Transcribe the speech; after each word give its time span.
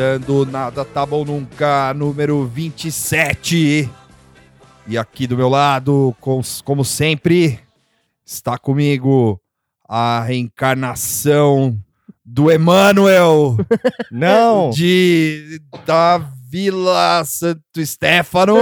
Começando 0.00 0.44
Nada 0.44 0.84
Tá 0.84 1.06
Bom 1.06 1.24
Nunca, 1.24 1.94
número 1.94 2.44
27. 2.46 3.88
E 4.86 4.98
aqui 4.98 5.26
do 5.26 5.38
meu 5.38 5.48
lado, 5.48 6.14
com- 6.20 6.42
como 6.66 6.84
sempre, 6.84 7.58
está 8.22 8.58
comigo 8.58 9.40
a 9.88 10.20
reencarnação 10.22 11.74
do 12.22 12.50
Emanuel 12.50 13.56
Não! 14.12 14.68
de 14.68 15.62
da 15.86 16.18
Vila 16.46 17.24
Santo 17.24 17.62
Stefano, 17.86 18.54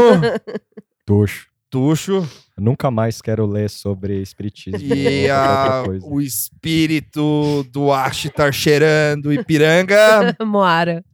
Tuxo. 1.04 1.48
Tuxo, 1.68 2.28
Nunca 2.56 2.92
mais 2.92 3.20
quero 3.20 3.44
ler 3.44 3.68
sobre 3.68 4.22
espiritismo. 4.22 4.78
e 4.94 5.28
a- 5.28 5.40
outra 5.80 5.82
coisa. 5.86 6.06
o 6.06 6.20
espírito 6.20 7.66
do 7.72 7.92
Ashtar 7.92 8.52
cheirando 8.52 9.32
Ipiranga. 9.32 10.36
Moara. 10.46 11.04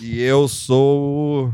E 0.00 0.20
eu 0.20 0.48
sou. 0.48 1.52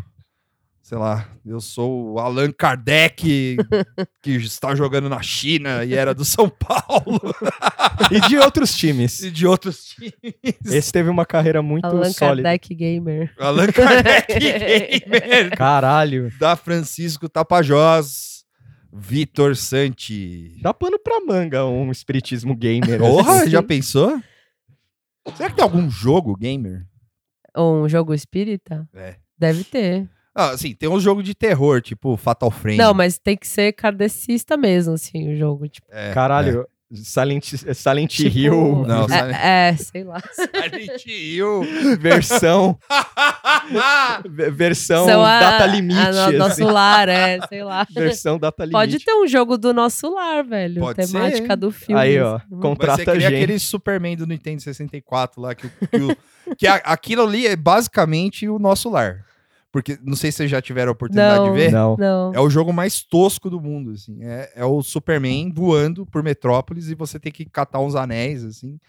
Sei 0.83 0.97
lá, 0.97 1.29
eu 1.45 1.61
sou 1.61 2.13
o 2.15 2.19
Allan 2.19 2.51
Kardec, 2.51 3.59
que 4.23 4.31
está 4.37 4.75
jogando 4.75 5.07
na 5.07 5.21
China 5.21 5.85
e 5.85 5.93
era 5.93 6.15
do 6.15 6.25
São 6.25 6.49
Paulo 6.49 7.21
E 8.11 8.19
de 8.27 8.39
outros 8.39 8.75
times. 8.75 9.21
e 9.21 9.31
de 9.31 9.47
outros 9.47 9.85
times. 9.85 10.15
Esse 10.65 10.91
teve 10.91 11.11
uma 11.11 11.27
carreira 11.27 11.61
muito 11.61 11.85
Allan 11.85 12.11
sólida. 12.11 12.49
Kardec 12.49 12.75
Gamer. 12.75 13.35
Allan 13.39 13.67
Kardec 13.67 14.39
Gamer, 14.41 15.51
Caralho. 15.59 16.33
da 16.41 16.57
Francisco 16.57 17.29
Tapajós, 17.29 18.45
Vitor 18.91 19.57
Santi. 19.57 20.59
Dá 20.63 20.73
pano 20.73 20.99
pra 20.99 21.21
manga 21.21 21.67
um 21.67 21.91
espiritismo 21.93 22.57
gamer. 22.57 22.99
Porra, 22.99 23.43
assim. 23.43 23.51
já 23.51 23.63
pensou? 23.63 24.19
Será 25.37 25.51
que 25.51 25.57
tem 25.57 25.63
algum 25.63 25.91
jogo 25.91 26.35
gamer? 26.35 26.87
Um 27.61 27.89
jogo 27.89 28.15
espírita? 28.15 28.89
É. 28.95 29.17
Deve 29.39 29.65
ter. 29.65 30.09
Ah, 30.35 30.51
assim, 30.51 30.75
tem 30.75 30.89
um 30.89 31.01
jogo 31.01 31.23
de 31.23 31.35
terror, 31.35 31.81
tipo 31.83 32.17
Fatal 32.17 32.51
Frame. 32.51 32.77
Não, 32.77 32.95
mas 32.95 33.19
tem 33.19 33.37
que 33.37 33.47
ser 33.47 33.73
kardecista 33.73 34.57
mesmo, 34.57 34.95
assim, 34.95 35.33
o 35.33 35.37
jogo. 35.37 35.69
Tipo, 35.69 35.87
É, 35.91 36.13
Caralho, 36.13 36.67
Silent, 36.91 37.45
Silent 37.75 38.11
tipo, 38.11 38.39
Hill, 38.39 38.85
Não, 38.87 39.07
é, 39.11 39.69
é, 39.71 39.77
sei 39.77 40.05
lá. 40.05 40.17
é. 40.17 40.33
Silent 40.79 41.07
Hill. 41.07 41.61
versão, 42.01 42.79
ve- 44.29 44.51
versão 44.51 45.05
São 45.07 45.25
a- 45.25 45.41
data 45.41 45.67
limite. 45.67 45.99
a 46.01 46.13
no- 46.13 46.21
assim. 46.21 46.37
nosso 46.37 46.65
lar, 46.65 47.09
é, 47.09 47.41
sei 47.49 47.63
lá. 47.63 47.87
Versão 47.91 48.39
data 48.39 48.63
limite. 48.65 48.73
Pode 48.73 48.99
ter 49.05 49.13
um 49.13 49.27
jogo 49.27 49.59
do 49.59 49.75
nosso 49.75 50.13
lar, 50.15 50.43
velho. 50.45 50.81
Pode 50.81 51.07
temática 51.07 51.47
ser. 51.49 51.57
do 51.57 51.71
filme. 51.71 52.01
Aí, 52.01 52.19
ó, 52.21 52.37
assim. 52.37 52.45
Vai 52.51 52.61
contrata 52.63 53.03
a 53.03 53.05
que 53.05 53.11
nem 53.13 53.21
gente. 53.21 53.35
aquele 53.35 53.59
Superman 53.59 54.17
do 54.17 54.27
Nintendo 54.27 54.63
64 54.63 55.41
lá, 55.43 55.55
que, 55.55 55.69
que, 55.69 55.97
o- 56.03 56.17
que 56.57 56.67
a- 56.67 56.77
aquilo 56.85 57.23
ali 57.23 57.47
é 57.47 57.55
basicamente 57.57 58.49
o 58.49 58.59
nosso 58.59 58.89
lar. 58.89 59.25
Porque 59.71 59.99
não 60.03 60.17
sei 60.17 60.33
se 60.33 60.39
vocês 60.39 60.51
já 60.51 60.63
tiveram 60.63 60.91
a 60.91 60.93
oportunidade 60.93 61.41
Não. 61.45 61.53
de 61.53 61.59
ver. 61.59 61.71
Não. 61.71 61.97
Não. 61.97 62.33
É 62.35 62.41
o 62.41 62.49
jogo 62.49 62.73
mais 62.73 63.03
tosco 63.03 63.51
do 63.51 63.61
mundo, 63.61 63.91
assim. 63.91 64.19
É, 64.25 64.51
é 64.57 64.65
o 64.65 64.83
Superman 64.83 65.53
voando 65.53 66.07
por 66.07 66.23
Metrópolis 66.23 66.89
e 66.89 66.95
você 66.95 67.21
tem 67.21 67.31
que 67.31 67.45
catar 67.45 67.81
uns 67.81 67.95
anéis, 67.95 68.45
assim. 68.45 68.81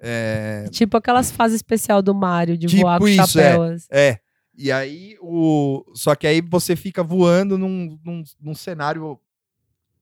É, 0.00 0.66
Tipo 0.70 0.96
aquelas 0.96 1.30
fases 1.30 1.56
especial 1.56 2.00
do 2.02 2.14
Mario, 2.14 2.56
de 2.56 2.66
Tipo 2.66 2.82
voar 2.82 2.98
com 2.98 3.06
isso, 3.08 3.32
chapéu. 3.38 3.62
assim. 3.64 3.86
é. 3.90 4.18
E 4.56 4.70
aí, 4.70 5.16
o... 5.20 5.84
Só 5.94 6.14
que 6.14 6.26
aí 6.28 6.40
você 6.40 6.76
fica 6.76 7.02
voando 7.02 7.58
num, 7.58 7.98
num, 8.04 8.22
num 8.40 8.54
cenário 8.54 9.18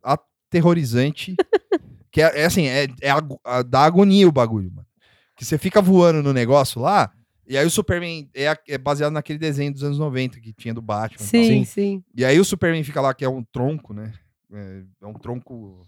aterrorizante. 0.02 1.34
que 2.10 2.20
é, 2.22 2.42
é 2.42 2.44
assim, 2.44 2.66
é, 2.66 2.86
é 3.00 3.10
a- 3.10 3.62
dá 3.62 3.80
agonia 3.84 4.28
o 4.28 4.32
bagulho, 4.32 4.70
mano. 4.72 4.86
Que 5.36 5.44
você 5.44 5.56
fica 5.58 5.80
voando 5.80 6.22
no 6.22 6.32
negócio 6.32 6.80
lá, 6.80 7.10
e 7.46 7.56
aí 7.58 7.66
o 7.66 7.70
Superman 7.70 8.28
é, 8.34 8.56
é 8.68 8.78
baseado 8.78 9.12
naquele 9.12 9.38
desenho 9.38 9.72
dos 9.72 9.82
anos 9.82 9.98
90 9.98 10.40
que 10.40 10.52
tinha 10.52 10.72
do 10.74 10.82
Batman. 10.82 11.18
tal. 11.18 11.26
Sim, 11.26 11.44
Sim. 11.44 11.64
sim. 11.64 12.04
E 12.16 12.24
aí 12.24 12.38
o 12.38 12.44
Superman 12.44 12.82
fica 12.84 13.00
lá, 13.00 13.12
que 13.14 13.24
é 13.24 13.28
um 13.28 13.42
tronco, 13.42 13.92
né? 13.92 14.12
É, 14.52 14.82
é 15.02 15.06
um 15.06 15.14
tronco, 15.14 15.86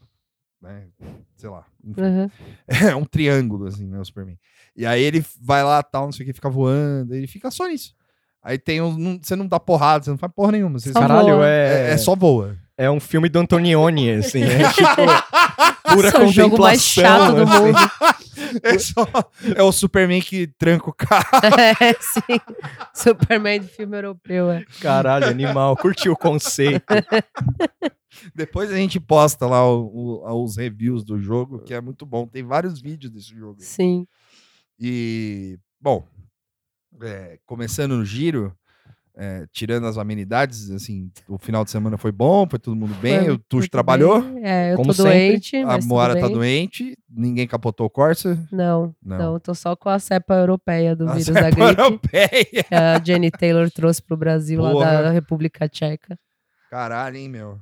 né? 0.60 0.88
Sei 1.36 1.48
lá. 1.50 1.64
Uhum. 1.84 2.30
É 2.90 2.96
um 2.96 3.04
triângulo, 3.04 3.66
assim, 3.66 3.86
né, 3.86 3.98
o 4.00 4.04
Superman. 4.04 4.38
E 4.76 4.84
aí 4.86 5.02
ele 5.02 5.24
vai 5.40 5.62
lá, 5.62 5.82
tal, 5.82 6.06
não 6.06 6.12
sei 6.12 6.24
o 6.24 6.26
que, 6.26 6.32
fica 6.32 6.48
voando, 6.50 7.14
ele 7.14 7.26
fica 7.26 7.50
só 7.50 7.66
nisso. 7.68 7.94
Aí 8.42 8.58
tem 8.58 8.80
um. 8.82 8.96
não- 8.98 9.18
você 9.22 9.34
não 9.36 9.46
dá 9.46 9.58
porrada, 9.58 10.04
você 10.04 10.10
não 10.10 10.18
faz 10.18 10.32
porra 10.34 10.52
nenhuma. 10.52 10.78
Você 10.78 10.92
só- 10.92 11.00
Caralho, 11.00 11.36
voa. 11.36 11.48
é, 11.48 11.88
é, 11.88 11.90
é 11.92 11.96
só 11.96 12.14
voa. 12.14 12.56
É 12.76 12.90
um 12.90 12.98
filme 13.00 13.28
do 13.28 13.38
Antonioni, 13.38 14.10
assim. 14.10 14.42
É 14.42 14.68
tipo, 14.72 14.86
pura 15.94 16.10
Nossa, 16.10 16.18
é 16.18 16.24
o 16.24 16.28
jogo 16.32 16.58
mais 16.60 16.82
chato 16.82 17.34
do 17.36 17.42
assim. 17.42 17.62
mundo. 17.62 17.78
É, 18.62 18.78
só, 18.78 19.06
é 19.54 19.62
o 19.62 19.70
Superman 19.72 20.20
que 20.20 20.46
tranca 20.58 20.90
o 20.90 20.92
carro. 20.92 21.24
é, 21.80 21.92
sim. 22.00 22.38
Superman 22.92 23.60
de 23.60 23.68
filme 23.68 23.96
europeu, 23.96 24.50
é. 24.50 24.64
Caralho, 24.80 25.26
animal. 25.26 25.76
Curti 25.76 26.08
o 26.08 26.16
conceito. 26.16 26.84
Depois 28.34 28.70
a 28.72 28.76
gente 28.76 28.98
posta 29.00 29.46
lá 29.46 29.64
o- 29.68 30.20
o- 30.24 30.44
os 30.44 30.56
reviews 30.56 31.04
do 31.04 31.18
jogo, 31.18 31.60
que 31.60 31.72
é 31.74 31.80
muito 31.80 32.04
bom. 32.04 32.26
Tem 32.26 32.42
vários 32.44 32.80
vídeos 32.80 33.12
desse 33.12 33.34
jogo. 33.34 33.56
Sim. 33.60 34.06
E, 34.78 35.58
bom, 35.80 36.06
é, 37.02 37.38
começando 37.46 37.96
no 37.96 38.04
giro, 38.04 38.52
é, 39.16 39.46
tirando 39.52 39.86
as 39.86 39.96
amenidades, 39.96 40.70
assim, 40.70 41.10
o 41.28 41.38
final 41.38 41.64
de 41.64 41.70
semana 41.70 41.96
foi 41.96 42.10
bom, 42.10 42.46
foi 42.48 42.58
todo 42.58 42.74
mundo 42.74 42.94
bem, 42.96 43.20
Foi 43.24 43.30
o 43.34 43.38
Tuxo 43.38 43.60
muito 43.62 43.70
trabalhou, 43.70 44.20
bem. 44.22 44.44
É, 44.44 44.72
eu 44.72 44.76
Como 44.76 44.88
tô 44.88 45.02
sempre. 45.02 45.28
doente. 45.28 45.56
a 45.58 45.78
Moara 45.78 46.18
tá 46.18 46.26
doente, 46.28 46.98
ninguém 47.08 47.46
capotou 47.46 47.86
o 47.86 47.90
Corsa. 47.90 48.36
Não, 48.50 48.94
Não. 49.02 49.18
não, 49.18 49.40
tô 49.40 49.54
só 49.54 49.76
com 49.76 49.88
a 49.88 49.98
cepa 49.98 50.34
europeia 50.34 50.96
do 50.96 51.08
A 51.08 51.12
vírus 51.14 51.32
da 51.34 51.50
gripe. 51.50 51.60
europeia. 51.60 52.64
Que 52.68 52.74
a 52.74 53.00
Jenny 53.02 53.30
Taylor 53.30 53.70
trouxe 53.70 54.02
pro 54.02 54.16
Brasil 54.16 54.60
lá 54.60 54.72
Porra. 54.72 55.02
da 55.02 55.10
República 55.10 55.68
Tcheca. 55.68 56.18
Caralho, 56.70 57.16
hein, 57.16 57.28
meu. 57.28 57.58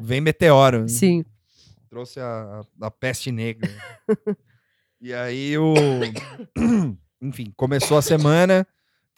Vem 0.00 0.20
meteoro. 0.20 0.88
Sim. 0.88 1.24
Trouxe 1.88 2.20
a, 2.20 2.62
a, 2.80 2.86
a 2.86 2.90
peste 2.90 3.32
negra. 3.32 3.68
e 5.00 5.12
aí 5.12 5.58
o. 5.58 5.74
Enfim, 7.20 7.52
começou 7.56 7.98
a 7.98 8.02
semana, 8.02 8.64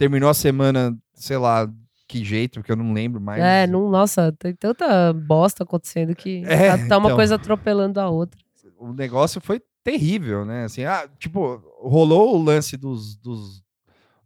terminou 0.02 0.28
a 0.28 0.34
semana, 0.34 0.98
sei 1.14 1.36
lá 1.36 1.70
que 2.08 2.24
jeito, 2.24 2.58
porque 2.58 2.72
eu 2.72 2.76
não 2.76 2.92
lembro 2.92 3.20
mais. 3.20 3.40
É, 3.40 3.68
não, 3.68 3.88
nossa, 3.88 4.32
tem 4.32 4.52
tanta 4.52 5.12
bosta 5.12 5.62
acontecendo 5.62 6.12
que 6.12 6.42
É, 6.44 6.76
tá, 6.76 6.88
tá 6.88 6.98
uma 6.98 7.06
então. 7.06 7.16
coisa 7.16 7.36
atropelando 7.36 8.00
a 8.00 8.10
outra. 8.10 8.36
O 8.76 8.92
negócio 8.92 9.40
foi 9.40 9.62
terrível, 9.84 10.44
né? 10.44 10.64
Assim, 10.64 10.84
ah, 10.84 11.08
tipo, 11.20 11.62
rolou 11.80 12.34
o 12.34 12.42
lance 12.42 12.76
dos, 12.76 13.16
dos, 13.16 13.62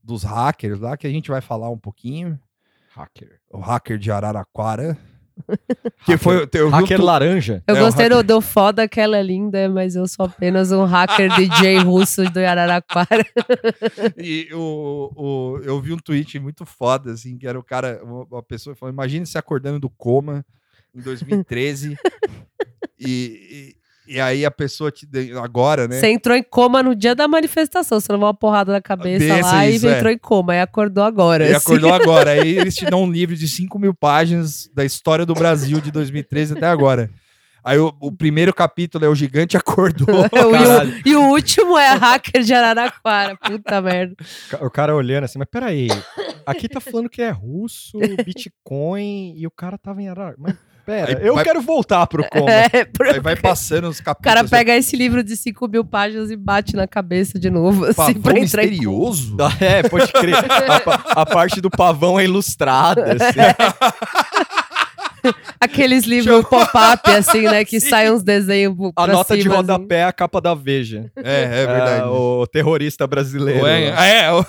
dos 0.03 0.23
hackers 0.23 0.81
lá, 0.81 0.97
que 0.97 1.07
a 1.07 1.11
gente 1.11 1.31
vai 1.31 1.43
falar 1.43 1.69
um 1.69 1.79
pouquinho. 1.79 2.41
Hacker. 2.95 3.39
O 3.51 3.59
hacker 3.59 3.99
de 3.99 4.11
Araraquara. 4.11 4.97
Que 6.05 6.17
foi. 6.17 6.49
Eu 6.55 6.69
Hacker 6.71 6.99
tu- 6.99 7.05
laranja. 7.05 7.63
Eu 7.67 7.77
É, 7.77 7.81
gostei 7.81 8.07
hacker- 8.09 8.23
do, 8.25 8.35
do 8.35 8.41
foda 8.41 8.89
que 8.89 9.01
ela 9.01 9.17
é 9.17 9.23
linda, 9.23 9.69
mas 9.69 9.95
eu 9.97 10.07
sou 10.07 10.27
apenas 10.27 10.73
um 10.73 10.85
hacker 10.85 11.35
DJ 11.37 11.79
russo 11.85 12.25
do 12.31 12.39
Araraquara. 12.41 13.25
E 14.17 14.49
o, 14.53 15.13
o, 15.15 15.59
eu 15.63 15.81
vi 15.81 15.93
um 15.93 15.99
tweet 15.99 16.39
muito 16.39 16.65
foda, 16.65 17.13
assim, 17.13 17.37
que 17.37 17.47
era 17.47 17.59
o 17.59 17.63
cara, 17.65 18.01
uma, 18.03 18.25
uma 18.25 18.43
pessoa 18.43 18.75
falando, 18.75 18.95
imagine 18.95 19.27
se 19.27 19.37
acordando 19.39 19.79
do 19.81 19.91
coma 19.91 20.45
em 20.95 21.01
2013 21.01 21.97
e, 22.99 23.77
e, 24.07 24.15
e 24.15 24.21
aí 24.21 24.45
a 24.45 24.51
pessoa 24.51 24.91
te, 24.91 25.09
agora, 25.43 25.87
né? 25.89 25.99
Você 26.01 26.09
entrou 26.09 26.37
em 26.37 26.43
coma 26.43 26.83
no 26.83 26.95
dia 26.95 27.15
da 27.15 27.27
manifestação, 27.27 28.01
você 28.01 28.13
levou 28.13 28.27
uma 28.27 28.35
porrada 28.35 28.73
na 28.73 28.81
cabeça 28.81 29.41
lá 29.41 29.67
isso, 29.67 29.87
e 29.87 29.89
é. 29.89 29.97
entrou 29.97 30.13
em 30.13 30.19
coma, 30.19 30.55
e 30.55 30.61
acordou 30.61 31.05
agora. 31.05 31.45
Ele 31.45 31.55
assim. 31.55 31.67
acordou 31.67 31.93
agora. 31.95 32.31
Aí 32.33 32.59
eles 32.59 32.75
te 32.75 32.85
dão 32.85 33.03
um 33.05 33.11
livro 33.11 33.35
de 33.37 33.47
5 33.49 33.79
mil 33.79 33.95
páginas 33.95 34.69
da 34.75 34.85
história 34.85 35.27
do 35.27 35.35
Brasil 35.35 35.81
de 35.81 35.91
2013 35.91 36.55
até 36.55 36.67
agora. 36.67 37.11
Aí 37.67 37.79
o, 37.81 37.93
o 38.01 38.13
primeiro 38.13 38.55
capítulo 38.55 39.05
é 39.05 39.09
o 39.09 39.15
gigante 39.15 39.57
acordou. 39.59 40.07
E 41.05 41.11
o- 41.11 41.13
e 41.13 41.17
o 41.17 41.23
último 41.31 41.77
é 41.77 41.89
hacker 41.95 42.43
de 42.45 42.55
Araraquara. 42.55 43.37
Puta 43.37 43.83
merda. 43.83 44.15
O 44.61 44.71
cara 44.71 44.95
olhando 44.95 45.25
assim, 45.25 45.37
mas 45.37 45.49
peraí, 45.51 45.89
aqui 46.47 46.69
tá 46.69 46.81
falando 46.81 47.11
que 47.11 47.21
é 47.21 47.31
russo, 47.31 47.99
Bitcoin, 48.25 49.35
e 49.37 49.45
o 49.49 49.51
cara 49.51 49.77
tava 49.77 50.01
em 50.01 50.09
Arara. 50.09 50.37
Mas 50.39 50.55
pera, 50.87 51.19
Aí 51.19 51.27
eu 51.27 51.35
vai- 51.35 51.45
quero 51.45 51.61
voltar 51.61 52.07
pro 52.07 52.25
coma. 52.31 52.47
É, 52.73 52.85
pro- 52.85 53.11
Aí 53.13 53.21
vai 53.21 53.35
passando 53.37 53.89
os 53.89 53.99
O 53.99 54.05
capítulos. 54.05 54.35
cara 54.35 54.49
pega 54.49 54.75
esse 54.77 54.97
livro 54.97 55.23
de 55.25 55.37
5 55.37 55.67
mil 55.69 55.85
páginas 55.85 56.31
e 56.31 56.37
bate 56.37 56.75
na 56.77 56.87
cabeça 56.87 57.39
de 57.39 57.51
novo, 57.51 57.85
assim, 57.85 57.95
pavão 57.97 58.23
pra 58.23 58.39
entrar 58.39 58.65
em 58.65 58.71
misterioso. 58.71 59.37
É, 59.61 59.83
pode 59.89 60.13
crer. 60.13 60.35
A, 60.37 61.23
a 61.23 61.27
parte 61.27 61.61
do 61.61 61.71
pavão 61.71 62.19
é 62.19 62.25
ilustrada, 62.25 63.05
assim. 63.13 63.41
Aqueles 65.61 66.05
livros 66.05 66.47
pop-up, 66.47 67.11
assim, 67.11 67.43
né? 67.43 67.65
Que 67.65 67.81
saem 67.81 68.13
uns 68.13 68.23
desenhos 68.23 68.77
A 68.95 69.07
nota 69.09 69.37
de 69.37 69.43
cima, 69.43 69.57
rodapé 69.57 69.97
é 69.97 70.05
a 70.05 70.13
capa 70.13 70.41
da 70.41 70.55
Veja. 70.55 71.11
É, 71.17 71.43
é 71.63 71.67
verdade. 71.67 72.03
É, 72.03 72.07
o 72.07 72.47
terrorista 72.47 73.07
brasileiro. 73.07 73.65
O 73.65 73.67
Ah, 73.67 74.05
é, 74.07 74.33
o- 74.33 74.45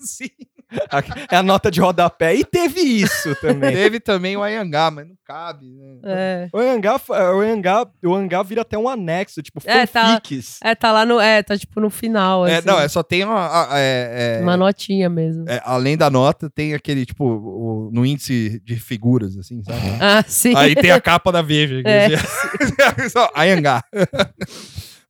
sim. 0.00 0.30
É 1.30 1.36
a 1.36 1.42
nota 1.42 1.70
de 1.70 1.80
rodapé. 1.80 2.34
E 2.34 2.44
teve 2.44 2.80
isso 2.80 3.34
também. 3.40 3.74
Teve 3.74 4.00
também 4.00 4.36
o 4.36 4.42
Ayangá, 4.42 4.90
mas 4.90 5.06
não 5.08 5.14
cabe, 5.24 5.66
né? 5.66 5.98
É. 6.04 6.48
O 6.52 6.58
Angá, 6.58 7.00
o 7.08 7.40
Angá, 7.40 7.86
o 8.04 8.14
Angá 8.14 8.42
vira 8.42 8.62
até 8.62 8.76
um 8.78 8.88
anexo, 8.88 9.42
tipo, 9.42 9.60
É, 9.64 9.86
tá- 9.86 10.14
fanfics. 10.14 10.58
É, 10.62 10.74
tá 10.74 10.92
lá 10.92 11.04
no. 11.06 11.18
É, 11.20 11.42
tá 11.42 11.56
tipo 11.56 11.80
no 11.80 11.90
final. 11.90 12.46
É, 12.46 12.56
assim. 12.56 12.66
não, 12.66 12.78
é 12.80 12.88
só 12.88 13.02
tem 13.02 13.24
uma. 13.24 13.72
a- 13.72 13.78
é- 13.78 14.38
é- 14.38 14.42
Uma 14.42 14.56
notinha 14.56 15.08
mesmo. 15.08 15.44
é, 15.48 15.60
além 15.64 15.96
da 15.96 16.10
nota, 16.10 16.50
tem 16.50 16.74
aquele, 16.74 17.04
tipo, 17.06 17.24
o- 17.24 17.90
no 17.92 18.04
índice 18.04 18.60
de 18.64 18.76
figuras, 18.76 19.36
assim, 19.36 19.62
sabe? 19.64 19.78
Ah, 20.00 20.24
sim. 20.26 20.54
Aí 20.56 20.74
tem 20.74 20.90
a 20.90 21.00
capa 21.00 21.30
da 21.32 21.42
Veja. 21.42 21.80
É. 21.84 22.08
dizia- 22.08 22.18
Ayangá. 23.34 23.82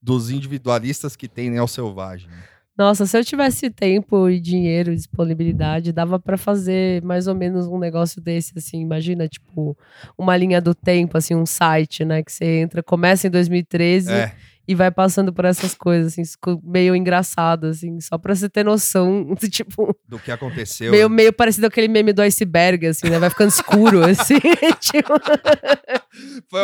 Dos 0.03 0.31
individualistas 0.31 1.17
que 1.17 1.27
tem 1.29 1.51
Neo 1.51 1.67
Selvagem. 1.67 2.29
Nossa, 2.77 3.07
se 3.07 3.17
eu 3.17 3.25
tivesse 3.25 3.71
tempo 3.71 4.29
e 4.29 4.41
dinheiro, 4.41 4.95
disponibilidade, 4.97 5.93
dava 5.93 6.19
pra 6.19 6.37
fazer 6.37 7.01
mais 7.03 7.29
ou 7.29 7.35
menos 7.35 7.67
um 7.69 7.79
negócio 7.79 8.21
desse, 8.21 8.53
assim. 8.57 8.81
Imagina, 8.81 9.29
tipo, 9.29 9.79
uma 10.19 10.37
linha 10.37 10.61
do 10.61 10.75
tempo, 10.75 11.17
assim, 11.17 11.37
um 11.37 11.47
site, 11.47 12.05
né? 12.05 12.23
Que 12.23 12.33
você 12.33 12.45
entra, 12.45 12.83
começa 12.83 13.29
em 13.29 13.31
2013 13.31 14.11
É. 14.11 14.33
e 14.67 14.75
vai 14.75 14.91
passando 14.91 15.33
por 15.33 15.45
essas 15.45 15.73
coisas, 15.73 16.13
assim, 16.19 16.23
meio 16.65 16.97
engraçado, 16.97 17.67
assim, 17.69 18.01
só 18.01 18.19
pra 18.19 18.35
você 18.35 18.49
ter 18.49 18.65
noção, 18.65 19.35
tipo, 19.49 19.97
Do 20.09 20.19
que 20.19 20.33
aconteceu. 20.33 20.91
meio, 20.91 21.09
meio 21.09 21.33
parecido 21.33 21.69
aquele 21.69 21.87
meme 21.87 22.13
do 22.13 22.23
iceberg, 22.23 22.89
assim, 22.89 23.09
né? 23.09 23.21
Vai 23.21 23.31
ficando 23.31 23.51
escuro, 23.51 24.03
assim, 24.09 24.35
tipo, 24.81 25.13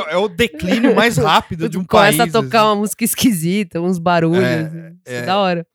é 0.08 0.16
o 0.16 0.26
declínio 0.28 0.94
mais 0.94 1.16
rápido 1.18 1.68
de 1.70 1.78
um 1.78 1.84
começa 1.84 2.18
país. 2.18 2.34
a 2.34 2.42
tocar 2.42 2.60
assim. 2.62 2.68
uma 2.68 2.74
música 2.76 3.04
esquisita, 3.04 3.80
uns 3.80 3.98
barulhos, 3.98 4.42
É, 4.42 4.60
assim, 4.62 4.96
é 5.06 5.16
é. 5.18 5.22
da 5.22 5.38
hora. 5.38 5.66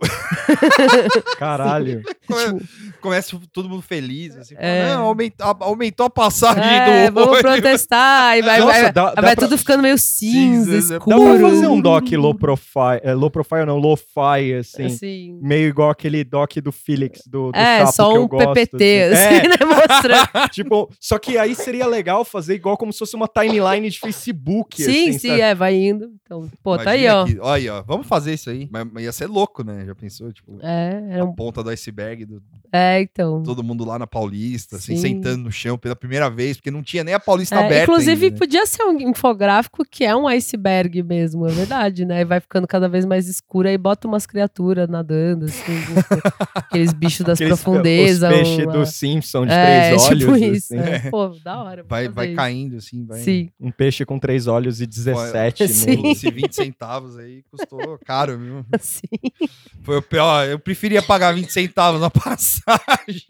Caralho. 1.38 2.02
Come- 2.26 2.60
Começa 3.00 3.38
todo 3.52 3.68
mundo 3.68 3.82
feliz, 3.82 4.36
assim. 4.36 4.54
fala, 4.54 4.66
É. 4.66 4.94
Não, 4.94 5.04
aumentou, 5.06 5.46
a- 5.46 5.56
aumentou 5.60 6.06
a 6.06 6.10
passagem 6.10 6.62
É, 6.64 7.10
do 7.10 7.14
vamos 7.14 7.32
óleo." 7.32 7.40
protestar, 7.42 8.38
e 8.38 8.42
vai, 8.42 8.60
Nossa, 8.60 8.72
vai, 8.82 8.92
dá- 8.92 9.14
dá 9.14 9.22
vai 9.22 9.34
pra- 9.36 9.44
tudo 9.44 9.58
ficando 9.58 9.82
meio 9.82 9.98
cinza, 9.98 10.72
Cinza, 10.72 10.88
dá 10.90 10.96
escuro. 10.96 11.16
Dá 11.18 11.24
pra 11.38 11.50
fazer 11.50 11.66
um 11.68 11.80
doc 11.80 12.10
low 12.12 12.34
profile, 12.34 13.00
é, 13.02 13.12
low 13.14 13.30
profile 13.30 13.64
não, 13.66 13.78
lo-fi, 13.78 14.54
assim. 14.58 14.84
Assim. 14.86 15.38
Meio 15.42 15.68
igual 15.68 15.90
aquele 15.90 16.22
doc 16.24 16.52
do 16.58 16.70
Felix, 16.72 17.22
do, 17.26 17.50
do 17.52 17.58
É, 17.58 17.84
só 17.86 18.10
que 18.12 18.18
eu 18.18 18.22
um 18.24 18.28
gosto, 18.28 18.52
PPT, 18.54 19.02
assim. 19.02 19.14
assim, 19.14 19.34
É, 19.36 19.42
né? 19.48 19.56
Mostrando. 19.66 20.48
tipo, 20.50 20.88
só 21.00 21.18
que 21.18 21.36
aí 21.38 21.54
seria 21.54 21.86
legal 21.86 22.24
fazer 22.24 22.54
igual 22.54 22.76
como 22.76 22.92
se 22.92 22.98
fosse 23.00 23.16
uma 23.16 23.28
timeline 23.28 23.88
de 23.90 23.98
Facebook, 23.98 24.82
sim, 24.82 24.90
assim, 25.10 25.18
sim, 25.18 25.28
sabe? 25.28 25.40
é, 25.40 25.54
vai 25.54 25.74
indo. 25.74 26.10
Então, 26.22 26.48
pô, 26.62 26.76
tá 26.78 26.90
aí, 26.92 27.04
Imagina 27.04 27.20
ó. 27.22 27.24
que- 27.26 27.38
olha 27.40 27.52
aí, 27.54 27.68
ó. 27.68 27.82
Vamos 27.82 28.06
fazer 28.06 28.34
isso 28.34 28.48
aí. 28.50 28.68
Mas, 28.70 28.86
mas 28.92 29.04
ia 29.04 29.12
ser 29.12 29.26
louco, 29.26 29.51
né? 29.62 29.84
Já 29.84 29.94
pensou? 29.94 30.32
Tipo, 30.32 30.58
É, 30.62 31.02
era 31.10 31.22
a 31.22 31.26
um... 31.26 31.34
ponta 31.34 31.62
do 31.62 31.68
iceberg, 31.70 32.24
do, 32.24 32.42
é, 32.72 33.02
então. 33.02 33.42
todo 33.42 33.62
mundo 33.62 33.84
lá 33.84 33.98
na 33.98 34.06
Paulista, 34.06 34.76
assim, 34.76 34.96
Sim. 34.96 35.02
sentando 35.02 35.44
no 35.44 35.52
chão 35.52 35.76
pela 35.76 35.94
primeira 35.94 36.30
vez, 36.30 36.56
porque 36.56 36.70
não 36.70 36.82
tinha 36.82 37.04
nem 37.04 37.12
a 37.14 37.20
Paulista 37.20 37.56
É, 37.56 37.66
aberta. 37.66 37.82
inclusive, 37.84 38.24
ainda, 38.26 38.34
né? 38.34 38.38
podia 38.38 38.64
ser 38.66 38.84
um 38.84 38.98
infográfico 39.00 39.84
que 39.84 40.04
é 40.04 40.16
um 40.16 40.26
iceberg 40.26 41.02
mesmo, 41.02 41.46
é 41.46 41.50
verdade, 41.50 42.04
né? 42.06 42.20
E 42.20 42.24
vai 42.24 42.40
ficando 42.40 42.66
cada 42.66 42.88
vez 42.88 43.04
mais 43.04 43.28
escuro 43.28 43.68
aí 43.68 43.76
bota 43.76 44.06
umas 44.08 44.24
criaturas 44.24 44.88
nadando, 44.88 45.44
assim, 45.46 45.72
aqueles 46.54 46.92
bichos 46.92 47.26
das 47.26 47.38
Aqueles- 47.40 47.60
profundezas. 47.60 48.30
Os 48.30 48.36
peixes 48.38 48.64
uma- 48.64 48.72
do 48.72 48.86
Simpson 48.86 49.46
de 49.46 49.52
é, 49.52 49.88
três 49.88 50.02
olhos. 50.04 50.18
tipo 50.20 50.36
isso. 50.36 50.74
assim. 50.74 50.88
é. 51.06 51.10
Pô, 51.10 51.28
da 51.44 51.62
hora. 51.62 51.84
Vai, 51.88 52.08
vai 52.08 52.26
isso. 52.28 52.36
caindo, 52.36 52.76
assim, 52.76 53.04
vai. 53.04 53.20
Sim. 53.20 53.50
Um 53.60 53.70
peixe 53.70 54.04
com 54.04 54.18
três 54.18 54.46
olhos 54.46 54.80
e 54.80 54.86
17 54.86 55.66
Sim. 55.68 55.96
no... 56.02 56.10
Esse 56.12 56.30
20 56.30 56.52
centavos 56.54 57.18
aí 57.18 57.42
custou 57.50 57.98
caro, 58.04 58.38
viu? 58.38 58.64
Sim. 58.80 59.02
Foi 59.82 59.96
o 59.96 60.02
pior. 60.02 60.46
Eu 60.46 60.58
preferia 60.58 61.02
pagar 61.02 61.32
20 61.34 61.50
centavos 61.52 62.00
na 62.00 62.08
passagem. 62.10 63.22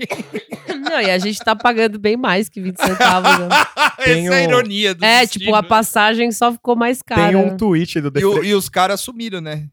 Não, 0.83 1.01
e 1.01 1.11
a 1.11 1.19
gente 1.19 1.39
tá 1.39 1.57
pagando 1.57 1.99
bem 1.99 2.17
mais 2.17 2.49
que 2.49 2.61
20 2.61 2.77
centavos. 2.77 3.39
Né? 3.39 3.49
Tem 4.05 4.27
Essa 4.29 4.35
é 4.35 4.45
a 4.45 4.47
um- 4.47 4.51
ironia 4.51 4.95
do 4.95 5.05
É, 5.05 5.21
destino, 5.23 5.45
tipo, 5.47 5.55
a 5.55 5.63
né? 5.63 5.69
passagem 5.69 6.31
só 6.31 6.53
ficou 6.53 6.77
mais 6.77 7.01
cara. 7.03 7.29
Tem 7.29 7.37
um 7.37 7.57
tweet 7.57 8.01
do 8.03 8.19
E, 8.19 8.25
o- 8.25 8.45
e 8.45 8.55
os 8.55 8.69
caras 8.69 9.01
sumiram, 9.01 9.41
né? 9.41 9.67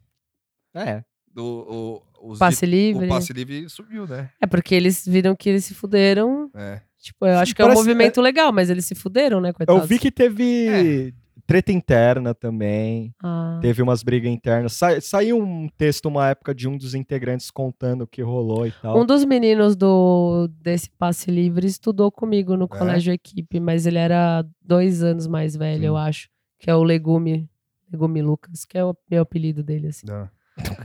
É. 0.74 1.04
Do, 1.34 2.02
o, 2.22 2.32
os 2.32 2.40
Passe 2.40 2.66
de- 2.66 2.72
livre. 2.72 3.06
O 3.06 3.10
passe 3.10 3.34
livre 3.34 3.68
sumiu, 3.70 4.08
né? 4.08 4.30
É 4.42 4.48
porque 4.48 4.74
eles 4.74 5.06
viram 5.06 5.36
que 5.36 5.50
eles 5.50 5.66
se 5.66 5.74
fuderam. 5.74 6.50
É. 6.56 6.82
Tipo, 7.02 7.26
eu 7.26 7.38
acho 7.40 7.56
que 7.56 7.62
é 7.62 7.66
um 7.66 7.74
movimento 7.74 8.20
legal, 8.22 8.52
mas 8.52 8.70
eles 8.70 8.86
se 8.86 8.94
fuderam, 8.94 9.40
né, 9.40 9.50
Eu 9.50 9.54
coitados? 9.54 9.88
vi 9.88 9.98
que 10.00 10.12
teve 10.12 11.14
treta 11.50 11.72
interna 11.72 12.34
também. 12.36 13.12
Ah. 13.24 13.58
Teve 13.62 13.82
umas 13.82 14.04
brigas 14.04 14.32
internas. 14.32 14.74
Sa- 14.74 15.02
saiu 15.02 15.40
um 15.40 15.68
texto 15.78 16.06
uma 16.06 16.30
época 16.30 16.54
de 16.54 16.68
um 16.68 16.78
dos 16.78 16.94
integrantes 16.94 17.50
contando 17.50 18.04
o 18.04 18.08
que 18.08 18.22
rolou 18.22 18.68
e 18.68 18.72
tal. 18.72 19.00
Um 19.02 19.06
dos 19.06 19.26
meninos 19.26 19.76
do 19.76 20.48
desse 20.62 20.90
passe 20.92 21.32
livre 21.32 21.66
estudou 21.66 22.12
comigo 22.12 22.56
no 22.56 22.66
É? 22.66 22.68
colégio 22.68 23.12
equipe, 23.12 23.60
mas 23.60 23.86
ele 23.88 23.98
era 23.98 24.46
dois 24.62 25.02
anos 25.02 25.26
mais 25.26 25.56
velho, 25.56 25.80
Sim. 25.82 25.86
eu 25.88 25.98
acho. 25.98 26.30
Que 26.60 26.70
é 26.70 26.76
o 26.76 26.84
Legume. 26.84 27.50
Legume 27.92 28.22
Lucas, 28.22 28.66
que 28.66 28.78
é 28.78 28.86
o 28.86 28.96
meu 29.10 29.24
apelido 29.24 29.64
dele, 29.64 29.88
assim. 29.88 30.06
Não. 30.06 30.30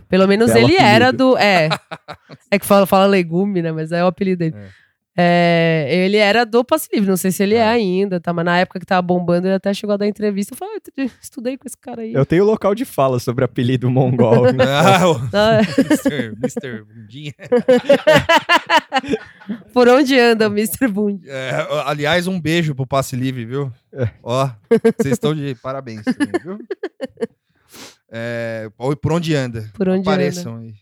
Pelo 0.08 0.26
menos 0.26 0.52
Belo 0.52 0.66
ele 0.68 0.76
era 0.76 1.08
apelido. 1.08 1.32
do. 1.32 1.36
É. 1.36 1.68
É 2.50 2.58
que 2.58 2.64
fala, 2.64 2.86
fala 2.86 3.06
legume, 3.06 3.60
né? 3.60 3.72
Mas 3.72 3.92
é 3.92 4.02
o 4.02 4.06
apelido 4.06 4.38
dele. 4.38 4.54
É, 4.56 4.68
ele 5.16 6.16
era 6.16 6.44
do 6.44 6.64
passe 6.64 6.88
livre, 6.92 7.08
não 7.08 7.16
sei 7.16 7.30
se 7.30 7.42
ele 7.42 7.54
é. 7.54 7.58
É. 7.58 7.68
ainda, 7.68 8.20
tá? 8.20 8.32
Mas 8.32 8.44
na 8.44 8.58
época 8.58 8.80
que 8.80 8.86
tava 8.86 9.02
bombando, 9.02 9.46
ele 9.46 9.54
até 9.54 9.72
chegou 9.72 9.94
a 9.94 9.96
dar 9.96 10.06
entrevista. 10.06 10.54
Eu 10.54 10.58
falei, 10.58 10.74
ah, 10.76 10.90
eu 10.96 11.10
estudei 11.20 11.56
com 11.56 11.66
esse 11.66 11.76
cara 11.76 12.02
aí. 12.02 12.12
Eu 12.12 12.26
tenho 12.26 12.44
local 12.44 12.74
de 12.74 12.84
fala 12.84 13.18
sobre 13.18 13.44
apelido 13.44 13.90
mongol. 13.90 14.44
Ah, 14.60 15.00
Ah, 15.32 15.60
Mr. 15.78 16.34
Mr. 16.36 16.84
Bundinha. 16.84 17.34
por 19.72 19.88
onde 19.88 20.18
anda 20.18 20.48
o 20.48 20.52
Mr. 20.52 20.88
Bund? 20.88 21.28
É, 21.28 21.50
aliás, 21.86 22.26
um 22.26 22.40
beijo 22.40 22.74
pro 22.74 22.86
passe 22.86 23.16
livre, 23.16 23.44
viu? 23.44 23.72
É. 23.92 24.08
Ó, 24.22 24.48
vocês 24.98 25.14
estão 25.14 25.34
de 25.34 25.54
parabéns, 25.56 26.04
também, 26.04 26.40
viu? 26.42 26.58
É, 28.10 28.68
por 29.00 29.12
onde 29.12 29.34
anda? 29.34 29.70
Por 29.74 29.88
onde 29.88 30.08
Apareçam 30.08 30.58
aí. 30.58 30.74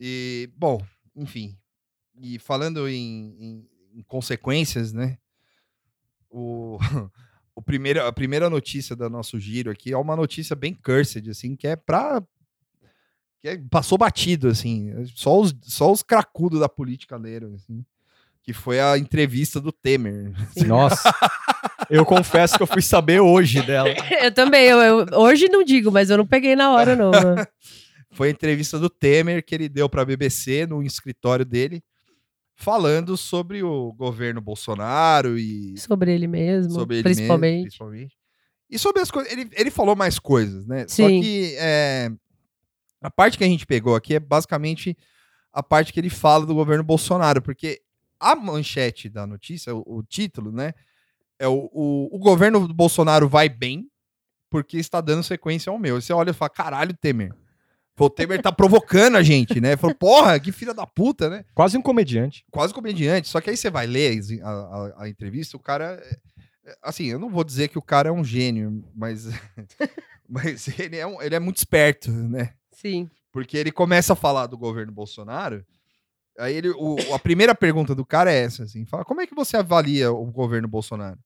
E, 0.00 0.48
bom, 0.56 0.80
enfim. 1.16 1.56
E 2.20 2.38
falando 2.38 2.88
em, 2.88 3.36
em- 3.38 3.68
em 3.98 4.02
consequências, 4.02 4.92
né? 4.92 5.18
O, 6.30 6.78
o 7.54 7.62
primeiro, 7.62 8.04
a 8.06 8.12
primeira 8.12 8.48
notícia 8.50 8.94
do 8.96 9.08
nosso 9.10 9.38
giro 9.38 9.70
aqui 9.70 9.92
é 9.92 9.96
uma 9.96 10.16
notícia 10.16 10.54
bem 10.56 10.74
cursed, 10.74 11.28
assim, 11.30 11.56
que 11.56 11.66
é 11.66 11.76
pra. 11.76 12.22
Que 13.40 13.48
é- 13.48 13.60
passou 13.70 13.98
batido, 13.98 14.48
assim. 14.48 14.92
Só 15.14 15.40
os, 15.40 15.54
só 15.62 15.90
os 15.92 16.02
cracudos 16.02 16.60
da 16.60 16.68
política 16.68 17.16
leram, 17.16 17.54
assim. 17.54 17.84
Que 18.42 18.52
foi 18.52 18.78
a 18.78 18.98
entrevista 18.98 19.60
do 19.60 19.72
Temer. 19.72 20.32
Nossa. 20.66 21.12
Eu 21.90 22.04
confesso 22.04 22.56
que 22.56 22.62
eu 22.62 22.66
fui 22.66 22.82
saber 22.82 23.20
hoje 23.20 23.62
dela. 23.62 23.88
Eu 24.22 24.32
também, 24.32 24.66
eu, 24.66 24.78
eu- 24.80 25.06
hoje 25.20 25.48
não 25.48 25.62
digo, 25.64 25.90
mas 25.90 26.08
eu 26.10 26.16
não 26.18 26.26
peguei 26.26 26.54
na 26.56 26.70
hora, 26.72 26.94
não. 26.96 27.10
né? 27.10 27.46
Foi 28.12 28.28
a 28.28 28.30
entrevista 28.30 28.78
do 28.78 28.88
Temer 28.88 29.44
que 29.44 29.54
ele 29.54 29.68
deu 29.68 29.88
para 29.88 30.02
a 30.02 30.04
BBC 30.04 30.66
no 30.66 30.82
escritório 30.82 31.44
dele, 31.44 31.82
falando 32.54 33.16
sobre 33.16 33.62
o 33.62 33.92
governo 33.92 34.40
Bolsonaro 34.40 35.38
e 35.38 35.76
Sobre 35.78 36.12
ele 36.14 36.26
mesmo, 36.26 36.72
sobre 36.72 36.96
ele 36.96 37.02
principalmente. 37.02 37.52
mesmo, 37.52 37.62
principalmente. 37.64 38.16
E 38.70 38.78
sobre 38.78 39.02
as 39.02 39.10
coisas. 39.10 39.32
Ele, 39.32 39.48
ele 39.52 39.70
falou 39.70 39.94
mais 39.94 40.18
coisas, 40.18 40.66
né? 40.66 40.86
Só 40.88 41.06
Sim. 41.06 41.20
que 41.20 41.54
é, 41.58 42.10
a 43.00 43.10
parte 43.10 43.36
que 43.36 43.44
a 43.44 43.48
gente 43.48 43.66
pegou 43.66 43.94
aqui 43.94 44.14
é 44.14 44.20
basicamente 44.20 44.96
a 45.52 45.62
parte 45.62 45.92
que 45.92 46.00
ele 46.00 46.10
fala 46.10 46.46
do 46.46 46.54
governo 46.54 46.82
Bolsonaro, 46.82 47.42
porque 47.42 47.80
a 48.18 48.34
manchete 48.34 49.08
da 49.08 49.26
notícia, 49.26 49.74
o, 49.74 49.98
o 49.98 50.02
título, 50.02 50.50
né? 50.50 50.72
É 51.38 51.46
o, 51.46 51.68
o, 51.72 52.16
o 52.16 52.18
governo 52.18 52.66
do 52.66 52.74
Bolsonaro 52.74 53.28
vai 53.28 53.48
bem 53.48 53.88
porque 54.48 54.78
está 54.78 55.00
dando 55.00 55.22
sequência 55.22 55.70
ao 55.70 55.78
meu. 55.78 56.00
Você 56.00 56.12
olha 56.12 56.30
e 56.30 56.34
fala, 56.34 56.48
caralho, 56.48 56.96
Temer. 56.96 57.34
O 57.98 58.10
Temer 58.10 58.42
tá 58.42 58.50
provocando 58.50 59.16
a 59.16 59.22
gente, 59.22 59.60
né? 59.60 59.76
Falou, 59.76 59.94
porra, 59.94 60.38
que 60.40 60.50
filha 60.50 60.74
da 60.74 60.84
puta, 60.86 61.30
né? 61.30 61.44
Quase 61.54 61.78
um 61.78 61.82
comediante. 61.82 62.44
quase 62.50 62.74
comediante. 62.74 63.28
Só 63.28 63.40
que 63.40 63.50
aí 63.50 63.56
você 63.56 63.70
vai 63.70 63.86
ler 63.86 64.20
a, 64.42 64.48
a- 64.48 64.94
a 65.04 65.08
entrevista, 65.08 65.56
o 65.56 65.60
cara. 65.60 66.02
é- 66.04 66.18
é- 66.70 66.76
Assim, 66.82 67.04
eu 67.06 67.18
não 67.18 67.30
vou 67.30 67.44
dizer 67.44 67.68
que 67.68 67.78
o 67.78 67.82
cara 67.82 68.08
é 68.08 68.12
um 68.12 68.24
gênio, 68.24 68.84
mas. 68.94 69.26
mas 70.28 70.66
ele 70.78 70.96
é, 70.96 71.06
um- 71.06 71.20
ele 71.22 71.34
é 71.34 71.40
muito 71.40 71.58
esperto, 71.58 72.10
né? 72.10 72.54
Sim. 72.72 73.08
Porque 73.32 73.56
ele 73.56 73.70
começa 73.72 74.12
a 74.12 74.16
falar 74.16 74.46
do 74.46 74.58
governo 74.58 74.92
Bolsonaro. 74.92 75.64
Aí 76.38 76.54
ele, 76.56 76.70
o- 76.70 76.96
a 77.14 77.18
primeira 77.18 77.54
pergunta 77.54 77.94
do 77.94 78.04
cara 78.04 78.32
é 78.32 78.38
essa, 78.42 78.64
assim, 78.64 78.84
fala, 78.84 79.04
como 79.04 79.20
é 79.20 79.26
que 79.26 79.34
você 79.34 79.56
avalia 79.56 80.10
o 80.12 80.24
governo 80.26 80.66
Bolsonaro? 80.66 81.18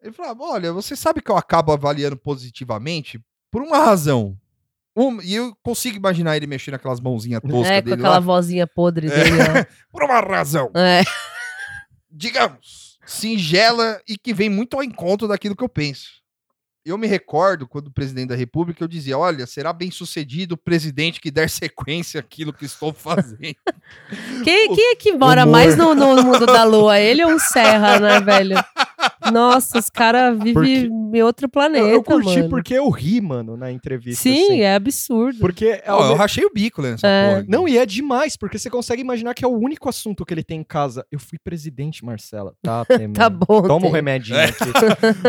Ele 0.00 0.12
fala, 0.12 0.36
olha, 0.40 0.72
você 0.72 0.96
sabe 0.96 1.20
que 1.22 1.30
eu 1.30 1.36
acabo 1.36 1.72
avaliando 1.72 2.16
positivamente 2.16 3.20
por 3.52 3.62
uma 3.62 3.78
razão. 3.78 4.36
Um- 4.96 5.20
e 5.22 5.34
eu 5.34 5.56
consigo 5.62 5.96
imaginar 5.96 6.36
ele 6.36 6.46
mexendo 6.46 6.74
aquelas 6.74 7.00
mãozinhas 7.00 7.40
toscas 7.40 7.66
É, 7.70 7.80
com 7.80 7.84
dele 7.90 7.94
aquela 8.02 8.14
lá. 8.14 8.20
vozinha 8.20 8.66
podre 8.66 9.08
dele, 9.08 9.30
ó. 9.40 9.64
Por 9.90 10.02
uma 10.04 10.20
razão. 10.20 10.70
É. 10.74 11.02
digamos, 12.10 12.98
singela 13.06 14.00
e 14.08 14.16
que 14.18 14.34
vem 14.34 14.48
muito 14.50 14.76
ao 14.76 14.82
encontro 14.84 15.26
daquilo 15.26 15.56
que 15.56 15.64
eu 15.64 15.68
penso. 15.68 16.21
Eu 16.84 16.98
me 16.98 17.06
recordo 17.06 17.66
quando 17.66 17.88
o 17.88 17.92
presidente 17.92 18.28
da 18.28 18.34
República 18.36 18.82
eu 18.82 18.88
dizia: 18.88 19.16
olha, 19.18 19.46
será 19.46 19.72
bem 19.72 19.90
sucedido 19.90 20.54
o 20.54 20.58
presidente 20.58 21.20
que 21.20 21.30
der 21.30 21.48
sequência 21.50 22.20
àquilo 22.20 22.52
que 22.52 22.64
estou 22.64 22.92
fazendo. 22.92 23.56
Quem, 24.44 24.74
quem 24.74 24.92
é 24.92 24.96
que 24.96 25.12
mora 25.12 25.42
humor. 25.42 25.52
mais 25.52 25.76
no, 25.76 25.94
no 25.94 26.22
mundo 26.22 26.46
da 26.46 26.64
lua? 26.64 26.98
Ele 26.98 27.24
ou 27.24 27.34
o 27.34 27.38
Serra, 27.40 27.98
né, 28.00 28.20
velho? 28.20 28.56
Nossa, 29.32 29.78
os 29.78 29.88
caras 29.90 30.36
vivem 30.38 30.54
Porque- 30.54 30.88
em 31.18 31.22
outro 31.22 31.48
planeta, 31.48 31.84
eu, 31.86 31.94
eu 31.94 32.02
curti 32.02 32.38
mano. 32.38 32.48
porque 32.48 32.74
eu 32.74 32.88
ri, 32.88 33.20
mano, 33.20 33.56
na 33.56 33.70
entrevista. 33.70 34.22
Sim, 34.22 34.44
assim. 34.44 34.60
é 34.62 34.74
absurdo. 34.74 35.38
Porque 35.38 35.66
é 35.66 35.84
Ó, 35.88 36.08
o 36.08 36.10
eu 36.12 36.14
rachei 36.16 36.44
o 36.44 36.50
bico 36.52 36.80
nessa 36.82 37.06
É. 37.06 37.28
porra. 37.34 37.44
Não, 37.48 37.68
e 37.68 37.76
é 37.78 37.84
demais, 37.86 38.36
porque 38.36 38.58
você 38.58 38.70
consegue 38.70 39.02
imaginar 39.02 39.34
que 39.34 39.44
é 39.44 39.48
o 39.48 39.52
único 39.56 39.88
assunto 39.88 40.24
que 40.24 40.32
ele 40.32 40.42
tem 40.42 40.60
em 40.60 40.64
casa. 40.64 41.04
Eu 41.12 41.18
fui 41.18 41.38
presidente, 41.38 42.04
Marcela. 42.04 42.54
Tá. 42.62 42.84
Tá 43.14 43.28
bom. 43.30 43.62
Toma 43.62 43.74
um 43.76 43.80
Tem. 43.82 43.92
remedinho 43.92 44.38
É. 44.38 44.44
aqui. 44.46 44.64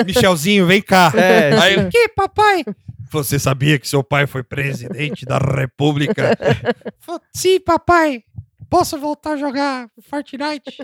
Michelzinho, 0.05 0.65
vem 0.65 0.81
cá. 0.81 1.12
É, 1.15 1.42
Aí, 1.62 1.77
o 1.77 1.89
que, 1.89 2.09
papai? 2.09 2.63
Você 3.12 3.38
sabia 3.38 3.77
que 3.77 3.88
seu 3.88 4.03
pai 4.03 4.25
foi 4.27 4.43
presidente 4.43 5.25
da 5.25 5.38
República? 5.38 6.38
Sim, 7.35 7.59
papai. 7.59 8.23
Posso 8.69 8.97
voltar 9.00 9.33
a 9.33 9.38
jogar 9.38 9.88
Fortnite? 10.09 10.77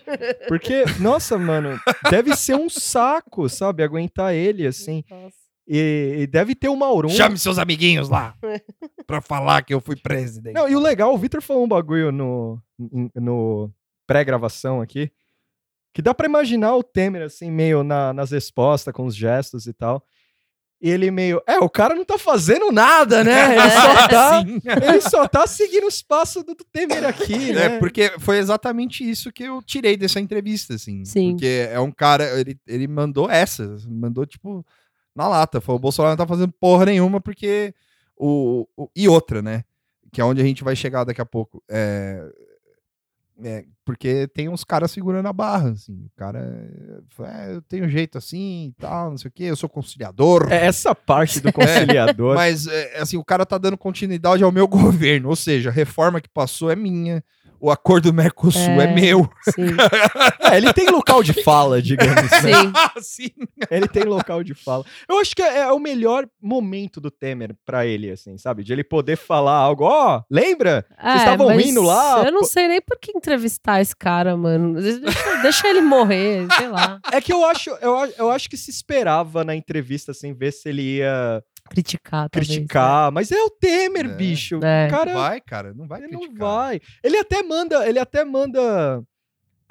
porque, 0.47 0.83
nossa, 0.99 1.37
mano, 1.39 1.79
deve 2.11 2.35
ser 2.35 2.55
um 2.55 2.69
saco, 2.69 3.49
sabe? 3.49 3.81
Aguentar 3.83 4.33
ele, 4.33 4.67
assim. 4.67 5.03
Nossa. 5.09 5.35
E, 5.67 6.15
e 6.19 6.27
deve 6.27 6.53
ter 6.55 6.67
uma 6.67 6.85
aurora. 6.87 7.13
Chame 7.13 7.37
seus 7.37 7.57
amiguinhos 7.59 8.09
lá 8.09 8.35
pra 9.07 9.21
falar 9.21 9.63
que 9.63 9.73
eu 9.73 9.79
fui 9.81 9.95
presidente. 9.95 10.53
Não, 10.55 10.67
e 10.67 10.75
o 10.75 10.79
legal, 10.79 11.13
o 11.13 11.17
Victor 11.17 11.41
falou 11.41 11.63
um 11.63 11.67
bagulho 11.67 12.11
no, 12.11 12.59
no 13.15 13.71
pré-gravação 14.07 14.81
aqui, 14.81 15.11
que 15.93 16.01
dá 16.01 16.13
pra 16.13 16.27
imaginar 16.27 16.75
o 16.75 16.83
Temer, 16.83 17.21
assim, 17.23 17.49
meio 17.51 17.83
na- 17.83 18.13
nas 18.13 18.31
respostas, 18.31 18.91
com 18.93 19.05
os 19.05 19.15
gestos 19.15 19.65
e 19.67 19.73
tal. 19.73 20.03
E 20.81 20.89
ele 20.89 21.12
meio, 21.12 21.41
é, 21.45 21.59
o 21.59 21.69
cara 21.69 21.93
não 21.93 22.05
tá 22.05 22.17
fazendo 22.17 22.71
nada, 22.71 23.21
né? 23.21 23.51
Ele 23.59 23.69
só 23.69 24.07
tá, 24.07 24.43
ele 24.88 25.01
só 25.01 25.27
tá 25.27 25.45
seguindo 25.45 25.86
os 25.88 26.01
passos 26.01 26.41
do 26.43 26.55
Temer 26.55 27.03
aqui, 27.05 27.51
né? 27.51 27.65
É, 27.65 27.79
porque 27.79 28.13
foi 28.17 28.38
exatamente 28.38 29.03
isso 29.07 29.29
que 29.29 29.43
eu 29.43 29.62
tirei 29.62 29.98
dessa 29.98 30.21
entrevista, 30.21 30.75
assim. 30.75 31.03
Sim. 31.03 31.31
Porque 31.31 31.67
é 31.69 31.79
um 31.81 31.91
cara, 31.91 32.39
ele, 32.39 32.57
ele 32.65 32.88
mandou 32.88 33.29
essa, 33.29 33.75
mandou, 33.89 34.25
tipo, 34.25 34.65
na 35.13 35.27
lata. 35.27 35.59
Falou, 35.59 35.79
o 35.79 35.81
Bolsonaro 35.81 36.12
não 36.13 36.25
tá 36.25 36.27
fazendo 36.27 36.53
porra 36.53 36.86
nenhuma 36.86 37.19
porque 37.19 37.74
o, 38.15 38.65
o- 38.77 38.89
E 38.95 39.09
outra, 39.09 39.41
né? 39.41 39.65
Que 40.13 40.21
é 40.21 40.24
onde 40.24 40.41
a 40.41 40.45
gente 40.45 40.63
vai 40.63 40.77
chegar 40.77 41.03
daqui 41.03 41.19
a 41.19 41.25
pouco. 41.25 41.62
É, 41.69 42.24
é, 43.43 43.65
porque 43.86 44.27
tem 44.27 44.50
uns 44.50 44.63
caras 44.63 44.91
segurando 44.91 45.27
a 45.27 45.34
barra, 45.34 45.69
assim. 45.72 46.05
O 46.05 46.12
cara, 46.17 46.39
é, 47.22 47.53
eu 47.53 47.62
tenho 47.62 47.89
jeito 47.89 48.17
assim 48.17 48.67
e 48.67 48.74
tal, 48.79 49.12
não 49.12 49.17
sei 49.17 49.29
o 49.29 49.31
quê, 49.31 49.43
eu 49.46 49.55
sou 49.55 49.69
conciliador. 49.69 50.48
É 50.51 50.65
essa 50.65 50.93
parte 50.93 51.39
do 51.39 51.51
conciliador. 51.53 52.36
Mas, 52.36 52.67
é, 52.67 53.00
assim, 53.00 53.17
o 53.17 53.24
cara 53.24 53.46
tá 53.46 53.58
dando 53.58 53.77
continuidade 53.77 54.43
ao 54.43 54.51
meu 54.51 54.67
governo. 54.69 55.29
Ou 55.29 55.36
seja, 55.36 55.69
a 55.69 55.74
reforma 55.74 56.22
que 56.22 56.29
passou 56.29 56.69
é 56.69 56.75
minha. 56.75 57.24
O 57.61 57.69
acordo 57.71 58.11
do 58.11 58.13
Mercosul 58.15 58.61
é, 58.81 58.85
É. 58.85 58.93
meu. 58.93 59.29
Sim, 59.43 59.75
É, 60.51 60.57
ele 60.57 60.73
tem 60.73 60.89
local 60.89 61.21
de 61.21 61.43
fala, 61.43 61.81
digamos. 61.81 62.15
né? 62.31 62.41
sim. 62.41 62.73
Sim. 63.29 63.29
Ele 63.69 63.87
tem 63.87 64.03
local 64.03 64.43
de 64.43 64.53
fala. 64.53 64.83
Eu 65.07 65.19
acho 65.19 65.35
que 65.35 65.41
é, 65.41 65.59
é 65.59 65.71
o 65.71 65.79
melhor 65.79 66.27
momento 66.41 66.99
do 67.01 67.09
Temer 67.11 67.55
pra 67.65 67.85
ele, 67.85 68.09
assim, 68.11 68.37
sabe? 68.37 68.63
De 68.63 68.71
ele 68.73 68.83
poder 68.83 69.15
falar 69.17 69.55
algo. 69.55 69.83
Ó, 69.83 70.21
lembra? 70.29 70.85
Vocês 70.99 71.13
É, 71.15 71.17
estavam 71.17 71.47
mas 71.47 71.65
rindo 71.65 71.81
lá? 71.83 72.23
Eu 72.25 72.31
não 72.31 72.43
sei 72.43 72.67
nem 72.67 72.81
por 72.81 72.97
que 72.99 73.11
entrevistar 73.15 73.81
esse 73.81 73.95
cara, 73.95 74.35
mano. 74.37 74.79
Deixa, 74.81 75.01
deixa 75.41 75.67
ele 75.67 75.81
morrer, 75.81 76.47
sei 76.55 76.67
lá. 76.67 76.99
É 77.11 77.19
que 77.21 77.33
eu 77.33 77.45
acho, 77.45 77.69
eu, 77.81 77.95
eu 78.17 78.29
acho 78.31 78.49
que 78.49 78.57
se 78.57 78.71
esperava 78.71 79.43
na 79.43 79.55
entrevista, 79.55 80.11
assim, 80.11 80.33
ver 80.33 80.51
se 80.51 80.69
ele 80.69 80.97
ia 80.97 81.43
Criticar, 81.69 82.29
talvez. 82.29 82.47
criticar. 82.47 83.11
Mas 83.11 83.31
é 83.31 83.41
o 83.41 83.49
Temer, 83.49 84.05
É. 84.05 84.09
bicho. 84.15 84.59
É. 84.63 84.88
O 84.88 84.89
cara 84.91 85.13
Vai, 85.13 85.41
cara, 85.41 85.73
não 85.73 85.88
vai 85.88 86.01
ele 86.03 86.11
não 86.11 86.19
criticar. 86.21 86.47
vai. 86.47 86.81
Ele 87.03 87.17
até 87.17 87.41
manda, 87.43 87.88
ele 87.88 87.99
até 87.99 88.23
manda. 88.25 89.03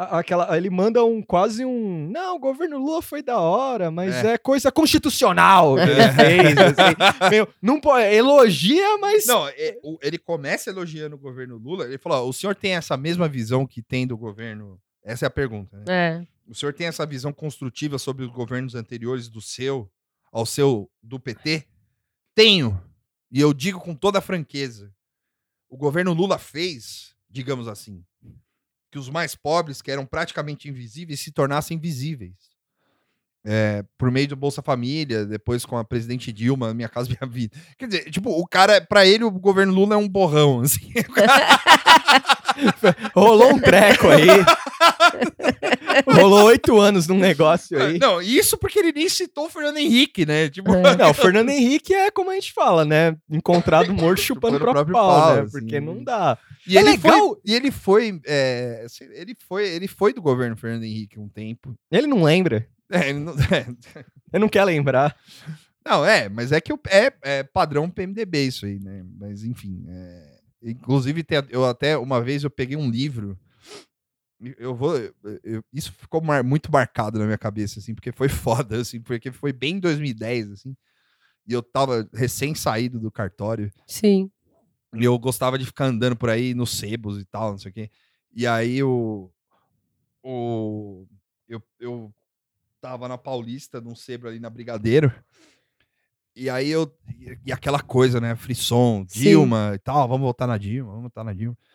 Aquela, 0.00 0.56
ele 0.56 0.70
manda 0.70 1.04
um 1.04 1.20
quase 1.20 1.64
um. 1.64 2.08
Não, 2.08 2.36
o 2.36 2.38
governo 2.38 2.78
Lula 2.78 3.02
foi 3.02 3.20
da 3.20 3.40
hora, 3.40 3.90
mas 3.90 4.14
é, 4.24 4.34
É. 4.34 4.38
coisa 4.38 4.70
constitucional 4.70 5.76
É. 5.76 5.86
fez. 6.14 6.56
assim. 6.56 7.28
Meio, 7.30 7.48
não 7.60 7.80
pode, 7.80 8.06
elogia, 8.14 8.96
mas. 8.98 9.26
Não, 9.26 9.48
é, 9.48 9.76
ele 10.00 10.16
começa 10.16 10.70
elogiando 10.70 11.16
o 11.16 11.18
governo 11.18 11.56
Lula. 11.56 11.84
Ele 11.84 11.98
falou: 11.98 12.24
ó, 12.24 12.28
o 12.28 12.32
senhor 12.32 12.54
tem 12.54 12.76
essa 12.76 12.96
mesma 12.96 13.26
visão 13.26 13.66
que 13.66 13.82
tem 13.82 14.06
do 14.06 14.16
governo. 14.16 14.78
Essa 15.04 15.26
é 15.26 15.28
a 15.28 15.30
pergunta. 15.30 15.76
Né? 15.78 15.84
É. 15.88 16.26
O 16.48 16.54
senhor 16.54 16.72
tem 16.72 16.86
essa 16.86 17.04
visão 17.04 17.32
construtiva 17.32 17.98
sobre 17.98 18.24
os 18.24 18.30
governos 18.30 18.76
anteriores 18.76 19.28
do 19.28 19.40
seu, 19.40 19.90
ao 20.32 20.46
seu, 20.46 20.88
do 21.02 21.18
PT? 21.18 21.64
Tenho. 22.38 22.80
E 23.32 23.40
eu 23.40 23.52
digo 23.52 23.80
com 23.80 23.96
toda 23.96 24.20
franqueza. 24.20 24.94
O 25.68 25.76
governo 25.76 26.12
Lula 26.12 26.38
fez, 26.38 27.16
digamos 27.28 27.66
assim, 27.66 28.04
que 28.92 28.98
os 28.98 29.10
mais 29.10 29.34
pobres, 29.34 29.82
que 29.82 29.90
eram 29.90 30.06
praticamente 30.06 30.68
invisíveis, 30.68 31.18
se 31.18 31.32
tornassem 31.32 31.76
visíveis. 31.76 32.36
É, 33.44 33.84
por 33.98 34.12
meio 34.12 34.28
do 34.28 34.36
Bolsa 34.36 34.62
Família, 34.62 35.26
depois 35.26 35.64
com 35.64 35.76
a 35.76 35.84
presidente 35.84 36.32
Dilma, 36.32 36.72
Minha 36.74 36.88
Casa 36.88 37.08
Minha 37.08 37.28
Vida. 37.28 37.58
Quer 37.76 37.88
dizer, 37.88 38.08
tipo, 38.08 38.30
o 38.30 38.46
cara, 38.46 38.80
pra 38.80 39.04
ele, 39.04 39.24
o 39.24 39.32
governo 39.32 39.74
Lula 39.74 39.96
é 39.96 39.98
um 39.98 40.08
borrão, 40.08 40.60
assim. 40.60 40.92
Rolou 43.14 43.54
um 43.54 43.58
treco 43.60 44.08
aí. 44.08 44.26
Rolou 46.06 46.44
oito 46.44 46.78
anos 46.80 47.06
num 47.06 47.18
negócio 47.18 47.80
aí. 47.80 47.98
Não, 47.98 48.20
isso 48.20 48.56
porque 48.56 48.78
ele 48.78 48.92
nem 48.92 49.08
citou 49.08 49.46
o 49.46 49.50
Fernando 49.50 49.76
Henrique, 49.78 50.24
né? 50.26 50.48
Tipo, 50.48 50.74
É. 50.74 50.96
Não, 50.96 51.10
o 51.10 51.14
Fernando 51.14 51.50
Henrique 51.50 51.94
é 51.94 52.10
como 52.10 52.30
a 52.30 52.34
gente 52.34 52.52
fala, 52.52 52.84
né? 52.84 53.16
Encontrado 53.30 53.92
morto 53.92 54.20
chupando 54.22 54.56
o 54.56 54.58
Chupando 54.58 54.58
o 54.58 54.60
próprio, 54.60 54.92
próprio 54.92 54.94
pau, 54.94 55.20
pau, 55.26 55.34
né? 55.36 55.42
assim. 55.42 55.50
Porque 55.52 55.80
não 55.80 56.02
dá. 56.02 56.38
E 56.66 56.76
É 56.76 56.80
ele 56.80 56.90
legal- 56.90 57.18
foi, 57.18 57.36
e 57.44 57.54
ele 57.54 57.70
foi, 57.70 58.20
é, 58.26 58.82
assim, 58.84 59.04
ele 59.12 59.36
foi, 59.48 59.68
ele 59.68 59.88
foi 59.88 60.12
do 60.12 60.20
governo 60.22 60.56
Fernando 60.56 60.84
Henrique 60.84 61.18
um 61.18 61.28
tempo. 61.28 61.74
Ele 61.90 62.06
não 62.06 62.22
lembra. 62.22 62.66
É, 62.90 63.10
ele 63.10 63.18
não, 63.18 63.32
é, 63.34 63.66
Ele 64.32 64.40
não 64.40 64.48
quer 64.48 64.64
lembrar. 64.64 65.14
não, 65.84 66.04
é, 66.04 66.28
mas 66.28 66.52
é 66.52 66.60
que 66.60 66.72
o- 66.72 66.80
é, 66.88 67.12
é 67.22 67.42
padrão 67.42 67.90
PMDB 67.90 68.46
isso 68.46 68.66
aí, 68.66 68.78
né? 68.78 69.02
Mas 69.18 69.44
enfim, 69.44 69.84
é, 69.88 70.37
inclusive 70.62 71.24
eu 71.50 71.64
até 71.64 71.96
uma 71.96 72.20
vez 72.20 72.44
eu 72.44 72.50
peguei 72.50 72.76
um 72.76 72.90
livro, 72.90 73.38
eu 74.56 74.74
vou, 74.74 74.96
eu- 74.96 75.14
eu- 75.42 75.64
isso 75.72 75.92
ficou 75.92 76.20
mar- 76.22 76.44
muito 76.44 76.70
marcado 76.70 77.18
na 77.18 77.24
minha 77.24 77.38
cabeça 77.38 77.80
assim, 77.80 77.94
porque 77.94 78.12
foi 78.12 78.28
foda 78.68 78.80
assim, 78.80 79.00
porque 79.00 79.32
foi 79.32 79.52
bem 79.52 79.76
em 79.76 79.80
2010 79.80 80.50
assim. 80.52 80.76
E 81.46 81.52
eu 81.52 81.62
tava 81.62 82.08
recém 82.12 82.54
saído 82.54 83.00
do 83.00 83.10
cartório. 83.10 83.72
Sim. 83.86 84.30
E 84.94 85.04
eu 85.04 85.18
gostava 85.18 85.58
de 85.58 85.66
ficar 85.66 85.86
andando 85.86 86.16
por 86.16 86.28
aí 86.30 86.54
nos 86.54 86.78
sebos 86.78 87.18
e 87.20 87.24
tal, 87.24 87.52
não 87.52 87.58
sei 87.58 87.70
o 87.70 87.74
quê. 87.74 87.90
E 88.34 88.46
aí 88.46 88.82
o. 88.82 89.30
o 90.22 91.06
eu, 91.48 91.62
eu 91.80 92.14
tava 92.80 93.08
na 93.08 93.18
Paulista, 93.18 93.80
num 93.80 93.94
sebo 93.94 94.28
ali 94.28 94.38
na 94.38 94.50
Brigadeiro. 94.50 95.12
E 96.38 96.48
aí 96.48 96.68
eu. 96.70 96.90
E, 97.44 97.52
aquela 97.52 97.80
coisa, 97.80 98.20
né? 98.20 98.36
Frisson, 98.36 99.04
Sim. 99.08 99.20
Dilma 99.20 99.72
e 99.74 99.78
tal, 99.78 100.06
vamos 100.08 100.24
votar 100.26 100.46
na 100.46 100.56
Dilma, 100.56 100.88
vamos 100.90 101.04
votar 101.04 101.24
na 101.24 101.32
Dilma. 101.32 101.56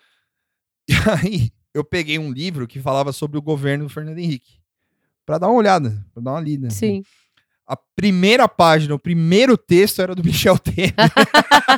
E 0.90 0.94
aí 1.10 1.52
eu 1.74 1.84
peguei 1.84 2.20
um 2.20 2.32
livro 2.32 2.68
que 2.68 2.80
falava 2.80 3.12
sobre 3.14 3.38
o 3.38 3.42
governo 3.42 3.86
do 3.86 3.90
Fernando 3.90 4.20
Henrique. 4.20 4.60
Pra 5.26 5.38
dar 5.38 5.48
uma 5.48 5.58
olhada, 5.58 6.06
pra 6.14 6.22
dar 6.22 6.32
uma 6.32 6.42
lida. 6.42 6.70
Sim. 6.70 7.02
A 7.66 7.78
primeira 7.96 8.48
página, 8.50 8.94
o 8.94 9.00
primeiro 9.00 9.58
texto 9.58 10.02
era 10.02 10.14
do 10.14 10.22
Michel 10.26 10.60
Temer. 10.60 10.94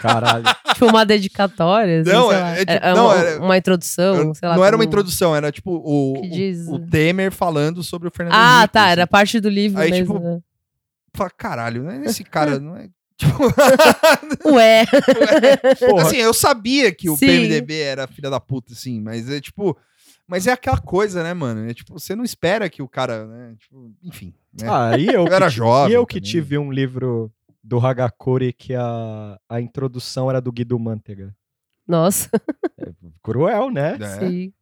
Caralho. 0.01 0.43
Tipo 0.75 0.87
uma 0.87 1.05
dedicatória. 1.05 2.01
assim, 2.01 2.11
Não, 2.11 2.29
sei 2.29 2.37
é- 2.37 2.41
lá. 2.41 2.49
é 2.51 2.59
tipo- 2.65 2.71
É 2.71 2.93
não, 2.95 3.05
uma, 3.05 3.15
era- 3.15 3.41
uma 3.41 3.57
introdução, 3.57 4.15
Eu- 4.15 4.33
sei 4.35 4.49
lá. 4.49 4.55
não 4.57 4.65
era 4.65 4.75
uma 4.75 4.83
como- 4.83 4.89
introdução, 4.89 5.35
era 5.35 5.51
tipo 5.51 5.71
o, 5.71 6.19
o- 6.19 6.21
diz- 6.29 6.67
o 6.67 6.79
Temer 6.79 7.31
falando 7.31 7.81
sobre 7.83 8.07
o 8.07 8.11
Fernando 8.11 8.33
Ah, 8.35 8.57
Henrique. 8.57 8.73
tá. 8.73 8.81
assim. 8.83 8.91
Era 8.91 9.07
parte 9.07 9.39
do 9.39 9.47
livro 9.49 9.79
Aí, 9.79 9.91
mesmo. 9.91 10.15
tipo, 10.15 10.19
né? 10.27 10.39
Fala, 11.15 11.29
caralho, 11.29 11.83
não 11.83 11.91
é 11.91 12.05
esse 12.05 12.23
cara, 12.23 12.59
não 12.59 12.75
é. 12.75 12.89
Tipo, 13.17 13.43
Ué. 14.51 14.85
Porra. 15.79 16.03
assim, 16.03 16.17
eu 16.17 16.33
sabia 16.33 16.93
que 16.93 17.09
o 17.09 17.15
Sim. 17.15 17.27
PMDB 17.27 17.79
era 17.79 18.07
filha 18.07 18.29
da 18.29 18.41
puta, 18.41 18.73
assim, 18.73 18.99
mas 18.99 19.29
é 19.29 19.39
tipo. 19.39 19.77
Mas 20.27 20.47
é 20.47 20.51
aquela 20.51 20.79
coisa, 20.79 21.23
né, 21.23 21.33
mano? 21.33 21.69
É 21.69 21.73
tipo, 21.73 21.93
você 21.93 22.13
não 22.13 22.25
espera 22.25 22.69
que 22.69 22.81
o 22.81 22.89
cara, 22.89 23.25
né? 23.25 23.55
Tipo, 23.57 23.93
enfim. 24.03 24.33
Né? 24.59 24.67
Ah, 24.69 24.97
e 24.97 25.05
eu, 25.05 25.25
eu 25.25 25.33
era 25.33 25.47
que, 25.47 25.55
jovem. 25.55 25.91
e 25.91 25.95
eu 25.95 26.05
que 26.05 26.15
também. 26.19 26.29
tive 26.29 26.57
um 26.57 26.71
livro 26.71 27.31
do 27.63 27.79
Hagakure 27.79 28.51
que 28.51 28.75
a, 28.75 29.39
a 29.47 29.61
introdução 29.61 30.29
era 30.29 30.41
do 30.41 30.51
Guido 30.51 30.77
Mantega. 30.77 31.33
Nossa. 31.87 32.29
Cruel, 33.23 33.69
né? 33.71 33.97
É. 34.01 34.19
Sim. 34.19 34.53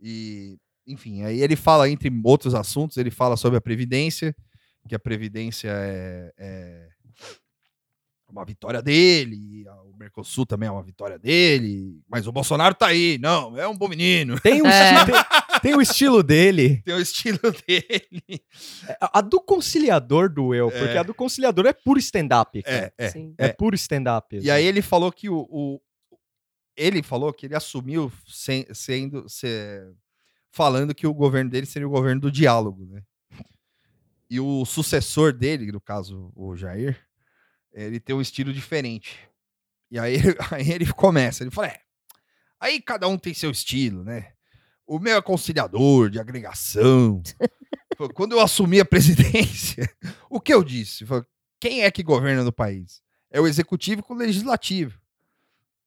E, 0.00 0.58
enfim, 0.86 1.22
aí 1.22 1.40
ele 1.40 1.56
fala, 1.56 1.88
entre 1.88 2.10
outros 2.24 2.54
assuntos, 2.54 2.96
ele 2.96 3.10
fala 3.10 3.36
sobre 3.36 3.58
a 3.58 3.60
Previdência, 3.60 4.34
que 4.88 4.94
a 4.94 4.98
Previdência 4.98 5.68
é, 5.70 6.32
é 6.36 6.88
uma 8.28 8.44
vitória 8.44 8.82
dele, 8.82 9.36
e 9.36 9.68
o 9.68 9.96
Mercosul 9.98 10.44
também 10.44 10.68
é 10.68 10.72
uma 10.72 10.82
vitória 10.82 11.18
dele, 11.18 12.02
mas 12.06 12.26
o 12.26 12.32
Bolsonaro 12.32 12.74
tá 12.74 12.88
aí, 12.88 13.16
não, 13.18 13.56
é 13.56 13.66
um 13.66 13.76
bom 13.76 13.88
menino. 13.88 14.38
Tem 14.40 14.60
um, 14.60 14.66
É. 14.68 15.04
tem, 15.06 15.14
Tem 15.62 15.74
o 15.74 15.80
estilo 15.80 16.22
dele. 16.22 16.82
Tem 16.84 16.94
o 16.94 17.00
estilo 17.00 17.38
dele. 17.66 18.42
A 19.00 19.18
a 19.18 19.20
do 19.22 19.40
conciliador 19.40 20.28
doeu, 20.30 20.68
É. 20.70 20.78
porque 20.78 20.98
a 20.98 21.02
do 21.02 21.14
conciliador 21.14 21.66
é 21.66 21.72
puro 21.72 21.98
stand-up. 21.98 22.62
cara. 22.62 22.92
É, 22.98 23.06
é. 23.06 23.10
Sim. 23.10 23.34
É, 23.38 23.46
é. 23.46 23.52
puro 23.54 23.74
stand-up. 23.74 24.38
E 24.38 24.50
aí 24.50 24.64
ele 24.64 24.82
falou 24.82 25.10
que 25.10 25.28
o, 25.30 25.48
o- 25.50 25.80
ele 26.76 27.02
falou 27.02 27.32
que 27.32 27.46
ele 27.46 27.56
assumiu 27.56 28.12
sem- 28.26 28.66
sendo 28.74 29.26
se- 29.28 29.90
falando 30.52 30.94
que 30.94 31.06
o 31.06 31.14
governo 31.14 31.50
dele 31.50 31.66
seria 31.66 31.88
o 31.88 31.90
governo 31.90 32.20
do 32.20 32.30
diálogo, 32.30 32.84
né? 32.84 33.02
E 34.30 34.38
o 34.40 34.64
sucessor 34.64 35.32
dele, 35.32 35.72
no 35.72 35.80
caso 35.80 36.32
o 36.34 36.54
Jair, 36.54 36.98
ele 37.72 37.98
tem 37.98 38.14
um 38.14 38.20
estilo 38.20 38.52
diferente. 38.52 39.18
E 39.90 39.98
aí, 39.98 40.16
aí 40.50 40.70
ele 40.70 40.92
começa, 40.92 41.42
ele 41.42 41.50
fala, 41.50 41.68
é, 41.68 41.80
aí 42.60 42.80
cada 42.80 43.08
um 43.08 43.16
tem 43.16 43.32
seu 43.32 43.50
estilo, 43.50 44.04
né? 44.04 44.32
O 44.86 44.98
meu 44.98 45.16
é 45.16 45.22
conciliador, 45.22 46.08
de 46.08 46.18
agregação. 46.18 47.22
Quando 48.14 48.32
eu 48.32 48.40
assumi 48.40 48.80
a 48.80 48.84
presidência, 48.86 49.88
o 50.30 50.40
que 50.40 50.52
eu 50.52 50.64
disse? 50.64 51.04
Falou, 51.04 51.26
Quem 51.60 51.82
é 51.82 51.90
que 51.90 52.02
governa 52.02 52.42
no 52.42 52.52
país? 52.52 53.02
É 53.30 53.40
o 53.40 53.46
executivo 53.46 54.02
com 54.02 54.14
o 54.14 54.16
legislativo. 54.16 54.98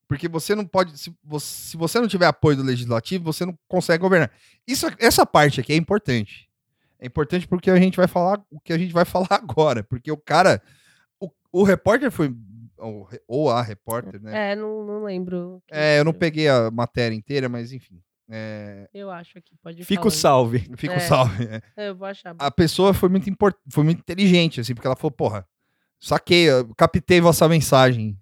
Porque 0.07 0.27
você 0.27 0.53
não 0.53 0.65
pode. 0.65 0.99
Se 0.99 1.15
você, 1.23 1.47
se 1.47 1.77
você 1.77 1.99
não 1.99 2.07
tiver 2.07 2.25
apoio 2.25 2.57
do 2.57 2.63
legislativo, 2.63 3.23
você 3.23 3.45
não 3.45 3.57
consegue 3.67 4.01
governar. 4.01 4.29
Isso, 4.67 4.85
essa 4.99 5.25
parte 5.25 5.61
aqui 5.61 5.71
é 5.71 5.75
importante. 5.77 6.50
É 7.01 7.07
importante 7.07 7.47
porque 7.47 7.69
a 7.71 7.77
gente 7.77 7.97
vai 7.97 8.07
falar 8.07 8.39
o 8.51 8.59
que 8.59 8.71
a 8.71 8.77
gente 8.77 8.93
vai 8.93 9.03
falar 9.05 9.27
agora. 9.31 9.83
Porque 9.83 10.11
o 10.11 10.17
cara. 10.17 10.61
O, 11.19 11.29
o 11.51 11.63
repórter 11.63 12.11
foi. 12.11 12.33
Ou, 12.77 13.07
ou 13.27 13.49
a 13.51 13.61
repórter, 13.61 14.21
né? 14.21 14.51
É, 14.51 14.55
não, 14.55 14.85
não 14.85 15.03
lembro. 15.03 15.61
É, 15.69 15.99
eu 15.99 16.05
não 16.05 16.13
peguei 16.13 16.47
a 16.47 16.71
matéria 16.71 17.15
inteira, 17.15 17.49
mas 17.49 17.71
enfim. 17.71 18.01
É, 18.33 18.87
Eu 18.93 19.11
acho 19.11 19.37
aqui, 19.37 19.55
pode 19.61 19.83
Fica 19.83 20.07
o 20.07 20.09
falando. 20.09 20.19
salve. 20.19 20.59
fica 20.77 20.93
o 20.93 20.97
É. 20.97 20.99
salve. 21.01 21.43
é. 21.43 21.61
É, 21.75 21.89
Eu 21.89 21.95
vou 21.95 22.07
achar. 22.07 22.33
a 22.39 22.49
pessoa 22.49 22.93
foi 22.93 23.09
muito, 23.09 23.29
import... 23.29 23.55
foi 23.69 23.83
muito 23.83 23.99
inteligente, 23.99 24.61
assim, 24.61 24.73
porque 24.73 24.87
ela 24.87 24.95
falou, 24.95 25.11
porra, 25.11 25.45
saquei, 25.99 26.47
captei 26.77 27.19
vossa 27.19 27.47
mensagem. 27.49 28.17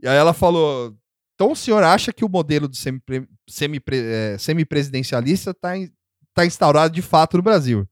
E 0.00 0.06
aí 0.08 0.16
ela 0.16 0.32
falou, 0.32 0.96
então 1.34 1.50
o 1.52 1.56
senhor 1.56 1.82
acha 1.82 2.12
que 2.12 2.24
o 2.24 2.28
modelo 2.28 2.68
do 2.68 2.76
semipre... 2.76 3.28
semipre... 3.48 3.96
eh, 3.98 4.38
semipresidencialista 4.38 5.50
está 5.50 5.72
tá 6.32 6.46
instaurado 6.46 6.94
de 6.94 7.02
fato 7.02 7.36
no 7.36 7.42
Brasil? 7.42 7.86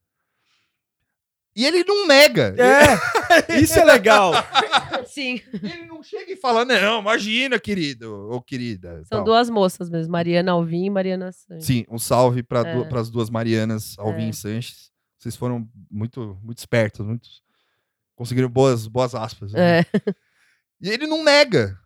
E 1.58 1.66
ele 1.66 1.82
não 1.82 2.06
nega. 2.06 2.54
É, 2.56 3.58
isso 3.60 3.76
é 3.78 3.84
legal. 3.84 4.32
Sim, 5.06 5.40
Ele 5.52 5.86
não 5.86 6.02
chega 6.04 6.30
e 6.32 6.36
fala, 6.36 6.64
não, 6.64 7.00
imagina, 7.00 7.58
querido 7.58 8.28
ou 8.30 8.40
querida. 8.40 8.98
são 9.06 9.18
tal. 9.18 9.24
duas 9.24 9.50
moças 9.50 9.90
mesmo, 9.90 10.12
Mariana 10.12 10.52
Alvim 10.52 10.84
e 10.84 10.90
Mariana 10.90 11.32
Santos. 11.32 11.66
Sim, 11.66 11.84
um 11.90 11.98
salve 11.98 12.44
para 12.44 12.60
É. 12.60 12.98
as 12.98 13.10
duas 13.10 13.28
Marianas, 13.28 13.96
Alvim 13.98 14.26
É. 14.26 14.30
e 14.30 14.34
Sanches. 14.34 14.92
Vocês 15.18 15.34
foram 15.34 15.68
muito, 15.90 16.38
muito 16.44 16.58
espertos, 16.58 17.04
muito... 17.04 17.28
conseguiram 18.14 18.48
boas, 18.48 18.86
boas 18.86 19.12
aspas. 19.16 19.52
né? 19.52 19.80
É. 19.80 19.86
E 20.80 20.88
ele 20.90 21.08
não 21.08 21.24
nega. 21.24 21.76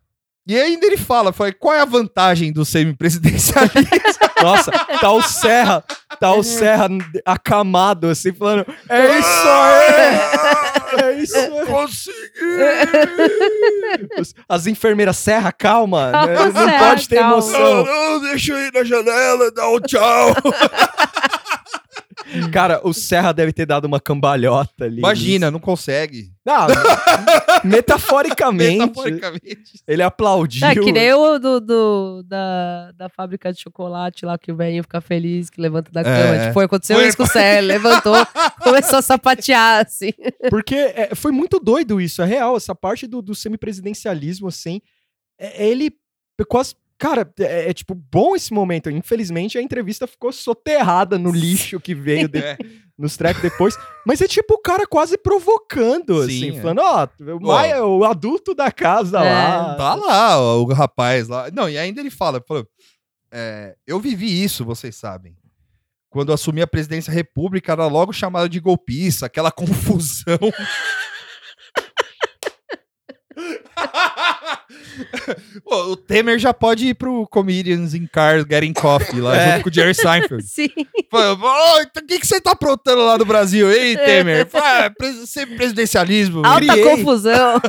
E 0.45 0.59
ainda 0.59 0.85
ele 0.85 0.97
fala, 0.97 1.31
fala, 1.31 1.53
qual 1.53 1.73
é 1.73 1.79
a 1.79 1.85
vantagem 1.85 2.51
do 2.51 2.65
semipresidencialismo? 2.65 3.87
Nossa, 4.43 4.71
tá 4.99 5.09
o 5.09 5.21
Serra, 5.21 5.81
tá 6.19 6.33
o 6.33 6.43
Serra 6.43 6.89
acamado, 7.25 8.07
assim, 8.09 8.33
falando: 8.33 8.65
É 8.89 9.19
isso 9.19 9.47
aí! 9.47 11.01
É 11.01 11.13
isso 11.13 11.37
aí! 11.37 11.65
Consegui! 11.65 12.13
As 14.49 14.67
enfermeiras, 14.67 15.15
Serra, 15.15 15.51
calma! 15.53 16.11
Calma, 16.11 16.27
né? 16.27 16.35
Não 16.35 16.51
Serra, 16.65 16.89
pode 16.89 17.07
ter 17.07 17.15
calma. 17.15 17.33
emoção. 17.33 17.85
não, 17.85 18.21
deixa 18.21 18.51
eu 18.51 18.59
ir 18.59 18.73
na 18.73 18.83
janela, 18.83 19.49
dá 19.51 19.69
um 19.69 19.79
tchau. 19.79 20.33
Cara, 22.53 22.79
o 22.83 22.93
Serra 22.93 23.31
deve 23.33 23.51
ter 23.51 23.65
dado 23.65 23.85
uma 23.85 23.99
cambalhota 23.99 24.85
ali. 24.85 24.99
Imagina, 24.99 25.49
não 25.51 25.59
consegue. 25.59 26.31
Não, 26.45 26.67
metaforicamente, 27.63 28.77
Metaforicamente. 28.79 29.83
ele 29.87 30.03
aplaudiu. 30.03 30.67
É 30.67 30.73
que 30.75 30.91
nem 30.91 31.13
o 31.13 31.39
do, 31.39 31.59
do- 31.59 32.23
da, 32.23 32.91
da 32.93 33.09
fábrica 33.09 33.51
de 33.53 33.61
chocolate 33.61 34.25
lá, 34.25 34.37
que 34.37 34.51
o 34.51 34.55
velhinho 34.55 34.83
fica 34.83 35.01
feliz, 35.01 35.49
que 35.49 35.59
levanta 35.61 35.91
da 35.91 36.03
cama. 36.03 36.15
É. 36.35 36.41
Tipo, 36.41 36.53
foi, 36.53 36.65
aconteceu 36.65 36.97
Foi- 36.97 37.07
isso 37.07 37.17
com 37.17 37.23
o 37.23 37.27
Célio, 37.27 37.67
levantou, 37.67 38.15
começou 38.61 38.99
a 38.99 39.01
sapatear, 39.01 39.85
assim. 39.85 40.11
Porque 40.49 40.75
é, 40.75 41.15
foi 41.15 41.31
muito 41.31 41.59
doido 41.59 41.99
isso, 42.01 42.21
é 42.21 42.25
real. 42.25 42.57
Essa 42.57 42.75
parte 42.75 43.07
do, 43.07 43.21
do 43.21 43.33
semipresidencialismo, 43.33 44.47
assim, 44.47 44.81
é- 45.39 45.67
ele 45.67 45.91
quase. 46.47 46.75
Cara, 47.03 47.29
é, 47.39 47.69
é, 47.69 47.73
tipo 47.73 47.93
bom 47.93 48.33
esse 48.33 48.53
momento. 48.53 48.89
Infelizmente, 48.89 49.57
a 49.57 49.61
entrevista 49.61 50.07
ficou 50.07 50.31
soterrada 50.31 51.19
no 51.19 51.31
lixo 51.31 51.77
que 51.77 51.93
veio 51.93 52.29
de- 52.29 52.39
É. 52.41 52.57
nos 52.97 53.17
tracks 53.17 53.41
depois. 53.41 53.75
Mas 54.05 54.21
é 54.21 54.27
tipo 54.27 54.53
o 54.53 54.61
cara 54.61 54.87
quase 54.87 55.17
provocando, 55.17 56.25
Sim, 56.25 56.49
assim, 56.51 56.57
é. 56.57 56.61
falando: 56.61 56.79
ó, 56.81 57.07
o, 57.35 57.39
Maia, 57.45 57.83
o 57.85 58.05
adulto 58.05 58.55
da 58.55 58.71
casa 58.71 59.19
É. 59.19 59.33
lá. 59.33 59.75
Tá 59.75 59.95
lá, 59.95 60.39
ó, 60.39 60.61
o 60.61 60.65
rapaz 60.71 61.27
lá. 61.27 61.49
Não, 61.51 61.67
e 61.67 61.77
ainda 61.77 61.99
ele 61.99 62.09
fala, 62.09 62.41
falou, 62.47 62.65
é, 63.29 63.75
eu 63.85 63.99
vivi 63.99 64.41
isso, 64.41 64.63
vocês 64.63 64.95
sabem. 64.95 65.35
Quando 66.09 66.29
eu 66.29 66.35
assumi 66.35 66.61
a 66.61 66.67
presidência 66.67 67.11
da 67.11 67.15
república, 67.17 67.71
era 67.73 67.87
logo 67.87 68.13
chamado 68.13 68.47
de 68.47 68.59
golpista, 68.61 69.25
aquela 69.25 69.51
confusão. 69.51 70.37
Pô, 75.63 75.83
o 75.91 75.95
Temer 75.97 76.37
já 76.39 76.53
pode 76.53 76.87
ir 76.87 76.93
pro 76.93 77.27
Comedians 77.27 77.93
in 77.93 78.05
Cars 78.07 78.45
Getting 78.49 78.73
Coffee 78.73 79.19
lá, 79.21 79.35
É. 79.37 79.51
junto 79.53 79.63
com 79.63 79.69
o 79.69 79.73
Jerry 79.73 79.93
Seinfeld. 79.95 80.43
Sim. 80.47 80.69
Fala, 81.09 81.33
"Ô, 81.33 81.81
então 81.81 82.03
O 82.03 82.05
que, 82.07 82.19
que 82.19 82.27
você 82.27 82.39
tá 82.39 82.51
aprontando 82.51 83.03
lá 83.05 83.17
no 83.17 83.25
Brasil, 83.25 83.71
hein, 83.71 83.95
Temer? 83.97 84.47
Fala, 84.47 84.87
"Ah, 84.87 85.25
sempre 85.25 85.55
presidencialismo. 85.55 86.45
Alta 86.45 86.59
Criei. 86.67 86.83
confusão. 86.83 87.61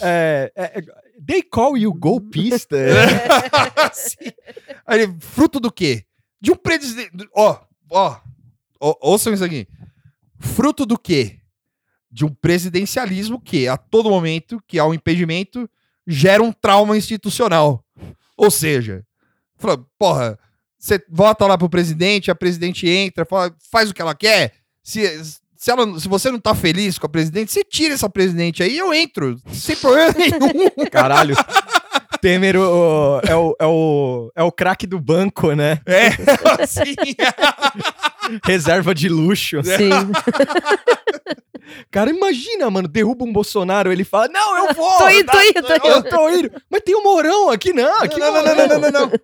É, 0.00 0.52
é, 0.56 0.64
é, 0.78 0.82
they 1.26 1.42
call 1.42 1.76
you 1.76 1.92
golpista? 1.92 2.76
Sim. 3.92 4.30
Aí 4.86 5.12
fruto 5.20 5.58
do 5.60 5.70
quê? 5.72 6.04
De 6.40 6.50
um 6.52 6.56
presidente. 6.56 7.10
Ó, 7.34 7.56
ó, 7.90 8.16
ó, 8.80 8.94
ouçam 9.00 9.32
isso 9.32 9.44
aqui. 9.44 9.66
Fruto 10.38 10.84
do 10.84 10.98
quê? 10.98 11.38
De 12.12 12.24
um 12.26 12.28
presidencialismo 12.34 13.40
que, 13.40 13.66
a 13.66 13.76
todo 13.78 14.10
momento 14.10 14.62
que 14.68 14.78
há 14.78 14.84
um 14.86 14.92
impedimento, 14.92 15.68
gera 16.06 16.42
um 16.42 16.52
trauma 16.52 16.96
institucional. 16.96 17.82
Ou 18.36 18.50
seja, 18.50 19.02
fala, 19.56 19.82
porra, 19.98 20.38
você 20.78 21.02
vota 21.08 21.46
lá 21.46 21.56
pro 21.56 21.70
presidente, 21.70 22.30
a 22.30 22.34
presidente 22.34 22.86
entra, 22.88 23.24
fala, 23.24 23.54
faz 23.70 23.88
o 23.90 23.94
que 23.94 24.02
ela 24.02 24.14
quer. 24.14 24.52
Se, 24.82 25.00
se, 25.56 25.70
ela, 25.70 25.98
se 25.98 26.06
você 26.08 26.30
não 26.30 26.38
tá 26.40 26.54
feliz 26.54 26.98
com 26.98 27.06
a 27.06 27.08
presidente, 27.08 27.50
você 27.52 27.64
tira 27.64 27.94
essa 27.94 28.10
presidente 28.10 28.62
aí, 28.62 28.76
eu 28.76 28.92
entro, 28.92 29.40
sem 29.52 29.76
problema 29.76 30.12
nenhum. 30.52 30.90
Caralho. 30.90 31.34
Temer 32.20 32.56
o- 32.56 33.20
é 33.26 33.34
o, 33.34 33.56
é 33.58 33.66
o, 33.66 34.32
é 34.36 34.42
o 34.42 34.52
craque 34.52 34.86
do 34.86 35.00
banco, 35.00 35.52
né? 35.54 35.80
É, 35.86 36.08
assim. 36.62 36.94
Reserva 38.44 38.94
de 38.94 39.08
luxo. 39.08 39.60
Sim. 39.64 39.90
Cara, 41.90 42.10
imagina, 42.10 42.68
mano, 42.70 42.88
derruba 42.88 43.24
um 43.24 43.32
Bolsonaro, 43.32 43.92
ele 43.92 44.04
fala, 44.04 44.28
não, 44.28 44.66
eu 44.68 44.74
vou! 44.74 44.98
Tô 44.98 45.08
indo, 45.08 45.30
tô 45.30 45.40
indo, 45.40 45.62
tô 45.62 45.88
Eu 45.88 46.02
tô 46.02 46.30
indo. 46.30 46.62
Mas 46.68 46.82
tem 46.82 46.94
um 46.96 47.02
Mourão 47.02 47.50
aqui, 47.50 47.72
não. 47.72 48.02
Aqui 48.02 48.18
não, 48.18 48.32
não, 48.32 48.44
não, 48.44 48.56
não, 48.56 48.66
não, 48.66 48.80
não, 48.80 48.90
não. 48.90 49.12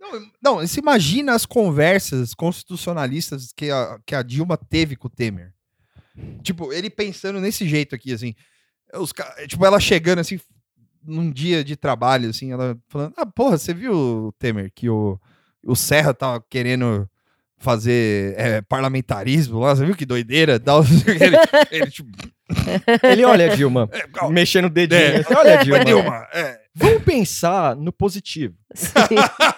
Não, 0.00 0.30
não, 0.42 0.66
você 0.66 0.80
imagina 0.80 1.34
as 1.34 1.44
conversas 1.44 2.32
constitucionalistas 2.32 3.52
que 3.54 3.70
a, 3.70 3.98
que 4.04 4.14
a 4.14 4.22
Dilma 4.22 4.56
teve 4.56 4.96
com 4.96 5.08
o 5.08 5.10
Temer. 5.10 5.52
Tipo, 6.42 6.72
ele 6.72 6.88
pensando 6.88 7.38
nesse 7.38 7.68
jeito 7.68 7.94
aqui, 7.94 8.12
assim. 8.14 8.34
Os, 8.94 9.12
tipo, 9.46 9.64
ela 9.64 9.78
chegando 9.78 10.20
assim, 10.20 10.40
num 11.04 11.30
dia 11.30 11.62
de 11.62 11.76
trabalho, 11.76 12.30
assim, 12.30 12.50
ela 12.50 12.76
falando: 12.88 13.12
Ah, 13.16 13.26
porra, 13.26 13.58
você 13.58 13.74
viu, 13.74 14.34
Temer, 14.38 14.72
que 14.74 14.88
o, 14.88 15.20
o 15.64 15.76
Serra 15.76 16.14
tava 16.14 16.44
querendo 16.48 17.08
fazer 17.60 18.34
é, 18.36 18.62
parlamentarismo 18.62 19.58
lá, 19.60 19.76
você 19.76 19.84
viu 19.84 19.94
que 19.94 20.06
doideira? 20.06 20.58
Tal, 20.58 20.82
ele, 21.06 21.36
ele, 21.70 21.90
tipo, 21.90 22.10
Ele 23.02 23.24
olha, 23.24 23.54
Dilma, 23.54 23.88
é, 23.92 24.28
mexendo 24.30 24.64
o 24.64 24.70
dedinho. 24.70 25.00
É. 25.00 25.24
Olha, 25.36 25.56
mas 25.56 25.64
Dilma. 25.64 25.84
Dilma, 25.84 26.28
é, 26.32 26.58
Vamos 26.74 27.02
pensar 27.02 27.74
no 27.76 27.92
positivo. 27.92 28.54
Sim. 28.74 28.90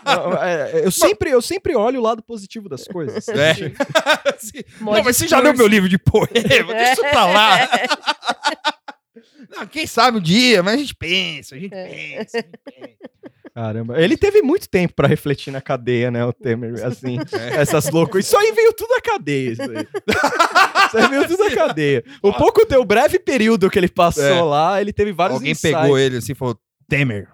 Não, 0.04 0.42
é, 0.42 0.84
eu, 0.84 0.90
sempre, 0.90 1.30
eu 1.30 1.42
sempre 1.42 1.76
olho 1.76 2.00
o 2.00 2.02
lado 2.02 2.22
positivo 2.22 2.68
das 2.68 2.84
coisas. 2.84 3.28
É. 3.28 3.54
Não, 4.80 5.04
mas 5.04 5.16
você 5.16 5.28
já 5.28 5.38
leu 5.38 5.54
meu 5.54 5.66
livro 5.66 5.88
de 5.88 5.98
poema? 5.98 6.28
Deixa 6.32 6.92
isso 6.94 7.02
pra 7.02 7.26
lá. 7.26 7.68
Não, 9.54 9.66
quem 9.66 9.86
sabe 9.86 10.16
um 10.16 10.20
dia, 10.20 10.62
mas 10.62 10.74
a 10.74 10.78
gente 10.78 10.94
pensa, 10.94 11.54
a 11.54 11.58
gente 11.58 11.74
É. 11.74 11.86
pensa. 11.86 12.38
A 12.38 12.40
gente 12.40 12.58
pensa. 12.64 13.31
Caramba, 13.54 14.00
ele 14.00 14.16
teve 14.16 14.40
muito 14.40 14.66
tempo 14.68 14.94
pra 14.94 15.06
refletir 15.06 15.50
na 15.52 15.60
cadeia, 15.60 16.10
né, 16.10 16.24
o 16.24 16.32
Temer, 16.32 16.84
assim, 16.86 17.18
É. 17.38 17.60
essas 17.60 17.90
loucas. 17.90 18.24
Isso 18.24 18.36
aí 18.36 18.50
veio 18.52 18.72
tudo 18.72 18.88
da 18.88 19.00
cadeia, 19.00 19.52
isso 19.52 19.62
aí. 19.62 19.68
Isso 20.88 20.98
aí 20.98 21.08
veio 21.08 21.26
tudo 21.28 21.38
da 21.38 21.54
cadeia. 21.54 22.04
O 22.22 22.32
pouco, 22.32 22.60
o 22.78 22.84
breve 22.84 23.18
período 23.18 23.70
que 23.70 23.78
ele 23.78 23.88
passou 23.88 24.24
É. 24.24 24.42
lá, 24.42 24.80
ele 24.80 24.92
teve 24.92 25.12
vários 25.12 25.36
Alguém 25.38 25.52
insights. 25.52 25.80
pegou 25.80 25.98
ele 25.98 26.16
assim 26.18 26.32
e 26.32 26.34
falou: 26.34 26.58
Temer, 26.88 27.28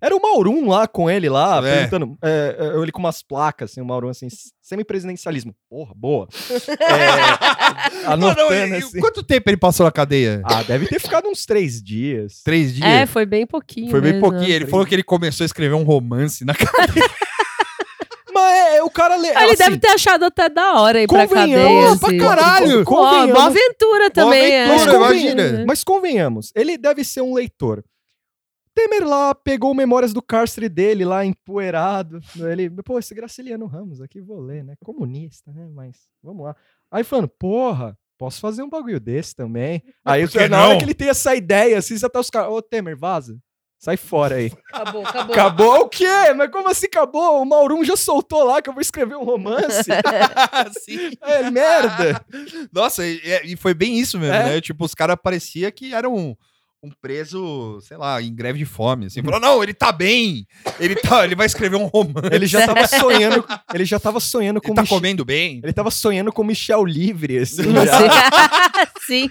Era 0.00 0.14
o 0.14 0.20
Maurum 0.20 0.68
lá 0.68 0.86
com 0.86 1.08
ele 1.10 1.28
lá, 1.28 1.58
É. 1.66 1.86
perguntando. 1.86 2.18
é, 2.22 2.56
é, 2.58 2.78
ele 2.82 2.92
com 2.92 2.98
umas 3.00 3.22
placas, 3.22 3.70
assim, 3.70 3.80
o 3.80 3.84
Maurum 3.86 4.08
assim, 4.10 4.28
semipresidencialismo. 4.60 5.54
Porra, 5.70 5.92
boa. 5.96 6.28
É, 6.78 8.16
Não, 8.16 8.34
não, 8.34 8.48
assim. 8.76 9.00
Quanto 9.00 9.22
tempo 9.22 9.48
ele 9.50 9.56
passou 9.56 9.84
na 9.84 9.92
cadeia? 9.92 10.42
Ah, 10.44 10.62
deve 10.62 10.86
ter 10.86 11.00
ficado 11.00 11.28
uns 11.28 11.44
três 11.46 11.82
dias. 11.82 12.42
Três 12.44 12.74
dias? 12.74 12.86
É, 12.88 13.06
foi 13.06 13.24
bem 13.26 13.46
pouquinho. 13.46 13.90
Foi 13.90 14.00
bem 14.00 14.12
mesmo, 14.12 14.28
pouquinho. 14.28 14.48
Ele 14.50 14.58
Três 14.60 14.70
falou 14.70 14.86
que 14.86 14.94
ele 14.94 15.02
começou 15.02 15.44
a 15.44 15.46
escrever 15.46 15.74
um 15.74 15.82
romance 15.82 16.44
na 16.44 16.54
cadeia. 16.54 17.10
Mas 18.32 18.76
é, 18.76 18.82
o 18.82 18.90
cara 18.90 19.16
lê. 19.16 19.30
Ah, 19.30 19.42
Ele 19.44 19.52
assim, 19.52 19.64
deve 19.64 19.78
ter 19.78 19.88
achado 19.88 20.24
até 20.26 20.48
da 20.48 20.74
hora 20.80 21.00
ir 21.00 21.06
pra 21.08 21.26
Convenhamos, 21.26 21.98
cadeia. 21.98 21.98
pra 21.98 22.08
assim. 22.08 22.18
caralho. 22.18 22.84
Pô, 22.84 22.96
Convenhamos. 22.96 23.32
boa 23.32 23.44
aventura 23.46 24.10
também. 24.10 24.52
é. 24.52 24.64
aventura, 24.66 24.98
Mas, 24.98 25.10
imagina. 25.10 25.42
convenhamos, 25.42 25.66
mas 25.66 25.84
convenhamos, 25.84 26.52
ele 26.54 26.76
deve 26.78 27.02
ser 27.02 27.22
um 27.22 27.32
leitor. 27.32 27.82
Temer 28.76 29.08
lá 29.08 29.34
pegou 29.34 29.74
memórias 29.74 30.12
do 30.12 30.20
cárcere 30.20 30.68
dele 30.68 31.02
lá 31.02 31.24
empoeirado. 31.24 32.20
Ele, 32.38 32.68
pô, 32.84 32.98
esse 32.98 33.14
Graciliano 33.14 33.64
Ramos 33.66 34.02
aqui 34.02 34.20
vou 34.20 34.38
ler, 34.38 34.62
né? 34.62 34.74
Comunista, 34.84 35.50
né? 35.50 35.66
Mas 35.74 35.96
vamos 36.22 36.44
lá. 36.44 36.54
Aí 36.90 37.02
falando, 37.02 37.28
porra, 37.28 37.98
posso 38.18 38.38
fazer 38.38 38.62
um 38.62 38.68
bagulho 38.68 39.00
desse 39.00 39.34
também. 39.34 39.82
Aí 40.04 40.28
que 40.28 40.46
na 40.46 40.66
hora 40.66 40.76
que 40.78 40.84
ele 40.84 40.92
tem 40.94 41.08
essa 41.08 41.34
ideia, 41.34 41.78
assim, 41.78 41.96
já 41.96 42.06
tá 42.08 42.20
os 42.20 42.28
caras, 42.28 42.52
ô 42.52 42.60
Temer, 42.60 42.94
vaza. 42.96 43.38
Sai 43.78 43.96
fora 43.96 44.36
aí. 44.36 44.52
Acabou, 44.72 45.02
acabou. 45.06 45.34
Acabou 45.34 45.80
o 45.80 45.88
quê? 45.88 46.32
Mas 46.36 46.50
como 46.50 46.68
assim 46.68 46.86
acabou? 46.86 47.42
O 47.42 47.44
Maurum 47.46 47.84
já 47.84 47.96
soltou 47.96 48.42
lá 48.44 48.60
que 48.60 48.68
eu 48.68 48.74
vou 48.74 48.80
escrever 48.80 49.16
um 49.16 49.24
romance. 49.24 49.84
Sim. 50.84 51.10
é 51.22 51.50
merda. 51.50 52.24
Nossa, 52.72 53.06
e, 53.06 53.20
e 53.44 53.56
foi 53.56 53.74
bem 53.74 53.98
isso 53.98 54.18
mesmo, 54.18 54.34
É. 54.34 54.44
né? 54.44 54.60
Tipo, 54.60 54.84
os 54.84 54.94
caras 54.94 55.16
parecia 55.22 55.70
que 55.72 55.94
eram 55.94 56.36
um, 56.82 56.90
preso, 57.00 57.80
sei 57.80 57.96
lá, 57.96 58.20
em 58.22 58.34
greve 58.34 58.58
de 58.58 58.64
fome. 58.64 59.06
Assim, 59.06 59.22
falou, 59.22 59.40
não, 59.40 59.62
ele 59.62 59.74
tá 59.74 59.90
bem. 59.92 60.46
Ele, 60.78 60.94
tá, 60.96 61.24
ele 61.24 61.34
vai 61.34 61.46
escrever 61.46 61.76
um 61.76 61.86
romance. 61.86 62.28
Ele 62.32 62.46
já 62.46 62.66
tava 62.66 62.86
sonhando, 62.88 63.44
ele 63.74 63.84
já 63.84 63.98
tava 63.98 64.20
sonhando 64.20 64.60
com 64.60 64.68
Ele 64.68 64.76
tá 64.76 64.82
Michel- 64.82 64.96
comendo 64.98 65.24
bem. 65.24 65.60
Ele 65.62 65.72
tava 65.72 65.90
sonhando 65.90 66.32
com 66.32 66.44
Michel 66.44 66.84
Livre, 66.84 67.38
assim. 67.38 67.62
Sim. 69.06 69.30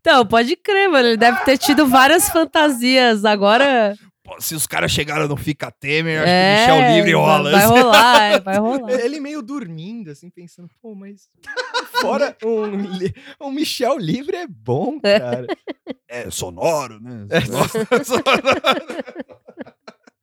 Então, 0.00 0.26
pode 0.26 0.56
crer, 0.56 0.88
mano. 0.88 1.08
Ele 1.08 1.16
deve 1.16 1.38
ter 1.44 1.56
tido 1.58 1.86
várias 1.86 2.28
fantasias. 2.28 3.24
Agora. 3.24 3.94
Pô, 4.24 4.40
se 4.40 4.54
os 4.54 4.66
caras 4.66 4.92
chegaram 4.92 5.26
no 5.26 5.36
Fica 5.36 5.70
Temer, 5.70 6.22
acho 6.22 6.28
é, 6.30 6.54
que 6.66 6.72
Michel 6.72 6.94
Livre 6.96 7.12
rola. 7.12 7.50
Vai 7.50 7.66
rolar, 7.66 8.22
é, 8.22 8.40
vai 8.40 8.58
rolar. 8.58 8.90
Ele 9.02 9.18
meio 9.18 9.42
dormindo, 9.42 10.10
assim, 10.10 10.30
pensando, 10.30 10.68
pô, 10.80 10.94
mas 10.94 11.28
fora 12.00 12.36
um, 12.44 13.46
um 13.46 13.50
Michel 13.50 13.98
Livre 13.98 14.36
é 14.36 14.46
bom, 14.46 15.00
cara. 15.00 15.46
É 16.12 16.30
sonoro, 16.30 17.00
né? 17.00 17.26
É. 17.30 17.40
Sonoro. 18.04 18.42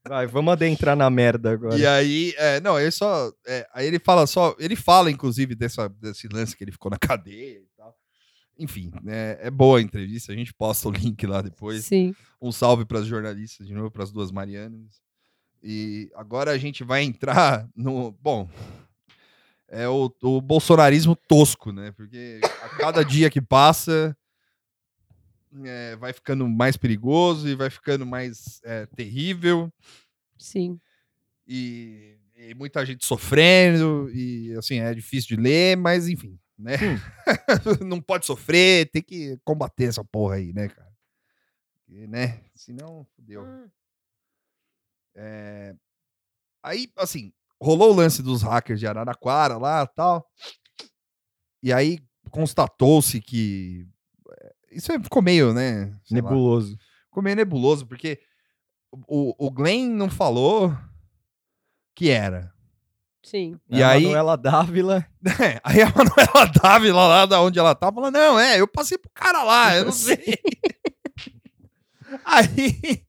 Vai, 0.07 0.27
vamos 0.27 0.53
adentrar 0.53 0.95
na 0.95 1.09
merda 1.09 1.51
agora. 1.51 1.77
E 1.77 1.85
aí, 1.85 2.33
é, 2.37 2.59
não, 2.61 2.79
ele 2.79 2.91
só. 2.91 3.31
é, 3.47 3.67
aí 3.73 3.87
ele 3.87 3.97
fala 3.99 4.27
só. 4.27 4.55
Ele 4.59 4.75
fala, 4.75 5.09
inclusive, 5.09 5.55
dessa, 5.55 5.89
desse 5.89 6.27
lance 6.27 6.55
que 6.55 6.63
ele 6.63 6.71
ficou 6.71 6.91
na 6.91 6.97
cadeia 6.97 7.57
e 7.57 7.67
tal. 7.75 7.95
Enfim, 8.57 8.91
né, 9.01 9.37
é 9.41 9.49
boa 9.49 9.79
a 9.79 9.81
entrevista. 9.81 10.31
A 10.31 10.35
gente 10.35 10.53
posta 10.53 10.87
o 10.87 10.91
link 10.91 11.25
lá 11.25 11.41
depois. 11.41 11.85
Sim. 11.85 12.13
Um 12.39 12.51
salve 12.51 12.85
para 12.85 12.99
as 12.99 13.07
jornalistas, 13.07 13.65
de 13.65 13.73
novo, 13.73 13.89
para 13.89 14.03
as 14.03 14.11
duas 14.11 14.31
Marianas. 14.31 15.01
E 15.63 16.11
agora 16.15 16.51
a 16.51 16.57
gente 16.57 16.83
vai 16.83 17.01
entrar 17.01 17.67
no. 17.75 18.11
Bom. 18.11 18.47
É 19.67 19.87
o, 19.87 20.11
o 20.23 20.41
bolsonarismo 20.41 21.15
tosco, 21.15 21.71
né? 21.71 21.91
Porque 21.91 22.39
a 22.43 22.69
cada 22.77 23.03
dia 23.03 23.29
que 23.29 23.41
passa. 23.41 24.15
É, 25.63 25.95
vai 25.95 26.13
ficando 26.13 26.47
mais 26.47 26.77
perigoso 26.77 27.47
e 27.47 27.55
vai 27.55 27.69
ficando 27.69 28.05
mais 28.05 28.61
é, 28.63 28.85
terrível 28.87 29.71
Sim. 30.37 30.79
e, 31.47 32.17
e 32.35 32.53
muita 32.55 32.85
gente 32.85 33.05
sofrendo, 33.05 34.09
e 34.13 34.55
assim, 34.57 34.79
é 34.79 34.93
difícil 34.93 35.35
de 35.35 35.41
ler, 35.41 35.77
mas 35.77 36.07
enfim, 36.07 36.39
né? 36.57 36.75
não 37.85 38.01
pode 38.01 38.25
sofrer, 38.25 38.89
tem 38.91 39.01
que 39.01 39.37
combater 39.43 39.85
essa 39.85 40.03
porra 40.03 40.35
aí, 40.35 40.53
né, 40.53 40.67
cara? 40.67 40.89
E, 41.87 42.07
né? 42.07 42.41
Senão, 42.53 43.05
fudeu. 43.15 43.43
É, 45.15 45.75
Aí, 46.61 46.91
assim, 46.97 47.31
rolou 47.61 47.91
o 47.91 47.95
lance 47.95 48.21
dos 48.21 48.41
hackers 48.41 48.79
de 48.79 48.87
Araraquara 48.87 49.57
lá 49.57 49.87
tal. 49.87 50.27
E 51.63 51.71
aí 51.73 51.99
constatou-se 52.31 53.19
que. 53.21 53.87
É, 54.71 54.75
Isso 54.75 54.91
aí 54.91 55.01
ficou 55.01 55.21
meio, 55.21 55.53
né? 55.53 55.93
sei 56.05 56.21
lá, 56.21 56.29
Nebuloso. 56.29 56.77
ficou 57.07 57.23
meio 57.23 57.35
nebuloso, 57.35 57.85
porque 57.85 58.19
o, 59.07 59.33
o 59.47 59.51
Glenn 59.51 59.89
não 59.89 60.09
falou 60.09 60.75
que 61.95 62.09
era. 62.09 62.51
Sim. 63.23 63.59
E 63.69 63.83
a 63.83 63.89
aí- 63.91 64.03
Manuela 64.03 64.37
Dávila. 64.37 65.05
É, 65.41 65.59
aí 65.63 65.81
a 65.81 65.87
Manuela 65.87 66.51
Dávila 66.61 67.07
lá 67.07 67.25
da 67.25 67.41
onde 67.41 67.59
ela 67.59 67.75
tá, 67.75 67.91
falou, 67.91 68.09
não, 68.09 68.39
é, 68.39 68.59
eu 68.59 68.67
passei 68.67 68.97
pro 68.97 69.11
cara 69.13 69.43
lá, 69.43 69.75
eu 69.75 69.85
não 69.85 69.91
sei. 69.91 70.17
aí, 72.25 73.03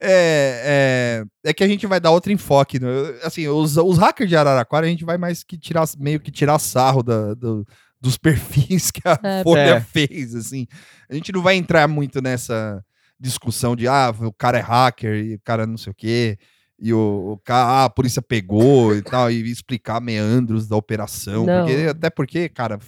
é, 0.00 1.22
é, 1.44 1.50
é 1.50 1.54
que 1.54 1.62
a 1.62 1.68
gente 1.68 1.86
vai 1.86 2.00
dar 2.00 2.10
outro 2.10 2.32
enfoque, 2.32 2.80
né? 2.80 2.88
assim, 3.22 3.46
os, 3.48 3.76
os 3.76 3.98
hackers 3.98 4.28
de 4.28 4.36
Araraquara, 4.36 4.86
a 4.86 4.88
gente 4.88 5.04
vai 5.04 5.18
mais 5.18 5.44
que 5.44 5.58
tirar, 5.58 5.84
meio 5.98 6.20
que 6.20 6.30
tirar 6.30 6.58
sarro 6.58 7.02
da, 7.02 7.34
do- 7.34 7.66
dos 8.00 8.16
perfis 8.16 8.90
que 8.90 9.00
a 9.06 9.18
É. 9.22 9.42
Folha 9.42 9.60
É. 9.76 9.80
fez, 9.80 10.34
assim. 10.34 10.66
A 11.08 11.14
gente 11.14 11.32
não 11.32 11.42
vai 11.42 11.56
entrar 11.56 11.86
muito 11.88 12.20
nessa 12.22 12.84
discussão 13.18 13.76
de, 13.76 13.86
ah, 13.86 14.14
o 14.20 14.32
cara 14.32 14.58
é 14.58 14.62
hacker 14.62 15.14
e 15.24 15.34
o 15.34 15.40
cara 15.40 15.66
não 15.66 15.76
sei 15.76 15.90
o 15.90 15.94
quê, 15.94 16.38
e 16.78 16.92
o, 16.94 17.32
o 17.32 17.38
cara, 17.44 17.68
ah, 17.68 17.84
a 17.84 17.90
polícia 17.90 18.22
pegou 18.22 18.96
e 18.96 19.02
tal, 19.02 19.30
e 19.30 19.42
explicar 19.50 20.00
meandros 20.00 20.66
da 20.66 20.76
operação, 20.76 21.44
porque, 21.44 21.86
até 21.90 22.08
porque, 22.08 22.48
cara, 22.48 22.78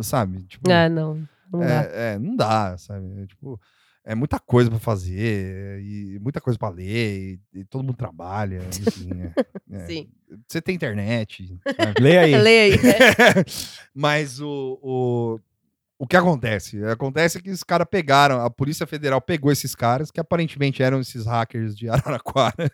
sabe, 0.00 0.44
tipo, 0.44 0.70
É, 0.70 0.88
não. 0.88 1.26
Não 1.52 1.58
dá. 1.60 1.66
é, 1.66 1.90
é, 2.14 2.18
não 2.18 2.36
dá, 2.36 2.78
sabe? 2.78 3.04
É, 3.22 3.26
tipo, 3.26 3.60
é 4.04 4.14
muita 4.14 4.38
coisa 4.40 4.68
pra 4.68 4.78
fazer 4.78 5.80
e 5.80 6.18
muita 6.20 6.40
coisa 6.40 6.58
pra 6.58 6.68
ler 6.68 7.38
e, 7.54 7.60
e 7.60 7.64
todo 7.64 7.84
mundo 7.84 7.96
trabalha, 7.96 8.60
enfim. 8.68 9.10
é, 9.22 9.32
é. 9.82 9.86
Sim. 9.86 10.08
Você 10.48 10.60
tem 10.60 10.74
internet, 10.74 11.56
sabe? 11.76 11.94
Lê 12.02 12.18
aí. 12.18 12.36
Lê 12.36 12.60
aí. 12.60 12.72
Mas 13.94 14.40
o, 14.40 14.78
o, 14.82 15.40
o 15.98 16.06
que 16.06 16.16
acontece? 16.16 16.84
Acontece 16.86 17.40
que 17.40 17.50
os 17.50 17.62
caras 17.62 17.86
pegaram, 17.88 18.40
a 18.44 18.50
Polícia 18.50 18.86
Federal 18.86 19.20
pegou 19.20 19.52
esses 19.52 19.74
caras, 19.74 20.10
que 20.10 20.18
aparentemente 20.20 20.82
eram 20.82 21.00
esses 21.00 21.26
hackers 21.26 21.76
de 21.76 21.88
Araraquara. 21.88 22.70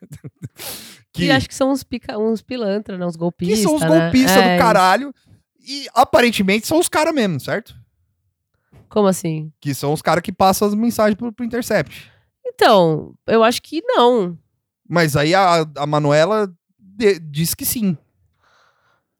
Que 1.12 1.30
acho 1.30 1.48
que 1.48 1.54
são 1.54 1.70
uns, 1.72 1.82
pica, 1.82 2.18
uns 2.18 2.40
pilantra, 2.40 2.96
né? 2.96 3.04
Uns 3.04 3.16
que 3.16 3.20
golpistas. 3.20 3.60
são 3.60 3.74
os 3.74 3.82
né? 3.82 3.88
golpistas 3.88 4.36
É, 4.36 4.56
do 4.56 4.62
caralho. 4.62 5.12
E 5.60 5.86
aparentemente 5.94 6.66
são 6.66 6.78
os 6.78 6.88
caras 6.88 7.14
mesmo, 7.14 7.38
certo? 7.38 7.74
Como 8.88 9.06
assim? 9.08 9.52
Que 9.60 9.74
são 9.74 9.92
os 9.92 10.02
caras 10.02 10.22
que 10.22 10.32
passam 10.32 10.66
as 10.68 10.74
mensagens 10.74 11.14
pro, 11.16 11.32
pro 11.32 11.44
Intercept. 11.44 12.10
Então, 12.46 13.14
eu 13.26 13.44
acho 13.44 13.60
que 13.62 13.82
não. 13.84 14.36
Mas 14.88 15.16
aí 15.16 15.34
a, 15.34 15.66
a 15.76 15.86
Manuela 15.86 16.50
de- 16.78 17.18
diz 17.18 17.54
que 17.54 17.64
sim. 17.64 17.96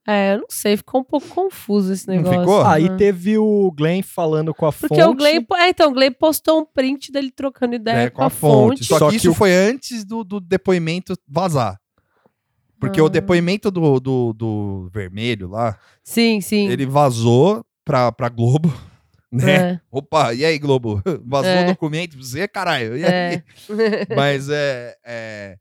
É, 0.07 0.33
eu 0.35 0.38
não 0.38 0.46
sei, 0.48 0.74
ficou 0.78 1.02
um 1.02 1.04
pouco 1.04 1.28
confuso 1.28 1.92
esse 1.92 2.07
Não 2.07 2.14
negócio. 2.16 2.40
ficou? 2.40 2.64
Aí 2.64 2.88
né? 2.88 2.96
teve 2.96 3.37
o 3.37 3.70
Glenn 3.76 4.02
falando 4.02 4.54
com 4.54 4.64
a 4.64 4.72
Porque 4.72 4.94
fonte. 4.94 5.02
o 5.07 5.14
Glenn. 5.14 5.44
É, 5.59 5.68
então, 5.68 5.90
o 5.90 5.92
Glenn 5.92 6.12
postou 6.12 6.61
um 6.61 6.64
print 6.64 7.12
dele 7.12 7.31
trocando 7.31 7.74
ideia 7.74 7.96
né, 8.04 8.11
com, 8.11 8.22
a 8.22 8.31
fonte. 8.31 8.83
Só, 8.87 8.98
Só 8.98 9.04
que 9.07 9.11
que 9.12 9.16
isso 9.18 9.33
o- 9.33 9.35
foi 9.35 9.52
antes 9.52 10.07
do, 10.07 10.24
do 10.24 10.40
depoimento 10.40 11.12
vazar. 11.28 11.78
Porque 12.81 13.00
Ah. 13.00 13.04
o 13.04 13.09
depoimento 13.11 13.70
do, 13.70 14.00
do, 14.00 14.33
do 14.33 14.88
vermelho 14.90 15.48
lá, 15.48 15.76
Sim, 16.02 16.40
sim. 16.40 16.68
ele 16.68 16.87
vazou 16.87 17.62
pra, 17.85 18.11
pra 18.11 18.31
Globo, 18.31 18.72
né? 19.30 19.72
É, 19.72 19.80
Opa, 19.90 20.32
e 20.34 20.44
aí, 20.44 20.58
Globo? 20.58 21.02
Vazou 21.24 21.50
É. 21.50 21.64
o 21.64 21.66
documento 21.68 22.16
pra 22.16 22.24
você, 22.24 22.48
caralho? 22.48 22.96
E 22.96 23.02
É. 23.04 23.28
aí? 23.28 23.42
Mas 24.16 24.48
é, 24.48 24.96
é, 25.04 25.58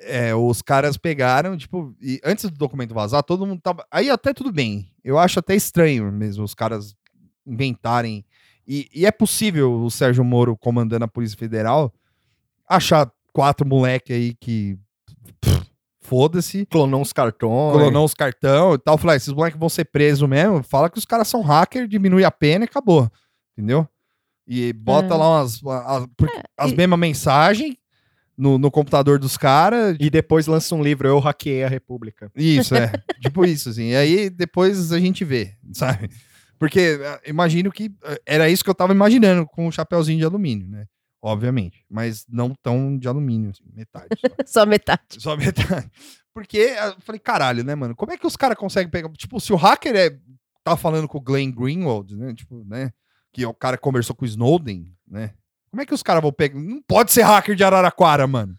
é, 0.00 0.34
Os 0.34 0.60
caras 0.62 0.96
pegaram, 0.96 1.56
tipo, 1.56 1.94
e 2.00 2.20
antes 2.24 2.50
do 2.50 2.56
documento 2.56 2.94
vazar, 2.94 3.22
todo 3.22 3.46
mundo 3.46 3.60
tava. 3.60 3.86
Aí 3.90 4.10
até 4.10 4.32
tudo 4.34 4.52
bem. 4.52 4.90
Eu 5.02 5.18
acho 5.18 5.38
até 5.38 5.54
estranho 5.54 6.10
mesmo 6.12 6.44
os 6.44 6.54
caras 6.54 6.94
inventarem. 7.46 8.24
E, 8.66 8.88
e 8.94 9.06
é 9.06 9.10
possível 9.12 9.72
o 9.82 9.90
Sérgio 9.90 10.24
Moro 10.24 10.56
comandando 10.56 11.04
a 11.04 11.08
Polícia 11.08 11.36
Federal 11.38 11.92
achar 12.68 13.10
quatro 13.32 13.66
moleque 13.66 14.12
aí 14.12 14.34
que. 14.34 14.78
pff, 15.40 15.62
Foda-se. 16.04 16.66
Clonou 16.66 17.00
uns 17.00 17.12
cartões. 17.12 17.76
Clonou 17.76 18.04
os 18.04 18.14
cartão 18.14 18.74
e 18.74 18.78
tal. 18.78 18.98
Falar, 18.98 19.16
esses 19.16 19.32
moleques 19.32 19.58
vão 19.58 19.68
ser 19.68 19.86
presos 19.86 20.28
mesmo. 20.28 20.62
Fala 20.62 20.90
que 20.90 20.98
os 20.98 21.04
caras 21.04 21.26
são 21.28 21.40
hacker, 21.40 21.88
diminui 21.88 22.24
a 22.24 22.30
pena 22.30 22.64
e 22.64 22.68
acabou. 22.68 23.10
Entendeu? 23.56 23.88
E 24.46 24.72
bota 24.74 25.14
É. 25.14 25.16
lá 25.16 25.40
umas, 25.40 25.60
as, 25.64 26.06
por- 26.16 26.28
as 26.58 26.72
e- 26.72 26.76
mesmas 26.76 26.98
mensagens 26.98 27.74
no, 28.36 28.58
no 28.58 28.70
computador 28.70 29.18
dos 29.18 29.38
caras. 29.38 29.96
E 29.98 30.10
depois 30.10 30.46
lança 30.46 30.74
um 30.74 30.82
livro, 30.82 31.08
Eu 31.08 31.18
Hackeei 31.18 31.64
a 31.64 31.68
República. 31.68 32.30
Isso, 32.36 32.74
é. 32.74 32.92
tipo 33.22 33.44
isso, 33.46 33.70
assim. 33.70 33.90
E 33.92 33.96
aí 33.96 34.28
depois 34.28 34.92
a 34.92 35.00
gente 35.00 35.24
vê, 35.24 35.54
sabe? 35.72 36.10
Porque 36.58 36.98
eh, 37.00 37.20
imagino 37.30 37.72
que 37.72 37.90
eh, 38.04 38.20
era 38.26 38.50
isso 38.50 38.62
que 38.62 38.68
eu 38.70 38.74
tava 38.74 38.92
imaginando 38.92 39.46
com 39.46 39.66
o 39.66 39.72
chapeuzinho 39.72 40.18
de 40.18 40.24
alumínio, 40.24 40.68
né? 40.68 40.84
Obviamente. 41.24 41.84
Mas 41.90 42.24
não 42.28 42.54
tão 42.62 42.96
de 42.98 43.08
alumínio, 43.08 43.50
assim, 43.50 43.64
metade. 43.74 44.08
Só, 44.20 44.28
Só 44.60 44.66
metade. 44.66 45.02
só 45.18 45.36
metade. 45.36 45.90
Porque 46.32 46.58
eu 46.58 46.96
falei, 47.00 47.18
caralho, 47.18 47.64
né, 47.64 47.74
mano? 47.74 47.94
Como 47.96 48.12
é 48.12 48.16
que 48.18 48.26
os 48.26 48.36
caras 48.36 48.58
conseguem 48.58 48.90
pegar. 48.90 49.08
Tipo, 49.12 49.40
se 49.40 49.52
o 49.52 49.56
hacker 49.56 49.94
é. 49.96 50.18
Tá 50.64 50.76
falando 50.78 51.06
com 51.06 51.18
o 51.18 51.20
Glenn 51.20 51.50
Greenwald, 51.52 52.16
né? 52.16 52.32
Tipo, 52.34 52.64
né? 52.66 52.90
Que 53.32 53.44
é 53.44 53.48
o 53.48 53.52
cara 53.52 53.76
que 53.76 53.82
conversou 53.82 54.16
com 54.16 54.24
o 54.24 54.28
Snowden, 54.28 54.90
né? 55.06 55.32
Como 55.70 55.82
é 55.82 55.84
que 55.86 55.92
os 55.92 56.02
caras 56.02 56.22
vão 56.22 56.32
pegar. 56.32 56.58
Não 56.58 56.80
pode 56.88 57.12
ser 57.12 57.20
hacker 57.22 57.54
de 57.54 57.62
Araraquara, 57.62 58.26
mano. 58.26 58.56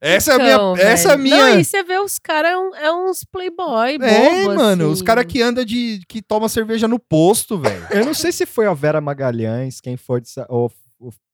Essa 0.00 0.34
é 0.34 0.34
a 0.34 0.36
Então, 0.54 0.74
minha. 0.74 0.86
Essa 0.86 1.12
é 1.14 1.16
minha. 1.16 1.36
Não, 1.36 1.44
aí 1.56 1.64
você 1.64 1.82
vê 1.82 1.98
os 1.98 2.16
caras, 2.20 2.52
é, 2.52 2.56
um- 2.58 2.74
é 2.76 2.92
uns 2.92 3.24
playboy, 3.24 3.98
bobo, 3.98 4.04
É, 4.08 4.44
mano, 4.54 4.86
os 4.86 4.98
assim. 4.98 5.04
caras 5.04 5.24
que 5.24 5.42
anda 5.42 5.64
de. 5.66 6.00
que 6.08 6.22
toma 6.22 6.48
cerveja 6.48 6.86
no 6.86 7.00
posto, 7.00 7.58
velho. 7.58 7.84
Eu 7.90 8.04
não 8.06 8.14
sei 8.14 8.30
se 8.30 8.46
foi 8.46 8.66
a 8.66 8.74
Vera 8.74 9.00
Magalhães, 9.00 9.80
quem 9.80 9.96
foi, 9.96 10.20
dessa- 10.20 10.46
ou, 10.48 10.62
ou- 10.64 10.72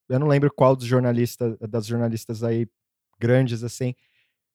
eu 0.08 0.18
não 0.18 0.26
lembro 0.28 0.52
qual 0.54 0.74
dos 0.76 0.86
jornalistas, 0.86 1.56
das 1.68 1.86
jornalistas 1.86 2.42
aí 2.42 2.66
grandes, 3.18 3.62
assim, 3.64 3.94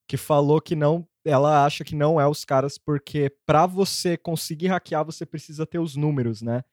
que 0.08 0.18
falou 0.18 0.60
que 0.60 0.76
não, 0.76 1.08
ela 1.24 1.64
acha 1.66 1.84
que 1.84 1.96
não 1.96 2.20
é 2.20 2.28
os 2.28 2.44
caras, 2.44 2.78
porque 2.78 3.32
pra 3.46 3.66
você 3.68 4.18
conseguir 4.18 4.68
hackear, 4.68 5.06
você 5.06 5.26
precisa 5.26 5.66
ter 5.66 5.78
os 5.78 5.96
números, 5.96 6.42
né? 6.42 6.64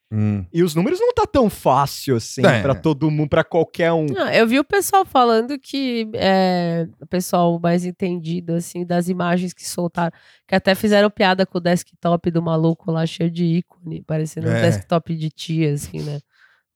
E 0.53 0.63
os 0.63 0.75
números 0.75 0.99
não 1.01 1.13
tá 1.13 1.27
tão 1.27 1.51
fácil, 1.51 2.17
assim, 2.17 2.41
É. 2.47 2.63
pra 2.63 2.75
todo 2.75 3.11
mundo, 3.11 3.29
pra 3.29 3.45
qualquer 3.45 3.93
um. 3.93 4.07
Não, 4.07 4.29
eu 4.31 4.47
vi 4.47 4.59
o 4.59 4.65
pessoal 4.65 5.05
falando 5.05 5.59
que 5.59 6.09
é, 6.15 6.89
o 7.01 7.07
pessoal 7.07 7.59
mais 7.61 7.85
entendido, 7.85 8.55
assim, 8.55 8.87
das 8.87 9.09
imagens 9.09 9.53
que 9.53 9.67
soltaram, 9.69 10.17
que 10.47 10.55
até 10.55 10.75
fizeram 10.75 11.11
piada 11.11 11.45
com 11.45 11.59
o 11.59 11.61
desktop 11.61 12.31
do 12.31 12.41
maluco 12.41 12.91
lá, 12.91 13.05
cheio 13.05 13.31
de 13.31 13.45
ícone, 13.45 14.03
parecendo 14.03 14.49
um 14.49 14.53
É. 14.53 14.63
desktop 14.63 15.15
de 15.15 15.29
tia, 15.29 15.75
assim, 15.75 16.01
né? 16.03 16.21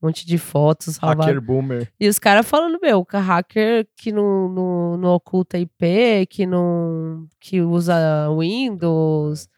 Um 0.03 0.07
monte 0.07 0.27
de 0.27 0.39
fotos. 0.39 0.97
Hacker 0.97 1.41
boomer. 1.41 1.93
E 2.01 2.09
os 2.09 2.19
caras 2.19 2.49
falando, 2.49 2.79
meu, 2.81 3.07
hacker 3.13 3.87
que 3.97 4.11
não, 4.11 4.49
não, 4.49 4.97
não 4.97 5.11
oculta 5.11 5.59
IP, 5.59 6.27
que 6.29 6.47
não 6.47 7.27
que 7.39 7.61
usa 7.61 7.95
Windows, 8.39 9.49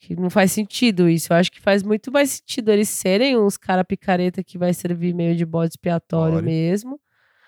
que 0.00 0.16
não 0.16 0.28
faz 0.30 0.52
sentido 0.52 1.08
isso. 1.08 1.32
Eu 1.32 1.36
acho 1.36 1.52
que 1.52 1.60
faz 1.60 1.82
muito 1.82 2.10
mais 2.10 2.30
sentido 2.30 2.70
eles 2.70 2.88
serem 2.88 3.38
uns 3.38 3.56
cara 3.56 3.84
picareta 3.84 4.42
que 4.42 4.58
vai 4.58 4.74
servir 4.74 5.14
meio 5.14 5.36
de 5.36 5.44
bode 5.44 5.72
expiatório 5.72 6.38
Olha. 6.38 6.44
mesmo, 6.44 7.00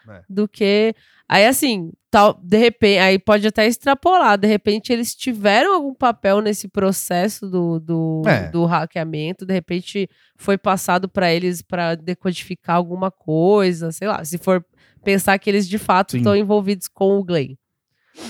É. 0.09 0.23
do 0.29 0.49
que 0.49 0.95
aí 1.29 1.47
assim, 1.47 1.93
tal, 2.11 2.41
de 2.43 2.57
repente, 2.57 2.99
aí 2.99 3.19
pode 3.19 3.47
até 3.47 3.67
extrapolar, 3.67 4.39
de 4.39 4.47
repente 4.49 4.93
eles 4.93 5.15
tiveram 5.15 5.75
algum 5.75 5.95
papel 5.95 6.41
nesse 6.41 6.69
processo 6.69 7.49
do, 7.49 7.79
do, 7.79 8.23
É. 8.27 8.49
do 8.51 8.65
hackeamento, 8.65 9.45
de 9.45 9.53
repente 9.53 10.09
foi 10.37 10.57
passado 10.57 11.09
para 11.09 11.33
eles 11.33 11.61
para 11.63 11.95
decodificar 11.95 12.77
alguma 12.77 13.11
coisa, 13.11 13.93
sei 13.93 14.09
lá, 14.09 14.25
se 14.25 14.39
for 14.39 14.65
pensar 15.05 15.39
que 15.39 15.49
eles 15.51 15.69
de 15.69 15.79
fato 15.79 16.17
estão 16.17 16.35
envolvidos 16.35 16.89
com 16.89 17.19
o 17.19 17.25
Glenn. 17.25 17.55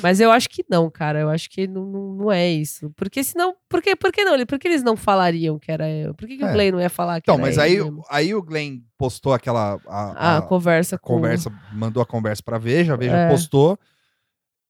Mas 0.02 0.20
eu 0.20 0.30
acho 0.30 0.48
que 0.48 0.64
não, 0.68 0.90
cara. 0.90 1.20
Eu 1.20 1.28
acho 1.30 1.48
que 1.50 1.66
não, 1.66 1.84
não, 1.84 2.12
não 2.14 2.32
é 2.32 2.48
isso. 2.50 2.90
Porque 2.96 3.22
senão. 3.24 3.54
Por 3.68 3.82
que, 3.82 3.96
por 3.96 4.12
que 4.12 4.24
não? 4.24 4.44
Por 4.46 4.58
que 4.58 4.68
eles 4.68 4.82
não 4.82 4.96
falariam 4.96 5.58
que 5.58 5.70
era 5.72 5.88
eu? 5.90 6.14
Por 6.14 6.28
que, 6.28 6.36
que 6.36 6.44
É. 6.44 6.48
o 6.50 6.52
Glenn 6.52 6.72
não 6.72 6.80
ia 6.80 6.90
falar 6.90 7.20
que 7.20 7.24
Então, 7.30 7.34
era 7.36 7.42
mas 7.42 7.58
aí, 7.58 7.76
mesmo? 7.76 8.02
aí 8.10 8.34
o 8.34 8.42
Glenn 8.42 8.80
postou 8.96 9.32
aquela. 9.32 9.80
A, 9.86 10.34
A, 10.34 10.38
a- 10.38 10.42
conversa 10.42 10.96
a 10.96 10.98
com. 10.98 11.14
conversa, 11.14 11.50
mandou 11.72 12.02
a 12.02 12.06
conversa 12.06 12.42
pra 12.42 12.58
Veja, 12.58 12.94
a 12.94 12.96
Veja 12.96 13.16
É. 13.16 13.28
postou. 13.28 13.78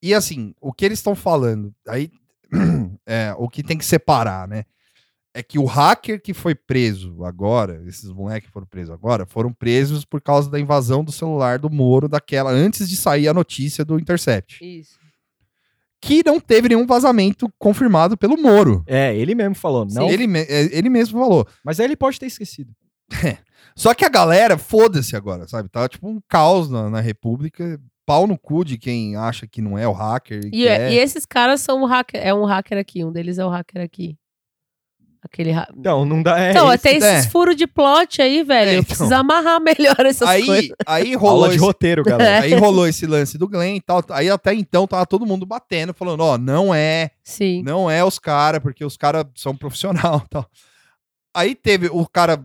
E 0.01 0.13
assim, 0.13 0.55
o 0.61 0.71
que 0.73 0.85
eles 0.85 0.99
estão 0.99 1.13
falando, 1.15 1.73
aí 1.87 2.09
é, 3.05 3.33
o 3.37 3.49
que 3.49 3.61
tem 3.61 3.77
que 3.77 3.85
separar, 3.85 4.47
né? 4.47 4.63
É 5.33 5.43
que 5.43 5.59
o 5.59 5.65
hacker 5.65 6.19
que 6.21 6.33
foi 6.33 6.55
preso 6.55 7.23
agora, 7.23 7.83
esses 7.85 8.09
moleques 8.11 8.47
que 8.47 8.53
foram 8.53 8.65
presos 8.65 8.89
agora, 8.91 9.27
foram 9.27 9.53
presos 9.53 10.03
por 10.03 10.19
causa 10.19 10.49
da 10.49 10.59
invasão 10.59 11.03
do 11.03 11.11
celular 11.11 11.59
do 11.59 11.69
Moro, 11.69 12.09
daquela, 12.09 12.49
antes 12.49 12.89
de 12.89 12.95
sair 12.95 13.27
a 13.27 13.33
notícia 13.33 13.85
do 13.85 13.99
Intercept. 13.99 14.57
Isso. 14.65 14.97
Que 16.01 16.23
não 16.25 16.39
teve 16.39 16.69
nenhum 16.69 16.85
vazamento 16.87 17.51
confirmado 17.59 18.17
pelo 18.17 18.37
Moro. 18.41 18.83
É, 18.87 19.15
ele 19.15 19.35
mesmo 19.35 19.55
falou, 19.55 19.85
não. 19.85 20.09
Ele, 20.09 20.27
me- 20.27 20.39
é, 20.47 20.69
ele 20.75 20.89
mesmo 20.89 21.19
falou. 21.19 21.45
Mas 21.63 21.79
aí 21.79 21.85
ele 21.85 21.95
pode 21.97 22.19
ter 22.19 22.25
esquecido. 22.27 22.71
Só 23.75 23.93
que 23.93 24.05
a 24.05 24.09
galera, 24.09 24.57
foda-se 24.57 25.15
agora, 25.15 25.47
sabe? 25.47 25.69
Tá 25.69 25.87
tipo 25.87 26.07
um 26.07 26.21
caos 26.27 26.69
na, 26.69 26.89
na 26.89 26.99
República. 27.01 27.79
Pau 28.05 28.25
no 28.25 28.37
cu 28.39 28.65
de 28.65 28.77
quem 28.77 29.15
acha 29.15 29.45
que 29.45 29.61
não 29.61 29.77
é 29.77 29.87
o 29.87 29.91
hacker. 29.91 30.41
E, 30.45 30.49
que 30.51 30.67
é. 30.67 30.91
e 30.93 30.97
esses 30.97 31.25
caras 31.27 31.61
são 31.61 31.83
um 31.83 31.85
hacker. 31.85 32.19
É 32.23 32.33
um 32.33 32.43
hacker 32.43 32.77
aqui. 32.77 33.03
Um 33.05 33.11
deles 33.11 33.37
é 33.37 33.45
o 33.45 33.49
hacker 33.49 33.83
aqui. 33.83 34.17
Aquele. 35.21 35.51
ha- 35.51 35.67
Então, 35.75 36.05
não 36.05 36.23
dá. 36.23 36.39
É 36.39 36.51
então, 36.51 36.77
tem 36.77 36.97
esses 36.97 37.25
é. 37.25 37.29
furos 37.29 37.55
de 37.55 37.67
plot 37.67 38.21
aí, 38.21 38.41
velho. 38.43 38.69
É, 38.69 38.73
então. 38.75 38.85
Precisa 38.85 39.17
amarrar 39.17 39.59
melhor 39.61 39.99
essas 40.05 40.27
aí, 40.27 40.45
coisas. 40.45 40.71
aí 40.85 41.15
rolou 41.15 41.35
Aula 41.43 41.49
de 41.49 41.55
esse, 41.55 41.63
roteiro, 41.65 42.03
galera. 42.03 42.43
aí 42.45 42.53
rolou 42.53 42.87
esse 42.87 43.05
lance 43.05 43.37
do 43.37 43.47
Glenn 43.47 43.75
e 43.75 43.81
tal. 43.81 44.03
Aí 44.11 44.29
até 44.29 44.53
então 44.53 44.87
tava 44.87 45.05
todo 45.05 45.25
mundo 45.25 45.45
batendo, 45.45 45.93
falando, 45.93 46.21
ó, 46.21 46.37
não 46.37 46.73
é, 46.73 47.11
Sim. 47.23 47.61
não 47.63 47.91
é 47.91 48.03
os 48.03 48.17
caras, 48.17 48.61
porque 48.61 48.85
os 48.85 48.95
caras 48.95 49.25
são 49.35 49.55
profissional 49.55 50.23
e 50.25 50.29
tal. 50.29 50.49
Aí 51.33 51.53
teve, 51.53 51.87
o 51.91 52.07
cara 52.07 52.43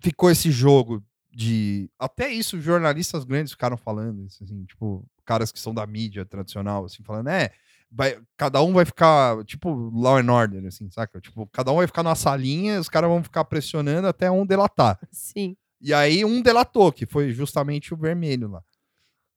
ficou 0.00 0.30
esse 0.30 0.50
jogo 0.50 1.02
de. 1.32 1.90
Até 1.98 2.30
isso, 2.30 2.60
jornalistas 2.60 3.24
grandes 3.24 3.52
ficaram 3.52 3.76
falando, 3.76 4.24
isso, 4.24 4.44
assim, 4.44 4.64
tipo, 4.64 5.04
caras 5.24 5.50
que 5.50 5.58
são 5.58 5.74
da 5.74 5.84
mídia 5.86 6.24
tradicional, 6.24 6.84
assim, 6.84 7.02
falando, 7.02 7.28
é. 7.28 7.50
Vai- 7.96 8.18
cada 8.36 8.62
um 8.62 8.72
vai 8.72 8.84
ficar, 8.84 9.42
tipo, 9.44 9.70
Law 9.94 10.18
and 10.18 10.30
Order, 10.32 10.66
assim, 10.66 10.90
saca? 10.90 11.20
Tipo, 11.20 11.46
cada 11.46 11.72
um 11.72 11.76
vai 11.76 11.86
ficar 11.86 12.02
numa 12.02 12.14
salinha, 12.14 12.78
os 12.78 12.88
caras 12.88 13.08
vão 13.08 13.22
ficar 13.22 13.44
pressionando 13.44 14.06
até 14.06 14.30
um 14.30 14.44
delatar. 14.44 14.98
Sim. 15.10 15.56
E 15.80 15.92
aí 15.94 16.24
um 16.24 16.42
delatou, 16.42 16.92
que 16.92 17.06
foi 17.06 17.32
justamente 17.32 17.94
o 17.94 17.96
vermelho 17.96 18.48
lá. 18.50 18.62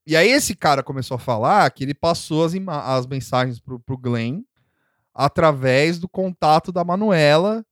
E 0.05 0.15
aí 0.15 0.29
esse 0.29 0.55
cara 0.55 0.81
começou 0.83 1.15
a 1.15 1.19
falar 1.19 1.69
que 1.71 1.83
ele 1.83 1.93
passou 1.93 2.43
as, 2.43 2.53
as 2.67 3.05
mensagens 3.07 3.59
pro, 3.59 3.79
pro 3.79 3.97
Glenn 3.97 4.41
através 5.13 5.99
do 5.99 6.07
contato 6.07 6.71
da 6.71 6.83
Manuela 6.83 7.65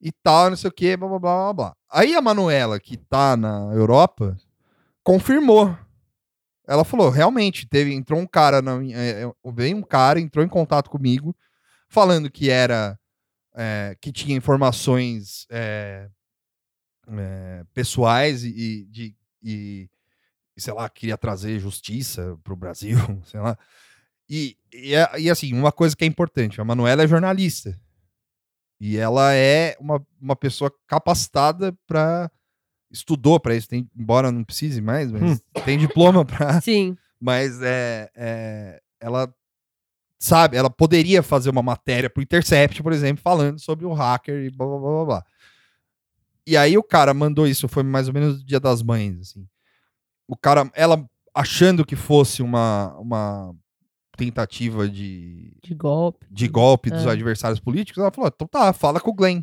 e 0.00 0.10
tal, 0.12 0.50
não 0.50 0.56
sei 0.56 0.68
o 0.68 0.72
que, 0.72 0.96
blá, 0.96 1.08
blá, 1.08 1.18
blá, 1.18 1.34
blá, 1.36 1.52
blá. 1.52 1.76
Aí 1.90 2.14
a 2.14 2.20
Manuela, 2.20 2.78
que 2.80 2.96
tá 2.96 3.36
na 3.36 3.72
Europa, 3.72 4.36
confirmou. 5.02 5.76
Ela 6.72 6.84
falou, 6.84 7.10
realmente, 7.10 7.66
teve, 7.66 7.92
entrou 7.92 8.18
um 8.18 8.26
cara, 8.26 8.62
na, 8.62 8.82
é, 8.82 9.24
é, 9.24 9.52
veio 9.52 9.76
um 9.76 9.82
cara, 9.82 10.18
entrou 10.18 10.42
em 10.42 10.48
contato 10.48 10.88
comigo, 10.88 11.36
falando 11.86 12.30
que 12.30 12.48
era, 12.48 12.98
é, 13.54 13.94
que 14.00 14.10
tinha 14.10 14.34
informações 14.34 15.46
é, 15.50 16.08
é, 17.08 17.64
pessoais 17.74 18.42
e, 18.42 18.86
de 18.90 19.14
e, 19.42 19.90
sei 20.56 20.72
lá 20.72 20.88
queria 20.88 21.18
trazer 21.18 21.58
justiça 21.58 22.38
para 22.42 22.54
o 22.54 22.56
Brasil 22.56 22.96
sei 23.26 23.40
lá. 23.40 23.58
E, 24.26 24.56
e, 24.72 24.94
é- 24.94 25.20
e, 25.20 25.28
assim 25.28 25.52
uma 25.52 25.72
coisa 25.72 25.94
que 25.94 26.04
é 26.04 26.06
importante 26.06 26.58
a 26.58 26.64
Manuela 26.64 27.02
é 27.02 27.06
jornalista. 27.06 27.78
E 28.80 28.96
ela 28.96 29.34
é 29.34 29.76
uma, 29.78 30.02
uma 30.18 30.34
pessoa 30.34 30.72
capacitada 30.86 31.76
para 31.86 32.30
estudou 32.92 33.40
para 33.40 33.54
isso 33.56 33.68
tem, 33.68 33.88
embora 33.96 34.30
não 34.30 34.44
precise 34.44 34.80
mais 34.80 35.10
mas 35.10 35.42
tem 35.64 35.78
diploma 35.78 36.24
para 36.24 36.60
Sim. 36.62 36.96
mas 37.20 37.60
é, 37.62 38.10
é, 38.14 38.82
ela 39.00 39.32
sabe, 40.18 40.56
ela 40.56 40.70
poderia 40.70 41.22
fazer 41.22 41.50
uma 41.50 41.62
matéria 41.62 42.08
pro 42.08 42.22
Intercept, 42.22 42.80
por 42.82 42.92
exemplo, 42.92 43.20
falando 43.22 43.58
sobre 43.58 43.84
o 43.86 43.92
hacker 43.92 44.44
e 44.44 44.50
blá 44.50 44.66
blá 44.66 44.78
blá 44.78 44.90
blá. 44.90 45.04
blá. 45.04 45.24
E 46.46 46.56
aí 46.56 46.76
o 46.78 46.82
cara 46.82 47.12
mandou 47.12 47.46
isso, 47.46 47.66
foi 47.68 47.82
mais 47.82 48.06
ou 48.08 48.14
menos 48.14 48.38
no 48.38 48.44
dia 48.44 48.60
das 48.60 48.82
mães, 48.82 49.18
assim. 49.18 49.46
O 50.28 50.36
cara, 50.36 50.70
ela 50.74 51.04
achando 51.34 51.84
que 51.84 51.96
fosse 51.96 52.40
uma, 52.42 52.96
uma 52.98 53.54
tentativa 54.16 54.88
de, 54.88 55.56
De 55.62 55.74
golpe. 55.74 56.26
de 56.30 56.46
golpe 56.48 56.90
dos 56.90 57.04
É. 57.06 57.10
adversários 57.10 57.58
políticos, 57.58 58.00
ela 58.00 58.12
falou: 58.12 58.30
então 58.32 58.46
tá, 58.46 58.72
fala 58.72 59.00
com 59.00 59.10
o 59.10 59.14
Glenn. 59.14 59.42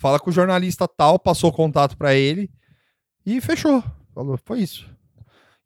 Fala 0.00 0.18
com 0.18 0.30
o 0.30 0.32
jornalista 0.32 0.88
tal, 0.88 1.18
passou 1.18 1.50
o 1.50 1.52
contato 1.52 1.96
pra 1.96 2.14
ele 2.14 2.50
e 3.24 3.40
fechou. 3.40 3.84
Falou, 4.14 4.38
foi 4.44 4.60
isso. 4.60 4.90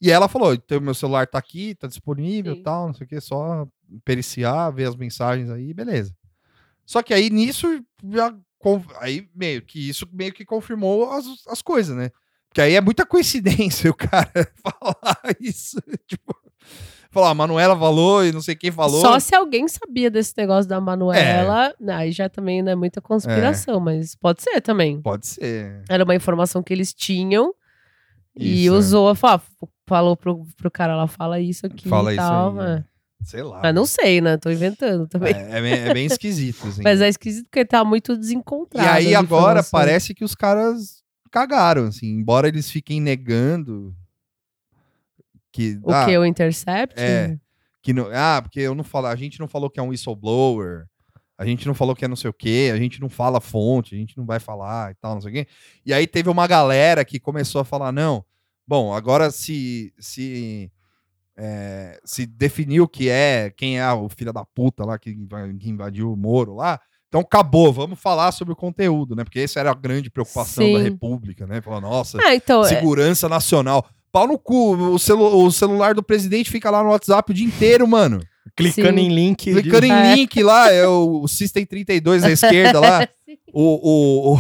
E 0.01 0.11
ela 0.11 0.29
falou: 0.29 0.53
então 0.53 0.81
meu 0.81 0.93
celular 0.93 1.27
tá 1.27 1.39
aqui, 1.39 1.75
tá 1.75 1.87
disponível 1.87 2.57
Sim. 2.57 2.63
tal, 2.63 2.87
não 2.89 2.95
sei 2.95 3.07
o 3.07 3.09
que, 3.09 3.21
só 3.21 3.67
periciar, 4.05 4.71
ver 4.71 4.89
as 4.89 4.97
mensagens 4.97 5.49
aí, 5.49 5.73
beleza. 5.73 6.15
Só 6.85 7.03
que 7.03 7.15
aí 7.15 7.31
nisso 7.31 7.67
já. 8.13 8.35
Aí 8.99 9.29
meio 9.35 9.61
que 9.61 9.91
isso 9.91 10.09
meio 10.11 10.33
que 10.33 10.43
confirmou 10.43 11.11
as, 11.11 11.27
as 11.47 11.61
coisas, 11.61 11.95
né? 11.95 12.11
Porque 12.49 12.63
aí 12.63 12.75
é 12.75 12.81
muita 12.81 13.05
coincidência 13.05 13.89
o 13.91 13.95
cara 13.95 14.31
falar 14.63 15.19
isso. 15.39 15.79
Tipo, 16.09 16.35
falar, 17.15 17.31
a 17.31 17.35
Manuela 17.35 17.79
falou 17.79 18.25
e 18.25 18.33
não 18.33 18.43
sei 18.43 18.55
quem 18.55 18.71
falou. 18.71 19.01
Só 19.01 19.19
se 19.19 19.35
alguém 19.35 19.67
sabia 19.69 20.11
desse 20.11 20.35
negócio 20.37 20.69
da 20.69 20.81
Manuela, 20.81 21.75
aí 21.89 22.13
já 22.13 22.29
também 22.29 22.63
não 22.63 22.73
é 22.73 22.75
muita 22.75 23.01
conspiração, 23.01 23.81
mas 23.81 24.15
pode 24.15 24.43
ser 24.43 24.61
também. 24.61 25.01
Pode 25.01 25.27
ser. 25.27 25.83
Era 25.89 26.05
uma 26.05 26.15
informação 26.15 26.63
que 26.63 26.73
eles 26.73 26.93
tinham 26.93 27.55
e 28.37 28.65
Isso, 28.65 28.75
é. 28.75 28.79
usou, 28.79 29.15
falou, 29.15 29.41
falou 29.87 30.17
pro, 30.17 30.45
pro 30.57 30.71
cara 30.71 30.97
lá, 30.97 31.07
fala 31.07 31.39
isso 31.41 31.67
aqui 31.67 31.89
Fala 31.89 32.11
e 32.13 32.17
isso 32.17 32.25
tal. 32.25 32.61
aí, 32.61 32.69
é. 32.69 32.85
Sei 33.23 33.43
lá. 33.43 33.61
Mas 33.63 33.75
não 33.75 33.87
sei, 33.87 34.21
né? 34.21 34.37
Tô 34.37 34.51
inventando 34.51 35.07
também. 35.09 35.33
É, 35.35 35.59
é 35.59 35.63
bem, 35.63 35.73
é 35.73 35.95
bem 35.95 36.07
esquisito, 36.07 36.67
assim. 36.67 36.83
Mas 36.85 37.01
é 37.01 37.09
esquisito 37.09 37.45
porque 37.45 37.65
tá 37.65 37.83
muito 37.83 38.13
e 38.13 38.19
desencontrado. 38.19 38.87
aí 38.87 39.15
as 39.15 39.23
agora 39.23 39.63
parece 39.63 40.13
que 40.13 40.25
os 40.25 40.35
caras 40.35 41.03
cagaram, 41.31 41.87
assim. 41.87 42.07
Embora 42.07 42.49
eles 42.49 42.71
fiquem 42.71 43.01
negando, 43.01 43.95
que 45.55 45.79
O 45.85 45.93
ah, 45.93 46.05
que? 46.05 46.19
O 46.19 46.27
Intercept? 46.27 47.01
É. 47.01 47.39
que 47.81 47.93
não, 47.93 48.09
ah, 48.13 48.43
porque 48.43 48.59
eu 48.59 48.75
não 48.75 48.83
falo, 48.83 49.07
a 49.07 49.15
gente 49.15 49.39
não 49.39 49.47
falou 49.47 49.71
que 49.71 49.79
é 49.79 49.83
um 49.83 49.91
whistleblower, 49.91 50.85
a 51.39 51.47
gente 51.47 51.65
não 51.65 51.75
falou 51.75 51.95
que 51.95 52.05
é 52.05 52.09
não 52.09 52.17
sei 52.17 52.29
o 52.29 52.35
quê, 52.35 52.73
a 52.75 52.77
gente 52.77 53.01
não 53.01 53.09
fala 53.09 53.41
fonte, 53.41 53.95
a 53.95 53.99
gente 53.99 54.19
não 54.19 54.27
vai 54.27 54.41
falar 54.41 54.91
e 54.91 54.95
tal, 54.97 55.15
não 55.15 55.21
sei 55.21 55.31
o 55.31 55.35
quê. 55.35 55.47
E 55.87 55.95
aí 55.95 56.09
teve 56.09 56.29
uma 56.29 56.49
galera 56.49 57.05
que 57.05 57.21
começou 57.21 57.61
a 57.61 57.65
falar, 57.65 57.93
não, 57.93 58.25
bom, 58.67 58.93
agora 58.93 59.31
se 59.31 59.95
se 59.97 60.73
é, 61.37 62.01
se 62.05 62.27
definiu 62.27 62.89
que 62.89 63.09
é 63.09 63.53
quem 63.57 63.79
é 63.79 63.93
o 63.93 64.09
filho 64.09 64.33
da 64.33 64.45
puta 64.45 64.85
lá 64.85 64.99
que, 64.99 65.15
que 65.15 65.71
invadiu 65.71 66.13
o 66.13 66.17
Moro 66.17 66.57
lá, 66.57 66.81
então 67.07 67.21
acabou, 67.21 67.73
vamos 67.73 68.01
falar 68.01 68.33
sobre 68.33 68.53
o 68.53 68.57
conteúdo, 68.57 69.15
né? 69.15 69.23
Porque 69.23 69.39
essa 69.39 69.61
era 69.61 69.71
a 69.71 69.75
grande 69.75 70.11
preocupação 70.11 70.73
da 70.73 70.79
Sim. 70.81 70.85
República, 70.85 71.47
né? 71.47 71.61
Falar, 71.61 71.81
nossa, 71.81 72.19
Ah, 72.21 72.35
então, 72.35 72.65
é- 72.65 72.69
segurança 72.69 73.29
nacional. 73.29 73.87
Pau 74.15 74.29
no 74.29 74.39
cu, 74.39 74.77
o, 74.77 74.97
celu- 74.97 75.45
o 75.45 75.51
celular 75.51 75.93
do 75.93 76.01
presidente 76.01 76.49
fica 76.49 76.71
lá 76.71 76.85
no 76.85 76.91
WhatsApp 76.91 77.33
o 77.33 77.35
dia 77.35 77.45
inteiro, 77.45 77.85
mano. 77.89 78.21
Clicando 78.57 79.01
Sim. 79.01 79.07
em 79.07 79.09
link. 79.13 79.53
de- 79.53 79.61
Clicando 79.63 79.87
em 79.87 79.93
É. 79.93 80.15
link 80.15 80.41
lá, 80.41 80.71
é 80.71 80.87
o, 80.87 81.23
o 81.23 81.27
System 81.29 81.67
32 81.67 82.23
da 82.23 82.31
esquerda 82.31 82.79
lá. 82.79 83.09
O, 83.57 83.63
o, 83.63 84.35
o, 84.35 84.37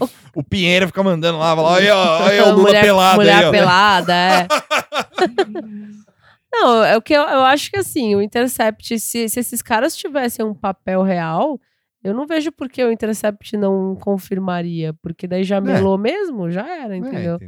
o, 0.00 0.08
o 0.36 0.42
Pinheiro 0.44 0.88
fica 0.88 1.00
mandando 1.02 1.38
lá, 1.38 1.54
fala, 1.54 1.78
aí, 1.78 1.88
ó, 1.88 2.24
aí, 2.26 2.40
ó, 2.40 2.48
o 2.48 2.50
Lula 2.50 2.62
mulher, 2.68 2.80
pelado 2.82 3.16
mulher 3.20 3.44
aí, 3.44 3.50
pelada, 3.52 4.12
é. 4.12 4.48
Não, 6.52 6.82
é 6.84 6.96
o 6.96 7.02
que 7.02 7.14
eu, 7.14 7.22
eu 7.22 7.40
acho 7.42 7.70
que 7.70 7.76
assim, 7.78 8.14
o 8.16 8.20
Intercept, 8.22 8.98
se, 8.98 9.28
se 9.28 9.38
esses 9.40 9.62
caras 9.62 9.96
tivessem 9.96 10.44
um 10.44 10.52
papel 10.54 11.02
real, 11.02 11.60
eu 12.02 12.12
não 12.12 12.26
vejo 12.26 12.50
por 12.50 12.68
que 12.68 12.82
o 12.84 12.90
Intercept 12.90 13.56
não 13.56 13.94
confirmaria, 13.94 14.92
porque 15.00 15.28
daí 15.28 15.44
já 15.44 15.60
melou 15.60 15.96
mesmo, 15.96 16.50
já 16.50 16.66
era, 16.68 16.94
É, 16.94 16.98
entendeu? 16.98 17.38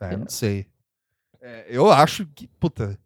É, 0.00 0.14
eu 0.14 0.18
não 0.18 0.28
sei. 0.28 0.66
É, 1.40 1.66
eu 1.68 1.90
acho 1.90 2.26
que, 2.34 2.46
puta, 2.46 2.98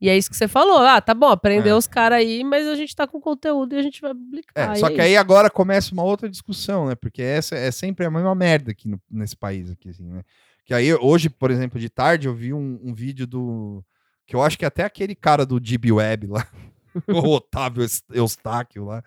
E 0.00 0.08
é 0.08 0.16
isso 0.18 0.28
que 0.30 0.36
você 0.36 0.48
falou, 0.48 0.78
ah, 0.78 1.00
tá 1.00 1.14
bom, 1.14 1.28
aprendeu 1.28 1.76
É. 1.76 1.78
os 1.78 1.86
caras 1.86 2.18
aí, 2.18 2.42
mas 2.42 2.66
a 2.66 2.74
gente 2.74 2.94
tá 2.96 3.06
com 3.06 3.20
conteúdo 3.20 3.74
e 3.74 3.78
a 3.78 3.82
gente 3.82 4.00
vai 4.00 4.12
publicar. 4.12 4.72
É, 4.72 4.74
só 4.74 4.88
é 4.88 4.94
que 4.94 5.00
aí 5.00 5.16
agora 5.16 5.48
começa 5.48 5.92
uma 5.92 6.02
outra 6.02 6.28
discussão, 6.28 6.88
né? 6.88 6.94
Porque 6.96 7.22
essa 7.22 7.54
é 7.54 7.70
sempre 7.70 8.04
a 8.04 8.10
mesma 8.10 8.34
merda 8.34 8.72
aqui 8.72 8.88
no- 8.88 9.00
nesse 9.08 9.36
país, 9.36 9.70
aqui, 9.70 9.90
assim, 9.90 10.04
né? 10.08 10.24
Que 10.64 10.74
aí, 10.74 10.92
hoje, 10.94 11.28
por 11.30 11.50
exemplo, 11.52 11.78
de 11.78 11.88
tarde, 11.88 12.26
eu 12.26 12.34
vi 12.34 12.52
um, 12.52 12.80
um 12.82 12.92
vídeo 12.94 13.26
do. 13.28 13.84
Que 14.26 14.34
eu 14.34 14.42
acho 14.42 14.58
que 14.58 14.64
até 14.64 14.82
aquele 14.84 15.14
cara 15.14 15.44
do 15.46 15.60
Deep 15.60 15.90
Web 15.92 16.26
lá, 16.28 16.46
o 17.08 17.34
Otávio 17.34 17.82
Eus- 17.82 18.02
Eustáquio 18.12 18.84
lá, 18.86 19.04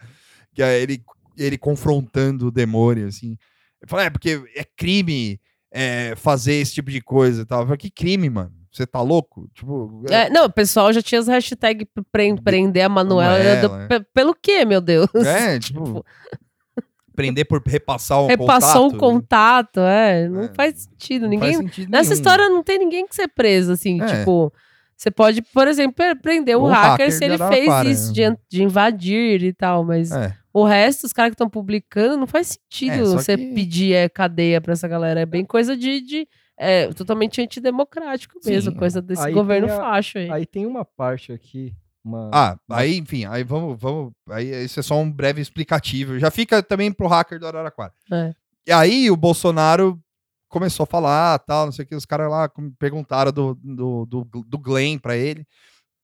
que 0.54 0.62
é 0.64 0.82
ele, 0.82 1.04
ele 1.38 1.58
confrontando 1.58 2.48
o 2.48 2.52
demônio, 2.52 3.08
assim. 3.08 3.38
Eu 3.82 3.88
falei, 3.88 4.06
é 4.08 4.10
porque 4.10 4.42
é 4.56 4.64
crime 4.64 5.40
é, 5.72 6.14
fazer 6.16 6.54
esse 6.56 6.74
tipo 6.74 6.90
de 6.92 7.02
coisa 7.02 7.42
e 7.42 7.46
tal. 7.46 7.60
Eu 7.62 7.66
falei, 7.66 7.78
que 7.78 7.90
crime, 7.92 8.30
mano? 8.30 8.52
Você 8.72 8.86
tá 8.86 9.02
louco? 9.02 9.48
Tipo, 9.54 10.04
É, 10.10 10.30
não, 10.30 10.46
o 10.46 10.52
pessoal 10.52 10.92
já 10.92 11.02
tinha 11.02 11.20
as 11.20 11.28
hashtags 11.28 11.88
pra 12.12 12.26
a 12.86 12.90
Manuela. 12.90 13.38
Manuela, 13.38 13.68
do- 13.68 13.76
é. 13.76 13.88
pe- 14.00 14.06
pelo 14.14 14.36
quê, 14.36 14.66
meu 14.66 14.82
Deus? 14.82 15.08
é, 15.16 15.58
tipo, 15.60 16.04
prender 17.16 17.46
por 17.48 17.62
repassar 17.66 18.22
um 18.22 18.28
Repassou 18.28 18.92
contato, 18.92 18.96
um 18.96 19.00
contato, 19.00 19.80
é. 19.80 20.28
Não 20.28 20.44
É, 20.44 20.52
faz 20.54 20.82
sentido. 20.84 21.28
Ninguém, 21.28 21.54
faz 21.54 21.58
sentido 21.66 21.90
Nessa 21.90 22.14
história 22.14 22.50
não 22.50 22.62
tem 22.64 22.78
ninguém 22.78 23.08
que 23.08 23.16
ser 23.16 23.28
preso, 23.30 23.72
assim, 23.72 24.02
É. 24.02 24.06
tipo. 24.20 24.52
Você 24.98 25.12
pode, 25.12 25.42
por 25.42 25.68
exemplo, 25.68 25.94
pre- 25.94 26.16
prender 26.16 26.56
o 26.58 26.62
O 26.64 26.68
hacker, 26.68 26.90
hacker 26.92 27.12
se 27.12 27.26
ele 27.26 27.38
fez 27.38 27.42
Araraquara, 27.68 27.90
isso, 27.90 28.08
né? 28.08 28.14
de, 28.32 28.38
de 28.58 28.64
invadir 28.64 29.44
e 29.44 29.52
tal, 29.54 29.84
mas 29.84 30.10
É. 30.12 30.34
o 30.62 30.64
resto, 30.66 31.04
os 31.06 31.14
caras 31.14 31.32
que 31.32 31.36
estão 31.36 31.50
publicando, 31.50 32.18
não 32.18 32.28
faz 32.28 32.58
sentido 32.58 32.94
É, 32.94 33.04
você 33.04 33.38
que- 33.38 33.54
pedir 33.54 33.94
é, 33.94 34.08
cadeia 34.10 34.62
pra 34.62 34.74
essa 34.74 34.88
galera. 34.88 35.20
É 35.22 35.26
bem 35.26 35.44
coisa 35.46 35.76
de. 35.76 36.02
de 36.02 36.28
é, 36.58 36.88
totalmente 36.94 37.42
antidemocrático 37.42 38.40
mesmo, 38.46 38.72
Sim. 38.72 38.78
coisa 38.78 39.02
desse 39.02 39.28
Aí 39.28 39.34
governo 39.34 39.68
tem 39.68 39.76
a- 39.76 39.80
facho 39.80 40.18
aí. 40.18 40.32
Aí 40.32 40.46
tem 40.46 40.66
uma 40.66 40.86
parte 40.86 41.32
aqui. 41.34 41.74
Uma... 42.04 42.30
Ah, 42.34 42.58
aí, 42.70 42.98
enfim, 43.00 43.26
aí 43.26 43.44
vamos, 43.44 43.78
vamos. 43.80 44.14
Aí 44.30 44.64
isso 44.64 44.80
é 44.80 44.84
só 44.84 44.96
um 44.98 45.12
breve 45.12 45.42
explicativo. 45.42 46.18
Já 46.20 46.30
fica 46.32 46.62
também 46.64 46.92
pro 46.92 47.08
hacker 47.08 47.40
do 47.40 47.48
Araraquara. 47.48 47.92
É. 48.12 48.34
E 48.68 48.72
aí 48.72 49.12
o 49.12 49.18
Bolsonaro 49.18 50.00
começou 50.48 50.84
a 50.86 50.88
falar, 50.88 51.38
tal, 51.40 51.66
não 51.66 51.72
sei 51.74 51.84
o 51.84 51.88
que, 51.88 51.96
os 51.96 52.06
caras 52.06 52.30
lá 52.32 52.50
perguntaram 52.80 53.32
do, 53.32 53.56
do, 53.62 54.06
do, 54.06 54.24
do 54.48 54.58
Glenn 54.58 54.98
pra 55.00 55.18
ele. 55.18 55.46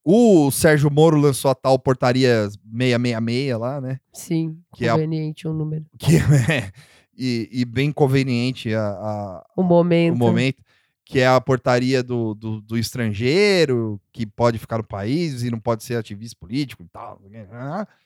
O 0.03 0.49
Sérgio 0.51 0.89
Moro 0.91 1.17
lançou 1.19 1.51
a 1.51 1.55
tal 1.55 1.77
portaria 1.77 2.49
666 2.49 3.59
lá, 3.59 3.79
né? 3.79 3.99
Sim, 4.13 4.57
que 4.75 4.85
é 4.85 4.89
a- 4.89 4.93
conveniente 4.93 5.47
o 5.47 5.53
número. 5.53 5.85
Que 5.99 6.17
é, 6.17 6.71
e, 7.15 7.47
e 7.51 7.65
bem 7.65 7.91
conveniente 7.91 8.73
a, 8.73 8.81
a- 8.89 9.45
O 9.55 9.61
momento. 9.61 10.15
o 10.15 10.17
momento, 10.17 10.63
que 11.05 11.19
é 11.19 11.27
a 11.27 11.39
portaria 11.39 12.01
do, 12.01 12.33
do, 12.33 12.61
do 12.61 12.77
estrangeiro, 12.77 14.01
que 14.11 14.25
pode 14.25 14.57
ficar 14.57 14.77
no 14.77 14.83
país 14.83 15.43
e 15.43 15.51
não 15.51 15.59
pode 15.59 15.83
ser 15.83 15.95
ativista 15.97 16.37
político 16.39 16.81
e 16.83 16.87
tal. 16.87 17.21
né? 17.29 17.45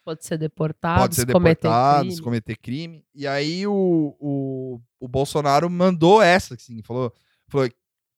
Pode 0.04 0.26
ser 0.26 0.38
deportado, 0.38 1.02
pode 1.02 1.16
ser 1.16 1.32
cometer 1.32 1.62
deportados, 1.62 2.08
crime. 2.16 2.22
cometer 2.24 2.58
crime. 2.58 3.04
E 3.14 3.26
aí 3.28 3.66
o, 3.66 4.16
o, 4.20 4.82
o 5.00 5.08
Bolsonaro 5.08 5.70
mandou 5.70 6.22
essa, 6.22 6.56
assim, 6.56 6.82
falou, 6.84 7.14
falou 7.48 7.70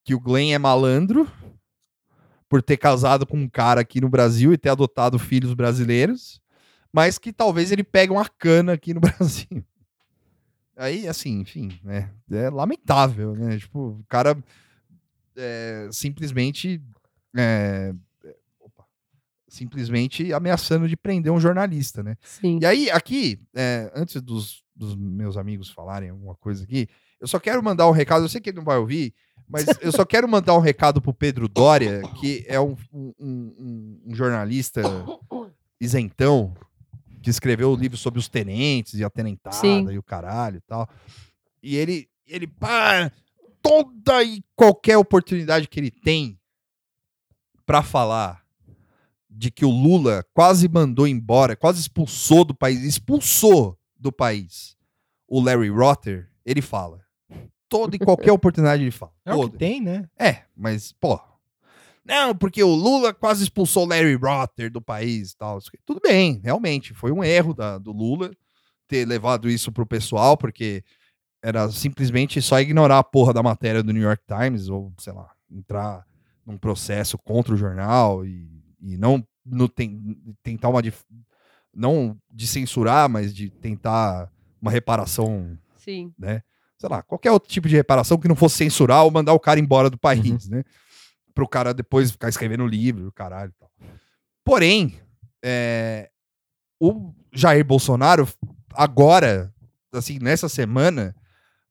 que 0.04 0.16
o 0.16 0.20
Glenn 0.20 0.54
é 0.54 0.58
malandro 0.58 1.30
por 2.50 2.62
ter 2.62 2.78
casado 2.78 3.26
com 3.26 3.38
um 3.38 3.50
cara 3.50 3.82
aqui 3.82 4.00
no 4.00 4.10
Brasil 4.10 4.54
e 4.54 4.58
ter 4.58 4.70
adotado 4.70 5.20
filhos 5.20 5.54
brasileiros, 5.54 6.42
mas 6.92 7.18
que 7.18 7.34
talvez 7.34 7.72
ele 7.72 7.84
pegue 7.84 8.12
uma 8.12 8.28
cana 8.28 8.74
aqui 8.74 8.94
no 8.94 9.00
Brasil. 9.02 9.64
Aí, 10.76 11.08
assim, 11.08 11.40
enfim, 11.40 11.80
né? 11.84 12.12
É 12.32 12.50
lamentável, 12.50 13.36
né? 13.36 13.58
Tipo, 13.58 14.00
o 14.00 14.06
cara 14.08 14.38
é, 15.36 15.90
simplesmente 15.92 16.82
é, 17.36 17.94
opa, 18.60 18.86
simplesmente 19.48 20.32
ameaçando 20.32 20.88
de 20.88 20.96
prender 20.96 21.32
um 21.32 21.40
jornalista, 21.40 22.04
né? 22.04 22.16
Sim. 22.22 22.60
E 22.62 22.66
aí, 22.66 22.92
aqui, 22.92 23.40
é, 23.56 23.92
antes 23.96 24.22
dos, 24.22 24.64
dos 24.76 24.96
meus 24.96 25.36
amigos 25.36 25.70
falarem 25.70 26.10
alguma 26.10 26.36
coisa 26.36 26.64
aqui, 26.64 26.88
eu 27.20 27.28
só 27.28 27.40
quero 27.40 27.64
mandar 27.64 27.88
um 27.88 27.92
recado. 27.92 28.24
Eu 28.24 28.30
sei 28.30 28.40
que 28.40 28.52
ele 28.52 28.58
não 28.58 28.64
vai 28.64 28.78
ouvir, 28.78 29.14
mas 29.48 29.66
eu 29.82 29.92
só 29.92 30.04
quero 30.06 30.28
mandar 30.28 30.56
um 30.56 30.60
recado 30.62 31.02
pro 31.02 31.14
Pedro 31.14 31.48
Dória, 31.48 32.02
que 32.20 32.44
é 32.48 32.60
um, 32.60 32.76
um- 32.94 33.14
um- 33.20 34.02
um 34.08 34.16
jornalista 34.16 34.82
isentão, 35.80 36.54
que 37.22 37.30
escreveu 37.30 37.72
o 37.72 37.76
livro 37.76 37.98
sobre 37.98 38.20
os 38.20 38.28
tenentes 38.28 38.94
e 38.96 39.04
a 39.04 39.10
tenentada 39.10 39.56
Sim. 39.56 39.90
e 39.92 39.98
o 39.98 40.04
caralho 40.04 40.58
e 40.58 40.62
tal. 40.62 40.88
E 41.62 41.76
ele, 41.76 42.10
ele, 42.26 42.48
pá, 42.48 43.12
toda 43.62 44.24
e 44.24 44.44
qualquer 44.56 44.98
oportunidade 44.98 45.68
que 45.68 45.80
ele 45.80 45.92
tem 45.92 46.40
pra 47.66 47.84
falar 47.84 48.44
de 49.30 49.52
que 49.52 49.66
o 49.66 49.70
Lula 49.70 50.24
quase 50.34 50.68
mandou 50.68 51.08
embora, 51.08 51.56
quase 51.56 51.80
expulsou 51.82 52.44
do 52.46 52.56
país, 52.56 52.82
expulsou 52.84 53.78
do 53.96 54.12
país 54.12 54.76
o 55.28 55.42
Larry 55.42 55.70
Rotter, 55.70 56.32
ele 56.46 56.62
fala. 56.62 57.06
Toda 57.70 57.96
e 57.96 58.00
qualquer 58.00 58.32
oportunidade 58.32 58.82
ele 58.84 58.92
fala. 58.92 59.12
É 59.26 59.34
o 59.34 59.50
que 59.50 59.58
tem, 59.58 59.82
né? 59.82 60.08
É, 60.18 60.44
mas, 60.56 60.94
pô. 60.94 61.20
Não, 62.06 62.34
porque 62.34 62.64
o 62.64 62.74
Lula 62.74 63.14
quase 63.14 63.44
expulsou 63.44 63.84
o 63.84 63.90
Larry 63.90 64.16
Rotter 64.16 64.72
do 64.72 64.82
país 64.82 65.32
e 65.32 65.38
tal. 65.38 65.60
Tudo 65.86 66.00
bem, 66.02 66.40
realmente. 66.42 66.94
Foi 66.94 67.12
um 67.12 67.22
erro 67.24 67.54
da- 67.54 67.78
do 67.78 67.92
Lula 67.92 68.32
ter 68.88 69.06
levado 69.06 69.50
isso 69.50 69.72
pro 69.74 69.86
pessoal, 69.86 70.38
porque 70.38 70.82
era 71.44 71.70
simplesmente 71.70 72.42
só 72.42 72.60
ignorar 72.62 73.00
a 73.00 73.04
porra 73.04 73.34
da 73.34 73.44
matéria 73.44 73.84
do 73.84 73.92
New 73.92 74.02
York 74.02 74.24
Times, 74.26 74.70
ou, 74.70 74.94
sei 74.98 75.12
lá, 75.12 75.30
entrar 75.52 76.06
num 76.46 76.58
processo 76.58 77.18
contra 77.18 77.54
o 77.54 77.58
jornal 77.58 78.26
e, 78.26 78.50
e 78.82 78.98
não 78.98 79.22
no, 79.46 79.68
ten- 79.68 80.16
tentar 80.42 80.70
uma. 80.70 80.82
dif- 80.82 81.04
Não 81.74 82.18
de 82.32 82.48
censurar, 82.48 83.10
mas 83.10 83.36
de 83.36 83.50
tentar 83.50 84.32
uma 84.62 84.72
reparação 84.72 85.58
Sim. 85.76 86.14
né? 86.18 86.42
Sei 86.80 86.88
lá, 86.90 87.02
qualquer 87.02 87.32
outro 87.32 87.50
tipo 87.50 87.68
de 87.68 87.76
reparação 87.76 88.18
que 88.18 88.28
não 88.28 88.36
fosse 88.36 88.58
censurar 88.58 89.04
ou 89.04 89.12
mandar 89.12 89.34
o 89.34 89.40
cara 89.40 89.60
embora 89.60 89.90
do 89.90 89.98
país, 89.98 90.48
né? 90.48 90.64
Pro 91.34 91.48
cara 91.48 91.74
depois 91.74 92.12
ficar 92.12 92.30
escrevendo 92.30 92.66
livro, 92.68 93.12
caralho 93.12 93.52
e 93.56 93.60
tal. 93.60 93.72
Porém, 94.44 94.96
é, 95.44 96.10
o 96.80 97.14
Jair 97.34 97.66
Bolsonaro, 97.66 98.28
agora, 98.74 99.54
assim, 99.92 100.20
nessa 100.20 100.48
semana, 100.48 101.16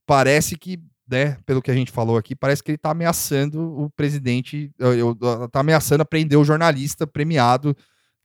parece 0.04 0.56
que, 0.56 0.80
né, 1.08 1.38
pelo 1.46 1.62
que 1.62 1.70
a 1.70 1.74
gente 1.74 1.90
falou 1.92 2.16
aqui, 2.16 2.34
parece 2.34 2.62
que 2.62 2.72
ele 2.72 2.78
tá 2.78 2.90
ameaçando 2.90 3.60
o 3.80 3.88
presidente, 3.90 4.72
eu- 4.78 4.94
eu- 4.94 5.48
tá 5.48 5.60
ameaçando 5.60 6.04
prender 6.04 6.38
o 6.38 6.44
jornalista 6.44 7.06
premiado 7.06 7.76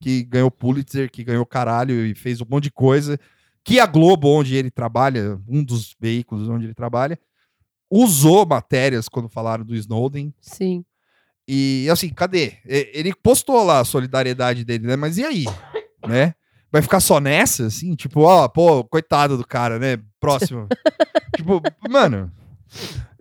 que 0.02 0.24
ganhou 0.24 0.50
Pulitzer, 0.50 1.12
que 1.12 1.24
ganhou 1.24 1.46
caralho 1.46 2.06
e 2.06 2.16
fez 2.16 2.42
um 2.42 2.46
monte 2.50 2.64
de 2.66 2.72
coisa 2.72 3.20
que 3.64 3.80
a 3.80 3.86
Globo, 3.86 4.28
onde 4.28 4.56
ele 4.56 4.72
trabalha, 4.72 5.40
um 5.48 5.64
dos 5.64 5.96
veículos 6.00 6.50
onde 6.50 6.66
ele 6.66 6.74
trabalha, 6.74 7.18
usou 7.90 8.46
matérias 8.46 9.08
quando 9.10 9.28
falaram 9.30 9.64
do 9.66 9.76
Snowden. 9.76 10.34
Sim. 10.42 10.84
E 11.48 11.88
assim, 11.92 12.10
cadê? 12.10 12.54
Ele 12.66 13.14
postou 13.14 13.64
lá 13.64 13.80
a 13.80 13.86
solidariedade 13.86 14.64
dele, 14.64 14.88
né? 14.88 14.96
Mas 14.96 15.18
e 15.18 15.24
aí? 15.26 15.46
Né? 16.08 16.34
Vai 16.72 16.82
ficar 16.82 17.00
só 17.00 17.20
nessa, 17.20 17.68
assim? 17.68 17.94
Tipo, 17.94 18.22
ó, 18.22 18.48
pô, 18.48 18.84
coitado 18.84 19.38
do 19.38 19.46
cara, 19.46 19.78
né? 19.78 20.00
Próximo. 20.20 20.68
tipo, 21.38 21.62
mano, 21.88 22.32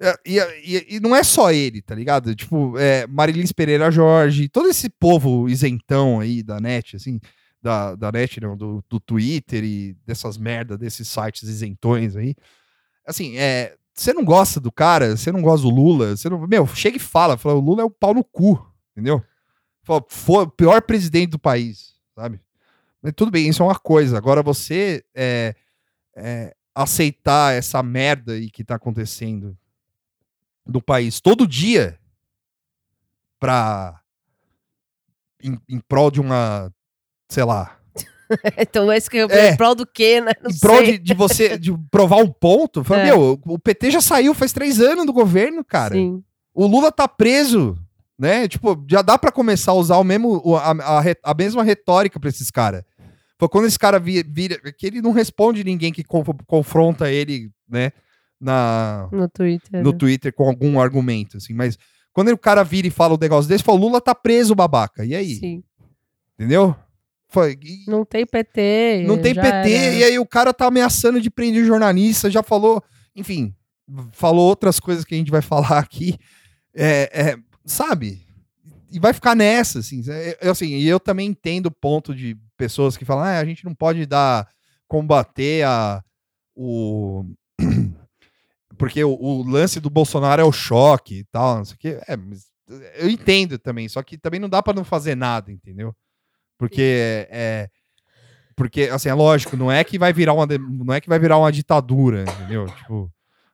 É, 0.01 0.15
E, 0.25 0.39
e- 0.39 0.97
e 0.97 1.01
não 1.01 1.15
é 1.15 1.23
só 1.23 1.53
ele, 1.53 1.83
tá 1.83 1.95
ligado? 1.95 2.35
Tipo, 2.35 2.79
é, 2.79 3.07
Marilins 3.07 3.53
Pereira 3.53 3.91
Jorge, 3.91 4.49
todo 4.49 4.67
esse 4.71 4.89
povo 4.89 5.47
isentão 5.47 6.21
aí 6.21 6.43
da 6.43 6.59
net, 6.59 6.97
assim, 6.97 7.21
da, 7.63 7.95
da 7.95 8.13
net, 8.13 8.41
não, 8.41 8.57
do, 8.57 8.85
do 8.89 8.99
Twitter 9.01 9.65
e 9.65 9.95
dessas 10.07 10.37
merda, 10.39 10.79
desses 10.79 11.09
sites 11.09 11.43
isentões 11.43 12.17
aí. 12.17 12.35
Assim, 13.07 13.37
é. 13.37 13.77
Você 13.93 14.15
não 14.15 14.25
gosta 14.25 14.61
do 14.61 14.73
cara, 14.73 15.17
você 15.17 15.31
não 15.31 15.43
gosta 15.43 15.67
do 15.67 15.75
Lula, 15.75 16.17
você 16.17 16.29
não. 16.29 16.47
Meu, 16.47 16.67
chega 16.69 16.97
e 16.97 17.01
fala, 17.01 17.37
fala, 17.37 17.57
o 17.57 17.61
Lula 17.61 17.83
é 17.83 17.85
o 17.85 17.91
pau 17.91 18.15
no 18.15 18.25
cu, 18.25 18.65
entendeu? 18.93 19.23
Fala, 19.83 20.03
foi 20.09 20.45
o 20.45 20.51
pior 20.51 20.81
presidente 20.83 21.31
do 21.31 21.39
país, 21.39 21.97
sabe? 22.15 22.41
Mas 23.03 23.13
tudo 23.15 23.31
bem, 23.31 23.49
isso 23.49 23.63
é 23.63 23.67
uma 23.67 23.79
coisa. 23.79 24.17
Agora 24.17 24.43
você 24.43 25.05
é, 25.15 25.55
é, 26.17 26.55
aceitar 26.75 27.55
essa 27.55 27.83
merda 27.83 28.33
aí 28.33 28.51
que 28.51 28.65
tá 28.65 28.77
acontecendo 28.77 29.57
do 30.67 30.81
país 30.81 31.21
todo 31.21 31.47
dia 31.47 31.99
pra. 33.39 34.01
em, 35.43 35.59
em 35.69 35.81
prol 35.81 36.11
de 36.11 36.21
uma. 36.21 36.73
Sei 37.31 37.45
lá. 37.45 37.77
Então, 38.57 38.93
esse 38.93 39.11
que 39.11 39.17
eu 39.17 39.29
É. 39.29 39.51
em 39.51 39.57
prol 39.57 39.75
do 39.75 39.85
quê, 39.85 40.21
né? 40.21 40.31
Não 40.41 40.51
em 40.53 40.59
prol 40.61 40.83
de, 40.85 40.99
de 40.99 41.15
você 41.15 41.57
de 41.59 41.77
provar 41.91 42.19
um 42.19 42.29
ponto. 42.31 42.85
Fala, 42.85 43.01
É. 43.01 43.05
Meu, 43.07 43.41
o 43.45 43.59
PT 43.59 43.91
já 43.91 44.01
saiu 44.01 44.33
faz 44.35 44.53
três 44.53 44.81
anos 44.81 45.05
do 45.05 45.13
governo, 45.13 45.65
cara. 45.65 45.95
Sim. 45.97 46.23
O 46.55 46.65
Lula 46.67 46.93
tá 46.93 47.09
preso, 47.09 47.77
né? 48.17 48.47
Tipo, 48.47 48.85
já 48.89 49.03
dá 49.03 49.19
pra 49.19 49.33
começar 49.33 49.73
a 49.73 49.75
usar 49.75 49.97
o 49.97 50.05
mesmo, 50.05 50.41
a, 50.57 50.71
a 51.01 51.03
a 51.25 51.35
mesma 51.35 51.65
retórica 51.65 52.21
pra 52.21 52.29
esses 52.29 52.53
caras. 52.53 52.85
Foi 53.37 53.49
quando 53.49 53.67
esse 53.67 53.79
cara 53.79 53.99
vi- 53.99 54.23
vira. 54.23 54.61
Que 54.79 54.87
ele 54.87 55.03
não 55.03 55.11
responde 55.11 55.65
ninguém 55.65 55.93
que 55.93 56.05
con- 56.05 56.23
confronta 56.47 57.11
ele, 57.11 57.51
né? 57.69 57.91
Na, 58.41 59.09
No 59.11 59.29
Twitter. 59.29 59.83
no? 59.83 59.93
Twitter 59.93 60.33
com 60.33 60.47
algum 60.49 60.79
argumento, 60.81 61.37
assim. 61.37 61.53
Mas 61.53 61.77
quando 62.13 62.29
o 62.29 62.39
cara 62.39 62.63
vira 62.63 62.87
e 62.87 62.91
fala 62.91 63.15
um 63.15 63.19
negócio 63.19 63.49
desse, 63.49 63.65
fala: 63.65 63.79
o 63.79 63.81
Lula 63.81 64.01
tá 64.01 64.15
preso, 64.15 64.55
babaca. 64.55 65.05
E 65.05 65.17
aí? 65.17 65.35
Sim. 65.35 65.65
Entendeu? 66.39 66.77
Foi, 67.31 67.57
e- 67.63 67.85
Não 67.87 68.05
tem 68.05 68.27
PT. 68.27 69.05
não 69.07 69.17
tem 69.17 69.35
PT, 69.35 69.45
era. 69.49 69.95
e 69.95 70.05
aí 70.05 70.19
o 70.19 70.27
cara 70.27 70.53
tá 70.53 70.67
ameaçando 70.67 71.21
de 71.21 71.31
prender 71.31 71.65
jornalista, 71.65 72.31
já 72.31 72.43
falou, 72.43 72.83
enfim, 73.15 73.55
falou 74.13 74.49
outras 74.49 74.81
coisas 74.81 75.05
que 75.05 75.15
a 75.15 75.19
gente 75.19 75.31
vai 75.31 75.41
falar 75.43 75.79
aqui, 75.79 76.19
é, 76.75 77.11
é, 77.31 77.37
sabe? 77.65 78.27
E 78.93 78.99
vai 78.99 79.13
ficar 79.13 79.37
nessa, 79.37 79.79
assim, 79.79 80.03
é, 80.09 80.37
eu, 80.43 80.51
assim, 80.51 80.67
e 80.75 80.89
eu 80.89 80.99
também 80.99 81.29
entendo 81.29 81.67
o 81.67 81.71
ponto 81.71 82.13
de 82.13 82.37
pessoas 82.57 82.97
que 82.97 83.05
falam, 83.05 83.25
ah, 83.25 83.39
a 83.39 83.45
gente 83.45 83.65
não 83.65 83.75
pode 83.75 84.05
dar, 84.07 84.49
combater 84.89 85.65
a, 85.65 86.03
o... 86.57 87.25
Porque 88.77 89.05
o, 89.05 89.13
o 89.13 89.43
lance 89.43 89.79
do 89.79 89.91
Bolsonaro 89.91 90.43
é 90.43 90.45
o 90.45 90.51
choque 90.53 91.19
e 91.21 91.25
tal, 91.25 91.59
não 91.59 91.65
sei 91.65 91.75
o 91.75 91.79
quê. 91.79 92.01
É, 92.09 92.19
eu 92.97 93.09
entendo 93.09 93.59
também, 93.59 93.89
só 93.89 94.03
que 94.03 94.17
também 94.19 94.41
não 94.41 94.49
dá 94.49 94.63
pra 94.63 94.73
não 94.73 94.85
fazer 94.85 95.15
nada, 95.15 95.53
entendeu? 95.53 95.95
Porque 96.61 97.27
é, 97.31 97.69
porque 98.55 98.83
assim, 98.83 99.09
é 99.09 99.15
lógico, 99.15 99.57
não 99.57 99.73
é 99.73 99.83
que 99.83 99.99
vai 99.99 100.13
virar 100.13 100.35
uma 100.35 100.47
não 100.47 100.93
é 100.95 101.01
que 101.01 101.09
vai 101.09 101.19
virar 101.19 101.39
uma 101.39 101.51
ditadura, 101.51 102.23
entendeu? 102.25 102.67
Tipo, 102.67 103.11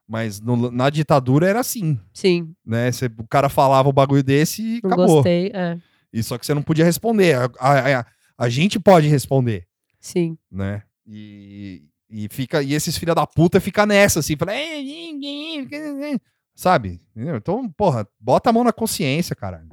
mas 0.09 0.40
no- 0.40 0.70
na 0.72 0.90
ditadura 0.90 1.48
era 1.48 1.61
assim, 1.61 2.00
Sim, 2.12 2.52
né? 2.66 2.90
Cê- 2.90 3.07
o 3.18 3.26
cara 3.28 3.48
falava 3.48 3.88
o 3.88 3.92
bagulho 3.92 4.22
desse 4.24 4.61
e 4.61 4.80
não 4.82 4.90
acabou. 4.90 5.07
gostei. 5.16 5.52
É, 5.54 5.78
E 6.12 6.22
só 6.22 6.36
que 6.36 6.44
você 6.44 6.52
não 6.54 6.62
podia 6.62 6.84
responder. 6.84 7.36
A, 7.36 7.48
a- 7.61 8.00
a- 8.00 8.07
a 8.38 8.48
gente 8.48 8.78
pode 8.80 9.07
responder, 9.07 9.66
sim. 10.00 10.36
né? 10.50 10.82
E, 11.07 11.84
e 12.11 12.28
fica 12.28 12.61
e 12.62 12.74
esses 12.74 12.98
filha 12.98 13.14
da 13.14 13.26
puta 13.26 13.61
fica 13.61 13.86
nessa 13.86 14.18
assim, 14.18 14.36
fala, 14.36 14.52
"É, 14.52 14.82
ninguém", 14.82 15.68
sabe? 16.54 17.00
Então, 17.16 17.68
porra, 17.70 18.07
bota 18.18 18.50
a 18.50 18.52
mão 18.52 18.64
na 18.64 18.72
consciência, 18.72 19.36
caralho. 19.36 19.68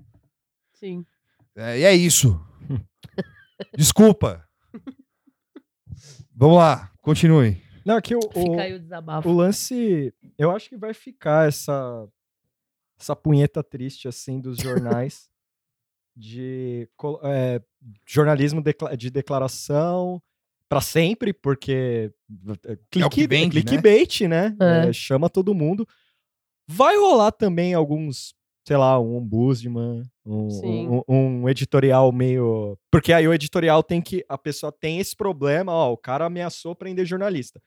Sim. 0.73 1.03
É, 1.55 1.79
e 1.79 1.83
é 1.83 1.93
isso. 1.95 2.39
Desculpa. 3.77 4.47
Vamos 6.35 6.57
lá, 6.57 6.91
continue. 7.01 7.61
Não, 7.85 7.95
aqui 7.97 8.15
o, 8.15 8.19
o, 8.19 8.55
o 8.55 8.79
desabafo. 8.79 9.29
o 9.29 9.33
lance. 9.33 10.13
Eu 10.37 10.51
acho 10.51 10.69
que 10.69 10.77
vai 10.77 10.93
ficar 10.93 11.47
essa. 11.47 12.07
Essa 12.99 13.15
punheta 13.15 13.61
triste, 13.63 14.07
assim, 14.07 14.39
dos 14.39 14.57
jornais. 14.57 15.29
de 16.15 16.87
é, 17.23 17.61
jornalismo 18.07 18.61
decla- 18.61 18.95
de 18.95 19.09
declaração 19.09 20.21
pra 20.69 20.79
sempre, 20.81 21.33
porque. 21.33 22.11
É, 22.65 22.99
É 23.01 23.05
o 23.05 23.09
que 23.09 23.27
vende, 23.27 23.57
né? 23.57 23.61
clickbait, 23.63 24.21
né? 24.21 24.55
É. 24.59 24.89
É, 24.89 24.93
chama 24.93 25.29
todo 25.29 25.53
mundo. 25.53 25.87
Vai 26.67 26.95
rolar 26.97 27.31
também 27.31 27.73
alguns, 27.73 28.33
sei 28.65 28.77
lá, 28.77 28.99
um 28.99 29.17
ombudsman, 29.17 30.03
um, 30.25 30.49
Sim. 30.49 30.87
um, 30.89 31.01
um 31.43 31.49
editorial 31.49 32.11
meio. 32.11 32.77
Porque 32.91 33.11
aí 33.13 33.27
o 33.27 33.33
editorial 33.33 33.83
tem 33.83 34.01
que. 34.01 34.23
A 34.29 34.37
pessoa 34.37 34.71
tem 34.71 34.99
esse 34.99 35.15
problema, 35.15 35.71
ó, 35.71 35.91
o 35.91 35.97
cara 35.97 36.25
ameaçou 36.25 36.75
prender 36.75 37.05
jornalista. 37.05 37.61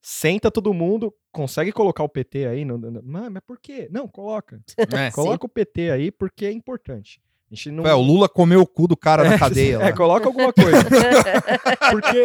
Senta 0.00 0.50
todo 0.50 0.72
mundo, 0.72 1.12
consegue 1.32 1.72
colocar 1.72 2.04
o 2.04 2.08
PT 2.08 2.46
aí? 2.46 2.64
No, 2.64 2.78
no- 2.78 3.02
mas, 3.04 3.30
mas 3.32 3.42
por 3.44 3.58
quê? 3.60 3.88
Não, 3.90 4.06
coloca. 4.06 4.60
É. 4.78 5.10
Coloca 5.10 5.44
o 5.44 5.48
PT 5.48 5.90
aí 5.90 6.10
porque 6.12 6.46
é 6.46 6.52
importante. 6.52 7.20
A 7.50 7.54
gente 7.54 7.70
não. 7.72 7.82
Ué, 7.84 7.94
o 7.94 8.00
Lula 8.00 8.28
comeu 8.28 8.60
o 8.60 8.66
cu 8.66 8.86
do 8.86 8.96
cara 8.96 9.24
na 9.28 9.36
cadeia. 9.38 9.74
É, 9.76 9.78
lá. 9.78 9.92
coloca 9.92 10.26
alguma 10.26 10.52
coisa. 10.52 10.78
Porque 11.90 12.18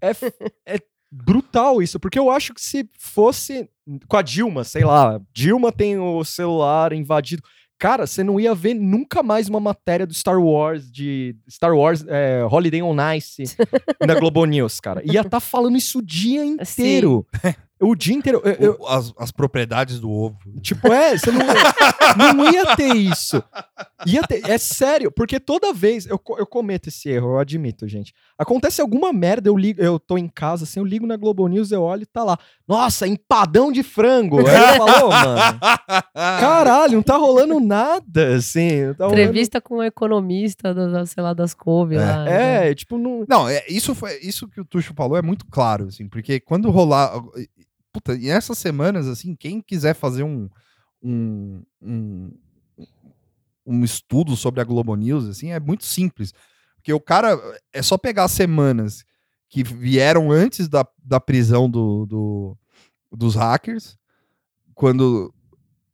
é, 0.00 0.74
é 0.74 0.78
brutal 1.10 1.80
isso. 1.82 1.98
Porque 2.00 2.18
eu 2.18 2.30
acho 2.30 2.52
que 2.54 2.60
se 2.60 2.88
fosse 2.98 3.68
com 4.08 4.16
a 4.16 4.22
Dilma, 4.22 4.64
sei 4.64 4.84
lá, 4.84 5.20
Dilma 5.32 5.70
tem 5.72 5.98
o 5.98 6.24
celular 6.24 6.92
invadido. 6.92 7.42
Cara, 7.78 8.06
você 8.06 8.24
não 8.24 8.40
ia 8.40 8.54
ver 8.54 8.72
nunca 8.72 9.22
mais 9.22 9.48
uma 9.50 9.60
matéria 9.60 10.06
do 10.06 10.14
Star 10.14 10.40
Wars, 10.40 10.90
de 10.90 11.36
Star 11.48 11.74
Wars 11.76 12.02
é, 12.08 12.42
Holiday 12.50 12.82
on 12.82 12.96
Ice 13.14 13.44
na 14.06 14.14
Globo 14.18 14.46
News, 14.46 14.80
cara. 14.80 15.02
Ia 15.04 15.20
estar 15.20 15.40
falando 15.40 15.76
isso 15.76 15.98
o 15.98 16.02
dia 16.02 16.42
inteiro. 16.44 17.26
O 17.78 17.94
dia 17.94 18.14
inteiro. 18.14 18.40
Eu- 18.42 18.52
eu- 18.78 18.88
as, 18.88 19.12
as 19.18 19.30
propriedades 19.30 20.00
do 20.00 20.10
ovo. 20.10 20.38
Tipo, 20.62 20.90
é, 20.90 21.18
você 21.18 21.30
não, 21.30 22.34
não 22.34 22.50
ia 22.50 22.74
ter 22.74 22.96
isso. 22.96 23.44
Ia 24.06 24.22
ter, 24.22 24.48
é 24.48 24.56
sério, 24.58 25.10
porque 25.12 25.38
toda 25.38 25.72
vez 25.72 26.06
eu, 26.06 26.20
eu 26.38 26.46
cometo 26.46 26.88
esse 26.88 27.08
erro, 27.10 27.32
eu 27.32 27.38
admito, 27.38 27.86
gente. 27.86 28.14
Acontece 28.38 28.80
alguma 28.80 29.12
merda, 29.12 29.48
eu 29.48 29.56
ligo, 29.56 29.80
eu 29.82 29.98
tô 29.98 30.16
em 30.16 30.28
casa, 30.28 30.64
assim, 30.64 30.80
eu 30.80 30.84
ligo 30.86 31.06
na 31.06 31.16
Globo 31.16 31.46
News, 31.48 31.70
eu 31.72 31.82
olho 31.82 32.02
e 32.02 32.06
tá 32.06 32.24
lá. 32.24 32.38
Nossa, 32.66 33.06
empadão 33.06 33.70
de 33.70 33.82
frango. 33.82 34.38
Aí 34.40 34.44
eu 34.46 34.86
falo, 34.86 35.06
"Ô, 35.06 35.10
mano, 35.10 35.58
caralho, 36.14 36.92
não 36.94 37.02
tá 37.02 37.16
rolando 37.16 37.60
nada, 37.60 38.36
assim. 38.36 38.92
tá 38.96 39.04
rolando- 39.04 39.20
Entrevista 39.22 39.60
com 39.60 39.76
um 39.78 39.82
economista, 39.82 40.72
da, 40.74 40.86
da- 40.88 41.06
sei 41.06 41.22
lá, 41.22 41.34
das 41.34 41.52
couve 41.54 41.96
É. 41.96 41.98
lá. 41.98 42.24
né? 42.24 42.70
É, 42.70 42.74
tipo, 42.74 42.96
não. 42.98 43.24
Não, 43.28 43.48
é, 43.48 43.64
isso, 43.68 43.94
foi, 43.94 44.18
isso 44.20 44.48
que 44.48 44.60
o 44.60 44.64
Tuxo 44.64 44.94
falou 44.94 45.16
é 45.16 45.22
muito 45.22 45.46
claro, 45.46 45.86
assim, 45.88 46.08
porque 46.08 46.40
quando 46.40 46.70
rolar. 46.70 47.12
Puta, 47.92 48.14
e 48.14 48.28
essas 48.28 48.58
semanas, 48.58 49.06
assim, 49.08 49.34
quem 49.34 49.60
quiser 49.60 49.94
fazer 49.94 50.22
um, 50.22 50.48
um, 51.02 51.62
um, 51.80 52.30
um 53.66 53.82
estudo 53.84 54.36
sobre 54.36 54.60
a 54.60 54.64
Globo 54.64 54.94
News, 54.94 55.26
assim, 55.28 55.50
é 55.50 55.58
muito 55.60 55.84
simples. 55.84 56.32
Porque 56.76 56.92
o 56.92 57.00
cara. 57.00 57.38
É 57.72 57.82
só 57.82 57.98
pegar 57.98 58.24
as 58.24 58.32
semanas 58.32 59.04
que 59.48 59.62
vieram 59.64 60.30
antes 60.30 60.68
da, 60.68 60.86
da 61.02 61.18
prisão 61.20 61.68
do, 61.70 62.06
do- 62.06 62.58
dos 63.12 63.34
hackers, 63.34 63.96
quando 64.74 65.32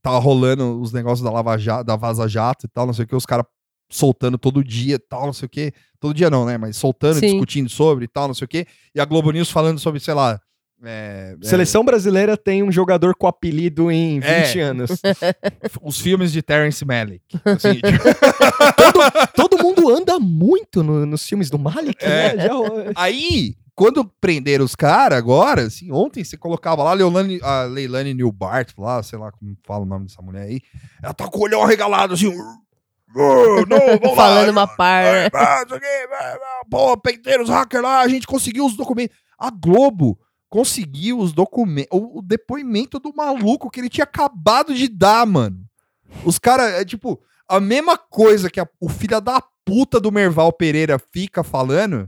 tava 0.03 0.19
rolando 0.19 0.81
os 0.81 0.93
negócios 0.93 1.23
da 1.23 1.31
Lava 1.31 1.57
Jato, 1.57 1.85
da 1.85 1.97
Vaza 1.97 2.27
Jato 2.29 2.67
e 2.67 2.69
tal, 2.69 2.87
não 2.87 2.93
sei 2.93 3.05
o 3.05 3.09
que, 3.09 3.15
os 3.15 3.27
caras 3.27 3.47
soltando 3.89 4.37
todo 4.39 4.65
dia 4.65 4.97
e 4.97 4.99
tal, 4.99 5.27
não 5.27 5.33
sei 5.33 5.47
o 5.47 5.49
que. 5.49 5.73
Todo 6.01 6.15
dia 6.15 6.29
não, 6.31 6.45
né? 6.47 6.57
Mas 6.59 6.77
soltando, 6.77 7.21
Sim. 7.21 7.27
discutindo 7.27 7.69
sobre 7.69 8.07
e 8.07 8.09
tal, 8.09 8.27
não 8.27 8.35
sei 8.35 8.45
o 8.47 8.49
que. 8.49 8.67
E 8.95 9.01
a 9.01 9.05
Globo 9.05 9.31
News 9.31 9.51
falando 9.51 9.79
sobre, 9.79 10.01
sei 10.01 10.15
lá. 10.15 10.41
É, 10.85 11.37
é, 11.41 11.47
Seleção 11.47 11.85
brasileira 11.85 12.37
tem 12.37 12.63
um 12.63 12.73
jogador 12.73 13.15
com 13.17 13.27
apelido 13.27 13.91
em 13.91 14.21
20 14.21 14.59
É. 14.59 14.63
anos. 14.63 14.91
os 15.83 16.01
filmes 16.01 16.33
de 16.33 16.43
Terence 16.43 16.85
Malick. 16.85 17.25
Assim, 17.45 17.75
tipo, 17.81 19.33
Todo 19.35 19.63
mundo 19.63 19.89
anda 19.91 20.19
muito 20.19 20.83
no- 20.83 21.07
nos 21.07 21.25
filmes 21.27 21.51
do 21.51 21.59
Malik, 21.59 22.05
É. 22.05 22.35
né? 22.37 22.45
Já- 22.47 22.53
Aí, 22.97 23.55
quando 23.75 24.05
prenderam 24.21 24.65
os 24.65 24.75
caras 24.75 25.19
agora, 25.19 25.63
assim, 25.63 25.91
ontem 25.93 26.23
você 26.25 26.37
colocava 26.37 26.83
lá 26.83 26.91
a 26.91 26.95
Leilani, 26.95 27.41
a 27.43 27.63
Leilani 27.63 28.15
Newbart, 28.15 28.73
lá, 28.79 29.03
sei 29.03 29.19
lá 29.19 29.31
como 29.33 29.57
fala 29.67 29.83
o 29.83 29.87
nome 29.87 30.07
dessa 30.07 30.21
mulher 30.23 30.43
aí, 30.43 30.61
ela 31.03 31.15
tá 31.15 31.27
com 31.29 31.39
o 31.39 31.43
olhão 31.43 31.63
arregalado, 31.63 32.15
assim, 32.15 32.27
"Oh, 32.29 33.65
não, 33.69 33.79
vamos 33.79 34.09
lá, 34.11 34.15
Falando 34.17 34.51
uma 34.51 34.67
par. 34.67 35.31
Pô, 36.71 36.97
penteiro, 36.97 37.43
os 37.43 37.49
hackers 37.51 37.83
lá, 37.83 38.01
a 38.01 38.09
gente 38.09 38.27
conseguiu 38.27 38.65
os 38.67 38.77
documentos. 38.77 39.17
A 39.39 39.51
Globo 39.51 40.19
conseguiu 40.53 41.19
os 41.19 41.33
documentos, 41.33 41.89
o, 41.99 42.19
o 42.19 42.23
depoimento 42.23 42.99
do 42.99 43.11
maluco 43.17 43.71
que 43.71 43.81
ele 43.81 43.89
tinha 43.89 44.05
acabado 44.05 44.75
de 44.75 44.87
dar, 44.87 45.27
mano. 45.27 45.65
Os 46.27 46.39
caras, 46.39 46.75
é 46.75 46.85
tipo, 46.85 47.19
a 47.49 47.59
mesma 47.59 47.97
coisa 47.97 48.51
que 48.51 48.61
a- 48.61 48.69
o 48.79 48.87
filho 48.87 49.19
da 49.19 49.43
puta 49.65 49.99
do 49.99 50.13
Merval 50.13 50.53
Pereira 50.53 50.99
fica 51.11 51.43
falando, 51.43 52.07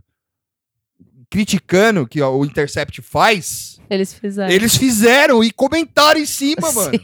criticando 1.30 2.06
que 2.06 2.20
ó, 2.20 2.36
o 2.36 2.44
Intercept 2.44 3.00
faz, 3.00 3.80
Eles 3.88 4.12
fizeram. 4.12 4.52
eles 4.52 4.76
fizeram 4.76 5.42
e 5.42 5.50
comentaram 5.50 6.20
em 6.20 6.26
cima, 6.26 6.68
Sim. 6.70 6.74
mano. 6.76 7.00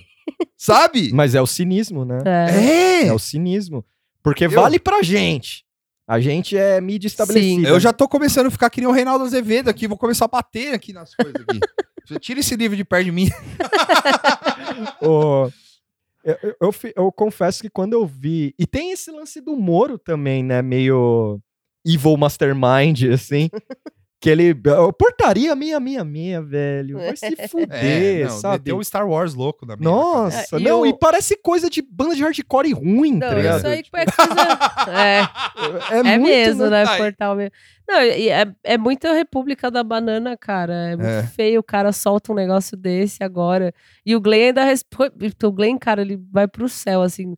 Sabe? 0.58 1.10
Mas 1.12 1.34
é 1.34 1.40
o 1.40 1.46
cinismo, 1.46 2.04
né? 2.04 2.18
É. 2.26 2.50
É. 2.50 3.06
É 3.06 3.12
o 3.14 3.18
cinismo. 3.18 3.82
Porque 4.22 4.44
Eu- 4.44 4.50
vale 4.50 4.78
pra 4.78 5.02
gente. 5.02 5.64
A 6.10 6.18
gente 6.18 6.56
é 6.56 6.80
mídia 6.80 7.06
estabelecida. 7.06 7.68
Eu 7.68 7.78
já 7.78 7.92
tô 7.92 8.08
começando 8.08 8.46
a 8.46 8.50
ficar 8.50 8.68
que 8.68 8.80
nem 8.80 8.88
o 8.88 8.92
Reinaldo 8.92 9.24
Azevedo 9.24 9.68
aqui, 9.70 9.86
vou 9.86 9.96
começar 9.96 10.24
a 10.24 10.28
bater 10.28 10.74
aqui 10.74 10.92
nas 10.92 11.14
coisas 11.14 11.34
aqui. 11.48 11.60
Tira 12.18 12.40
esse 12.40 12.56
livro 12.56 12.76
de 12.76 12.84
perto 12.84 13.04
de 13.04 13.12
mim. 13.12 13.28
Ô, 15.00 15.48
eu, 16.24 16.36
eu- 16.42 16.56
eu 16.60 16.74
eu 16.96 17.12
confesso 17.12 17.62
que 17.62 17.70
quando 17.70 17.92
eu 17.92 18.04
vi. 18.06 18.54
E 18.58 18.66
tem 18.66 18.90
esse 18.90 19.10
lance 19.10 19.40
do 19.40 19.56
Moro 19.56 19.98
também, 19.98 20.42
né? 20.42 20.60
Meio 20.62 21.40
evil 21.86 22.16
mastermind, 22.16 23.04
assim. 23.12 23.48
que 24.20 24.28
ele. 24.28 24.54
Portaria 24.98 25.56
minha, 25.56 25.80
minha, 25.80 26.04
minha, 26.04 26.42
velho. 26.42 26.98
Vai 26.98 27.16
se 27.16 27.34
fuder, 27.48 27.68
É, 28.20 28.24
não, 28.24 28.30
sabe? 28.38 28.64
Deu 28.64 28.76
o 28.76 28.84
Star 28.84 29.08
Wars 29.08 29.32
louco 29.34 29.64
na 29.64 29.76
minha 29.76 29.90
Nossa, 29.90 30.56
É, 30.56 30.60
e 30.60 30.62
não, 30.62 30.84
e 30.84 30.92
parece 30.92 31.36
coisa 31.36 31.70
de 31.70 31.80
banda 31.80 32.14
de 32.14 32.22
hardcore 32.22 32.72
ruim, 32.72 33.18
tá 33.18 33.30
Não, 33.30 33.36
ligado? 33.36 33.56
isso 33.58 33.66
aí 33.66 33.78
é 33.78 33.82
coisa. 33.82 34.12
É. 34.90 35.20
É, 35.94 35.98
É, 35.98 36.02
muito, 36.18 36.22
mesmo, 36.24 36.66
né? 36.66 36.84
Ai. 36.86 36.98
Portal 36.98 37.34
mesmo. 37.36 37.52
Não, 37.88 37.96
é, 37.98 38.54
é 38.62 38.78
muita 38.78 39.12
República 39.12 39.70
da 39.70 39.82
Banana, 39.82 40.36
cara. 40.36 40.72
É 40.90 40.96
muito 40.96 41.08
É. 41.08 41.22
feio. 41.24 41.60
O 41.60 41.64
cara 41.64 41.90
solta 41.92 42.32
um 42.32 42.34
negócio 42.34 42.76
desse 42.76 43.22
agora. 43.24 43.72
E 44.04 44.14
o 44.14 44.20
Glenn 44.20 44.48
ainda 44.48 44.64
responde. 44.64 45.12
O 45.42 45.52
Glenn, 45.52 45.78
cara, 45.78 46.02
ele 46.02 46.20
vai 46.30 46.46
pro 46.46 46.68
céu, 46.68 47.02
assim, 47.02 47.34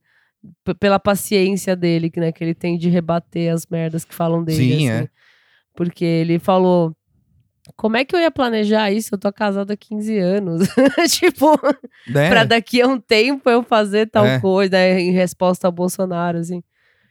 pela 0.81 0.99
paciência 0.99 1.75
dele, 1.77 2.11
que, 2.11 2.19
né, 2.21 2.33
que 2.33 2.43
ele 2.43 2.55
tem 2.55 2.77
de 2.77 2.89
rebater 2.89 3.53
as 3.53 3.67
merdas 3.67 4.05
que 4.05 4.15
falam 4.15 4.43
dele. 4.43 4.59
Sim, 4.59 4.89
assim. 4.91 5.05
é. 5.05 5.09
Porque 5.75 6.05
ele 6.05 6.39
falou. 6.39 6.95
Como 7.77 7.97
é 7.97 8.05
que 8.05 8.15
eu 8.15 8.21
ia 8.21 8.31
planejar 8.31 8.91
isso? 8.91 9.15
Eu 9.15 9.19
tô 9.19 9.33
casado 9.33 9.71
há 9.71 9.77
15 9.77 10.19
anos. 10.19 10.69
tipo, 11.13 11.59
É. 12.15 12.29
pra 12.29 12.45
daqui 12.45 12.83
a 12.83 12.87
um 12.89 12.99
tempo 12.99 13.49
eu 13.49 13.63
fazer 13.63 14.09
tal 14.11 14.27
É. 14.27 14.41
coisa, 14.41 14.73
né, 14.73 15.01
em 15.01 15.13
resposta 15.13 15.67
ao 15.69 15.73
Bolsonaro, 15.73 16.39
assim. 16.39 16.63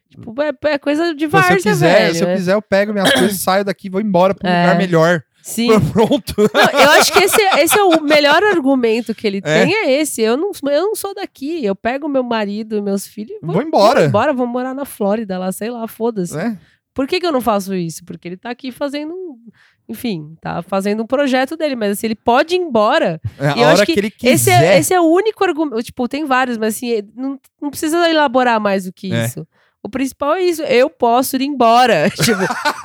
Tipo, 0.10 0.36
é, 0.42 0.52
é 0.74 0.78
coisa 0.78 1.14
de 1.14 1.20
Se 1.22 1.26
eu 1.26 1.30
várzea, 1.30 1.58
quiser, 1.72 2.00
velho. 2.02 2.16
se 2.16 2.24
eu 2.24 2.28
né? 2.28 2.36
quiser, 2.36 2.54
eu 2.54 2.62
pego 2.62 2.92
minhas 2.92 3.12
coisas, 3.14 3.40
saio 3.42 3.64
daqui, 3.64 3.90
vou 3.90 4.02
embora 4.02 4.36
pra 4.36 4.50
um 4.50 4.54
É. 4.54 4.62
lugar 4.64 4.78
melhor. 4.78 5.24
Sim. 5.42 5.70
Pronto. 5.92 6.34
Não, 6.54 6.80
eu 6.82 6.90
acho 6.92 7.14
que 7.14 7.20
esse, 7.24 7.42
esse 7.60 7.80
é 7.80 7.84
o 7.84 8.02
melhor 8.04 8.44
argumento 8.44 9.16
que 9.16 9.26
ele 9.26 9.38
É. 9.38 9.42
tem, 9.42 9.74
é 9.74 9.92
esse. 10.02 10.22
Eu 10.22 10.36
não, 10.36 10.52
eu 10.70 10.82
não 10.82 10.96
sou 10.96 11.16
daqui. 11.16 11.64
Eu 11.66 11.76
pego 11.76 12.10
meu 12.10 12.24
marido 12.24 12.76
e 12.78 12.82
meus 12.82 13.08
filhos 13.08 13.38
e 13.42 13.46
Vou 13.46 13.62
embora. 13.62 14.02
Vou 14.02 14.08
embora, 14.10 14.34
vou 14.34 14.46
morar 14.46 14.76
na 14.76 14.84
Flórida 14.86 15.40
lá, 15.40 15.50
sei 15.54 15.72
lá, 15.72 15.88
foda-se. 15.88 16.38
É. 16.38 16.58
Por 16.94 17.08
que, 17.08 17.20
que 17.20 17.26
eu 17.26 17.32
não 17.32 17.42
faço 17.42 17.74
isso? 17.74 18.04
Porque 18.06 18.28
ele 18.28 18.38
tá 18.38 18.50
aqui 18.50 18.72
fazendo 18.72 19.14
um. 19.14 19.38
Enfim, 19.88 20.36
tá 20.42 20.62
fazendo 20.62 21.04
um 21.04 21.08
projeto 21.08 21.56
dele, 21.58 21.76
mas 21.76 21.92
assim, 21.92 22.08
ele 22.08 22.16
pode 22.16 22.56
ir 22.56 22.60
embora. 22.60 23.20
É, 23.40 23.48
a 23.50 23.56
E 23.56 23.60
eu 23.60 23.66
hora 23.66 23.74
acho 23.74 23.86
que, 23.86 23.94
que 23.94 24.00
ele 24.00 24.08
Esse 24.24 24.52
quiser. 24.52 24.64
é, 24.76 24.80
esse 24.80 24.94
é 24.94 25.00
o 25.02 25.04
único 25.06 25.44
argumento. 25.44 25.82
Tipo, 25.84 26.08
tem 26.08 26.26
vários, 26.26 26.58
mas 26.58 26.76
assim, 26.76 27.02
não, 27.16 27.40
não 27.62 27.70
precisa 27.70 28.10
elaborar 28.10 28.60
mais 28.60 28.86
do 28.86 28.94
que 28.94 29.12
É. 29.14 29.26
isso. 29.26 29.46
O 29.84 29.90
principal 29.90 30.36
é 30.36 30.44
isso. 30.44 30.62
Eu 30.62 30.90
posso 30.92 31.36
ir 31.38 31.42
embora. 31.42 32.08
tipo, 32.14 32.40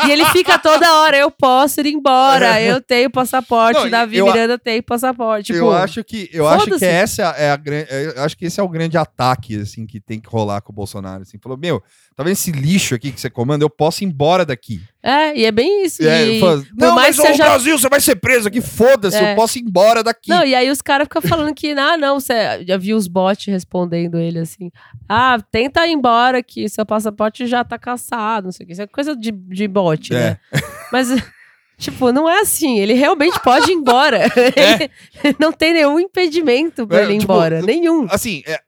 e 0.06 0.10
ele 0.10 0.24
fica 0.26 0.58
toda 0.58 1.00
hora. 1.00 1.16
Eu 1.16 1.30
posso 1.30 1.80
ir 1.82 1.88
embora. 1.88 2.60
Eu 2.62 2.80
tenho 2.80 3.10
passaporte. 3.10 3.80
Não, 3.80 3.90
Davi 3.90 4.16
eu- 4.16 4.26
Miranda 4.26 4.58
tem 4.58 4.80
passaporte. 4.80 5.52
Tipo, 5.52 5.58
eu 5.58 5.72
acho 5.72 6.02
que 6.02 6.30
eu 6.32 6.48
acho 6.48 6.70
que 6.78 6.84
essa 6.84 7.22
é 7.36 7.50
a 7.50 7.56
grande, 7.56 7.88
eu 7.90 8.22
acho 8.22 8.36
que 8.36 8.46
esse 8.46 8.58
é 8.58 8.62
o 8.62 8.68
grande 8.68 8.96
ataque 8.96 9.60
assim 9.60 9.86
que 9.86 10.00
tem 10.00 10.18
que 10.18 10.28
rolar 10.28 10.62
com 10.62 10.72
o 10.72 10.74
Bolsonaro, 10.74 11.22
assim. 11.22 11.38
Falou: 11.38 11.58
"Meu, 11.58 11.82
tá 12.14 12.22
vendo 12.22 12.32
esse 12.32 12.50
lixo 12.50 12.94
aqui 12.94 13.12
que 13.12 13.20
você 13.20 13.28
comanda? 13.28 13.62
Eu 13.62 13.70
posso 13.70 14.02
ir 14.02 14.06
embora 14.06 14.46
daqui". 14.46 14.80
É, 15.08 15.38
e 15.38 15.44
é 15.44 15.52
bem 15.52 15.84
isso. 15.84 16.02
E 16.02 16.08
aí, 16.08 16.38
E, 16.38 16.40
fala, 16.40 16.58
por 16.58 16.66
não, 16.76 16.94
mais 16.96 17.16
mas 17.16 17.26
seja 17.28 17.44
Brasil, 17.44 17.78
você 17.78 17.88
vai 17.88 18.00
ser 18.00 18.16
preso 18.16 18.48
aqui, 18.48 18.60
foda-se, 18.60 19.16
É. 19.16 19.30
eu 19.30 19.36
posso 19.36 19.56
ir 19.56 19.62
embora 19.62 20.02
daqui. 20.02 20.28
Não, 20.30 20.44
e 20.44 20.52
aí 20.52 20.68
os 20.68 20.82
caras 20.82 21.04
ficam 21.04 21.22
falando 21.22 21.54
que, 21.54 21.70
ah, 21.70 21.96
não, 21.96 22.18
você 22.18 22.64
já 22.66 22.76
viu 22.76 22.96
os 22.96 23.06
bots 23.06 23.46
respondendo 23.46 24.18
ele 24.18 24.40
assim. 24.40 24.68
Ah, 25.08 25.38
tenta 25.52 25.86
ir 25.86 25.92
embora 25.92 26.42
que 26.42 26.68
seu 26.68 26.84
passaporte 26.84 27.46
já 27.46 27.62
tá 27.62 27.78
caçado, 27.78 28.46
não 28.46 28.52
sei 28.52 28.64
o 28.64 28.66
que. 28.66 28.72
Isso 28.72 28.82
é 28.82 28.86
coisa 28.88 29.14
de, 29.14 29.30
de 29.30 29.68
bot, 29.68 30.12
É. 30.12 30.18
né? 30.30 30.38
Mas, 30.92 31.08
tipo, 31.78 32.10
não 32.10 32.28
é 32.28 32.40
assim. 32.40 32.80
Ele 32.80 32.94
realmente 32.94 33.38
pode 33.44 33.70
ir 33.70 33.74
embora. 33.74 34.24
Ele 35.22 35.36
não 35.38 35.52
tem 35.52 35.72
nenhum 35.72 36.00
impedimento 36.00 36.84
pra 36.84 36.98
É, 36.98 37.02
ele 37.04 37.14
ir 37.14 37.18
tipo, 37.20 37.32
embora. 37.32 37.62
Nenhum. 37.62 38.08
Assim, 38.10 38.42
é, 38.44 38.58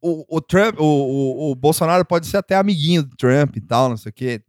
o, 0.00 0.10
o, 0.20 0.36
o 0.36 0.40
Trump, 0.40 0.78
o, 0.78 0.84
o, 0.84 1.50
o 1.50 1.54
Bolsonaro 1.56 2.04
pode 2.04 2.28
ser 2.28 2.36
até 2.36 2.54
amiguinho 2.54 3.02
do 3.02 3.16
Trump 3.16 3.56
e 3.56 3.60
tal, 3.60 3.88
não 3.88 3.96
sei 3.96 4.10
o 4.10 4.12
quê, 4.12 4.40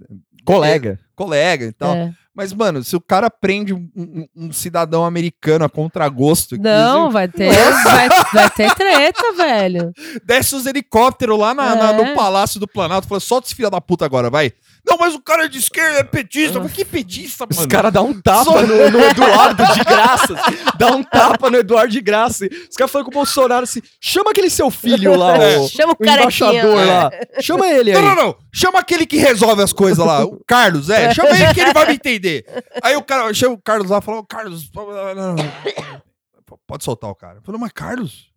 Colega. 0.46 1.00
Colega 1.20 1.66
e 1.66 1.72
tal. 1.74 1.94
É. 1.96 2.12
Mas, 2.34 2.54
mano, 2.54 2.82
se 2.84 2.96
o 2.96 3.02
cara 3.02 3.30
prende 3.30 3.74
um, 3.74 3.90
um- 3.94 4.28
um 4.34 4.52
cidadão 4.54 5.04
americano 5.04 5.66
a 5.66 5.70
contragosto, 5.70 6.56
Não, 6.58 7.12
vai 7.12 7.28
ter, 7.28 7.50
vai, 7.84 8.08
vai 8.34 8.50
ter 8.52 8.74
treta, 8.76 9.34
velho. 9.36 9.92
desce 10.26 10.56
os 10.56 10.66
helicópteros 10.66 11.38
lá 11.38 11.54
na- 11.54 11.76
na- 11.76 11.92
É. 11.92 11.98
no 12.10 12.16
Palácio 12.16 12.58
do 12.60 12.68
Planalto, 12.68 13.08
fala, 13.10 13.20
solta 13.20 13.48
esse 13.48 13.56
filho 13.56 13.70
da 13.70 13.82
puta 13.82 14.06
agora, 14.06 14.30
vai. 14.30 14.54
Não, 14.86 14.98
mas 14.98 15.14
o 15.14 15.22
cara 15.22 15.46
é 15.46 15.48
de 15.48 15.58
esquerda, 15.60 16.00
é 16.00 16.04
petista. 16.04 16.54
Falei, 16.54 16.70
que 16.70 16.84
petista, 16.86 17.46
Os 17.50 17.58
mano? 17.58 17.70
caras 17.70 17.92
dão 17.94 18.08
um 18.08 18.22
tapa 18.22 18.44
Só- 18.46 18.62
no, 18.62 18.90
no 18.90 19.00
Eduardo 19.06 19.64
de 19.74 19.84
graça. 19.84 20.36
Dá 20.78 20.88
um 20.96 21.04
tapa 21.04 21.50
no 21.50 21.58
Eduardo 21.58 21.92
de 21.92 22.02
graça. 22.02 22.46
Os 22.70 22.76
caras 22.76 22.92
falam 22.92 23.06
com 23.06 23.12
o 23.12 23.14
Bolsonaro 23.14 23.64
assim: 23.64 23.82
chama 24.02 24.32
aquele 24.32 24.50
seu 24.50 24.72
filho 24.72 25.16
lá, 25.16 25.34
o, 25.60 25.68
Chama 25.68 25.94
o, 25.94 26.04
o 26.04 26.10
embaixador 26.10 26.86
lá. 26.86 27.12
Chama 27.42 27.68
ele 27.68 27.92
Não, 27.94 28.00
aí. 28.00 28.06
não, 28.06 28.16
não. 28.16 28.36
Chama 28.52 28.80
aquele 28.80 29.06
que 29.06 29.18
resolve 29.18 29.62
as 29.62 29.72
coisas 29.74 30.04
lá. 30.04 30.24
O 30.26 30.42
Carlos, 30.48 30.90
é. 30.90 31.14
Chama 31.16 31.30
ele 31.30 31.54
que 31.54 31.60
ele 31.62 31.74
vai 31.74 31.86
me 31.88 31.94
entender. 31.94 32.46
Aí 32.82 32.96
o 32.96 33.04
cara 33.04 33.32
chama 33.34 33.56
o 33.56 33.62
Carlos 33.62 33.90
lá 33.90 34.00
e 34.00 34.02
fala: 34.02 34.18
"Ô, 34.20 34.24
Carlos, 34.26 34.70
não, 34.74 35.16
não, 35.16 35.36
não. 35.36 36.60
pode 36.66 36.84
soltar 36.84 37.10
o 37.10 37.16
cara. 37.16 37.38
Eu 37.38 37.42
falei, 37.44 37.60
mas 37.62 37.72
Carlos? 37.72 38.30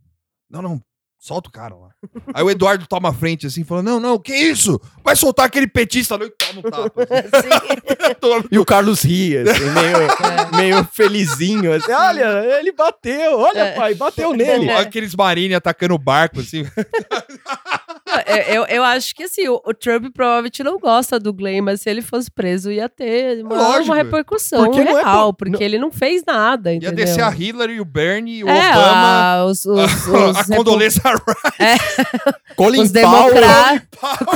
Não, 0.50 0.60
não. 0.60 0.82
Solta 1.24 1.48
o 1.48 1.52
cara 1.52 1.72
lá. 1.76 1.90
Aí 2.34 2.42
o 2.42 2.50
Eduardo 2.50 2.84
toma 2.84 3.10
a 3.10 3.12
frente 3.12 3.46
assim, 3.46 3.62
falando: 3.62 3.86
Não, 3.86 4.00
não, 4.00 4.18
que 4.18 4.34
isso? 4.34 4.80
Vai 5.04 5.14
soltar 5.14 5.46
aquele 5.46 5.68
petista 5.68 6.16
ali 6.16 6.24
e 6.24 6.30
toma 6.30 6.58
um 6.58 6.62
tapa. 6.68 7.06
Sim. 7.40 8.14
Toma. 8.20 8.44
E 8.50 8.58
o 8.58 8.64
Carlos 8.64 9.02
ria, 9.02 9.42
assim, 9.42 9.70
meio, 9.70 9.96
É. 9.96 10.56
meio 10.56 10.84
felizinho. 10.92 11.72
Assim, 11.72 11.92
olha, 11.92 12.58
ele 12.58 12.72
bateu. 12.72 13.38
Olha, 13.38 13.60
É. 13.60 13.70
pai, 13.76 13.94
bateu 13.94 14.32
nele. 14.34 14.68
Aqueles 14.72 15.14
marines 15.14 15.56
atacando 15.56 15.94
o 15.94 15.98
barco, 15.98 16.40
assim. 16.40 16.64
É, 18.26 18.56
eu, 18.56 18.64
eu 18.66 18.82
acho 18.84 19.14
que 19.14 19.24
assim, 19.24 19.48
o, 19.48 19.60
o 19.64 19.72
Trump 19.74 20.06
provavelmente 20.14 20.62
não 20.62 20.78
gosta 20.78 21.18
do 21.18 21.32
Glenn, 21.32 21.62
mas 21.62 21.80
se 21.80 21.90
ele 21.90 22.02
fosse 22.02 22.30
preso, 22.30 22.70
ia 22.70 22.88
ter 22.88 23.44
uma, 23.44 23.54
Lógico. 23.56 23.84
uma 23.86 23.96
repercussão 23.96 24.64
Porque 24.64 24.84
não 24.84 24.98
é 24.98 25.02
real, 25.02 25.32
po- 25.32 25.38
porque 25.38 25.50
não- 25.52 25.60
ele 25.62 25.78
não 25.78 25.90
fez 25.90 26.22
nada, 26.26 26.70
Ia 26.72 26.76
entendeu? 26.76 27.04
descer 27.04 27.22
a 27.24 27.30
Hillary, 27.34 27.80
o 27.80 27.84
Bernie, 27.84 28.44
o 28.44 28.48
é, 28.48 28.70
Obama. 28.70 29.34
a, 29.34 29.44
os, 29.46 29.64
os, 29.64 29.90
os, 30.06 30.36
a 30.36 30.42
repu- 30.42 30.56
condolência 30.56 31.02
Colin 32.56 32.82
os 32.82 32.92
Powell. 32.92 33.42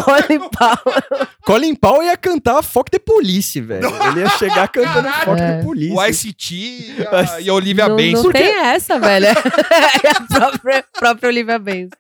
Colin 0.05 0.49
Powell. 0.51 1.27
Colin 1.45 1.75
Powell 1.75 2.03
ia 2.05 2.17
cantar 2.17 2.63
Fuck 2.63 2.91
the 2.91 2.99
Police, 2.99 3.61
velho. 3.61 3.87
Ele 4.13 4.21
ia 4.21 4.29
chegar 4.31 4.69
cantando 4.69 5.09
Fuck 5.25 5.41
É. 5.41 5.57
the 5.59 5.63
Police. 5.63 5.93
o 5.93 6.05
ICT 6.05 6.55
e 6.55 6.97
a, 7.11 7.41
e 7.43 7.49
a 7.51 7.55
Olivia 7.55 7.89
não, 7.89 7.97
não 7.97 8.33
tem 8.33 8.57
essa, 8.65 8.99
velho. 8.99 9.27
É 9.27 10.11
a 10.11 10.21
própria, 10.39 10.85
própria 10.99 11.29
Olivia 11.29 11.59
Benz. 11.59 11.91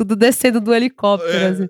Tudo 0.00 0.16
descendo 0.16 0.62
do 0.62 0.72
helicóptero, 0.74 1.30
É. 1.30 1.46
assim. 1.48 1.68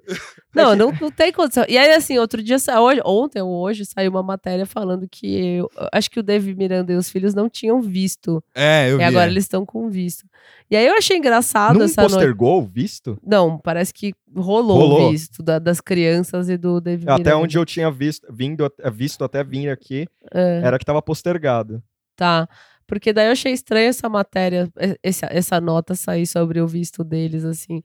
Não, 0.54 0.76
não, 0.76 0.92
não 1.00 1.10
tem 1.10 1.32
condição. 1.32 1.64
E 1.68 1.76
aí, 1.76 1.90
assim, 1.92 2.16
outro 2.16 2.40
dia, 2.40 2.56
hoje, 2.80 3.00
ontem 3.04 3.42
ou 3.42 3.50
hoje, 3.50 3.84
saiu 3.84 4.08
uma 4.12 4.22
matéria 4.22 4.64
falando 4.64 5.08
que 5.10 5.56
eu, 5.56 5.68
acho 5.92 6.08
que 6.08 6.20
o 6.20 6.22
David 6.22 6.56
Miranda 6.56 6.92
e 6.92 6.96
os 6.96 7.10
filhos 7.10 7.34
não 7.34 7.48
tinham 7.48 7.82
visto. 7.82 8.40
É, 8.54 8.88
eu 8.88 8.94
e 8.94 8.98
vi. 8.98 9.02
agora 9.04 9.26
é. 9.26 9.30
eles 9.32 9.42
estão 9.44 9.66
com 9.66 9.88
visto. 9.90 10.24
E 10.70 10.76
aí 10.76 10.86
eu 10.86 10.94
achei 10.96 11.16
engraçado 11.16 11.76
Não 11.80 11.86
essa 11.86 12.02
noite. 12.02 12.12
postergou 12.14 12.58
o 12.60 12.64
visto? 12.64 13.18
Não, 13.26 13.58
parece 13.58 13.92
que 13.92 14.14
rolou, 14.32 14.78
Rolou. 14.78 15.08
o 15.08 15.10
visto 15.10 15.42
da- 15.42 15.58
das 15.58 15.80
crianças 15.80 16.48
e 16.48 16.56
do 16.56 16.80
David 16.80 17.08
Até 17.10 17.18
Miranda. 17.24 17.38
onde 17.38 17.58
eu 17.58 17.64
tinha 17.66 17.90
visto, 17.90 18.32
vindo, 18.32 18.72
visto 18.92 19.24
até 19.24 19.42
vir 19.42 19.68
aqui, 19.70 20.06
É. 20.32 20.60
era 20.64 20.78
que 20.78 20.84
tava 20.84 21.02
postergado. 21.02 21.82
Tá. 22.14 22.48
Porque 22.86 23.12
daí 23.12 23.26
eu 23.26 23.32
achei 23.32 23.52
estranho 23.52 23.88
essa 23.88 24.08
matéria, 24.08 24.68
e- 24.80 24.98
essa, 25.02 25.26
essa 25.30 25.60
nota 25.60 25.94
sair 25.94 26.26
sobre 26.26 26.60
o 26.60 26.66
visto 26.66 27.04
deles, 27.04 27.44
assim. 27.44 27.84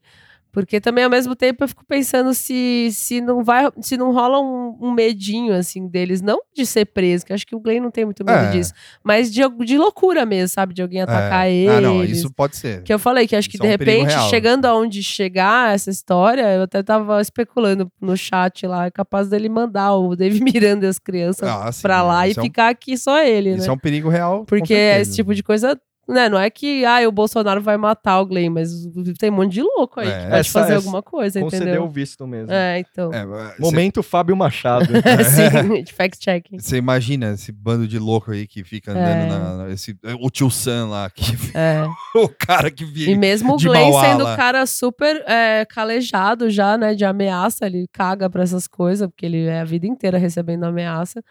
Porque 0.56 0.80
também, 0.80 1.04
ao 1.04 1.10
mesmo 1.10 1.36
tempo, 1.36 1.66
eu 1.66 1.68
fico 1.68 1.84
pensando 1.86 2.34
se, 2.34 2.88
se 2.94 3.20
não 3.20 3.44
vai, 3.44 3.70
se 3.82 3.98
não 3.98 4.14
rola 4.14 4.40
um, 4.40 4.78
um 4.80 4.90
medinho, 4.94 5.54
assim, 5.54 5.86
deles, 5.86 6.22
não 6.22 6.40
de 6.56 6.66
ser 6.66 6.86
preso, 6.86 7.26
que 7.26 7.34
acho 7.34 7.46
que 7.46 7.54
o 7.54 7.60
Glenn 7.60 7.82
não 7.82 7.92
tem 7.92 8.06
muito 8.06 8.24
medo 8.24 8.46
É. 8.46 8.52
disso, 8.52 8.72
mas 9.04 9.30
de, 9.30 9.42
de 9.66 9.78
loucura 9.78 10.26
mesmo, 10.26 10.48
sabe? 10.48 10.74
De 10.74 10.82
alguém 10.82 11.02
atacar 11.02 11.46
É. 11.46 11.52
eles. 11.54 11.76
Ah, 11.76 11.82
não, 11.82 12.02
isso 12.06 12.32
pode 12.34 12.56
ser. 12.56 12.82
Que 12.84 12.94
eu 12.94 12.98
falei 12.98 13.28
que 13.28 13.36
acho 13.36 13.50
que 13.50 13.58
Isso 13.58 13.64
de 13.64 13.68
é 13.68 13.70
um 13.70 13.78
repente, 13.78 14.14
chegando 14.30 14.64
aonde 14.64 15.04
chegar 15.04 15.76
essa 15.76 15.90
história, 15.90 16.56
eu 16.56 16.62
até 16.64 16.82
tava 16.82 17.20
especulando 17.20 17.92
no 18.00 18.16
chat 18.16 18.66
lá, 18.66 18.86
é 18.86 18.92
capaz 18.92 19.28
dele 19.28 19.50
mandar 19.50 19.94
o 19.96 20.16
David 20.16 20.40
Miranda 20.42 20.86
e 20.86 20.90
as 20.90 20.98
crianças 21.00 21.50
Ah, 21.50 21.70
sim, 21.70 21.82
pra 21.82 22.02
lá 22.02 22.26
e 22.26 22.32
isso 22.32 22.40
é 22.40 22.44
ficar 22.44 22.70
aqui 22.70 22.98
só 22.98 23.22
ele, 23.22 23.52
né? 23.52 23.58
Isso 23.58 23.70
é 23.70 23.74
um 23.74 23.78
perigo 23.78 24.08
real. 24.08 24.46
Porque 24.46 24.74
esse 24.74 25.16
tipo 25.16 25.36
de 25.36 25.44
coisa 25.44 25.78
né, 26.08 26.30
não 26.30 26.38
é 26.40 26.50
que 26.50 26.86
ah, 26.86 27.08
o 27.08 27.12
Bolsonaro 27.12 27.62
vai 27.62 27.78
matar 27.78 28.20
o 28.22 28.26
Glenn, 28.28 28.50
mas 28.52 28.70
tem 29.18 29.32
um 29.32 29.34
monte 29.38 29.54
de 29.54 29.62
louco 29.64 30.00
aí 30.00 30.08
É, 30.08 30.12
que 30.12 30.26
pode 30.28 30.36
essa- 30.40 30.52
fazer 30.60 30.74
essa- 30.74 30.76
alguma 30.86 31.02
coisa, 31.02 31.40
Concedeu 31.42 31.66
entendeu? 31.68 31.84
o 31.84 31.90
visto 31.90 32.28
mesmo. 32.28 32.52
É, 32.52 32.80
então. 32.80 33.12
É, 33.12 33.26
Momento 33.60 34.04
Fábio 34.04 34.36
Machado. 34.36 34.86
Sim, 35.76 35.84
de 35.84 35.92
fact-checking. 35.94 36.60
Você 36.60 36.78
imagina 36.78 37.32
esse 37.34 37.52
bando 37.52 37.88
de 37.88 37.98
louco 37.98 38.32
aí 38.32 38.46
que 38.46 38.64
fica 38.64 38.92
andando 38.92 39.08
É. 39.08 39.26
na, 39.30 39.56
na- 39.58 39.70
esse, 39.72 39.98
o 40.22 40.30
tio 40.30 40.50
Sam 40.52 40.90
lá, 40.90 41.10
que, 41.10 41.24
É. 41.58 41.86
o 42.16 42.30
cara 42.30 42.70
que 42.70 42.84
E 42.84 42.88
vive. 42.88 43.16
mesmo 43.18 43.54
o 43.54 43.58
Glenn 43.58 43.90
Mauá 43.92 44.06
sendo 44.06 44.28
um 44.28 44.36
cara 44.36 44.66
super 44.66 45.24
é, 45.28 45.66
calejado 45.66 46.50
já, 46.50 46.78
né, 46.78 46.94
de 46.94 47.04
ameaça, 47.04 47.66
ele 47.66 47.88
caga 47.92 48.30
pra 48.30 48.44
essas 48.44 48.68
coisas, 48.68 49.08
porque 49.08 49.26
ele 49.26 49.46
é 49.46 49.62
a 49.62 49.66
vida 49.66 49.88
inteira 49.88 50.18
recebendo 50.18 50.66
ameaça. 50.66 51.24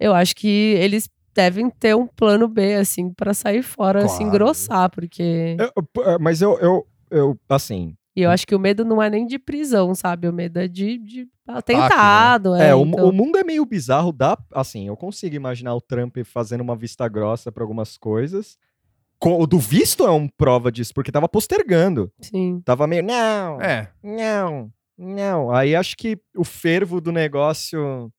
Eu 0.00 0.14
acho 0.14 0.34
que 0.34 0.48
eles 0.48 1.08
devem 1.40 1.70
ter 1.70 1.96
um 1.96 2.06
plano 2.06 2.46
B, 2.46 2.74
assim, 2.74 3.12
pra 3.12 3.32
sair 3.34 3.62
fora, 3.62 4.02
se 4.08 4.16
Claro. 4.18 4.22
engrossar, 4.24 4.90
porque... 4.90 5.56
Eu- 5.58 5.72
eu- 6.04 6.18
mas 6.20 6.42
eu, 6.42 6.58
eu, 6.60 6.86
eu, 7.10 7.38
assim, 7.48 7.94
E 8.16 8.22
eu 8.22 8.30
acho 8.30 8.46
que 8.46 8.54
o 8.54 8.58
medo 8.58 8.84
não 8.84 9.00
é 9.02 9.08
nem 9.08 9.24
de 9.26 9.38
prisão, 9.38 9.94
sabe? 9.94 10.28
O 10.28 10.32
medo 10.32 10.58
é 10.58 10.66
de, 10.68 10.98
de 10.98 11.28
atentado. 11.46 12.54
É, 12.56 12.68
É, 12.68 12.74
o, 12.74 12.84
então- 12.84 13.08
o 13.08 13.12
mundo 13.12 13.38
é 13.38 13.44
meio 13.44 13.64
bizarro, 13.64 14.12
dá, 14.12 14.36
assim, 14.52 14.88
eu 14.88 14.96
consigo 14.96 15.34
imaginar 15.36 15.74
o 15.74 15.80
Trump 15.80 16.16
fazendo 16.24 16.60
uma 16.60 16.76
vista 16.76 17.06
grossa 17.08 17.50
pra 17.52 17.62
algumas 17.62 17.96
coisas. 17.96 18.58
Co- 19.18 19.38
O 19.42 19.46
do 19.46 19.58
visto 19.58 20.04
é 20.06 20.10
uma 20.10 20.28
prova 20.36 20.72
disso, 20.72 20.92
porque 20.94 21.12
tava 21.12 21.28
postergando. 21.28 22.10
Sim. 22.20 22.60
Tava 22.64 22.86
meio, 22.86 23.02
não, 23.02 23.60
É, 23.60 23.88
não, 24.02 24.70
não. 24.98 25.50
Aí 25.52 25.74
acho 25.76 25.96
que 25.96 26.18
o 26.36 26.44
fervo 26.44 27.00
do 27.00 27.12
negócio 27.12 28.10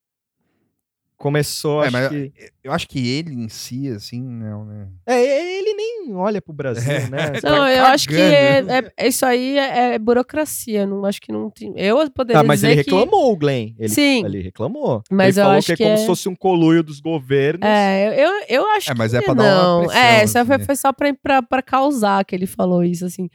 começou, 1.21 1.83
É, 1.83 1.87
acho 1.87 1.93
mas- 1.93 2.09
que... 2.09 2.33
eu 2.63 2.71
acho 2.71 2.87
que 2.87 3.07
ele 3.07 3.33
em 3.33 3.47
si, 3.47 3.87
assim, 3.89 4.21
não, 4.21 4.65
né? 4.65 4.87
É, 5.05 5.57
ele 5.59 5.73
nem 5.73 6.13
olha 6.15 6.41
pro 6.41 6.51
Brasil, 6.51 6.91
É. 6.91 7.07
né? 7.07 7.31
Tá 7.39 7.49
Não, 7.49 7.67
eu 7.67 7.85
acho 7.85 8.07
que 8.07 8.15
é, 8.15 8.63
é- 8.97 9.07
isso 9.07 9.25
aí 9.25 9.57
é, 9.57 9.93
é 9.93 9.99
burocracia. 9.99 10.85
Não 10.85 11.05
acho 11.05 11.21
que 11.21 11.31
não 11.31 11.49
tem. 11.49 11.73
Eu 11.77 12.09
poderia 12.11 12.41
Ah, 12.41 12.43
mas 12.43 12.59
dizer 12.61 12.73
ele 12.73 12.83
que- 12.83 12.89
reclamou, 12.89 13.31
o 13.31 13.37
Glenn. 13.37 13.73
Ele, 13.77 13.89
Sim. 13.89 14.25
Ele 14.25 14.41
reclamou. 14.41 15.03
Mas 15.11 15.37
ele 15.37 15.41
eu 15.41 15.45
falou 15.45 15.57
acho 15.59 15.65
que 15.67 15.73
é 15.73 15.75
que 15.77 15.83
como 15.83 15.93
é- 15.93 15.97
se 15.97 16.05
fosse 16.07 16.27
um 16.29 16.35
coluio 16.35 16.83
dos 16.83 16.99
governos. 16.99 17.61
É, 17.67 18.25
eu, 18.25 18.31
eu 18.49 18.69
acho 18.71 18.91
É, 18.91 18.95
mas 18.95 19.11
que 19.11 19.17
é 19.17 19.21
pra 19.21 19.33
dar 19.33 19.43
uma 19.43 19.63
não. 19.63 19.79
pressão, 19.87 20.01
é, 20.01 20.27
só 20.27 20.39
assim, 20.39 20.47
foi, 20.47 20.57
né? 20.57 20.65
foi 20.65 20.75
só 20.75 20.91
pra, 20.93 21.13
pra, 21.21 21.41
pra 21.41 21.61
causar 21.61 22.25
que 22.25 22.35
ele 22.35 22.47
falou 22.47 22.83
isso, 22.83 23.05
assim. 23.05 23.29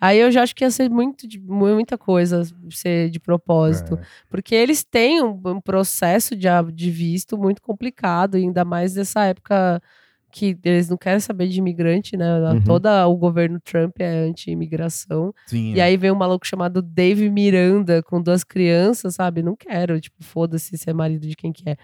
Aí 0.00 0.18
eu 0.18 0.30
já 0.30 0.42
acho 0.42 0.54
que 0.54 0.64
ia 0.64 0.70
ser 0.70 0.88
muito 0.88 1.26
de, 1.26 1.38
muita 1.40 1.98
coisa 1.98 2.42
ser 2.70 3.10
de 3.10 3.18
propósito. 3.18 3.94
É. 3.94 4.06
Porque 4.30 4.54
eles 4.54 4.84
têm 4.84 5.22
um, 5.22 5.40
um 5.44 5.60
processo 5.60 6.36
de, 6.36 6.48
de 6.72 6.90
visto 6.90 7.36
muito 7.36 7.60
complicado, 7.60 8.36
ainda 8.36 8.64
mais 8.64 8.94
nessa 8.94 9.24
época 9.24 9.82
que 10.30 10.58
eles 10.62 10.88
não 10.88 10.96
querem 10.96 11.20
saber 11.20 11.48
de 11.48 11.58
imigrante, 11.58 12.16
né? 12.16 12.38
Uhum. 12.52 12.62
Toda 12.62 13.06
o 13.06 13.16
governo 13.16 13.58
Trump 13.60 13.96
é 13.98 14.28
anti-imigração. 14.28 15.34
E 15.74 15.80
aí 15.80 15.96
vem 15.96 16.10
um 16.12 16.16
maluco 16.16 16.46
chamado 16.46 16.82
Dave 16.82 17.28
Miranda 17.30 18.02
com 18.02 18.22
duas 18.22 18.44
crianças, 18.44 19.14
sabe? 19.14 19.42
Não 19.42 19.56
quero, 19.56 20.00
tipo, 20.00 20.22
foda-se 20.22 20.76
se 20.76 20.88
é 20.90 20.92
marido 20.92 21.26
de 21.26 21.34
quem 21.34 21.52
que 21.52 21.68
é. 21.70 21.76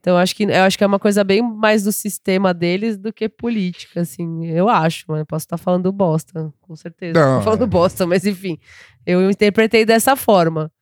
Então 0.00 0.14
eu 0.14 0.18
acho 0.18 0.34
que 0.34 0.44
eu 0.44 0.62
acho 0.62 0.78
que 0.78 0.84
é 0.84 0.86
uma 0.86 0.98
coisa 0.98 1.22
bem 1.22 1.42
mais 1.42 1.84
do 1.84 1.92
sistema 1.92 2.54
deles 2.54 2.96
do 2.96 3.12
que 3.12 3.28
política, 3.28 4.00
assim. 4.00 4.46
Eu 4.46 4.68
acho, 4.68 5.04
mas 5.08 5.24
posso 5.24 5.44
estar 5.44 5.58
falando 5.58 5.92
bosta, 5.92 6.52
com 6.60 6.74
certeza. 6.74 7.20
Não, 7.20 7.38
Tô 7.38 7.44
falando 7.44 7.64
é. 7.64 7.66
bosta, 7.66 8.06
mas 8.06 8.24
enfim, 8.24 8.58
eu 9.06 9.30
interpretei 9.30 9.84
dessa 9.84 10.16
forma. 10.16 10.72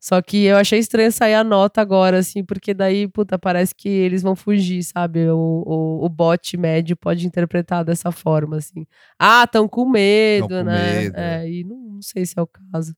Só 0.00 0.22
que 0.22 0.44
eu 0.44 0.56
achei 0.56 0.78
estranho 0.78 1.10
sair 1.10 1.34
a 1.34 1.42
nota 1.42 1.80
agora, 1.80 2.18
assim, 2.18 2.44
porque 2.44 2.72
daí, 2.72 3.08
puta, 3.08 3.36
parece 3.36 3.74
que 3.74 3.88
eles 3.88 4.22
vão 4.22 4.36
fugir, 4.36 4.82
sabe? 4.84 5.28
O, 5.28 5.64
o, 5.66 6.04
o 6.04 6.08
bot 6.08 6.56
médio 6.56 6.96
pode 6.96 7.26
interpretar 7.26 7.84
dessa 7.84 8.12
forma, 8.12 8.56
assim. 8.58 8.86
Ah, 9.18 9.44
tão 9.46 9.68
com 9.68 9.88
medo, 9.88 10.48
com 10.48 10.62
né? 10.62 11.00
medo, 11.00 11.16
é, 11.16 11.50
e 11.50 11.64
não, 11.64 11.76
não 11.76 12.02
sei 12.02 12.24
se 12.24 12.38
é 12.38 12.42
o 12.42 12.46
caso. 12.46 12.94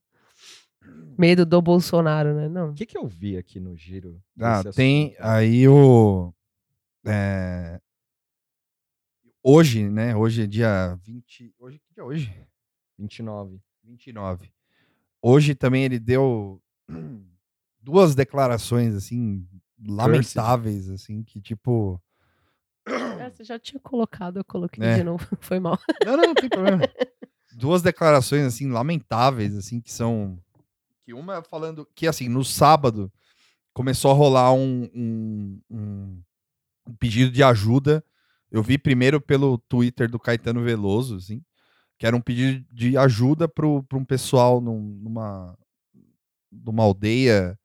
Medo 1.17 1.45
do 1.45 1.61
Bolsonaro, 1.61 2.33
né? 2.35 2.47
Não. 2.49 2.69
O 2.71 2.73
que, 2.73 2.85
que 2.85 2.97
eu 2.97 3.07
vi 3.07 3.37
aqui 3.37 3.59
no 3.59 3.75
giro? 3.75 4.21
Ah, 4.39 4.63
tem 4.73 5.15
aí 5.19 5.67
o. 5.67 6.33
é, 7.05 7.79
hoje, 9.43 9.89
né? 9.89 10.15
Hoje 10.15 10.43
é 10.43 10.47
dia 10.47 10.97
20. 11.03 11.53
Hoje 11.59 11.79
que 11.79 11.93
dia 11.93 12.01
é 12.01 12.05
hoje? 12.05 12.33
29. 12.97 13.59
29. 13.83 14.51
Hoje 15.21 15.55
também 15.55 15.83
ele 15.83 15.99
deu 15.99 16.61
duas 17.81 18.15
declarações, 18.15 18.95
assim, 18.95 19.45
lamentáveis, 19.85 20.89
assim, 20.89 21.23
que 21.23 21.41
tipo. 21.41 22.01
É, 22.85 23.29
você 23.29 23.43
já 23.43 23.59
tinha 23.59 23.79
colocado, 23.79 24.37
eu 24.37 24.45
coloquei 24.45 24.83
É. 24.83 24.95
de 24.97 25.03
novo. 25.03 25.25
Foi 25.39 25.59
mal. 25.59 25.77
Não, 26.05 26.17
não, 26.17 26.23
não 26.27 26.33
tem 26.35 26.49
problema. 26.49 26.81
Duas 27.53 27.81
declarações, 27.81 28.43
assim, 28.45 28.69
lamentáveis, 28.71 29.55
assim, 29.55 29.81
que 29.81 29.91
são. 29.91 30.39
Uma 31.13 31.41
falando 31.43 31.87
que, 31.95 32.07
assim, 32.07 32.27
no 32.29 32.43
sábado 32.43 33.11
começou 33.73 34.11
a 34.11 34.13
rolar 34.13 34.53
um, 34.53 34.89
um, 34.93 35.61
um- 35.69 36.21
um 36.87 36.95
pedido 36.95 37.31
de 37.31 37.43
ajuda. 37.43 38.03
Eu 38.51 38.61
vi 38.61 38.77
primeiro 38.77 39.21
pelo 39.21 39.57
Twitter 39.57 40.09
do 40.09 40.19
Caetano 40.19 40.61
Veloso, 40.61 41.15
assim, 41.15 41.41
que 41.97 42.05
era 42.05 42.15
um 42.15 42.21
pedido 42.21 42.65
de 42.73 42.97
ajuda 42.97 43.47
para 43.47 43.65
um 43.67 44.05
pessoal 44.05 44.59
num- 44.59 44.99
numa, 45.01 45.57
numa 46.51 46.83
aldeia. 46.83 47.57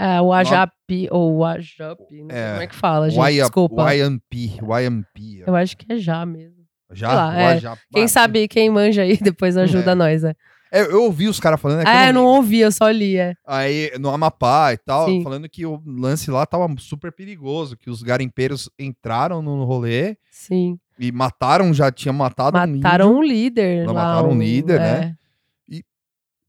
É, 0.00 0.20
o 0.20 0.32
Ajapi, 0.32 1.08
ou 1.10 1.36
o 1.38 1.44
Ajapi, 1.44 2.22
não 2.22 2.30
sei 2.30 2.38
É, 2.38 2.50
como 2.50 2.62
é 2.62 2.66
que 2.66 2.74
fala, 2.74 3.10
gente. 3.10 3.18
Waya- 3.18 3.42
Desculpa. 3.42 3.94
YMP. 3.94 4.58
YMP. 4.62 5.42
Eu 5.46 5.54
acho 5.56 5.76
que 5.76 5.92
é 5.92 5.98
já 5.98 6.24
mesmo. 6.24 6.56
Já? 6.92 7.12
lá, 7.12 7.28
O 7.30 7.32
é. 7.40 7.60
Quem 7.92 8.08
sabe, 8.08 8.48
quem 8.48 8.70
manja 8.70 9.02
aí, 9.02 9.16
depois 9.36 9.56
ajuda 9.56 9.92
É. 9.92 9.94
nós, 9.94 10.22
né? 10.22 10.34
É, 10.70 10.82
eu 10.82 11.04
ouvi 11.04 11.28
os 11.28 11.40
caras 11.40 11.60
falando. 11.60 11.80
É, 11.80 11.84
que 11.84 12.10
eu 12.10 12.14
não 12.14 12.24
ouvi, 12.24 12.60
eu 12.60 12.72
só 12.72 12.90
li, 12.90 13.16
é. 13.16 13.34
Aí, 13.46 13.92
no 13.98 14.10
Amapá 14.10 14.72
e 14.72 14.78
tal, 14.78 15.06
Sim. 15.06 15.22
falando 15.22 15.48
que 15.48 15.64
o 15.64 15.82
lance 15.86 16.30
lá 16.30 16.44
tava 16.46 16.68
super 16.78 17.12
perigoso, 17.12 17.76
que 17.76 17.90
os 17.90 18.02
garimpeiros 18.02 18.70
entraram 18.78 19.42
no 19.42 19.64
rolê 19.64 20.16
Sim. 20.30 20.78
e 20.98 21.10
mataram, 21.10 21.72
já 21.72 21.90
tinham 21.90 22.14
matado 22.14 22.58
Mataram 22.58 23.12
um 23.12 23.18
um 23.18 23.22
líder. 23.22 23.86
Lá, 23.86 23.92
mataram 23.92 24.30
um 24.30 24.38
líder, 24.38 24.80
né? 24.80 24.90
é. 24.90 25.04
índio. 25.04 25.18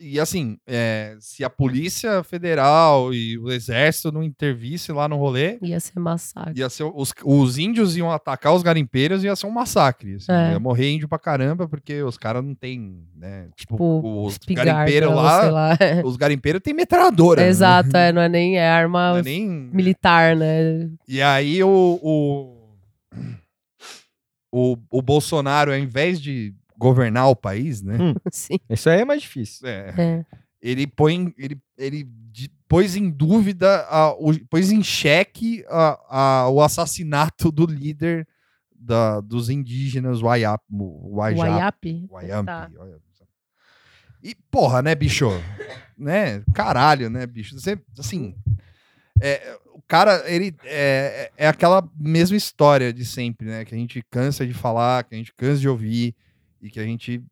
E 0.01 0.17
assim, 0.17 0.57
é, 0.65 1.17
se 1.19 1.43
a 1.43 1.49
Polícia 1.49 2.23
Federal 2.23 3.13
e 3.13 3.37
o 3.37 3.51
Exército 3.51 4.11
não 4.13 4.23
intervisse 4.23 4.93
lá 4.93 5.09
no 5.09 5.17
rolê, 5.17 5.57
Ia 5.61 5.79
ser 5.79 5.99
massacre. 5.99 6.57
ia 6.57 6.69
ser, 6.69 6.83
os, 6.83 7.13
os 7.25 7.57
índios 7.57 7.97
iam 7.97 8.09
atacar 8.09 8.53
os 8.53 8.63
garimpeiros 8.63 9.23
e 9.23 9.27
ia 9.27 9.35
ser 9.35 9.47
um 9.47 9.51
massacre. 9.51 10.15
assim, 10.15 10.31
É. 10.31 10.51
Ia 10.53 10.59
morrer 10.59 10.89
índio 10.93 11.09
pra 11.09 11.19
caramba, 11.19 11.67
porque 11.67 12.01
os 12.01 12.17
caras 12.17 12.43
não 12.43 12.55
tem, 12.55 13.03
né? 13.13 13.49
Tipo, 13.57 13.75
Tipo, 13.75 14.25
os 14.25 14.37
garimpeiros 14.37 15.13
lá, 15.13 15.49
lá. 15.49 15.77
os 16.05 16.15
garimpeiros 16.15 16.61
têm 16.61 16.73
metralhadora. 16.73 17.41
né? 17.41 17.49
Exato, 17.49 17.95
é, 17.97 18.11
não 18.13 18.21
é 18.21 18.29
nem 18.29 18.57
é 18.57 18.69
arma 18.69 19.17
é 19.17 19.21
nem... 19.21 19.47
militar, 19.47 20.35
né? 20.35 20.89
E 21.07 21.21
aí 21.21 21.61
o, 21.63 21.99
o, 22.01 22.59
o, 24.51 24.77
o 24.89 25.01
Bolsonaro, 25.01 25.71
ao 25.71 25.77
invés 25.77 26.21
de 26.21 26.53
governar 26.79 27.27
o 27.29 27.35
país, 27.35 27.81
né? 27.81 27.97
Hum. 27.99 28.15
Sim. 28.31 28.57
Isso 28.69 28.89
aí 28.89 29.01
é 29.01 29.05
mais 29.05 29.21
difícil. 29.21 29.67
é, 29.67 29.93
É. 29.97 30.25
ele 30.61 30.87
põe. 30.87 31.33
Ele, 31.37 31.59
ele 31.77 32.07
pôs 32.67 32.95
em 32.95 33.09
dúvida, 33.09 33.85
a, 33.89 34.11
o, 34.13 34.33
pôs 34.47 34.71
em 34.71 34.81
xeque 34.83 35.65
a, 35.67 35.99
a- 36.43 36.49
o 36.49 36.61
assassinato 36.61 37.51
do 37.51 37.65
líder 37.65 38.27
da, 38.73 39.19
dos 39.21 39.49
indígenas 39.49 40.21
Wayap, 40.21 40.63
Wayap? 40.71 42.07
Wayampi. 42.09 42.45
Tá. 42.45 42.69
E, 44.21 44.35
porra, 44.51 44.81
né, 44.81 44.93
bicho? 44.95 45.27
né? 45.97 46.43
Caralho, 46.53 47.09
né, 47.09 47.25
bicho? 47.25 47.57
Você, 47.59 47.79
assim. 47.97 48.35
é, 49.21 49.57
o 49.73 49.81
cara, 49.87 50.23
ele 50.31 50.55
é, 50.63 51.31
é 51.37 51.45
é 51.45 51.47
aquela 51.47 51.87
mesma 51.97 52.37
história 52.37 52.93
de 52.93 53.05
sempre, 53.05 53.47
né? 53.47 53.65
Que 53.65 53.73
a 53.73 53.77
gente 53.77 54.03
cansa 54.11 54.45
de 54.45 54.53
falar, 54.53 55.03
que 55.05 55.15
a 55.15 55.17
gente 55.17 55.33
cansa 55.33 55.59
de 55.59 55.67
ouvir 55.69 56.15
e 56.61 56.69
que 56.69 56.79
a 56.79 56.83
gente, 56.83 57.23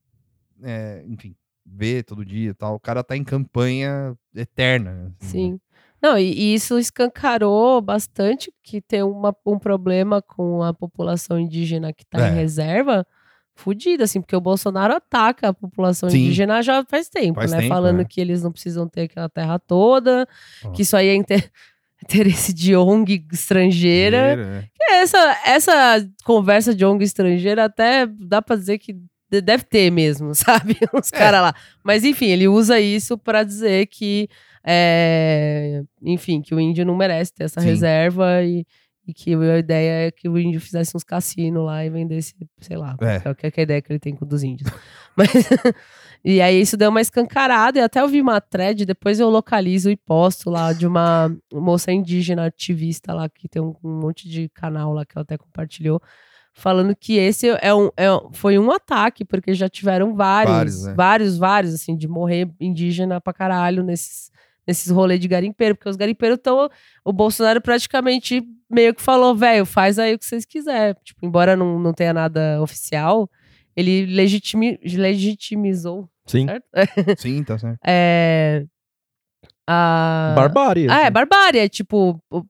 é, 0.64 1.04
enfim, 1.08 1.36
vê 1.66 2.02
todo 2.04 2.24
dia 2.26 2.52
e 2.52 2.54
tal. 2.54 2.76
O 2.76 2.80
cara 2.80 3.04
tá 3.04 3.16
em 3.18 3.24
campanha 3.24 4.16
eterna. 4.36 5.14
assim, 5.22 5.52
né? 5.52 5.54
Sim. 5.54 5.60
Não, 6.02 6.18
e, 6.18 6.32
e 6.32 6.54
isso 6.54 6.78
escancarou 6.78 7.82
bastante 7.82 8.54
que 8.64 8.80
tem 8.82 9.02
uma- 9.04 9.36
um 9.46 9.58
problema 9.58 10.22
com 10.22 10.62
a 10.62 10.72
população 10.74 11.40
indígena 11.40 11.92
que 11.92 12.06
tá 12.06 12.28
É. 12.28 12.30
em 12.30 12.36
reserva 12.36 13.06
fudida, 13.56 14.04
assim, 14.04 14.22
porque 14.22 14.36
o 14.36 14.40
Bolsonaro 14.42 14.94
ataca 14.94 15.50
a 15.50 15.54
população 15.54 16.08
Sim. 16.12 16.20
indígena 16.20 16.62
já 16.62 16.86
faz 16.86 17.10
tempo, 17.10 17.40
Faz 17.40 17.52
né? 17.52 17.58
tempo, 17.62 17.70
Falando 17.74 18.02
é. 18.02 18.06
que 18.06 18.22
eles 18.22 18.44
não 18.44 18.52
precisam 18.52 18.88
ter 18.88 19.02
aquela 19.02 19.28
terra 19.28 19.58
toda, 19.58 20.28
Ó. 20.64 20.70
que 20.70 20.84
isso 20.84 20.96
aí 20.96 21.08
é 21.08 21.16
inter- 21.16 21.50
interesse 22.04 22.54
de 22.54 22.76
ONG 22.76 23.26
estrangeira. 23.34 24.36
né? 24.36 24.70
Essa, 24.92 25.18
essa 25.46 26.10
conversa 26.24 26.76
de 26.76 26.86
ONG 26.86 27.04
estrangeira 27.04 27.66
até 27.66 28.06
dá 28.06 28.40
pra 28.44 28.56
dizer 28.56 28.78
que 28.78 28.96
deve 29.30 29.64
ter 29.64 29.92
mesmo, 29.92 30.34
sabe? 30.36 30.78
Os 30.94 31.12
É. 31.14 31.18
caras 31.18 31.42
lá. 31.42 31.56
Mas 31.84 32.04
enfim, 32.04 32.28
ele 32.28 32.48
usa 32.48 32.80
isso 32.80 33.18
pra 33.18 33.44
dizer 33.44 33.88
que, 33.88 34.28
é, 34.66 35.84
enfim, 36.04 36.42
que 36.42 36.54
o 36.54 36.60
índio 36.60 36.86
não 36.86 36.96
merece 36.96 37.34
ter 37.34 37.46
essa 37.46 37.62
Sim. 37.62 37.68
reserva 37.68 38.44
e, 38.44 38.66
E 39.10 39.14
que 39.14 39.34
a 39.34 39.58
ideia 39.58 40.08
é 40.08 40.12
que 40.12 40.28
o 40.28 40.38
índio 40.38 40.60
fizesse 40.60 40.92
uns 40.94 41.04
cassinos 41.04 41.64
lá 41.64 41.86
e 41.86 41.90
vendesse, 41.90 42.36
sei 42.60 42.76
lá, 42.76 42.94
É. 43.00 43.22
qual 43.22 43.34
que 43.34 43.46
é 43.48 43.52
a 43.56 43.62
ideia 43.62 43.82
que 43.82 43.90
ele 43.90 44.00
tem 44.00 44.14
com 44.14 44.26
o 44.26 44.28
dos 44.28 44.44
índios. 44.44 44.70
Mas, 45.16 45.30
e 46.26 46.42
aí 46.42 46.60
isso 46.60 46.76
deu 46.76 46.90
uma 46.90 47.00
escancarada, 47.00 47.80
e 47.80 47.82
até 47.82 48.02
eu 48.02 48.08
vi 48.10 48.20
uma 48.20 48.42
thread, 48.42 48.86
depois 48.86 49.18
eu 49.22 49.30
localizo 49.30 49.90
e 49.90 49.96
posto 49.96 50.50
lá 50.50 50.74
de 50.74 50.86
uma 50.86 51.34
moça 51.54 51.90
indígena 51.90 52.48
ativista 52.48 53.14
lá, 53.14 53.30
que 53.30 53.48
tem 53.48 53.62
um, 53.62 53.74
um 53.82 53.98
monte 54.02 54.28
de 54.28 54.50
canal 54.50 54.92
lá 54.94 55.06
que 55.06 55.14
ela 55.16 55.24
até 55.24 55.38
compartilhou, 55.38 56.02
falando 56.58 56.96
que 56.96 57.16
esse 57.18 57.48
é 57.62 57.74
um, 57.74 57.90
é 57.96 58.12
um- 58.12 58.30
foi 58.34 58.58
um 58.58 58.72
ataque, 58.72 59.24
porque 59.24 59.54
já 59.54 59.70
tiveram 59.70 60.16
vários, 60.16 60.56
Vários, 60.56 60.84
né? 60.86 60.94
vários, 60.96 61.38
vários, 61.38 61.74
assim, 61.74 61.96
de 61.96 62.08
morrer 62.08 62.50
indígena 62.60 63.22
pra 63.22 63.32
caralho 63.32 63.84
nesses, 63.84 64.32
nesses 64.68 64.92
rolês 64.92 65.20
de 65.20 65.28
garimpeiro, 65.28 65.76
porque 65.76 65.88
os 65.90 65.96
garimpeiros 65.96 66.38
estão. 66.38 66.70
O 67.06 67.14
Bolsonaro 67.14 67.62
praticamente 67.62 68.42
meio 68.70 68.94
que 68.94 69.02
falou, 69.02 69.36
velho, 69.36 69.66
faz 69.66 69.98
aí 70.00 70.16
o 70.16 70.20
que 70.20 70.26
vocês 70.26 70.46
quiserem. 70.46 70.96
Tipo, 71.04 71.26
embora 71.26 71.56
não, 71.56 71.80
não 71.80 71.94
tenha 71.94 72.14
nada 72.14 72.62
oficial, 72.62 73.30
ele 73.76 74.06
legitimi- 74.08 74.80
legitimizou, 74.84 76.10
Sim. 76.26 76.48
certo? 76.48 76.66
Sim, 77.22 77.44
tá 77.44 77.58
certo. 77.60 77.78
É. 77.86 78.66
A... 79.70 80.34
Barbárie. 80.36 80.88
Ah, 80.90 81.00
é 81.00 81.04
assim. 81.04 81.12
barbárie. 81.12 81.60
É 81.60 81.70
tipo, 81.70 82.20
o- 82.32 82.44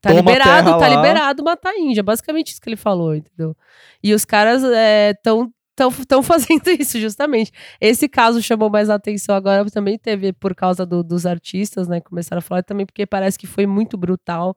tá 0.00 0.10
Toma 0.10 0.20
liberado, 0.20 0.70
tá 0.70 0.88
lá. 0.88 0.96
liberado 0.96 1.42
matar 1.44 1.74
índia. 1.76 2.02
Basicamente 2.02 2.52
isso 2.52 2.60
que 2.60 2.68
ele 2.68 2.76
falou, 2.76 3.14
entendeu? 3.14 3.56
E 4.02 4.12
os 4.14 4.24
caras 4.24 4.62
estão 4.62 5.52
tão, 5.76 5.90
tão 6.06 6.22
fazendo 6.22 6.68
isso, 6.78 6.98
justamente. 7.00 7.50
Esse 7.80 8.08
caso 8.08 8.40
chamou 8.42 8.70
mais 8.70 8.88
atenção 8.90 9.34
agora, 9.34 9.64
também 9.70 9.98
teve 9.98 10.32
por 10.32 10.54
causa 10.54 10.86
do- 10.86 11.02
dos 11.02 11.26
artistas, 11.26 11.88
né? 11.88 12.00
Começaram 12.00 12.38
a 12.38 12.42
falar 12.42 12.62
também, 12.62 12.86
porque 12.86 13.06
parece 13.06 13.38
que 13.38 13.46
foi 13.46 13.66
muito 13.66 13.96
brutal, 13.96 14.56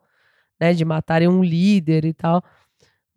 né? 0.60 0.74
De 0.74 0.86
matarem 0.86 1.28
um 1.28 1.44
líder 1.44 2.06
e 2.06 2.14
tal. 2.14 2.44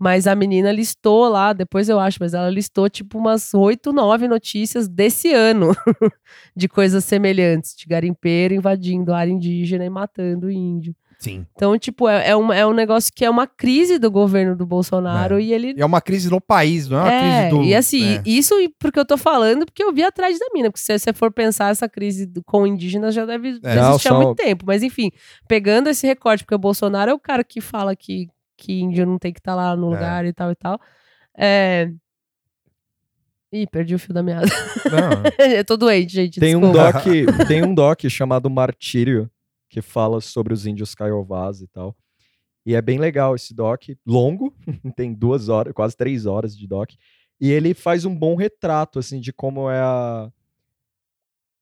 Mas 0.03 0.27
a 0.27 0.35
menina 0.35 0.73
listou 0.73 1.29
lá, 1.29 1.53
depois 1.53 1.91
eu 1.91 2.01
acho, 2.01 2.17
mas 2.21 2.33
ela 2.33 2.49
listou 2.49 2.89
tipo 2.89 3.19
umas 3.19 3.53
oito, 3.53 3.93
nove 3.93 4.27
notícias 4.27 4.89
desse 4.89 5.31
ano 5.31 5.77
de 6.57 6.69
coisas 6.69 7.05
semelhantes, 7.05 7.77
de 7.77 7.85
garimpeiro 7.85 8.55
invadindo 8.55 9.13
a 9.13 9.19
área 9.19 9.31
indígena 9.31 9.85
e 9.85 9.91
matando 9.91 10.51
índio. 10.51 10.97
Sim. 11.23 11.45
Então, 11.55 11.79
tipo, 11.79 12.09
é, 12.09 12.31
é, 12.31 12.37
um, 12.37 12.51
é 12.51 12.67
um 12.67 12.73
negócio 12.73 13.13
que 13.15 13.27
é 13.27 13.29
uma 13.29 13.47
crise 13.47 13.99
do 13.99 14.11
governo 14.11 14.57
do 14.57 14.65
Bolsonaro 14.65 15.39
e 15.39 15.53
ele. 15.53 15.75
É 15.77 15.85
uma 15.85 16.01
crise 16.01 16.31
no 16.31 16.41
país, 16.41 16.89
não 16.89 16.97
é 16.99 17.03
uma 17.03 17.13
É, 17.13 17.21
crise 17.21 17.51
do. 17.51 17.63
e 17.63 17.75
assim, 17.75 18.15
é. 18.17 18.23
isso 18.25 18.55
porque 18.79 18.99
eu 18.99 19.05
tô 19.05 19.19
falando, 19.19 19.67
porque 19.67 19.83
eu 19.85 19.93
vi 19.93 20.03
atrás 20.03 20.39
da 20.39 20.47
mina. 20.55 20.71
Porque 20.71 20.81
se 20.83 20.99
você 20.99 21.13
for 21.13 21.31
pensar, 21.31 21.71
essa 21.71 21.87
crise 21.87 22.25
do- 22.25 22.43
com 22.43 22.67
indígenas 22.67 23.15
já 23.15 23.27
deve 23.27 23.61
É. 23.63 23.75
Não, 23.77 23.91
existir 23.91 24.09
há 24.09 24.13
só- 24.13 24.17
muito 24.23 24.35
tempo. 24.43 24.65
Mas 24.67 24.83
enfim, 24.83 25.11
pegando 25.47 25.91
esse 25.91 26.07
recorte, 26.07 26.43
porque 26.43 26.55
o 26.55 26.59
Bolsonaro 26.59 27.11
é 27.11 27.15
o 27.15 27.19
cara 27.21 27.45
que 27.45 27.61
fala 27.61 27.95
que, 27.95 28.27
que 28.57 28.81
índio 28.81 29.05
não 29.05 29.19
tem 29.19 29.31
que 29.31 29.41
estar 29.41 29.55
lá 29.55 29.77
no 29.77 29.89
É. 29.89 29.95
lugar 29.95 30.25
e 30.25 30.33
tal 30.33 30.51
e 30.51 30.55
tal. 30.55 30.81
É... 31.37 31.91
Ih, 33.53 33.67
perdi 33.67 33.95
o 33.95 33.99
fio 33.99 34.15
da 34.15 34.23
meada. 34.23 34.47
Não, 34.91 35.47
eu 35.59 35.65
tô 35.65 35.77
doente, 35.77 36.13
gente. 36.15 36.39
Tem 36.39 36.55
um, 36.55 36.71
doc, 36.73 37.05
tem 37.49 37.63
um 37.65 37.75
doc 37.75 38.05
chamado 38.09 38.49
Martírio, 38.49 39.29
que 39.71 39.81
fala 39.81 40.21
sobre 40.21 40.53
os 40.53 40.67
índios 40.67 40.95
caiovás 40.95 41.63
e 41.63 41.69
tal. 41.69 41.97
E 42.67 42.75
é 42.75 42.83
bem 42.83 42.99
legal 42.99 43.35
esse 43.35 43.55
doc, 43.55 43.85
longo, 44.07 44.53
tem 44.97 45.15
duas 45.15 45.49
horas, 45.49 45.73
quase 45.73 45.97
três 45.97 46.27
horas 46.27 46.55
de 46.55 46.67
doc. 46.67 46.91
E 47.41 47.51
ele 47.51 47.73
faz 47.73 48.05
um 48.05 48.15
bom 48.15 48.35
retrato, 48.35 48.99
assim, 48.99 49.19
de 49.19 49.33
como 49.33 49.71
é 49.71 49.81
a... 49.81 50.31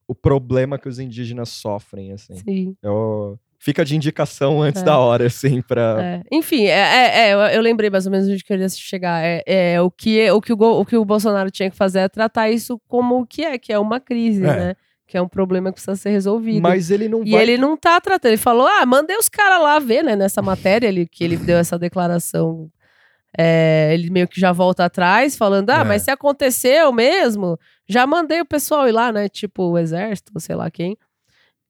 o 0.08 0.14
problema 0.14 0.78
que 0.78 0.88
os 0.88 0.98
indígenas 0.98 1.50
sofrem, 1.50 2.12
assim. 2.12 2.34
Sim. 2.36 2.76
É 2.82 2.90
o- 2.90 3.38
Fica 3.60 3.84
de 3.84 3.94
indicação 3.96 4.60
antes 4.62 4.82
É. 4.82 4.84
da 4.84 4.98
hora, 4.98 5.26
assim, 5.26 5.60
pra... 5.62 5.96
É. 6.02 6.22
Enfim, 6.32 6.64
é, 6.64 6.70
é- 6.70 7.30
é, 7.30 7.56
eu, 7.56 7.60
lembrei 7.60 7.90
mais 7.90 8.06
ou 8.06 8.12
menos 8.12 8.28
onde 8.28 8.42
queria 8.42 8.68
chegar. 8.68 9.22
É, 9.22 9.42
é, 9.46 9.80
o, 9.82 9.90
que, 9.90 10.30
o, 10.30 10.40
que 10.40 10.52
o, 10.52 10.56
o 10.80 10.84
que 10.86 10.96
o 10.96 11.04
Bolsonaro 11.04 11.50
tinha 11.50 11.70
que 11.70 11.76
fazer 11.76 12.00
é 12.00 12.08
tratar 12.08 12.50
isso 12.50 12.80
como 12.88 13.20
o 13.20 13.26
que 13.26 13.42
é, 13.44 13.58
que 13.58 13.72
é 13.72 13.78
uma 13.78 14.00
crise, 14.00 14.42
É. 14.44 14.46
né? 14.68 14.76
Que 15.08 15.16
é 15.16 15.22
um 15.22 15.26
problema 15.28 15.70
que 15.70 15.76
precisa 15.76 15.96
ser 15.96 16.10
resolvido. 16.10 16.60
Mas 16.60 16.90
ele 16.90 17.08
não 17.08 17.24
e 17.24 17.30
vai... 17.30 17.42
ele 17.42 17.56
não 17.56 17.78
tá 17.78 17.98
tratando. 17.98 18.30
Ele 18.32 18.36
falou: 18.36 18.66
ah, 18.68 18.84
mandei 18.84 19.16
os 19.16 19.26
caras 19.28 19.60
lá 19.62 19.78
ver, 19.78 20.04
né? 20.04 20.14
Nessa 20.14 20.42
matéria 20.42 20.86
ele, 20.86 21.06
que 21.06 21.24
ele 21.24 21.36
deu 21.38 21.56
essa 21.56 21.78
declaração. 21.78 22.70
É, 23.36 23.90
ele 23.92 24.10
meio 24.10 24.28
que 24.28 24.38
já 24.40 24.52
volta 24.52 24.84
atrás, 24.84 25.34
falando: 25.34 25.70
ah, 25.70 25.80
É. 25.80 25.84
mas 25.84 26.02
se 26.02 26.10
aconteceu 26.10 26.92
mesmo, 26.92 27.58
já 27.88 28.06
mandei 28.06 28.40
o 28.42 28.44
pessoal 28.46 28.86
ir 28.86 28.92
lá, 28.92 29.10
né? 29.10 29.28
Tipo, 29.30 29.70
o 29.70 29.78
exército, 29.78 30.38
sei 30.38 30.54
lá 30.54 30.70
quem. 30.70 30.94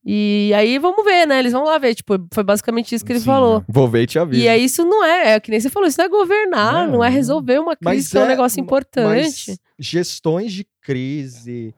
E 0.04 0.52
aí 0.56 0.78
vamos 0.78 1.04
ver, 1.04 1.26
né? 1.26 1.38
Eles 1.38 1.52
vão 1.52 1.64
lá 1.64 1.78
ver. 1.78 1.94
Tipo, 1.94 2.14
foi 2.32 2.42
basicamente 2.42 2.94
isso 2.94 3.04
que 3.04 3.12
ele 3.12 3.20
Sim, 3.20 3.26
falou. 3.26 3.58
né? 3.60 3.64
Vou 3.68 3.86
ver 3.86 4.02
e 4.02 4.06
te 4.06 4.18
aviso. 4.18 4.42
E 4.42 4.48
aí 4.48 4.64
isso 4.64 4.84
não 4.84 5.04
é, 5.04 5.34
é 5.34 5.40
que 5.40 5.50
nem 5.50 5.60
você 5.60 5.68
falou, 5.68 5.88
isso 5.88 5.98
não 5.98 6.06
é 6.06 6.08
governar, 6.08 6.86
Não, 6.86 6.92
não, 6.94 7.04
é 7.04 7.08
resolver 7.08 7.58
uma 7.60 7.76
crise, 7.76 8.10
que 8.10 8.16
é 8.16 8.20
um 8.20 8.24
é- 8.24 8.28
negócio 8.28 8.60
importante. 8.60 9.44
Mas 9.50 9.58
gestões 9.78 10.52
de 10.52 10.66
crise, 10.80 11.74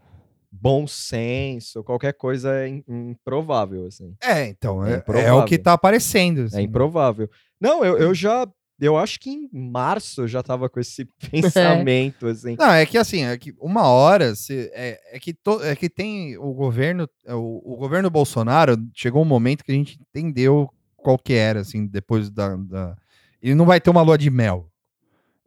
bom 0.60 0.86
senso, 0.86 1.82
qualquer 1.82 2.12
coisa 2.14 2.52
é 2.54 2.68
im- 2.68 2.84
improvável, 2.88 3.86
assim. 3.86 4.14
É, 4.22 4.46
então, 4.48 4.84
É 4.86 5.02
é, 5.14 5.22
é 5.24 5.32
o 5.32 5.44
que 5.44 5.58
tá 5.58 5.72
aparecendo. 5.72 6.42
assim. 6.42 6.58
É 6.58 6.62
improvável. 6.62 7.28
Não, 7.60 7.84
eu, 7.84 7.96
eu 7.98 8.14
já. 8.14 8.46
Eu 8.82 8.96
acho 8.96 9.20
que 9.20 9.28
em 9.28 9.48
março 9.52 10.22
eu 10.22 10.28
já 10.28 10.42
tava 10.42 10.68
com 10.68 10.80
esse 10.80 11.06
pensamento, 11.30 12.26
assim. 12.26 12.56
Não, 12.58 12.70
é 12.72 12.86
que 12.86 12.96
assim, 12.96 13.24
é 13.24 13.36
que 13.36 13.54
uma 13.60 13.86
hora 13.88 14.34
se- 14.34 14.70
é, 14.72 14.98
é 15.16 15.18
que 15.20 15.34
to- 15.34 15.62
é 15.62 15.76
que 15.76 15.88
tem 15.90 16.36
o 16.38 16.52
governo, 16.54 17.06
é, 17.26 17.34
o, 17.34 17.60
o 17.64 17.76
governo 17.76 18.08
Bolsonaro 18.08 18.76
chegou 18.94 19.20
um 19.22 19.26
momento 19.26 19.62
que 19.64 19.70
a 19.72 19.74
gente 19.74 19.98
entendeu 20.00 20.68
qual 20.96 21.18
que 21.18 21.34
era, 21.34 21.60
assim, 21.60 21.86
depois 21.86 22.30
da, 22.30 22.56
da- 22.56 22.96
ele 23.42 23.54
não 23.54 23.66
vai 23.66 23.80
ter 23.80 23.90
uma 23.90 24.02
lua 24.02 24.16
de 24.16 24.30
mel. 24.30 24.66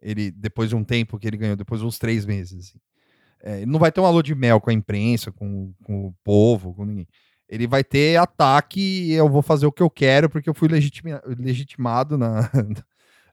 Ele 0.02 0.30
depois 0.32 0.70
de 0.70 0.76
um 0.76 0.84
tempo 0.84 1.18
que 1.18 1.26
ele 1.28 1.38
ganhou, 1.38 1.56
depois 1.56 1.82
de 1.82 1.88
uns 1.88 1.98
três 1.98 2.26
meses. 2.26 2.70
assim. 2.70 2.80
É, 3.44 3.58
ele 3.58 3.66
não 3.72 3.80
vai 3.80 3.92
ter 3.92 4.00
uma 4.00 4.10
lua 4.10 4.24
de 4.24 4.34
mel 4.34 4.62
com 4.62 4.70
a 4.70 4.74
imprensa, 4.74 5.32
com, 5.32 5.74
com 5.84 6.06
o 6.08 6.16
povo, 6.24 6.74
com 6.74 6.86
ninguém. 6.86 7.08
Ele 7.50 7.68
vai 7.68 7.84
ter 7.84 8.16
ataque 8.18 8.80
e 8.80 9.12
eu 9.14 9.28
vou 9.30 9.42
fazer 9.42 9.66
o 9.66 9.72
que 9.72 9.84
eu 9.84 9.90
quero 9.90 10.30
porque 10.30 10.50
eu 10.50 10.54
fui 10.54 10.68
legitimi- 10.70 11.12
legitimado 11.38 12.18
na, 12.18 12.50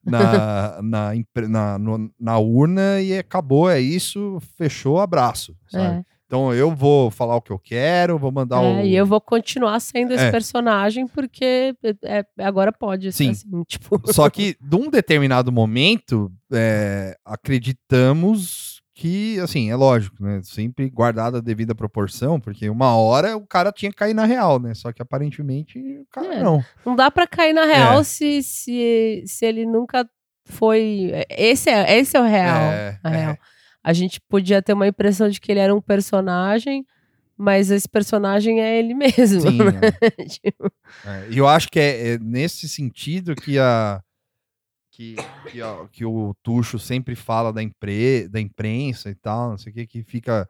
na, 0.05 0.83
na, 0.83 1.13
na, 1.49 1.79
no- 1.79 2.11
na 2.19 2.39
urna 2.39 3.01
e 3.01 3.17
acabou, 3.19 3.71
é 3.71 3.81
isso, 3.81 4.39
fechou, 4.57 4.99
abraço. 4.99 5.57
É, 5.75 6.03
Então 6.27 6.53
eu 6.53 6.75
vou 6.75 7.11
falar 7.11 7.37
o 7.37 7.41
que 7.41 7.51
eu 7.53 7.59
quero, 7.59 8.19
vou 8.19 8.33
mandar 8.33 8.61
o. 8.61 8.65
é, 8.65 8.87
e 8.87 8.97
eu 8.97 9.07
vou 9.07 9.21
continuar 9.21 9.79
sendo 9.81 10.13
esse 10.13 10.25
É. 10.25 10.31
personagem 10.31 11.07
porque 11.07 11.75
é, 12.05 12.19
é- 12.21 12.27
agora 12.45 12.73
pode 12.73 13.13
ser 13.13 13.25
Sim. 13.25 13.31
assim, 13.31 13.63
tipo. 13.69 14.01
Só 14.13 14.29
que, 14.29 14.57
de 14.61 14.77
um 14.77 14.91
determinado 14.91 15.53
momento, 15.53 16.31
é, 16.53 17.17
acreditamos 17.25 18.80
que, 19.01 19.41
assim, 19.41 19.71
é 19.71 19.77
lógico, 19.77 20.23
né? 20.23 20.41
Sempre 20.45 20.91
guardada 20.91 21.39
a 21.39 21.41
devida 21.41 21.75
proporção, 21.75 22.39
porque 22.39 22.69
uma 22.69 22.95
hora 22.97 23.35
o 23.37 23.47
cara 23.47 23.73
tinha 23.73 23.91
que 23.91 23.97
cair 23.97 24.13
na 24.13 24.27
real, 24.27 24.59
né? 24.61 24.75
Só 24.75 24.93
que 24.93 25.01
aparentemente 25.01 25.79
o 25.79 26.07
cara 26.11 26.35
É. 26.35 26.43
não. 26.43 26.63
Não 26.85 26.95
dá 26.95 27.11
pra 27.11 27.27
cair 27.27 27.55
na 27.55 27.65
real 27.65 28.01
É. 28.01 28.05
se, 28.05 28.43
se, 28.43 29.23
se 29.27 29.47
ele 29.47 29.65
nunca 29.65 30.07
foi. 30.45 31.13
Esse 31.31 31.71
é, 31.71 31.99
esse 31.99 32.15
é 32.17 32.21
o 32.21 32.25
real. 32.25 32.57
É, 32.73 33.01
a 33.03 33.11
é. 33.11 33.17
real. 33.17 33.39
A 33.83 33.93
gente 33.95 34.21
podia 34.29 34.61
ter 34.61 34.75
uma 34.75 34.87
impressão 34.87 35.31
de 35.31 35.41
que 35.41 35.51
ele 35.51 35.61
era 35.61 35.75
um 35.75 35.81
personagem, 35.81 36.85
mas 37.39 37.71
esse 37.71 37.89
personagem 37.89 38.61
é 38.61 38.79
ele 38.79 38.93
mesmo. 38.95 39.41
Sim, 39.41 39.59
né? 39.59 39.81
é. 40.03 40.11
Tipo, 40.29 40.71
É, 41.07 41.27
E 41.31 41.39
eu 41.39 41.49
acho 41.49 41.69
que 41.71 41.81
é, 41.81 42.13
é 42.15 42.19
nesse 42.19 42.69
sentido 42.69 43.35
que 43.35 43.59
a 43.59 44.03
que, 45.01 45.17
que, 45.51 45.63
a- 45.63 45.87
que 45.91 46.05
o 46.05 46.35
Tuxo 46.43 46.79
sempre 46.79 47.15
fala 47.15 47.51
da, 47.53 47.63
impre, 47.63 48.29
da 48.29 48.39
imprensa 48.39 49.09
e 49.09 49.15
tal, 49.15 49.51
não 49.51 49.57
sei 49.59 49.73
o 49.73 49.75
que, 49.75 49.87
que 49.87 50.03
fica 50.03 50.47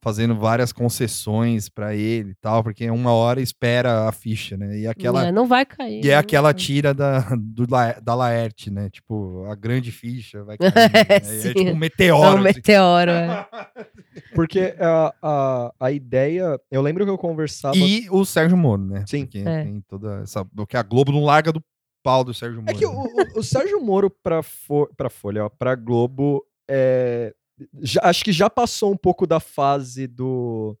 fazendo 0.00 0.36
várias 0.38 0.72
concessões 0.72 1.68
pra 1.68 1.92
ele 1.96 2.30
e 2.30 2.34
tal, 2.36 2.62
porque 2.62 2.88
uma 2.88 3.10
hora 3.12 3.40
espera 3.40 4.06
a 4.08 4.12
ficha, 4.12 4.56
né? 4.56 4.78
E 4.78 4.86
aquela 4.86 5.26
é, 5.26 5.32
não 5.32 5.44
vai 5.48 5.66
cair. 5.66 6.04
e 6.04 6.08
é 6.08 6.12
não 6.12 6.20
aquela 6.20 6.54
tira 6.54 6.94
da, 6.94 7.18
do, 7.36 7.66
La- 7.68 7.98
da 8.00 8.14
Laerte, 8.14 8.70
né? 8.70 8.88
Tipo, 8.90 9.44
a 9.50 9.56
grande 9.56 9.90
ficha 9.90 10.44
vai 10.44 10.56
cair. 10.70 10.72
É, 10.76 10.80
né? 10.80 11.06
é, 11.08 11.20
tipo 11.40 11.60
um 11.64 11.68
É 11.70 11.74
meteoro. 11.74 12.22
um 12.36 12.44
assim. 12.46 12.54
meteoro. 12.58 13.10
é. 13.10 13.48
Porque 14.36 14.74
a, 14.78 15.12
a, 15.20 15.72
a 15.80 15.90
ideia. 15.92 16.60
Eu 16.70 16.80
lembro 16.82 17.04
que 17.04 17.10
eu 17.10 17.18
conversava. 17.18 17.76
E 17.76 18.06
o 18.10 18.24
Sérgio 18.24 18.56
Moro, 18.56 18.84
né? 18.84 19.04
Sim. 19.08 19.24
Porque 19.24 19.38
É. 19.44 19.64
tem 19.64 19.80
toda 19.88 20.20
essa. 20.22 20.44
Porque 20.44 20.76
a 20.76 20.82
Globo 20.84 21.10
não 21.10 21.24
larga 21.24 21.52
do 21.52 21.60
pau 22.08 22.24
do 22.24 22.32
Sérgio 22.32 22.62
Moro. 22.62 22.70
É 22.70 22.78
que 22.78 22.86
o, 22.86 22.90
o- 22.90 23.38
o 23.40 23.42
Sérgio 23.42 23.80
Moro 23.82 24.08
pra, 24.08 24.42
fo 24.42 24.86
pra 24.96 25.10
Folha, 25.10 25.44
ó, 25.44 25.48
pra 25.50 25.74
Globo, 25.74 26.42
é, 26.66 27.34
já- 27.82 28.00
acho 28.04 28.24
que 28.24 28.32
já 28.32 28.48
passou 28.48 28.90
um 28.92 28.96
pouco 28.96 29.26
da 29.26 29.38
fase 29.40 30.06
do, 30.06 30.76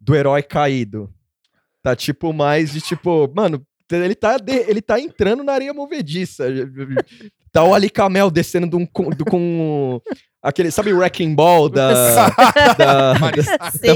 do 0.00 0.14
herói 0.14 0.42
caído. 0.42 1.12
Tá 1.82 1.94
tipo 1.94 2.32
mais 2.32 2.72
de 2.72 2.80
tipo, 2.80 3.32
mano, 3.34 3.64
ele 3.90 4.16
tá, 4.16 4.36
de- 4.38 4.68
ele 4.68 4.82
tá 4.82 4.98
entrando 4.98 5.44
na 5.44 5.52
areia 5.52 5.72
movediça. 5.72 6.46
Tá 7.56 7.64
o 7.64 7.72
Ali 7.72 7.88
Camel 7.88 8.30
descendo 8.30 8.68
de 8.68 8.76
um, 8.76 8.84
com, 8.84 9.08
do- 9.08 9.24
com 9.24 9.98
aquele, 10.42 10.70
sabe 10.70 10.92
o 10.92 10.98
Wrecking 10.98 11.34
Ball 11.34 11.70
da, 11.70 12.28
da, 12.76 13.14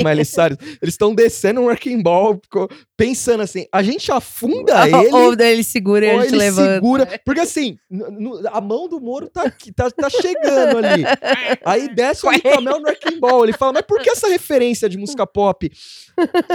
Miley 0.02 0.24
Cyrus? 0.24 0.56
Eles 0.80 0.94
estão 0.94 1.14
descendo 1.14 1.60
um 1.60 1.66
Wrecking 1.66 2.02
Ball 2.02 2.40
pensando 2.96 3.42
assim, 3.42 3.66
a 3.70 3.82
gente 3.82 4.10
afunda 4.10 4.88
ele 4.88 5.10
Ou 5.12 5.34
ele 5.52 5.62
segura 5.62 6.06
e 6.06 6.10
a 6.10 6.14
gente 6.22 6.28
ele 6.28 6.38
levanta. 6.38 6.74
segura. 6.74 7.20
Porque 7.22 7.40
assim, 7.42 7.76
a 8.50 8.60
mão 8.62 8.88
do 8.88 8.98
Moro 8.98 9.28
tá, 9.28 9.42
aqui, 9.42 9.70
tá, 9.70 9.90
tá 9.90 10.08
chegando 10.08 10.78
ali. 10.78 11.04
Aí 11.62 11.94
desce 11.94 12.26
o 12.26 12.42
Camel 12.42 12.80
no 12.80 12.86
Wrecking 12.86 13.20
Ball. 13.20 13.44
Ele 13.44 13.52
fala, 13.52 13.74
mas 13.74 13.82
por 13.82 14.00
que 14.00 14.08
essa 14.08 14.26
referência 14.28 14.88
de 14.88 14.96
música 14.96 15.26
pop? 15.26 15.70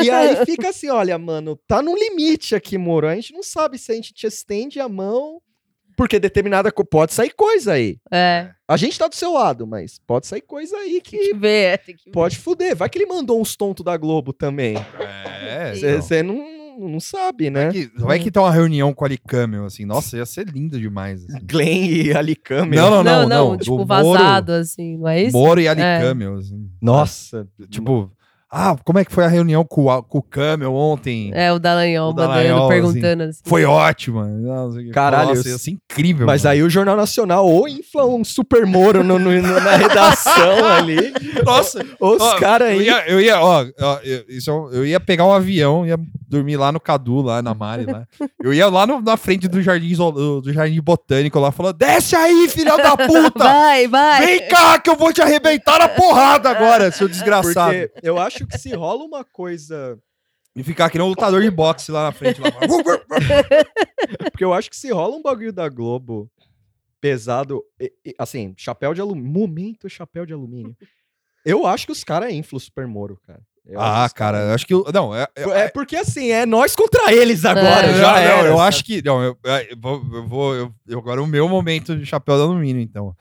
E 0.02 0.10
aí 0.10 0.44
fica 0.44 0.70
assim, 0.70 0.90
olha, 0.90 1.20
mano, 1.20 1.56
tá 1.68 1.84
no 1.84 1.96
limite 1.96 2.56
aqui, 2.56 2.80
Moro. 2.80 3.08
A 3.08 3.14
gente 3.14 3.32
não 3.32 3.44
sabe 3.44 3.78
se 3.78 3.92
a 3.92 3.96
gente 3.96 4.12
te 4.12 4.26
estende 4.26 4.80
a 4.80 4.90
mão, 4.90 5.40
porque 5.96 6.20
determinada 6.20 6.72
co- 6.72 6.86
pode 6.86 7.14
sair 7.14 7.32
coisa 7.32 7.74
aí. 7.74 7.98
É, 8.12 8.50
A 8.68 8.78
gente 8.78 8.98
tá 8.98 9.08
do 9.08 9.16
seu 9.16 9.34
lado, 9.34 9.66
mas 9.68 10.00
pode 10.06 10.28
sair 10.28 10.42
coisa 10.42 10.76
aí 10.78 11.02
tem 11.02 11.02
que 11.02 11.18
que 11.18 11.34
ver, 11.34 11.74
é, 11.74 11.78
tem 11.78 11.96
que 11.96 12.06
ver. 12.06 12.12
pode 12.12 12.38
fuder. 12.38 12.76
Vai 12.76 12.90
que 12.90 12.98
ele 12.98 13.06
mandou 13.06 13.40
uns 13.40 13.56
tontos 13.56 13.84
da 13.86 13.96
Globo 13.98 14.34
também. 14.34 14.76
É, 15.00 15.74
Você 15.96 16.22
não, 16.24 16.80
não 16.80 17.00
sabe, 17.00 17.50
né? 17.50 17.66
Vai 17.66 17.72
que, 17.74 17.92
vai 17.96 18.20
que 18.20 18.32
tá 18.32 18.42
uma 18.42 18.52
reunião 18.52 18.94
com 18.94 19.06
a 19.06 19.08
Alicamel, 19.08 19.66
assim. 19.66 19.86
Nossa, 19.86 20.18
ia 20.18 20.26
ser 20.26 20.48
lindo 20.48 20.80
demais. 20.80 21.24
assim. 21.26 21.40
Glenn 21.46 21.86
e 21.86 22.14
Ali 22.14 22.36
Camel. 22.36 22.80
Não, 22.82 22.90
não, 22.90 23.04
não, 23.04 23.04
não, 23.04 23.30
não, 23.30 23.50
não, 23.52 23.58
tipo, 23.58 23.78
do 23.78 23.86
vazado, 23.86 24.52
assim, 24.54 24.98
não 24.98 25.08
é 25.08 25.24
isso? 25.24 25.38
Moro 25.38 25.62
e 25.62 25.68
Alicamel, 25.68 26.36
assim. 26.38 26.70
Nossa. 26.82 27.48
Tipo, 27.70 28.12
ah, 28.58 28.76
como 28.86 29.00
é 29.00 29.06
que 29.06 29.12
foi 29.12 29.26
a 29.26 29.28
reunião 29.28 29.64
com, 29.66 29.90
a- 29.90 30.02
com 30.02 30.18
o 30.20 30.22
Camel 30.24 30.74
ontem? 30.74 31.32
É, 31.34 31.52
o 31.52 31.60
Dallagnol 31.60 32.12
O 32.12 32.16
mandando, 32.16 32.34
Dallagnol, 32.34 32.68
perguntando 32.70 33.24
assim. 33.24 33.42
Foi 33.46 33.66
ótima. 33.66 34.28
Caralho, 34.94 35.36
Nossa, 35.36 35.50
ia 35.50 35.58
ser 35.58 35.72
incrível. 35.72 36.26
Mas 36.26 36.44
mano. 36.44 36.54
aí 36.54 36.64
o 36.64 36.70
Jornal 36.70 36.96
Nacional 36.96 37.46
ou 37.48 37.68
infla 37.68 38.06
um 38.06 38.24
super 38.24 38.66
Moro 38.66 39.04
no- 39.04 39.20
no- 39.20 39.32
no- 39.42 39.60
na 39.60 39.76
redação 39.76 40.66
ali. 40.78 41.14
Nossa, 41.46 41.86
Ou 42.00 42.16
os 42.16 42.34
caras 42.36 42.72
eu 42.74 42.80
aí. 42.80 42.86
ia, 42.86 43.08
eu 43.10 43.22
ia, 43.22 43.40
ó, 43.42 43.66
ó, 43.82 44.00
eu, 44.04 44.24
isso 44.30 44.50
é 44.50 44.78
eu 44.78 44.86
ia 44.86 45.00
pegar 45.00 45.26
um 45.26 45.34
avião, 45.34 45.86
ia 45.86 45.98
dormir 46.28 46.58
lá 46.58 46.72
no 46.72 46.80
Cadu, 46.80 47.22
lá 47.22 47.42
na 47.42 47.54
Mari, 47.54 47.86
lá. 47.86 48.06
Eu 48.44 48.54
ia 48.54 48.68
lá 48.68 48.88
no- 48.88 49.02
na 49.02 49.18
frente 49.18 49.48
do 49.48 49.62
jardim, 49.62 49.94
do 49.96 50.52
jardim 50.54 50.82
botânico 50.82 51.40
lá, 51.40 51.52
falando: 51.52 51.76
desce 51.78 52.16
aí, 52.16 52.48
filha 52.50 52.78
da 52.78 52.96
puta! 52.96 53.44
Vai, 53.66 53.88
vai! 53.88 54.26
Vem 54.26 54.48
cá 54.48 54.80
que 54.80 54.90
eu 54.90 54.96
vou 54.96 55.12
te 55.12 55.22
arrebentar 55.22 55.80
na 55.80 55.88
porrada 55.90 56.50
agora, 56.50 56.92
seu 56.92 57.08
desgraçado. 57.08 57.74
Porque 57.94 58.00
eu 58.08 58.18
acho 58.20 58.45
que 58.48 58.58
se 58.58 58.74
rola 58.74 59.04
uma 59.04 59.24
coisa. 59.24 60.00
E 60.56 60.64
ficar 60.64 60.86
aqui 60.86 60.98
no 60.98 61.08
lutador 61.08 61.42
de 61.42 61.52
boxe 61.52 61.92
lá 61.92 62.04
na 62.04 62.12
frente. 62.12 62.40
Lá. 62.40 62.50
Porque 64.32 64.44
eu 64.44 64.54
acho 64.54 64.70
que 64.70 64.78
se 64.78 64.92
rola 64.92 65.16
um 65.16 65.22
bagulho 65.22 65.52
da 65.52 65.68
Globo 65.70 66.30
pesado. 67.02 67.64
e- 67.80 67.92
e, 68.06 68.16
assim, 68.18 68.54
chapéu 68.58 68.94
de 68.94 69.02
alumínio. 69.02 69.32
Momento 69.32 69.90
chapéu 69.90 70.26
de 70.26 70.34
alumínio. 70.34 70.76
Eu 71.46 71.68
acho 71.68 71.86
que 71.86 71.92
os 71.92 72.04
caras 72.04 72.32
inflam 72.34 72.58
o 72.58 72.60
Super 72.60 72.88
Moro, 72.88 73.20
cara. 73.26 73.42
Eu 73.68 73.80
acho 73.80 74.06
ah, 74.06 74.10
que 74.10 74.16
cara, 74.16 74.38
eu 74.40 74.52
acho 74.54 74.66
que. 74.68 74.74
Não, 74.94 75.16
é, 75.16 75.28
é, 75.36 75.44
É 75.62 75.68
porque 75.70 75.96
assim, 75.96 76.32
é 76.32 76.46
nós 76.46 76.76
contra 76.76 77.12
eles 77.12 77.44
agora. 77.46 77.88
É. 77.88 77.94
Já 77.96 78.14
não, 78.38 78.46
eu 78.46 78.60
acho 78.60 78.84
que. 78.84 79.02
Não, 79.04 79.24
eu, 79.24 79.38
eu 79.44 79.78
vou. 79.78 79.96
Eu 80.14 80.28
vou 80.28 80.56
eu- 80.56 80.74
eu- 80.88 81.00
agora 81.00 81.22
o 81.22 81.28
meu 81.28 81.50
momento 81.50 81.96
de 81.98 82.06
chapéu 82.06 82.36
de 82.36 82.44
alumínio, 82.44 82.82
então. 82.82 83.16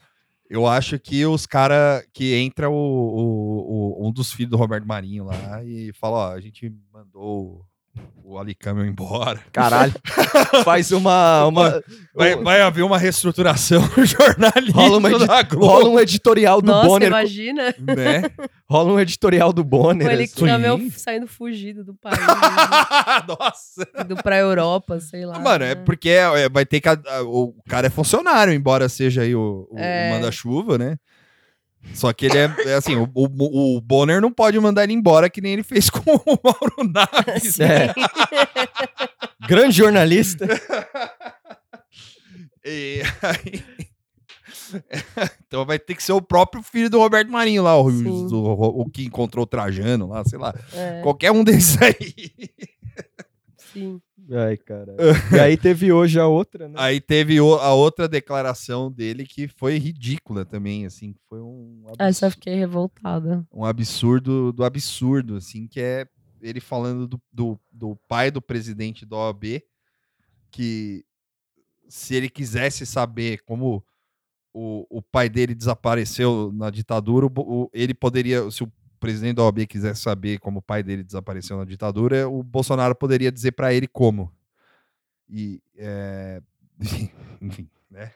Eu 0.49 0.67
acho 0.67 0.99
que 0.99 1.25
os 1.25 1.45
caras 1.45 2.05
que 2.13 2.35
entra 2.35 2.69
o, 2.69 2.73
o- 2.73 4.01
o- 4.03 4.07
um 4.07 4.11
dos 4.11 4.31
filhos 4.31 4.51
do 4.51 4.57
Roberto 4.57 4.85
Marinho 4.87 5.23
lá 5.25 5.63
e 5.63 5.91
fala, 5.93 6.17
ó, 6.17 6.31
a 6.33 6.39
gente 6.39 6.71
mandou 6.93 7.65
o 8.23 8.39
Alicamel 8.39 8.85
embora. 8.85 9.39
Caralho. 9.51 9.93
Faz 10.65 10.91
uma. 10.91 11.45
uma 11.45 11.81
Vai, 12.13 12.35
vai 12.35 12.61
haver 12.61 12.81
uma 12.83 12.97
reestruturação 12.97 13.81
jornalística 14.03 14.79
Rola 14.79 14.97
uma 14.97 15.11
edi- 15.11 15.27
da 15.27 15.41
Globo, 15.43 15.65
rola 15.65 15.89
um 15.89 15.99
editorial 15.99 16.61
do 16.61 16.67
Nossa, 16.71 16.87
Bonner. 16.87 17.07
imagina 17.09 17.75
né? 17.79 18.23
Rola 18.69 18.93
um 18.93 18.99
editorial 18.99 19.53
do 19.53 19.63
Bonner. 19.63 20.07
com 20.07 20.13
ele 20.13 20.23
assim. 20.23 20.89
Saindo 20.91 21.27
fugido 21.27 21.83
do 21.83 21.93
país, 21.93 22.17
Nossa. 23.27 23.87
indo 24.01 24.15
pra 24.17 24.37
Europa, 24.37 24.99
sei 24.99 25.25
lá. 25.25 25.37
Mano, 25.39 25.63
é 25.65 25.75
né? 25.75 25.81
porque 25.85 26.09
é- 26.09 26.43
é- 26.45 26.49
vai 26.49 26.65
ter 26.65 26.81
que. 26.81 26.89
a- 26.89 26.97
a- 27.07 27.21
o 27.23 27.53
cara 27.67 27.87
é 27.87 27.89
funcionário, 27.89 28.53
embora 28.53 28.89
seja 28.89 29.21
aí 29.21 29.35
o, 29.35 29.67
o- 29.69 29.75
o 29.75 29.79
É. 29.79 30.09
manda-chuva, 30.11 30.77
né? 30.77 30.97
Só 31.93 32.11
que 32.11 32.25
ele 32.25 32.37
é, 32.37 32.53
é 32.65 32.73
assim, 32.73 32.95
o, 32.95 33.09
o, 33.13 33.77
o 33.77 33.81
Bonner 33.81 34.19
não 34.19 34.31
pode 34.31 34.59
mandar 34.59 34.83
ele 34.83 34.93
embora 34.93 35.29
que 35.29 35.39
nem 35.39 35.53
ele 35.53 35.63
fez 35.63 35.89
com 35.89 35.99
o 36.15 36.21
Mauro 36.43 36.91
Naves. 36.93 37.59
É. 37.59 37.93
Grande 39.47 39.77
jornalista. 39.77 40.45
E 42.67 43.03
aí- 43.21 43.63
então 45.45 45.63
vai 45.65 45.77
ter 45.77 45.93
que 45.93 46.01
ser 46.01 46.13
o 46.13 46.21
próprio 46.21 46.63
filho 46.63 46.89
do 46.89 46.97
Roberto 46.97 47.29
Marinho 47.31 47.61
lá, 47.61 47.79
o, 47.79 47.87
o, 47.87 48.81
o 48.81 48.89
que 48.89 49.05
encontrou 49.05 49.43
o 49.43 49.47
Trajano 49.47 50.07
lá, 50.07 50.23
sei 50.25 50.39
lá. 50.39 50.51
É, 50.73 50.99
Qualquer 51.03 51.31
um 51.31 51.43
desses 51.43 51.79
aí. 51.79 52.25
sim. 53.71 54.01
Ai, 54.31 54.57
cara. 54.57 54.95
E 55.37 55.39
aí 55.39 55.55
teve 55.57 55.91
hoje 55.91 56.19
a 56.19 56.27
outra, 56.27 56.67
né? 56.67 56.75
Aí 56.77 56.99
teve 56.99 57.39
o- 57.39 57.55
a 57.55 57.73
outra 57.73 58.07
declaração 58.07 58.91
dele 58.91 59.25
que 59.25 59.47
foi 59.47 59.77
ridícula 59.77 60.43
também, 60.45 60.85
assim, 60.85 61.13
que 61.13 61.19
foi 61.29 61.39
um 61.41 61.83
Essa 61.99 62.25
eu 62.27 62.31
fiquei 62.31 62.55
revoltada. 62.55 63.45
um 63.53 63.63
absurdo 63.65 64.51
do 64.51 64.63
absurdo, 64.63 65.35
assim, 65.35 65.67
que 65.67 65.79
é 65.79 66.07
ele 66.41 66.59
falando 66.59 67.07
do, 67.07 67.21
do, 67.31 67.59
do 67.71 67.95
pai 68.07 68.29
do 68.31 68.41
presidente 68.41 69.05
da 69.05 69.15
OAB, 69.17 69.61
que 70.51 71.03
se 71.87 72.15
ele 72.15 72.29
quisesse 72.29 72.85
saber 72.85 73.41
como 73.45 73.83
o, 74.53 74.85
o 74.89 75.01
pai 75.01 75.29
dele 75.29 75.53
desapareceu 75.53 76.51
na 76.53 76.69
ditadura, 76.69 77.25
o- 77.27 77.69
ele 77.73 77.93
poderia, 77.93 78.49
se 78.51 78.63
o 78.63 78.71
presidente 79.05 79.35
da 79.35 79.43
OAB 79.43 79.65
quisesse 79.67 80.01
saber 80.01 80.39
como 80.39 80.59
o 80.59 80.61
pai 80.61 80.81
dele 80.81 81.03
desapareceu 81.03 81.57
na 81.57 81.65
ditadura, 81.65 82.27
o 82.27 82.41
Bolsonaro 82.41 82.95
poderia 82.95 83.31
dizer 83.31 83.51
para 83.51 83.73
ele 83.73 83.87
como. 83.87 84.31
E, 85.29 85.61
é, 85.77 86.41
enfim, 87.41 87.69
né? 87.89 88.11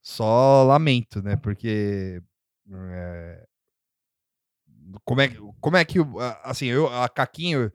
Só 0.00 0.64
lamento, 0.64 1.22
né? 1.22 1.36
Porque 1.36 2.22
é, 2.72 3.44
como 5.04 5.20
é, 5.20 5.28
que- 5.28 5.38
como 5.60 5.76
é 5.76 5.84
que, 5.84 5.98
assim, 6.42 6.66
eu, 6.66 6.88
a 6.92 7.08
Caquinho, 7.08 7.70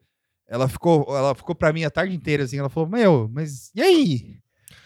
ela 0.48 0.68
ficou, 0.68 1.06
ela 1.16 1.34
ficou 1.34 1.54
pra 1.54 1.72
mim 1.72 1.84
a 1.84 1.90
tarde 1.90 2.14
inteira, 2.14 2.42
assim, 2.44 2.58
ela 2.58 2.68
falou, 2.68 2.88
meu, 2.88 3.28
mas 3.32 3.70
e 3.74 3.80
aí? 3.82 4.36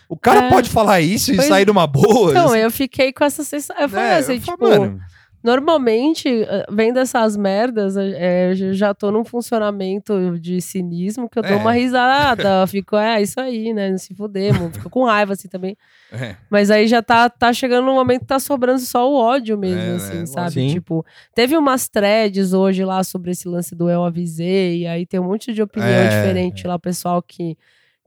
O 0.08 0.16
cara 0.16 0.46
É. 0.46 0.48
pode 0.50 0.70
falar 0.70 1.00
isso 1.00 1.32
e 1.32 1.36
sair 1.42 1.66
numa 1.66 1.86
boa? 1.86 2.30
Então, 2.30 2.46
assim, 2.50 2.58
eu 2.58 2.70
fiquei 2.70 3.12
com 3.12 3.24
essa 3.24 3.44
sensação. 3.44 3.82
Eu 3.82 3.88
falei 3.90 4.04
né? 4.06 4.16
assim, 4.16 4.32
Eu 4.34 4.40
tipo, 4.40 4.56
falo, 4.58 4.68
mano, 4.70 5.00
normalmente, 5.42 6.28
eh, 6.28 6.66
vendo 6.70 6.98
essas 6.98 7.36
merdas, 7.36 7.96
eh, 7.96 8.50
eu 8.52 8.74
já 8.74 8.92
tô 8.94 9.10
num 9.10 9.24
funcionamento 9.24 10.38
de 10.38 10.60
cinismo 10.60 11.28
que 11.28 11.38
eu 11.38 11.42
dou 11.42 11.52
É. 11.52 11.56
uma 11.56 11.72
risada, 11.72 12.66
fico, 12.66 12.96
é, 12.96 13.20
isso 13.22 13.40
aí, 13.40 13.72
né? 13.72 13.90
Não 13.90 13.98
se 13.98 14.14
fuder. 14.14 14.52
Fico 14.72 14.90
com 14.90 15.04
raiva 15.04 15.32
assim 15.32 15.48
também. 15.48 15.76
é, 16.12 16.36
Mas 16.50 16.70
aí 16.70 16.86
já 16.88 17.02
tá, 17.02 17.28
tá 17.30 17.52
chegando 17.52 17.86
num 17.86 17.94
momento 17.94 18.20
que 18.20 18.26
tá 18.26 18.38
sobrando 18.38 18.80
só 18.80 19.10
o 19.10 19.14
ódio 19.14 19.56
mesmo, 19.58 19.80
É, 19.92 19.96
assim, 19.96 20.18
né? 20.20 20.26
sabe? 20.26 20.52
Sim. 20.52 20.68
Tipo, 20.68 21.04
teve 21.34 21.56
umas 21.56 21.88
threads 21.88 22.52
hoje 22.52 22.84
lá 22.84 23.02
sobre 23.04 23.30
esse 23.30 23.48
lance 23.48 23.74
do 23.74 23.88
eu 23.88 24.04
avisei, 24.04 24.78
e 24.82 24.86
aí 24.86 25.06
tem 25.06 25.20
um 25.20 25.24
monte 25.24 25.52
de 25.52 25.62
opinião 25.62 25.90
É, 25.90 26.08
diferente 26.08 26.66
lá, 26.66 26.74
o 26.74 26.80
pessoal 26.80 27.22
que, 27.22 27.56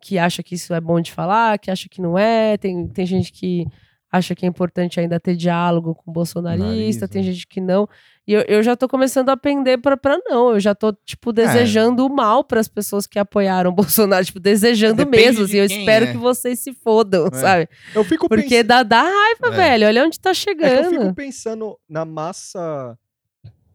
que 0.01 0.17
acha 0.17 0.41
que 0.43 0.55
isso 0.55 0.73
é 0.73 0.81
bom 0.81 0.99
de 0.99 1.11
falar, 1.11 1.57
que 1.59 1.71
acha 1.71 1.87
que 1.87 2.01
não 2.01 2.17
é, 2.17 2.57
tem, 2.57 2.87
tem 2.87 3.05
gente 3.05 3.31
que 3.31 3.65
acha 4.11 4.35
que 4.35 4.45
é 4.45 4.49
importante 4.49 4.99
ainda 4.99 5.19
ter 5.19 5.35
diálogo 5.35 5.95
com 5.95 6.11
o 6.11 6.13
bolsonarista, 6.13 7.07
tem 7.07 7.23
gente 7.23 7.47
que 7.47 7.61
não. 7.61 7.87
E 8.27 8.33
eu, 8.33 8.41
eu 8.41 8.61
já 8.63 8.75
tô 8.75 8.87
começando 8.87 9.29
a 9.29 9.37
pender 9.37 9.79
pra, 9.81 9.95
pra 9.97 10.17
não. 10.25 10.51
Eu 10.51 10.59
já 10.59 10.75
tô, 10.75 10.89
É. 10.89 10.93
tipo, 11.05 11.31
desejando 11.33 12.05
o 12.05 12.13
mal 12.13 12.43
pras 12.43 12.67
pessoas 12.67 13.07
que 13.07 13.17
apoiaram 13.17 13.71
o 13.71 13.73
Bolsonaro, 13.75 14.23
tipo, 14.25 14.39
desejando 14.39 14.97
Depende 14.97 15.17
mesmo. 15.39 15.45
de 15.47 15.59
assim, 15.59 15.75
eu 15.75 15.79
espero 15.79 16.05
é. 16.05 16.11
que 16.11 16.17
vocês 16.17 16.59
se 16.59 16.73
fodam, 16.73 17.27
É. 17.27 17.35
sabe? 17.35 17.69
Eu 17.95 18.03
fico 18.03 18.27
Porque 18.27 18.43
pensando. 18.43 18.67
dá, 18.67 18.83
dá 18.83 19.01
raiva, 19.01 19.47
É. 19.47 19.51
velho. 19.51 19.87
Olha 19.87 20.05
onde 20.05 20.19
tá 20.19 20.29
É 20.31 20.33
que 20.33 20.39
eu 20.39 20.43
chegando. 20.43 20.89
fico 20.89 21.15
pensando 21.15 21.77
na 21.89 22.03
massa. 22.05 22.97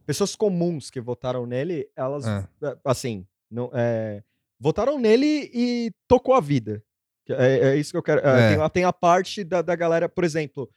Pessoas 0.06 0.36
comuns 0.36 0.90
que 0.90 1.00
votaram 1.00 1.46
nele, 1.46 1.88
elas, 1.96 2.24
É. 2.26 2.44
é, 2.62 2.76
assim, 2.84 3.26
não, 3.50 3.70
é, 3.74 4.22
votaram 4.60 4.98
nele 5.00 5.50
e 5.52 5.90
tocou 6.06 6.34
a 6.34 6.40
vida. 6.40 6.80
É, 7.28 7.70
é 7.70 7.76
isso 7.76 7.90
que 7.92 7.96
eu 7.98 8.02
quero. 8.02 8.20
é, 8.26 8.40
É. 8.52 8.54
Tem, 8.54 8.62
a- 8.64 8.68
tem 8.68 8.84
a 8.84 8.92
parte 8.92 9.42
da, 9.44 9.62
da 9.62 9.74
galera, 9.76 10.08
por 10.08 10.24
exemplo, 10.24 10.68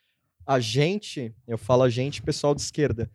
a 0.46 0.60
gente, 0.60 1.34
eu 1.48 1.58
falo 1.58 1.84
a 1.84 1.90
gente, 1.90 2.22
pessoal 2.22 2.56
de 2.56 2.62
esquerda, 2.62 3.10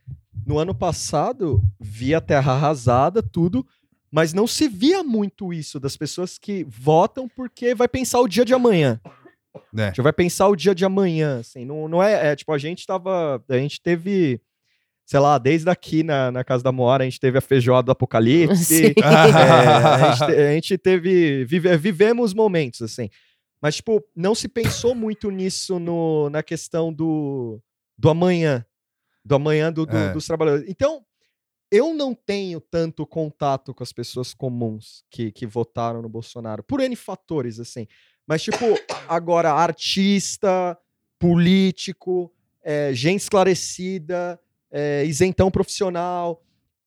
no 0.46 0.58
ano 0.58 0.74
passado 0.74 1.62
via 1.80 2.18
a 2.18 2.20
terra 2.20 2.52
arrasada, 2.52 3.22
tudo, 3.22 3.66
mas 4.10 4.32
não 4.32 4.46
se 4.46 4.68
via 4.68 5.02
muito 5.02 5.52
isso 5.52 5.80
das 5.80 5.96
pessoas 5.96 6.38
que 6.38 6.64
votam 6.68 7.28
porque 7.28 7.74
vai 7.74 7.88
pensar 7.88 8.20
o 8.20 8.28
dia 8.28 8.44
de 8.44 8.54
amanhã. 8.54 9.00
né? 9.72 9.92
Já 9.96 10.02
vai 10.02 10.12
pensar 10.12 10.46
o 10.48 10.54
dia 10.56 10.74
de 10.74 10.84
amanhã, 10.84 11.40
assim, 11.40 11.64
não, 11.64 11.88
não 11.88 12.02
é, 12.02 12.28
é, 12.32 12.36
tipo, 12.36 12.52
a 12.52 12.58
gente 12.58 12.86
tava, 12.86 13.42
a 13.48 13.56
gente 13.56 13.80
teve, 13.80 14.40
sei 15.04 15.18
lá, 15.20 15.36
desde 15.38 15.68
aqui 15.70 16.02
na, 16.04 16.30
na 16.30 16.44
casa 16.44 16.62
da 16.62 16.70
Moara, 16.72 17.02
a 17.02 17.06
gente 17.06 17.18
teve 17.20 17.38
a 17.38 17.40
feijoada 17.40 17.86
do 17.86 17.92
Apocalipse, 17.92 18.94
é, 19.02 19.04
a, 19.04 20.10
gente, 20.10 20.26
te- 20.26 20.32
a 20.40 20.52
gente 20.54 20.78
teve, 20.78 21.44
vive- 21.44 21.76
vivemos 21.76 22.32
momentos, 22.34 22.82
assim, 22.82 23.08
Mas, 23.64 23.76
tipo, 23.76 24.04
não 24.14 24.34
se 24.34 24.46
pensou 24.46 24.94
muito 24.94 25.30
nisso 25.30 25.78
no, 25.78 26.28
na 26.28 26.42
questão 26.42 26.92
do, 26.92 27.58
do 27.96 28.10
amanhã. 28.10 28.62
Do 29.24 29.36
amanhã 29.36 29.72
do, 29.72 29.86
do- 29.86 29.96
É. 29.96 30.12
dos 30.12 30.26
trabalhadores. 30.26 30.68
Então, 30.68 31.02
eu 31.70 31.94
não 31.94 32.14
tenho 32.14 32.60
tanto 32.60 33.06
contato 33.06 33.72
com 33.72 33.82
as 33.82 33.90
pessoas 33.90 34.34
comuns 34.34 35.02
que, 35.10 35.32
que 35.32 35.46
votaram 35.46 36.02
no 36.02 36.10
Bolsonaro, 36.10 36.62
por 36.62 36.78
N 36.78 36.94
fatores, 36.94 37.58
assim. 37.58 37.86
Mas, 38.26 38.42
tipo, 38.42 38.66
agora, 39.08 39.50
artista, 39.50 40.78
político, 41.18 42.30
é, 42.62 42.92
gente 42.92 43.20
esclarecida, 43.22 44.38
é, 44.70 45.06
isentão 45.06 45.50
profissional. 45.50 46.42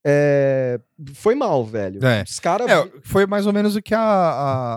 É, 0.10 0.80
foi 1.16 1.36
mal, 1.36 1.66
velho. 1.66 2.04
É. 2.06 2.24
Os 2.24 2.40
caras. 2.40 2.66
É, 2.70 2.90
foi 3.04 3.26
mais 3.26 3.46
ou 3.46 3.52
menos 3.52 3.76
o 3.76 3.82
que 3.82 3.94
a, 3.94 4.00
a, 4.00 4.76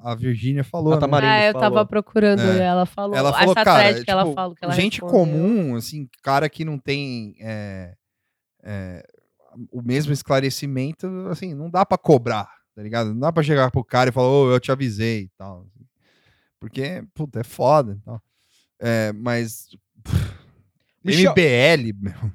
a, 0.00 0.12
a 0.12 0.14
Virgínia 0.14 0.64
falou. 0.64 0.94
A 0.94 1.06
né? 1.06 1.18
Ah, 1.22 1.46
eu 1.48 1.52
falou. 1.52 1.60
tava 1.68 1.86
procurando 1.86 2.40
É. 2.40 2.64
ela 2.64 2.86
falou. 2.86 3.14
Ela 3.14 3.32
falou, 3.34 3.52
essa 3.52 3.64
cara, 3.64 4.02
que 4.02 4.10
ela 4.10 4.22
tipo, 4.22 4.34
fala, 4.34 4.54
que 4.54 4.64
ela 4.64 4.72
gente 4.72 5.02
respondeu. 5.02 5.18
comum, 5.36 5.76
assim, 5.76 6.08
cara 6.22 6.48
que 6.48 6.64
não 6.64 6.78
tem 6.78 7.34
é, 7.40 7.92
é, 8.64 9.04
o 9.70 9.82
mesmo 9.82 10.10
esclarecimento, 10.10 11.06
assim, 11.30 11.52
não 11.52 11.68
dá 11.68 11.84
pra 11.84 11.98
cobrar, 11.98 12.48
tá 12.74 12.82
ligado? 12.82 13.08
Não 13.12 13.20
dá 13.20 13.30
pra 13.30 13.42
chegar 13.42 13.70
pro 13.70 13.84
cara 13.84 14.08
e 14.08 14.12
falar, 14.12 14.28
ô, 14.28 14.50
eu 14.50 14.58
te 14.58 14.72
avisei 14.72 15.24
e 15.24 15.30
tal. 15.36 15.66
Porque, 16.58 17.04
puta, 17.12 17.40
é 17.40 17.44
foda 17.44 17.98
e 18.00 18.04
tal. 18.06 18.22
É, 18.80 19.12
mas. 19.12 19.66
Michel- 21.04 21.32
MBL, 21.32 21.92
meu, 22.00 22.32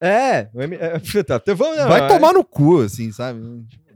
É, 0.00 0.48
o 0.54 0.60
M- 0.62 0.76
é, 0.76 0.98
vamos- 1.56 1.76
não, 1.78 1.88
vai 1.88 2.04
é- 2.04 2.08
tomar 2.08 2.32
no 2.32 2.44
cu, 2.44 2.80
assim, 2.82 3.10
sabe? 3.12 3.40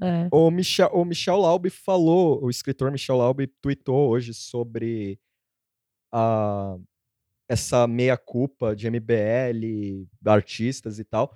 É. 0.00 0.28
O 0.32 0.50
Michel, 0.50 0.88
o 0.92 1.04
Michel 1.04 1.36
Laub 1.38 1.68
falou, 1.70 2.42
o 2.44 2.48
escritor 2.50 2.90
Michel 2.90 3.16
Laub 3.16 3.40
tweetou 3.60 4.08
hoje 4.08 4.32
sobre 4.32 5.18
a, 6.12 6.76
essa 7.48 7.86
meia-culpa 7.86 8.74
de 8.76 8.88
MBL, 8.90 10.06
artistas 10.26 10.98
e 10.98 11.04
tal. 11.04 11.32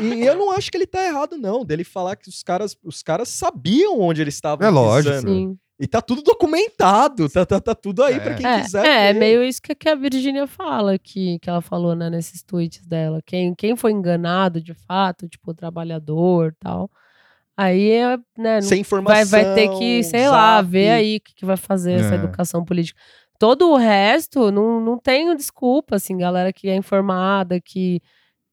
E 0.00 0.22
eu 0.22 0.34
não 0.34 0.50
acho 0.50 0.70
que 0.70 0.76
ele 0.76 0.86
tá 0.86 1.04
errado, 1.04 1.36
não, 1.38 1.64
dele 1.64 1.84
falar 1.84 2.16
que 2.16 2.28
os 2.28 2.42
caras, 2.42 2.76
os 2.82 3.02
caras 3.02 3.28
sabiam 3.28 4.00
onde 4.00 4.20
eles 4.20 4.34
estavam 4.34 4.66
É 4.66 4.70
lógico. 4.70 5.14
pisando. 5.14 5.32
Sim. 5.32 5.58
E 5.78 5.86
tá 5.86 6.00
tudo 6.00 6.22
documentado, 6.22 7.28
tá, 7.28 7.44
tá, 7.44 7.60
tá 7.60 7.74
tudo 7.74 8.02
aí 8.02 8.18
pra 8.18 8.32
É. 8.32 8.34
quem 8.34 8.46
É, 8.46 8.62
quiser. 8.62 8.84
é, 8.86 9.10
é 9.10 9.12
ver. 9.12 9.18
meio 9.18 9.44
isso 9.44 9.60
que, 9.60 9.74
que 9.74 9.88
a 9.88 9.94
Virgínia 9.94 10.46
fala, 10.46 10.98
que, 10.98 11.38
que 11.38 11.50
ela 11.50 11.60
falou 11.60 11.94
né, 11.94 12.08
nesses 12.08 12.42
tweets 12.42 12.86
dela. 12.86 13.20
Quem, 13.24 13.54
quem 13.54 13.76
foi 13.76 13.92
enganado 13.92 14.60
de 14.60 14.72
fato, 14.72 15.28
tipo, 15.28 15.50
o 15.50 15.54
trabalhador 15.54 16.52
e 16.52 16.56
tal. 16.58 16.90
Aí, 17.56 17.90
é, 17.90 18.16
né, 18.38 18.54
não 18.56 18.62
Sem 18.62 18.80
informação. 18.80 19.14
vai, 19.30 19.44
vai 19.44 19.54
ter 19.54 19.68
que, 19.78 20.02
sei 20.04 20.28
lá, 20.28 20.56
zap. 20.62 20.70
ver 20.70 20.90
aí 20.90 21.16
o 21.16 21.20
que, 21.20 21.34
que 21.34 21.44
vai 21.46 21.56
fazer 21.58 21.92
essa 21.92 22.14
É. 22.14 22.18
educação 22.18 22.64
política. 22.64 22.98
Todo 23.38 23.70
o 23.70 23.76
resto, 23.76 24.50
não, 24.50 24.80
não 24.80 24.98
tem 24.98 25.34
desculpa, 25.36 25.96
assim, 25.96 26.16
galera 26.16 26.52
que 26.54 26.68
é 26.70 26.74
informada, 26.76 27.60
que. 27.60 28.00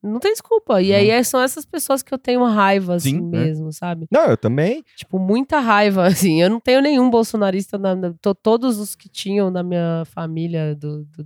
Não 0.04 0.20
tem 0.20 0.34
desculpa. 0.34 0.82
E 0.82 0.94
aí 0.94 1.10
é- 1.10 1.24
são 1.24 1.42
essas 1.42 1.66
pessoas 1.66 2.04
que 2.04 2.14
eu 2.14 2.18
tenho 2.18 2.44
raiva, 2.44 2.96
assim, 2.96 3.12
Sim, 3.12 3.18
é. 3.20 3.22
mesmo, 3.46 3.72
sabe? 3.72 4.06
Não, 4.12 4.26
eu 4.26 4.36
também. 4.38 4.84
Tipo, 4.98 5.18
muita 5.18 5.60
raiva, 5.60 6.04
assim. 6.28 6.42
Eu 6.42 6.50
não 6.50 6.60
tenho 6.60 6.82
nenhum 6.82 7.10
bolsonarista. 7.10 7.78
Na, 7.78 7.96
na- 7.96 8.14
to- 8.22 8.36
todos 8.36 8.80
os 8.80 8.96
que 8.96 9.08
tinham 9.08 9.50
na 9.50 9.64
minha 9.64 10.04
família 10.08 10.76
do, 10.76 11.06
do- 11.06 11.26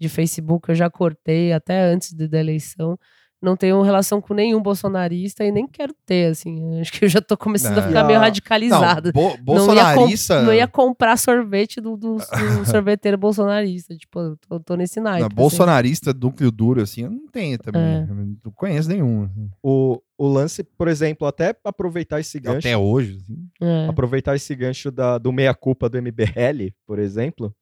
de 0.00 0.08
Facebook 0.08 0.68
eu 0.70 0.74
já 0.74 0.88
cortei 0.88 1.52
até 1.52 1.82
antes 1.92 2.12
da 2.14 2.38
eleição. 2.38 2.98
Não 3.40 3.56
tenho 3.56 3.80
relação 3.82 4.20
com 4.20 4.34
nenhum 4.34 4.60
bolsonarista 4.60 5.44
e 5.44 5.52
nem 5.52 5.64
quero 5.64 5.94
ter, 6.04 6.32
assim. 6.32 6.80
Acho 6.80 6.90
que 6.92 7.04
eu 7.04 7.08
já 7.08 7.20
tô 7.20 7.36
começando 7.36 7.78
a 7.78 7.82
Não. 7.82 7.86
ficar 7.88 8.02
meio 8.04 8.18
radicalizada. 8.18 9.12
Não, 9.14 9.22
bo- 9.22 9.28
Não 9.28 9.36
ia, 9.36 9.42
bolsonarista. 9.42 10.42
não 10.42 10.52
ia 10.52 10.66
comprar 10.66 11.16
sorvete 11.16 11.80
do, 11.80 11.96
do- 11.96 12.16
do 12.16 12.20
sorveteiro 12.66 13.16
bolsonarista. 13.16 13.94
Tipo, 13.96 14.18
eu 14.20 14.36
tô, 14.38 14.58
tô 14.60 14.74
nesse 14.74 14.98
naipe. 15.00 15.20
não, 15.20 15.26
assim. 15.28 15.36
bolsonarista, 15.36 16.12
núcleo 16.12 16.50
duro, 16.50 16.82
assim, 16.82 17.02
eu 17.04 17.10
não 17.12 17.28
tenho 17.28 17.56
também. 17.58 17.80
É. 17.80 18.06
Não 18.06 18.50
conheço 18.52 18.88
nenhum. 18.88 19.22
assim. 19.24 19.48
O, 19.62 20.02
o 20.18 20.26
lance, 20.26 20.64
por 20.64 20.88
exemplo, 20.88 21.24
até 21.28 21.54
aproveitar 21.62 22.18
esse 22.18 22.40
gancho. 22.40 22.58
Até 22.66 22.76
hoje. 22.76 23.18
assim. 23.22 23.48
É. 23.60 23.86
aproveitar 23.86 24.34
esse 24.34 24.52
gancho 24.56 24.90
da, 24.90 25.16
do 25.16 25.30
meia-culpa 25.30 25.88
do 25.88 25.96
MBL, 26.02 26.72
por 26.84 26.98
exemplo, 26.98 27.54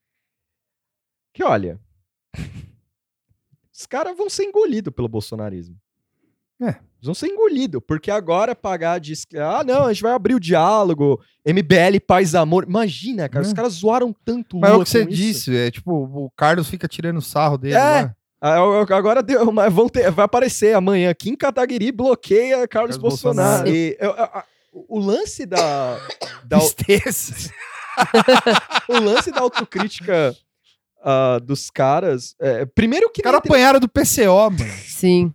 que 1.35 1.45
olha, 1.45 1.79
os 3.79 3.87
caras 3.87 4.17
vão 4.17 4.29
ser 4.31 4.45
engolidos 4.45 4.93
pelo 4.95 5.09
bolsonarismo. 5.09 5.77
É. 6.61 6.69
Eles 6.69 7.05
vão 7.05 7.15
ser 7.15 7.27
engolidos, 7.29 7.83
porque 7.87 8.11
agora 8.11 8.57
pagar 8.57 8.99
de. 8.99 9.13
esque- 9.13 9.37
Ah, 9.39 9.63
não, 9.63 9.85
a 9.85 9.93
gente 9.93 10.03
vai 10.03 10.13
abrir 10.13 10.35
o 10.35 10.41
diálogo, 10.41 11.21
MBL, 11.45 12.01
paz 12.07 12.35
amor. 12.35 12.65
Imagina, 12.67 13.29
cara, 13.29 13.45
os 13.45 13.53
É. 13.53 13.55
caras 13.55 13.75
zoaram 13.75 14.15
tanto 14.25 14.59
Mas 14.59 14.71
é 14.71 14.75
o 14.75 14.83
que 14.83 14.89
você 14.91 15.01
isso. 15.03 15.11
disse, 15.11 15.57
é 15.57 15.71
tipo, 15.71 15.93
o 15.93 16.31
Carlos 16.35 16.69
fica 16.71 16.89
tirando 16.89 17.21
sarro 17.21 17.59
dele 17.59 17.75
É. 17.75 17.79
lá. 17.79 18.15
Agora 18.97 19.23
deu, 19.23 19.51
mas 19.53 19.71
vão 19.73 19.89
ter- 19.89 20.11
vai 20.11 20.25
aparecer 20.25 20.75
amanhã. 20.75 21.13
Kim 21.13 21.37
Kataguiri 21.37 21.93
bloqueia 21.93 22.67
Carlos, 22.67 22.69
Carlos 22.69 22.97
Bolsonaro. 22.97 23.65
Bolsonaro. 23.65 23.69
E 23.69 23.97
eu- 24.01 24.15
o 24.89 24.99
lance 24.99 25.45
da, 25.45 25.99
da, 26.45 26.59
Tristeza. 26.59 27.51
o 28.89 28.99
lance 28.99 29.31
da 29.31 29.41
autocrítica 29.41 30.35
ah, 31.07 31.39
dos 31.39 31.71
caras. 31.71 32.35
é, 32.41 32.67
primeiro 32.67 33.09
que. 33.11 33.21
Os 33.21 33.25
caras 33.25 33.39
apanharam 33.45 33.79
do 33.79 33.89
PCO, 33.89 34.51
mano. 34.51 34.73
Sim. 34.85 35.33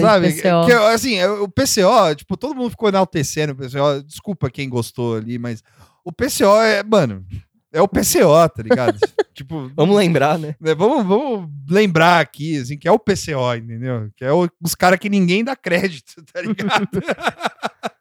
Sabe? 0.00 0.32
PCO. 0.32 0.66
Que, 0.66 0.72
assim, 0.72 1.14
é, 1.16 1.28
o 1.28 1.48
PCO, 1.48 2.14
tipo, 2.14 2.36
todo 2.36 2.54
mundo 2.54 2.70
ficou 2.70 2.88
enaltecendo 2.88 3.52
o 3.52 3.56
PCO. 3.56 4.02
Desculpa 4.06 4.50
quem 4.50 4.68
gostou 4.68 5.16
ali, 5.16 5.38
mas 5.38 5.62
o 6.04 6.12
PCO 6.12 6.60
é, 6.60 6.82
mano, 6.82 7.24
é 7.72 7.80
o 7.80 7.88
PCO, 7.88 8.48
tá 8.54 8.62
ligado? 8.62 8.98
tipo, 9.34 9.70
Vamos 9.74 9.96
lembrar, 9.96 10.38
né? 10.38 10.54
né, 10.60 10.74
vamos, 10.74 11.06
vamos 11.06 11.48
lembrar 11.70 12.20
aqui, 12.20 12.58
assim, 12.58 12.76
que 12.78 12.86
é 12.86 12.92
o 12.92 12.98
PCO, 12.98 13.54
entendeu? 13.56 14.10
Que 14.14 14.24
é 14.26 14.32
o- 14.32 14.48
os 14.62 14.74
caras 14.74 14.98
que 14.98 15.08
ninguém 15.08 15.42
dá 15.42 15.56
crédito, 15.56 16.22
tá 16.32 16.40
ligado? 16.42 16.86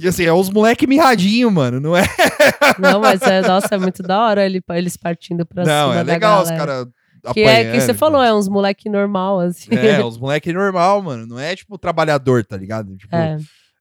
e 0.00 0.08
assim, 0.08 0.24
é 0.24 0.32
os 0.32 0.50
moleque 0.50 0.86
mirradinho, 0.86 1.50
mano, 1.50 1.78
não 1.80 1.96
é? 1.96 2.02
Não, 2.78 3.00
mas 3.00 3.20
é, 3.22 3.42
nossa, 3.42 3.74
é 3.74 3.78
muito 3.78 4.02
da 4.02 4.20
hora 4.24 4.44
ele, 4.44 4.62
eles 4.70 4.96
partindo 4.96 5.44
pra 5.44 5.64
não, 5.64 5.88
cima 5.90 6.00
é 6.00 6.04
da 6.04 6.12
legal 6.12 6.42
os 6.42 6.48
galera. 6.50 6.66
caras 6.66 7.34
Que 7.34 7.40
é 7.42 7.70
que 7.72 7.80
você 7.80 7.92
falou, 7.92 8.22
é 8.22 8.32
uns 8.32 8.48
moleque 8.48 8.88
normal, 8.88 9.40
assim. 9.40 9.74
É, 9.74 10.02
os 10.04 10.16
moleque 10.18 10.52
normal, 10.52 11.02
mano. 11.02 11.26
Não 11.26 11.38
é 11.38 11.54
tipo 11.54 11.76
trabalhador, 11.78 12.44
tá 12.44 12.56
ligado? 12.56 12.96
Tipo, 12.96 13.14
É. 13.14 13.36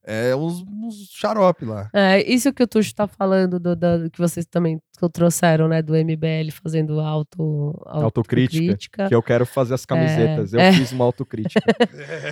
é, 0.05 0.35
uns, 0.35 0.61
uns 0.63 1.09
xarope 1.13 1.63
lá. 1.65 1.89
É, 1.93 2.21
isso 2.29 2.51
que 2.51 2.63
o 2.63 2.67
Tuxo 2.67 2.93
tá 2.93 3.07
falando, 3.07 3.59
do, 3.59 3.75
da- 3.75 4.09
que 4.11 4.19
vocês 4.19 4.45
também 4.45 4.81
trouxeram, 5.13 5.69
né, 5.69 5.81
do 5.81 5.95
MBL 5.95 6.51
fazendo 6.61 6.99
auto, 6.99 7.79
Autocrítica. 7.85 8.63
autocrítica. 8.65 9.07
Que 9.07 9.15
eu 9.15 9.23
quero 9.23 9.45
fazer 9.45 9.73
as 9.75 9.85
camisetas. 9.85 10.51
eu 10.51 10.59
é. 10.59 10.73
fiz 10.73 10.91
uma 10.91 11.05
autocrítica. 11.05 11.61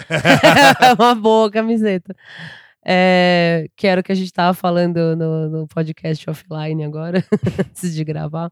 É 0.10 0.94
uma 0.94 1.16
boa 1.16 1.50
camiseta. 1.50 2.14
É, 2.90 3.68
que 3.76 3.86
era 3.88 4.00
o 4.02 4.04
que 4.04 4.12
a 4.14 4.16
gente 4.16 4.32
tava 4.32 4.54
falando 4.54 5.16
no, 5.18 5.50
no 5.50 5.68
podcast 5.68 6.30
offline 6.30 6.84
agora, 6.86 7.24
antes 7.60 7.94
de 7.94 8.04
gravar. 8.04 8.52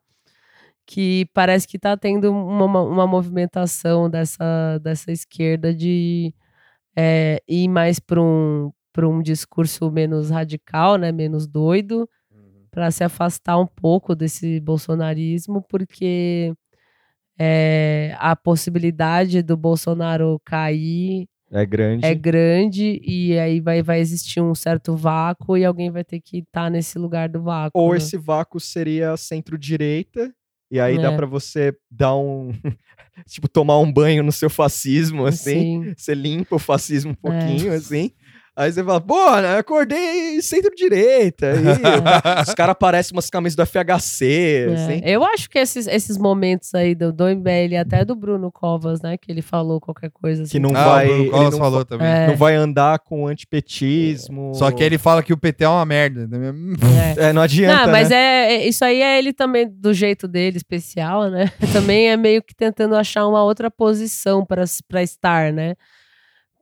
Que 0.86 1.28
parece 1.34 1.68
que 1.68 1.80
tá 1.80 1.98
tendo 1.98 2.32
uma, 2.32 2.66
uma- 2.84 3.08
movimentação 3.08 4.10
dessa, 4.10 4.80
dessa 4.84 5.12
esquerda 5.12 5.74
de 5.74 6.34
é, 6.98 7.42
ir 7.48 7.68
mais 7.70 8.00
para 8.00 8.22
um, 8.22 8.72
pra 8.94 9.08
um 9.08 9.22
discurso 9.22 9.92
menos 9.92 10.30
radical, 10.30 10.98
né, 10.98 11.12
menos 11.12 11.48
doido, 11.48 12.10
para 12.72 12.92
se 12.92 13.04
afastar 13.04 13.58
um 13.60 13.68
pouco 13.68 14.16
desse 14.16 14.60
bolsonarismo, 14.60 15.64
porque 15.70 16.54
é, 17.40 18.16
a 18.20 18.36
possibilidade 18.36 19.42
do 19.42 19.58
Bolsonaro 19.58 20.40
cair 20.46 21.28
É 21.56 21.66
grande. 21.66 22.06
é 22.06 22.14
grande 22.14 23.00
e 23.04 23.38
aí 23.40 23.62
vai, 23.62 23.82
vai 23.82 24.00
existir 24.00 24.42
um 24.42 24.54
certo 24.54 24.96
vácuo 24.96 25.58
e 25.58 25.64
alguém 25.64 25.90
vai 25.90 26.04
ter 26.04 26.20
que 26.20 26.40
estar 26.40 26.70
nesse 26.70 27.00
lugar 27.00 27.30
do 27.30 27.42
vácuo. 27.42 27.80
Ou 27.82 27.92
né? 27.92 27.98
esse 27.98 28.18
vácuo 28.18 28.60
seria 28.60 29.16
centro-direita. 29.18 30.34
E 30.70 30.80
aí 30.80 30.98
dá 30.98 31.12
É. 31.12 31.16
pra 31.16 31.26
você 31.26 31.74
dar 31.90 32.16
um. 32.16 32.50
tipo, 33.30 33.48
tomar 33.48 33.78
um 33.80 33.92
banho 33.92 34.24
no 34.24 34.32
seu 34.32 34.50
fascismo, 34.50 35.26
assim. 35.26 35.84
Sim. 35.86 35.94
Você 35.96 36.14
limpa 36.14 36.56
o 36.56 36.60
fascismo 36.60 37.12
um 37.24 37.32
É. 37.32 37.40
pouquinho, 37.40 37.72
assim. 37.74 38.12
Aí 38.58 38.72
você 38.72 38.82
fala, 38.82 39.02
pô, 39.02 39.36
né, 39.42 39.58
acordei 39.58 40.42
centro-direita. 40.42 41.48
E 41.56 42.40
os 42.48 42.54
caras 42.54 42.76
parecem 42.80 43.14
umas 43.14 43.30
camisas 43.30 43.56
do 43.58 43.66
FHC, 43.66 44.68
É, 44.70 44.74
assim. 44.74 45.02
Eu 45.04 45.26
acho 45.26 45.50
que 45.50 45.60
esses, 45.60 45.88
esses 45.88 46.18
momentos 46.18 46.74
aí 46.74 46.96
do, 46.96 47.12
do 47.12 47.26
MBL 47.28 47.74
e 47.74 47.78
até 47.78 48.06
do 48.06 48.16
Bruno 48.16 48.50
Covas, 48.50 49.02
né? 49.02 49.18
Que 49.18 49.30
ele 49.30 49.42
falou 49.42 49.82
qualquer 49.82 50.10
coisa 50.10 50.44
assim. 50.44 50.54
Que 50.54 50.60
não 50.60 50.70
Ah, 50.74 50.86
vai. 50.86 51.06
o 51.10 51.16
Bruno 51.18 51.32
Covas 51.32 51.52
não, 51.52 51.60
falou 51.60 51.84
também. 51.86 52.08
É. 52.08 52.28
não 52.28 52.38
vai 52.38 52.56
andar 52.56 53.00
com 53.00 53.28
antipetismo. 53.28 54.54
Só 54.56 54.72
que 54.72 54.82
ele 54.84 54.98
fala 54.98 55.22
que 55.22 55.34
o 55.34 55.38
PT 55.38 55.66
é 55.66 55.70
uma 55.70 55.86
merda. 55.86 56.30
É. 57.18 57.30
É, 57.30 57.34
não 57.34 57.42
adianta. 57.42 57.86
Não, 57.86 57.92
mas 57.92 58.10
né? 58.10 58.16
é, 58.16 58.54
é- 58.56 58.68
isso 58.68 58.86
aí 58.86 59.02
é 59.02 59.18
ele 59.18 59.34
também, 59.34 59.68
do 59.70 59.94
jeito 59.94 60.28
dele, 60.30 60.56
especial, 60.58 61.30
né? 61.30 61.52
Também 61.74 62.10
é 62.10 62.16
meio 62.16 62.42
que 62.42 62.56
tentando 62.56 62.96
achar 62.96 63.28
uma 63.28 63.44
outra 63.44 63.70
posição 63.70 64.46
para 64.46 64.64
estar, 65.04 65.52
né? 65.52 65.76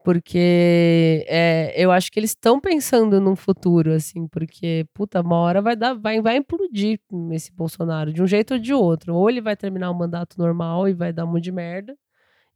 Porque 0.03 1.25
é, 1.29 1.73
eu 1.77 1.91
acho 1.91 2.11
que 2.11 2.19
eles 2.19 2.31
estão 2.31 2.59
pensando 2.59 3.21
num 3.21 3.35
futuro, 3.35 3.93
assim, 3.93 4.27
porque, 4.27 4.85
puta, 4.93 5.21
uma 5.21 5.37
hora 5.37 5.61
vai 5.61 5.75
dar, 5.75 5.93
vai, 5.93 6.21
vai 6.21 6.37
implodir 6.37 6.99
esse 7.31 7.51
Bolsonaro, 7.53 8.11
de 8.13 8.21
um 8.21 8.27
jeito 8.27 8.55
ou 8.55 8.59
de 8.59 8.73
outro. 8.73 9.15
Ou 9.15 9.29
ele 9.29 9.41
vai 9.41 9.55
terminar 9.55 9.89
o 9.91 9.95
mandato 9.95 10.37
normal 10.37 10.89
e 10.89 10.93
vai 10.93 11.13
dar 11.13 11.25
um 11.25 11.29
monte 11.33 11.43
de 11.45 11.51
merda, 11.53 11.95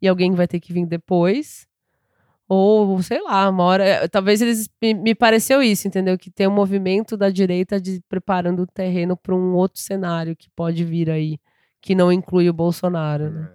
e 0.02 0.08
alguém 0.08 0.32
vai 0.34 0.48
ter 0.48 0.60
que 0.60 0.74
vir 0.74 0.86
depois. 0.86 1.68
Ou, 2.50 3.02
sei 3.04 3.22
lá, 3.24 3.50
uma 3.50 3.64
hora. 3.64 3.84
é, 3.86 4.08
Talvez 4.08 4.42
eles. 4.42 4.70
Me, 4.82 4.94
me 4.94 5.16
pareceu 5.16 5.62
isso, 5.62 5.88
entendeu? 5.88 6.18
Que 6.18 6.32
tem 6.32 6.48
um 6.48 6.52
movimento 6.54 7.18
da 7.18 7.30
direita 7.30 7.80
de 7.80 8.02
preparando 8.10 8.62
o 8.64 8.68
terreno 8.68 9.18
para 9.18 9.36
um 9.36 9.54
outro 9.56 9.82
cenário 9.82 10.36
que 10.36 10.50
pode 10.56 10.84
vir 10.86 11.10
aí, 11.10 11.40
que 11.82 11.94
não 11.96 12.12
inclui 12.12 12.50
o 12.50 12.54
Bolsonaro, 12.54 13.32
né? 13.32 13.50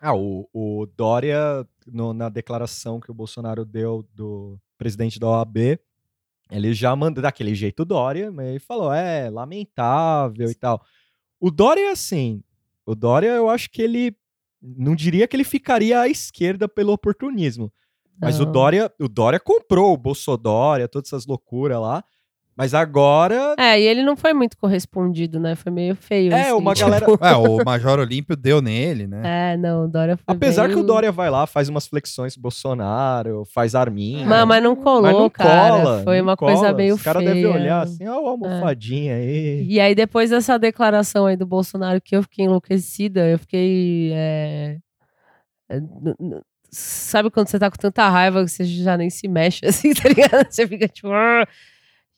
Ah, 0.00 0.14
o, 0.14 0.48
o 0.52 0.86
Dória, 0.96 1.66
no- 1.86 2.12
na 2.12 2.28
declaração 2.28 3.00
que 3.00 3.10
o 3.10 3.14
Bolsonaro 3.14 3.64
deu 3.64 4.06
do 4.14 4.58
presidente 4.76 5.18
da 5.18 5.26
OAB, 5.28 5.78
ele 6.50 6.72
já 6.72 6.94
mandou 6.94 7.20
daquele 7.22 7.54
jeito 7.54 7.84
Dória, 7.84 8.30
mas 8.30 8.46
ele 8.46 8.58
falou, 8.58 8.92
é, 8.92 9.28
lamentável 9.28 10.48
e 10.50 10.54
tal. 10.54 10.80
O 11.40 11.50
Dória, 11.50 11.90
assim, 11.92 12.42
o 12.86 12.94
Dória, 12.94 13.28
eu 13.28 13.48
acho 13.50 13.70
que 13.70 13.82
ele, 13.82 14.16
não 14.62 14.94
diria 14.94 15.26
que 15.28 15.36
ele 15.36 15.44
ficaria 15.44 16.00
à 16.00 16.08
esquerda 16.08 16.68
pelo 16.68 16.92
oportunismo, 16.92 17.72
mas 18.20 18.40
o. 18.40 18.44
Dória, 18.46 18.92
o 19.00 19.08
Dória 19.08 19.38
comprou 19.38 19.92
o 19.92 19.96
Bolsodória, 19.96 20.88
todas 20.88 21.08
essas 21.08 21.26
loucuras 21.26 21.80
lá, 21.80 22.02
mas 22.58 22.74
agora... 22.74 23.54
É, 23.56 23.80
e 23.80 23.84
ele 23.84 24.02
não 24.02 24.16
foi 24.16 24.34
muito 24.34 24.56
correspondido, 24.58 25.38
né? 25.38 25.54
Foi 25.54 25.70
meio 25.70 25.94
feio. 25.94 26.32
É, 26.32 26.42
assim, 26.48 26.52
uma 26.52 26.74
tipo, 26.74 26.90
galera- 26.90 27.06
É, 27.22 27.36
o 27.36 27.64
Major 27.64 28.00
Olímpio 28.00 28.36
deu 28.36 28.60
nele, 28.60 29.06
né? 29.06 29.52
É, 29.52 29.56
não, 29.56 29.84
o 29.84 29.88
Dória 29.88 30.16
foi 30.16 30.24
Apesar 30.26 30.66
bem... 30.66 30.74
que 30.74 30.80
o 30.82 30.84
Dória 30.84 31.12
vai 31.12 31.30
lá, 31.30 31.46
faz 31.46 31.68
umas 31.68 31.86
flexões 31.86 32.34
com 32.34 32.40
o 32.40 32.42
Bolsonaro, 32.42 33.44
faz 33.54 33.74
arminha. 33.76 34.26
Mas, 34.26 34.44
mas 34.46 34.62
não 34.62 34.74
colou, 34.74 35.02
Mas 35.02 35.12
não 35.12 35.30
cara. 35.30 35.70
cola, 35.82 36.02
foi 36.02 36.16
não 36.18 36.24
uma 36.24 36.36
cola. 36.36 36.52
coisa 36.52 36.72
meio 36.72 36.94
Os 36.96 37.02
caras 37.02 37.22
feia. 37.22 37.34
devem 37.34 37.50
olhar 37.50 37.82
assim, 37.82 38.06
ó, 38.08 38.26
a 38.26 38.30
almofadinha 38.30 39.14
aí. 39.14 39.64
E 39.68 39.78
aí, 39.78 39.94
depois 39.94 40.30
dessa 40.30 40.58
declaração 40.58 41.26
aí 41.26 41.36
do 41.36 41.46
Bolsonaro, 41.46 42.00
que 42.00 42.16
eu 42.16 42.22
fiquei 42.22 42.44
enlouquecida, 42.46 43.24
eu 43.28 43.38
fiquei. 43.38 44.10
é, 44.12 44.76
é, 45.70 45.80
Sabe 46.70 47.30
quando 47.30 47.48
você 47.48 47.58
tá 47.58 47.70
com 47.70 47.78
tanta 47.78 48.06
raiva 48.10 48.44
que 48.44 48.50
você 48.50 48.64
já 48.64 48.94
nem 48.96 49.08
se 49.08 49.26
mexe, 49.26 49.64
assim, 49.66 49.94
tá 49.94 50.08
ligado? 50.08 50.46
Você 50.50 50.66
fica 50.66 50.86
tipo. 50.88 51.08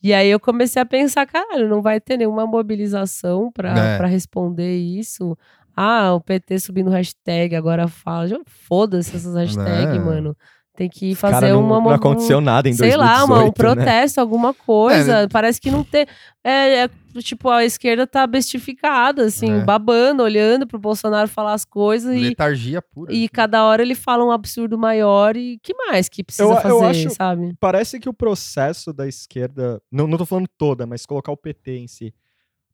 E 0.02 0.14
aí 0.14 0.28
eu 0.30 0.40
comecei 0.40 0.80
a 0.80 0.86
pensar, 0.86 1.26
caralho, 1.26 1.68
não 1.68 1.82
vai 1.82 2.00
ter 2.00 2.16
nenhuma 2.16 2.46
mobilização 2.46 3.50
pra, 3.52 3.76
É. 3.78 3.96
pra 3.98 4.06
responder 4.06 4.76
isso. 4.78 5.36
Ah, 5.76 6.14
o 6.14 6.20
PT 6.20 6.58
subindo 6.58 6.90
hashtag, 6.90 7.54
agora 7.54 7.86
fala. 7.88 8.28
Foda-se 8.46 9.14
essas 9.16 9.34
hashtags, 9.34 9.96
É. 9.96 9.98
mano. 9.98 10.36
Tem 10.80 10.88
que 10.88 11.14
Cara, 11.14 11.34
fazer 11.34 11.52
não, 11.52 11.60
uma. 11.60 11.74
não 11.74 11.80
uma- 11.88 11.94
aconteceu 11.96 12.40
nada 12.40 12.66
em 12.66 12.72
sei 12.72 12.88
2018, 12.92 13.18
lá, 13.18 13.24
uma- 13.26 13.42
um 13.42 13.46
né? 13.48 13.52
protesto, 13.52 14.18
alguma 14.18 14.54
coisa. 14.54 15.12
É, 15.12 15.22
né? 15.24 15.28
Parece 15.30 15.60
que 15.60 15.70
não 15.70 15.84
tem. 15.84 16.06
É, 16.42 16.84
é, 16.84 16.90
tipo, 17.18 17.50
a 17.50 17.66
esquerda 17.66 18.06
tá 18.06 18.26
bestificada, 18.26 19.24
assim, 19.26 19.52
É. 19.60 19.62
babando, 19.62 20.22
olhando 20.22 20.66
pro 20.66 20.78
Bolsonaro 20.78 21.28
falar 21.28 21.52
as 21.52 21.66
coisas 21.66 22.16
e, 22.16 22.20
Letargia 22.30 22.80
pura. 22.80 23.12
e 23.12 23.28
cada 23.28 23.62
hora 23.62 23.82
ele 23.82 23.94
fala 23.94 24.24
um 24.24 24.30
absurdo 24.30 24.78
maior 24.78 25.36
e 25.36 25.58
que 25.62 25.74
mais 25.74 26.08
que 26.08 26.24
precisa 26.24 26.44
Eu- 26.48 26.54
eu 26.54 26.60
fazer, 26.80 26.86
acho- 26.86 27.10
sabe? 27.10 27.52
Parece 27.60 28.00
que 28.00 28.08
o 28.08 28.14
processo 28.14 28.90
da 28.90 29.06
esquerda, 29.06 29.82
não, 29.92 30.06
não 30.06 30.16
tô 30.16 30.24
falando 30.24 30.48
toda, 30.56 30.86
mas 30.86 31.04
colocar 31.04 31.30
o 31.30 31.36
PT 31.36 31.76
em 31.76 31.86
si. 31.88 32.14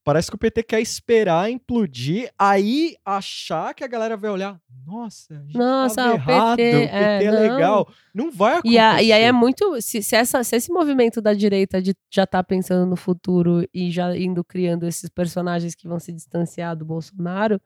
Parece 0.07 0.31
que 0.31 0.37
o 0.37 0.39
PT 0.39 0.63
quer 0.63 0.81
esperar 0.81 1.51
implodir, 1.51 2.31
aí 2.39 2.95
achar 3.05 3.75
que 3.75 3.83
a 3.83 3.89
galera 3.89 4.17
vai 4.17 4.31
olhar. 4.31 4.57
Nossa, 4.87 5.35
a 5.35 5.39
gente 5.43 5.59
Nossa, 5.59 6.13
o 6.13 6.15
errado, 6.15 6.57
PT, 6.59 6.77
o 6.77 6.81
PT 6.89 6.95
é, 6.95 7.25
é, 7.25 7.31
não. 7.33 7.41
legal. 7.41 7.89
Não 8.15 8.31
vai 8.31 8.53
acontecer. 8.53 8.73
E, 8.77 8.79
a- 8.79 9.03
e 9.03 9.13
aí 9.13 9.23
é 9.25 9.33
muito. 9.33 9.83
Se, 9.83 10.01
se 10.05 10.15
essa, 10.15 10.45
se 10.45 10.55
esse 10.55 10.71
movimento 10.71 11.21
da 11.21 11.35
direita 11.35 11.83
de 11.83 11.93
já 12.09 12.25
tá 12.25 12.41
pensando 12.45 12.89
no 12.89 12.95
futuro 12.95 13.69
e 13.75 13.91
já 13.91 14.17
indo 14.17 14.45
criando 14.45 14.87
esses 14.87 15.11
personagens 15.11 15.75
que 15.75 15.89
vão 15.89 15.99
se 15.99 16.13
distanciar 16.13 16.77
do 16.77 16.85
Bolsonaro, 16.85 17.61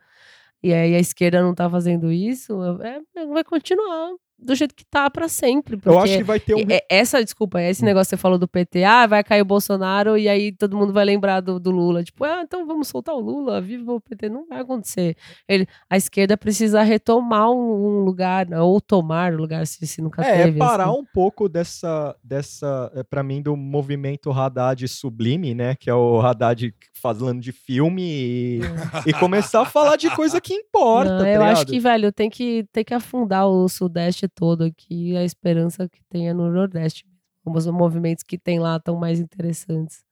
e 0.63 0.73
aí 0.73 0.95
a 0.95 0.99
esquerda 0.99 1.43
não 1.43 1.55
tá 1.55 1.69
fazendo 1.69 2.11
isso, 2.11 2.55
é, 2.83 3.27
vai 3.27 3.45
continuar 3.45 4.13
do 4.43 4.55
jeito 4.55 4.75
que 4.75 4.85
tá 4.85 5.09
pra 5.11 5.29
sempre. 5.29 5.79
Eu 5.85 5.99
acho 5.99 6.17
que 6.17 6.23
vai 6.25 6.41
ter 6.41 6.55
um. 6.55 6.65
É- 6.69 6.85
Essa, 6.89 7.23
desculpa, 7.23 7.61
esse 7.61 7.85
negócio 7.85 8.09
que 8.11 8.17
você 8.17 8.21
falou 8.21 8.39
do 8.39 8.49
PT, 8.49 8.85
ah, 8.85 9.07
vai 9.07 9.23
cair 9.23 9.43
o 9.43 9.45
Bolsonaro 9.45 10.17
e 10.17 10.29
aí 10.29 10.53
todo 10.53 10.77
mundo 10.77 10.93
vai 10.93 11.05
lembrar 11.05 11.41
do, 11.41 11.61
do 11.61 11.71
Lula. 11.71 12.03
Tipo, 12.03 12.25
ah, 12.25 12.43
então 12.45 12.67
vamos 12.67 12.89
soltar 12.89 13.15
o 13.15 13.21
Lula, 13.21 13.61
viva 13.61 13.93
o 13.93 14.01
PT. 14.01 14.29
Não 14.29 14.47
vai 14.47 14.61
acontecer. 14.61 15.17
Ele, 15.49 15.67
a 15.89 15.97
esquerda 15.97 16.37
precisa 16.37 16.83
retomar 16.83 17.51
um, 17.51 17.57
um 18.01 18.05
lugar, 18.05 18.47
né, 18.49 18.61
ou 18.61 18.81
tomar 18.81 19.33
o 19.33 19.37
lugar, 19.37 19.67
se, 19.67 19.87
se 19.87 20.01
nunca 20.01 20.23
É, 20.25 20.41
é 20.41 20.45
teve. 20.45 20.59
parar 20.59 20.89
assim. 20.89 20.99
um 21.01 21.05
pouco 21.13 21.49
dessa, 21.49 22.17
dessa 22.25 22.91
é, 22.95 23.03
para 23.03 23.23
mim, 23.23 23.43
do 23.43 23.57
movimento 23.57 24.31
Haddad 24.31 24.87
sublime, 24.89 25.55
né? 25.55 25.75
Que 25.75 25.91
é 25.91 25.95
o 25.95 26.21
Haddad 26.21 26.75
falando 26.95 27.41
de 27.41 27.53
filme 27.53 28.03
e, 28.03 28.61
e 29.07 29.13
começar 29.15 29.63
a 29.63 29.65
falar 29.65 29.97
de 29.97 30.11
coisa 30.11 30.41
que 30.41 30.53
importa, 30.55 31.13
Não, 31.13 31.21
tá 31.21 31.29
eu 31.29 31.43
acho 31.43 31.67
que, 31.67 31.79
velho, 31.81 32.13
tem 32.13 32.29
que, 32.29 32.67
tem 32.73 32.85
que 32.85 32.95
afundar 32.95 33.47
o 33.47 33.69
Sudeste 33.69 34.29
todo 34.31 34.63
aqui, 34.65 35.17
a 35.17 35.25
esperança 35.25 35.89
que 35.89 36.01
tenha 36.09 36.33
no 36.33 36.51
Nordeste. 36.51 37.05
Os 37.45 37.67
movimentos 37.67 38.23
que 38.23 38.39
tem 38.39 38.59
lá 38.59 38.77
estão 38.77 38.97
mais 38.97 39.19
interessantes. 39.21 40.05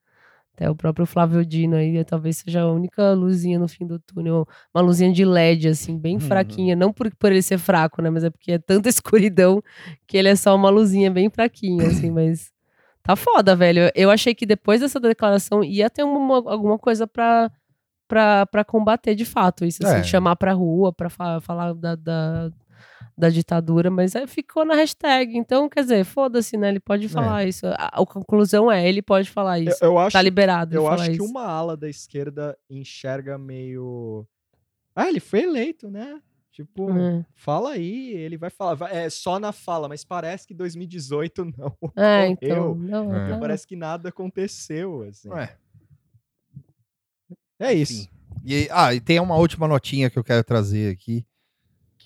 Até 0.54 0.68
o 0.68 0.74
próprio 0.74 1.06
Flávio 1.06 1.44
Dino 1.46 1.76
aí, 1.76 2.04
talvez 2.04 2.38
seja 2.38 2.62
a 2.62 2.72
única 2.72 3.12
luzinha 3.12 3.58
no 3.60 3.68
fim 3.68 3.86
do 3.86 3.98
túnel. 4.00 4.46
Uma 4.74 4.82
luzinha 4.82 5.12
de 5.12 5.24
LED, 5.24 5.68
assim, 5.68 5.96
bem 5.96 6.14
Uhum. 6.14 6.20
fraquinha. 6.20 6.74
Não 6.74 6.92
por, 6.92 7.14
por 7.16 7.30
ele 7.30 7.42
ser 7.42 7.58
fraco, 7.58 8.02
né? 8.02 8.10
Mas 8.10 8.24
é 8.24 8.30
porque 8.30 8.52
é 8.52 8.58
tanta 8.58 8.88
escuridão 8.90 9.62
que 10.06 10.16
ele 10.16 10.28
é 10.28 10.34
só 10.34 10.54
uma 10.56 10.68
luzinha 10.70 11.10
bem 11.12 11.30
fraquinha, 11.30 11.86
assim, 11.86 12.10
mas. 12.10 12.50
Tá 13.04 13.14
foda, 13.14 13.54
velho. 13.54 13.82
Eu 13.94 14.10
achei 14.10 14.34
que 14.34 14.44
depois 14.44 14.80
dessa 14.80 14.98
declaração 14.98 15.62
ia 15.62 15.88
ter 15.88 16.02
uma- 16.02 16.50
alguma 16.50 16.76
coisa 16.78 17.06
pra, 17.06 17.50
pra, 18.08 18.44
pra 18.46 18.64
combater 18.64 19.14
de 19.14 19.24
fato 19.24 19.64
isso, 19.64 19.86
assim, 19.86 19.98
É. 19.98 20.02
chamar 20.02 20.34
pra 20.36 20.52
rua 20.54 20.92
pra 20.92 21.08
fa- 21.08 21.40
falar 21.40 21.72
da, 21.74 21.94
da, 21.94 22.50
da 23.18 23.28
ditadura, 23.28 23.90
mas 23.90 24.14
aí 24.14 24.26
ficou 24.28 24.64
na 24.64 24.74
hashtag. 24.76 25.36
Então, 25.36 25.68
quer 25.68 25.80
dizer, 25.82 26.04
foda-se, 26.04 26.56
né? 26.56 26.68
Ele 26.68 26.78
pode 26.80 27.08
falar 27.08 27.44
isso. 27.44 27.66
A, 27.66 28.00
a 28.00 28.06
conclusão 28.06 28.70
é, 28.70 28.88
ele 28.88 29.02
pode 29.02 29.28
falar 29.28 29.58
Eu, 29.58 29.68
isso. 29.70 29.84
eu 29.84 29.98
acho, 29.98 30.12
tá 30.12 30.22
liberado. 30.22 30.74
eu 30.76 30.84
falar 30.84 30.94
acho 30.94 31.10
que 31.10 31.16
isso. 31.16 31.24
uma 31.24 31.42
ala 31.44 31.76
da 31.76 31.88
esquerda 31.88 32.56
enxerga 32.70 33.36
meio. 33.36 34.24
Ah, 34.94 35.08
ele 35.08 35.18
foi 35.20 35.42
eleito, 35.42 35.90
né? 35.90 36.20
Tipo, 36.52 36.90
É. 36.90 37.24
fala 37.34 37.70
aí, 37.72 38.10
ele 38.14 38.36
vai 38.36 38.50
falar. 38.50 38.74
vai- 38.74 38.96
É 38.96 39.10
só 39.10 39.38
na 39.38 39.52
fala, 39.52 39.88
mas 39.88 40.04
parece 40.04 40.46
que 40.46 40.54
2018 40.54 41.44
não. 41.58 41.76
É, 41.96 42.26
então. 42.28 42.74
Não, 42.76 43.14
É. 43.14 43.30
tá- 43.30 43.38
Parece 43.38 43.66
que 43.66 43.74
nada 43.76 44.08
aconteceu, 44.10 45.02
assim. 45.02 45.28
Ué, 45.28 45.56
É 47.60 47.72
isso. 47.72 48.08
E, 48.44 48.68
ah, 48.70 48.94
e 48.94 49.00
tem 49.00 49.18
uma 49.18 49.36
última 49.36 49.66
notinha 49.66 50.08
que 50.08 50.18
eu 50.18 50.22
quero 50.24 50.44
trazer 50.44 50.92
aqui, 50.92 51.26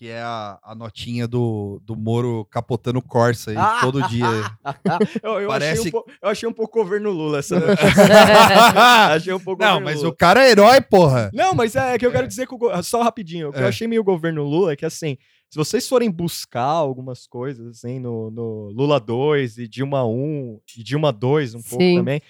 que 0.02 0.08
é 0.08 0.20
a, 0.20 0.58
a 0.64 0.74
notinha 0.74 1.28
do, 1.28 1.80
do 1.84 1.94
Moro 1.94 2.44
capotando 2.50 2.98
o 2.98 3.02
Corsa 3.02 3.52
aí, 3.52 3.56
Ah! 3.56 3.78
todo 3.80 4.02
dia. 4.08 4.26
eu, 5.22 5.38
eu 5.42 5.46
Parece- 5.48 5.78
achei 5.78 5.88
um 5.88 5.92
pouco, 5.92 6.10
eu 6.20 6.28
achei 6.28 6.48
um 6.48 6.52
pouco 6.52 6.78
governo 6.80 7.10
Lula 7.12 7.38
essa 7.38 7.54
achei 9.14 9.32
um 9.32 9.38
pouco 9.38 9.62
Não, 9.62 9.80
mas 9.80 9.98
Lula. 9.98 10.08
o 10.08 10.16
cara 10.16 10.44
é 10.44 10.50
herói, 10.50 10.80
porra. 10.80 11.30
Não, 11.32 11.54
mas 11.54 11.76
é 11.76 11.96
que 11.96 12.04
eu 12.04 12.10
quero 12.10 12.26
dizer 12.26 12.48
que 12.48 12.54
o 12.56 12.82
só 12.82 13.00
rapidinho, 13.00 13.50
o 13.50 13.52
que 13.52 13.60
eu 13.60 13.64
É. 13.64 13.68
achei 13.68 13.86
meio 13.86 14.02
governo 14.02 14.42
Lula 14.42 14.72
é 14.72 14.76
que 14.76 14.84
assim, 14.84 15.16
se 15.48 15.56
vocês 15.56 15.88
forem 15.88 16.10
buscar 16.10 16.62
algumas 16.62 17.24
coisas 17.28 17.64
assim 17.68 18.00
no, 18.00 18.28
no 18.32 18.70
Lula 18.74 18.98
2 18.98 19.58
e 19.58 19.68
Dilma 19.68 20.04
1 20.04 20.58
e 20.78 20.82
Dilma 20.82 21.12
2 21.12 21.54
um 21.54 21.62
pouco 21.62 21.80
Sim. 21.84 21.98
também, 21.98 22.20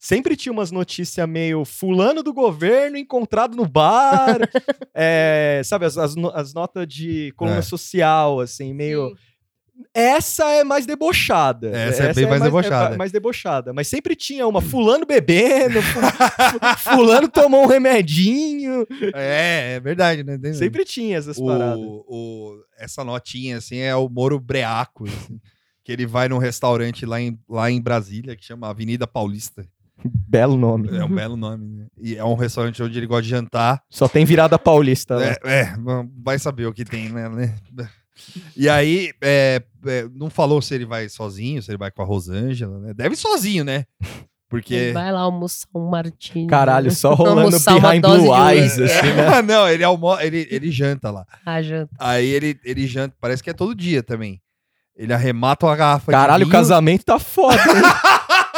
sempre 0.00 0.34
tinha 0.34 0.52
umas 0.52 0.70
notícias 0.72 1.28
meio 1.28 1.64
fulano 1.64 2.22
do 2.22 2.32
governo 2.32 2.96
encontrado 2.96 3.54
no 3.56 3.66
bar, 3.68 4.38
é, 4.94 5.60
sabe, 5.64 5.84
as, 5.84 5.96
as, 5.98 6.14
as 6.34 6.54
notas 6.54 6.88
de 6.88 7.32
coluna 7.36 7.58
É. 7.58 7.62
social, 7.62 8.40
assim, 8.40 8.72
meio... 8.74 9.10
Sim. 9.10 9.14
Essa 9.94 10.44
é 10.50 10.62
mais 10.62 10.84
debochada. 10.84 11.70
Essa 11.74 12.04
é 12.04 12.12
bem 12.12 12.26
mais 12.26 12.42
debochada. 12.42 12.94
É 12.94 12.98
mais 12.98 13.10
debochada. 13.10 13.72
Mas 13.72 13.88
sempre 13.88 14.14
tinha 14.14 14.46
uma 14.46 14.60
fulano 14.60 15.06
bebendo, 15.06 15.80
fu- 15.80 16.00
fu- 16.00 16.90
fulano 16.96 17.26
tomou 17.26 17.64
um 17.64 17.66
remedinho. 17.66 18.86
É, 19.14 19.76
é 19.76 19.80
verdade, 19.80 20.22
né? 20.22 20.36
Tem- 20.36 20.52
Sempre 20.52 20.84
tinha 20.84 21.16
essas 21.16 21.40
paradas. 21.40 21.78
o, 21.78 22.04
o- 22.06 22.62
essa 22.78 23.02
notinha, 23.02 23.56
assim, 23.56 23.78
é 23.78 23.96
o 23.96 24.06
Moro 24.10 24.38
Breaco, 24.38 25.04
assim, 25.08 25.40
que 25.82 25.90
ele 25.90 26.04
vai 26.04 26.28
num 26.28 26.36
restaurante 26.38 27.06
lá 27.06 27.18
em, 27.18 27.38
lá 27.48 27.70
em 27.70 27.80
Brasília, 27.80 28.36
que 28.36 28.44
chama 28.44 28.68
Avenida 28.68 29.06
Paulista. 29.06 29.66
Belo 30.04 30.56
nome. 30.56 30.88
É 30.96 31.04
um 31.04 31.14
belo 31.14 31.36
nome, 31.36 31.66
né? 31.66 31.86
E 31.98 32.16
é 32.16 32.24
um 32.24 32.34
restaurante 32.34 32.82
onde 32.82 32.98
ele 32.98 33.06
gosta 33.06 33.22
de 33.22 33.28
jantar. 33.28 33.82
Só 33.90 34.08
tem 34.08 34.24
virada 34.24 34.58
paulista. 34.58 35.18
né? 35.18 35.34
É, 35.44 35.60
é, 35.60 35.74
vai 36.22 36.38
saber 36.38 36.66
o 36.66 36.72
que 36.72 36.84
tem, 36.84 37.08
né? 37.08 37.28
né? 37.28 37.54
E 38.56 38.68
aí, 38.68 39.12
é, 39.22 39.62
é, 39.86 40.08
não 40.14 40.30
falou 40.30 40.60
se 40.60 40.74
ele 40.74 40.84
vai 40.84 41.08
sozinho, 41.08 41.62
se 41.62 41.70
ele 41.70 41.78
vai 41.78 41.90
com 41.90 42.02
a 42.02 42.04
Rosângela, 42.04 42.78
né? 42.78 42.94
Deve 42.94 43.14
ir 43.14 43.18
sozinho, 43.18 43.64
né? 43.64 43.84
Porque... 44.48 44.74
Ele 44.74 44.92
vai 44.92 45.12
lá 45.12 45.20
almoçar 45.20 45.68
um 45.74 45.88
martini. 45.88 46.48
Caralho, 46.48 46.90
só 46.90 47.14
rolando 47.14 47.56
behind 47.58 48.02
blue 48.02 48.22
de 48.22 48.28
eyes, 48.28 48.78
uísque. 48.78 48.98
assim, 48.98 49.12
né? 49.14 49.28
Ah, 49.28 49.42
não, 49.42 49.68
ele, 49.68 49.84
almo... 49.84 50.18
ele, 50.18 50.46
ele 50.50 50.70
janta 50.70 51.10
lá. 51.10 51.24
Ah, 51.46 51.62
janta. 51.62 51.94
Aí 51.98 52.26
ele, 52.26 52.58
ele 52.64 52.86
janta, 52.86 53.14
parece 53.20 53.42
que 53.42 53.50
é 53.50 53.54
todo 53.54 53.74
dia 53.74 54.02
também. 54.02 54.40
ele 54.96 55.12
arremata 55.12 55.66
uma 55.66 55.76
garrafa 55.76 56.10
Caralho, 56.10 56.42
o 56.42 56.46
de 56.46 56.52
casamento 56.52 57.04
tá 57.04 57.18
foda. 57.18 57.56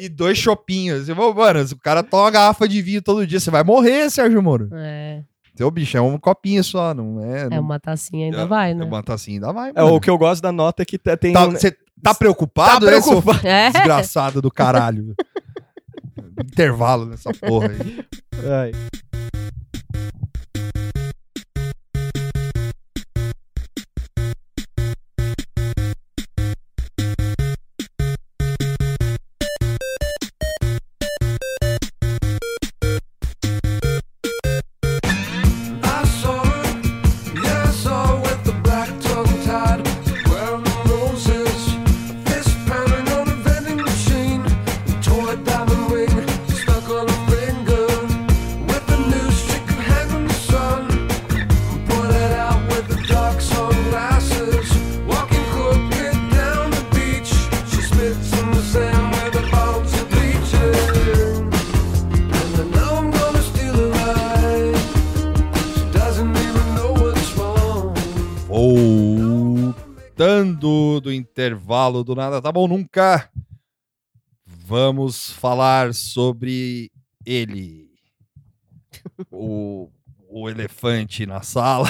e 0.00 0.08
dois 0.08 0.38
chopinhos. 0.38 1.08
Eu 1.08 1.14
vou, 1.14 1.34
Mano, 1.34 1.66
se 1.66 1.74
o 1.74 1.78
cara 1.78 2.02
toma 2.02 2.24
uma 2.24 2.30
garrafa 2.30 2.68
de 2.68 2.80
vinho 2.82 3.02
todo 3.02 3.26
dia, 3.26 3.38
você 3.40 3.50
vai 3.50 3.62
morrer, 3.64 4.10
Sérgio 4.10 4.42
Moro. 4.42 4.68
É, 4.72 5.22
Seu 5.56 5.70
bicho 5.70 5.96
é 5.96 6.00
um 6.00 6.18
copinho 6.18 6.62
só, 6.62 6.94
não 6.94 7.22
é? 7.24 7.42
é 7.42 7.48
não, 7.50 7.60
uma 7.60 7.80
tacinha 7.80 8.26
ainda 8.26 8.42
é- 8.42 8.46
vai, 8.46 8.74
né? 8.74 8.84
Uma 8.84 9.02
tacinha 9.02 9.36
ainda 9.36 9.52
vai, 9.52 9.70
é, 9.70 9.82
mano. 9.82 9.94
o 9.96 10.00
que 10.00 10.08
eu 10.10 10.16
gosto 10.18 10.40
da 10.42 10.52
nota 10.52 10.82
é 10.82 10.86
que 10.86 10.98
te- 10.98 11.16
tem. 11.16 11.32
Tá- 11.32 11.46
Você 11.46 11.76
tá 12.02 12.14
preocupado, 12.14 12.86
Tá 12.86 12.92
né, 12.92 13.00
seu 13.00 13.20
preocupado. 13.22 13.46
É. 13.46 13.70
desgraçado 13.70 14.40
do 14.42 14.50
caralho? 14.50 15.14
Intervalo 16.40 17.06
nessa 17.06 17.32
porra 17.32 17.68
aí. 17.70 18.04
Ai. 18.44 18.72
Intervalo 71.88 72.04
do 72.04 72.14
nada 72.14 72.42
tá 72.42 72.52
bom 72.52 72.68
nunca. 72.68 73.30
Vamos 74.44 75.30
falar 75.32 75.94
sobre 75.94 76.92
ele. 77.24 77.88
O, 79.30 79.90
o 80.28 80.48
elefante 80.48 81.26
na 81.26 81.42
sala. 81.42 81.88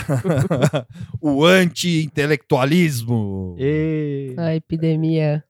o 1.20 1.45
anti-intelectualismo. 1.45 3.57
E... 3.59 4.35
A 4.39 4.55
epidemia. 4.55 5.45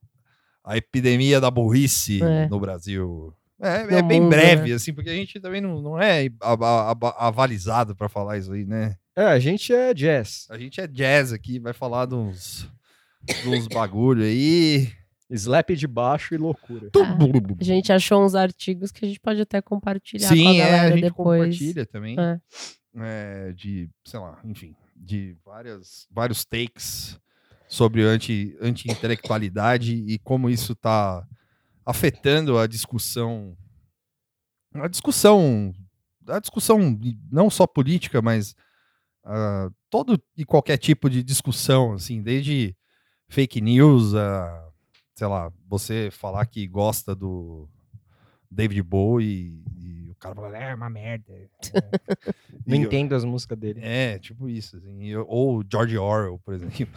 A 0.65 0.77
epidemia 0.77 1.41
da 1.41 1.51
burrice 1.51 2.23
É. 2.23 2.49
no 2.49 2.59
Brasil. 2.59 3.33
É, 3.61 3.97
é 3.97 4.03
bem 4.03 4.21
mundo, 4.21 4.31
breve, 4.31 4.71
né? 4.71 4.77
assim, 4.77 4.95
porque 4.95 5.11
a 5.11 5.15
gente 5.15 5.41
também 5.41 5.61
não, 5.61 5.83
não 5.83 6.01
é 6.01 6.29
avalizado 7.17 7.97
pra 7.97 8.09
falar 8.09 8.39
isso 8.39 8.53
aí, 8.53 8.65
né? 8.65 8.95
É, 9.17 9.25
a 9.25 9.39
gente 9.41 9.75
é 9.75 9.93
jazz. 9.93 10.47
A 10.49 10.57
gente 10.57 10.81
é 10.81 10.87
jazz 10.87 11.33
aqui, 11.33 11.59
vai 11.59 11.73
falar 11.73 12.07
de 12.07 12.15
uns, 13.47 13.67
bagulho 13.69 14.23
aí. 14.25 14.91
Slap 15.31 15.71
de 15.77 15.87
baixo 15.87 16.35
e 16.35 16.39
loucura. 16.39 16.91
A 17.61 17.65
gente 17.65 17.93
achou 17.93 18.25
uns 18.25 18.35
artigos 18.35 18.91
que 18.91 19.05
a 19.05 19.09
gente 19.09 19.21
pode 19.21 19.41
até 19.43 19.61
compartilhar 19.61 20.27
com 20.29 20.35
a 20.35 20.37
Sim, 20.37 20.59
é, 20.59 20.63
a 20.63 20.67
galera 20.67 20.95
gente 20.95 21.03
depois. 21.03 21.41
compartilha 21.59 21.85
também. 21.87 22.17
É. 22.19 22.41
é, 22.97 23.53
de, 23.53 23.91
sei 24.07 24.21
lá, 24.21 24.41
enfim, 24.43 24.75
de 24.97 25.37
várias, 25.45 26.07
vários 26.11 26.47
takes 26.47 27.21
sobre 27.69 28.03
anti- 28.05 28.57
anti-intelectualidade 28.59 29.95
e 29.95 30.19
como 30.19 30.49
isso 30.49 30.73
está 30.73 31.27
afetando 31.85 32.57
a 32.59 32.67
discussão, 32.67 33.55
a 34.73 34.89
discussão, 34.89 35.75
a 36.27 36.39
discussão 36.39 36.99
não 37.31 37.51
só 37.51 37.67
política, 37.67 38.23
mas 38.23 38.55
ah, 39.25 39.69
todo 39.91 40.19
e 40.35 40.45
qualquer 40.47 40.79
tipo 40.79 41.11
de 41.11 41.23
discussão, 41.23 41.93
assim, 41.93 42.23
desde 42.23 42.75
fake 43.29 43.61
news 43.61 44.15
a, 44.15 44.69
sei 45.15 45.27
lá, 45.27 45.53
você 45.69 46.11
falar 46.11 46.45
que 46.47 46.67
gosta 46.67 47.15
do 47.15 47.69
David 48.51 48.83
Bowie 48.83 49.63
e 49.77 50.11
o 50.11 50.15
cara 50.17 50.35
fala, 50.35 50.57
é 50.57 50.75
uma 50.75 50.91
merda. 50.91 51.33
Não 52.67 52.77
E 52.77 52.81
eu- 52.81 52.87
entendo 52.87 53.15
as 53.15 53.25
músicas 53.25 53.59
dele. 53.59 53.81
é, 53.83 54.19
tipo 54.19 54.49
isso, 54.49 54.77
assim. 54.77 55.03
e 55.03 55.11
eu- 55.11 55.27
Ou 55.29 55.63
George 55.71 55.97
Orwell, 55.97 56.39
por 56.45 56.55
exemplo. 56.55 56.89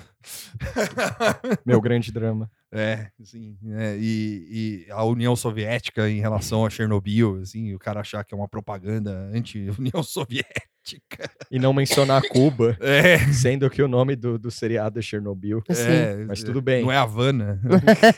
Meu 1.66 1.80
grande 1.82 2.12
drama. 2.12 2.49
É, 2.73 3.07
assim. 3.22 3.57
é, 3.72 3.98
e, 3.99 4.85
e 4.88 4.91
a 4.91 5.03
União 5.03 5.35
Soviética 5.35 6.10
em 6.10 6.22
relação 6.22 6.65
a 6.65 6.69
Chernobyl, 6.69 7.39
assim, 7.41 7.73
o 7.73 7.80
cara 7.80 7.99
achar 7.99 8.23
que 8.23 8.34
é 8.34 8.38
uma 8.38 8.48
propaganda 8.48 9.30
anti-União 9.34 10.02
Soviética. 10.03 11.30
E 11.52 11.60
não 11.60 11.73
mencionar 11.73 12.22
Cuba, 12.30 12.77
É, 12.81 13.18
sendo 13.34 13.69
que 13.69 13.84
o 13.84 13.88
nome 13.88 14.15
do, 14.15 14.39
do 14.39 14.49
seriado 14.49 14.99
é 14.99 15.02
Chernobyl. 15.02 15.61
Sim. 15.69 15.84
é, 15.84 16.26
Mas 16.27 16.43
tudo 16.43 16.61
bem. 16.61 16.84
Não 16.84 16.91
é 16.91 16.98
Havana. 16.98 17.60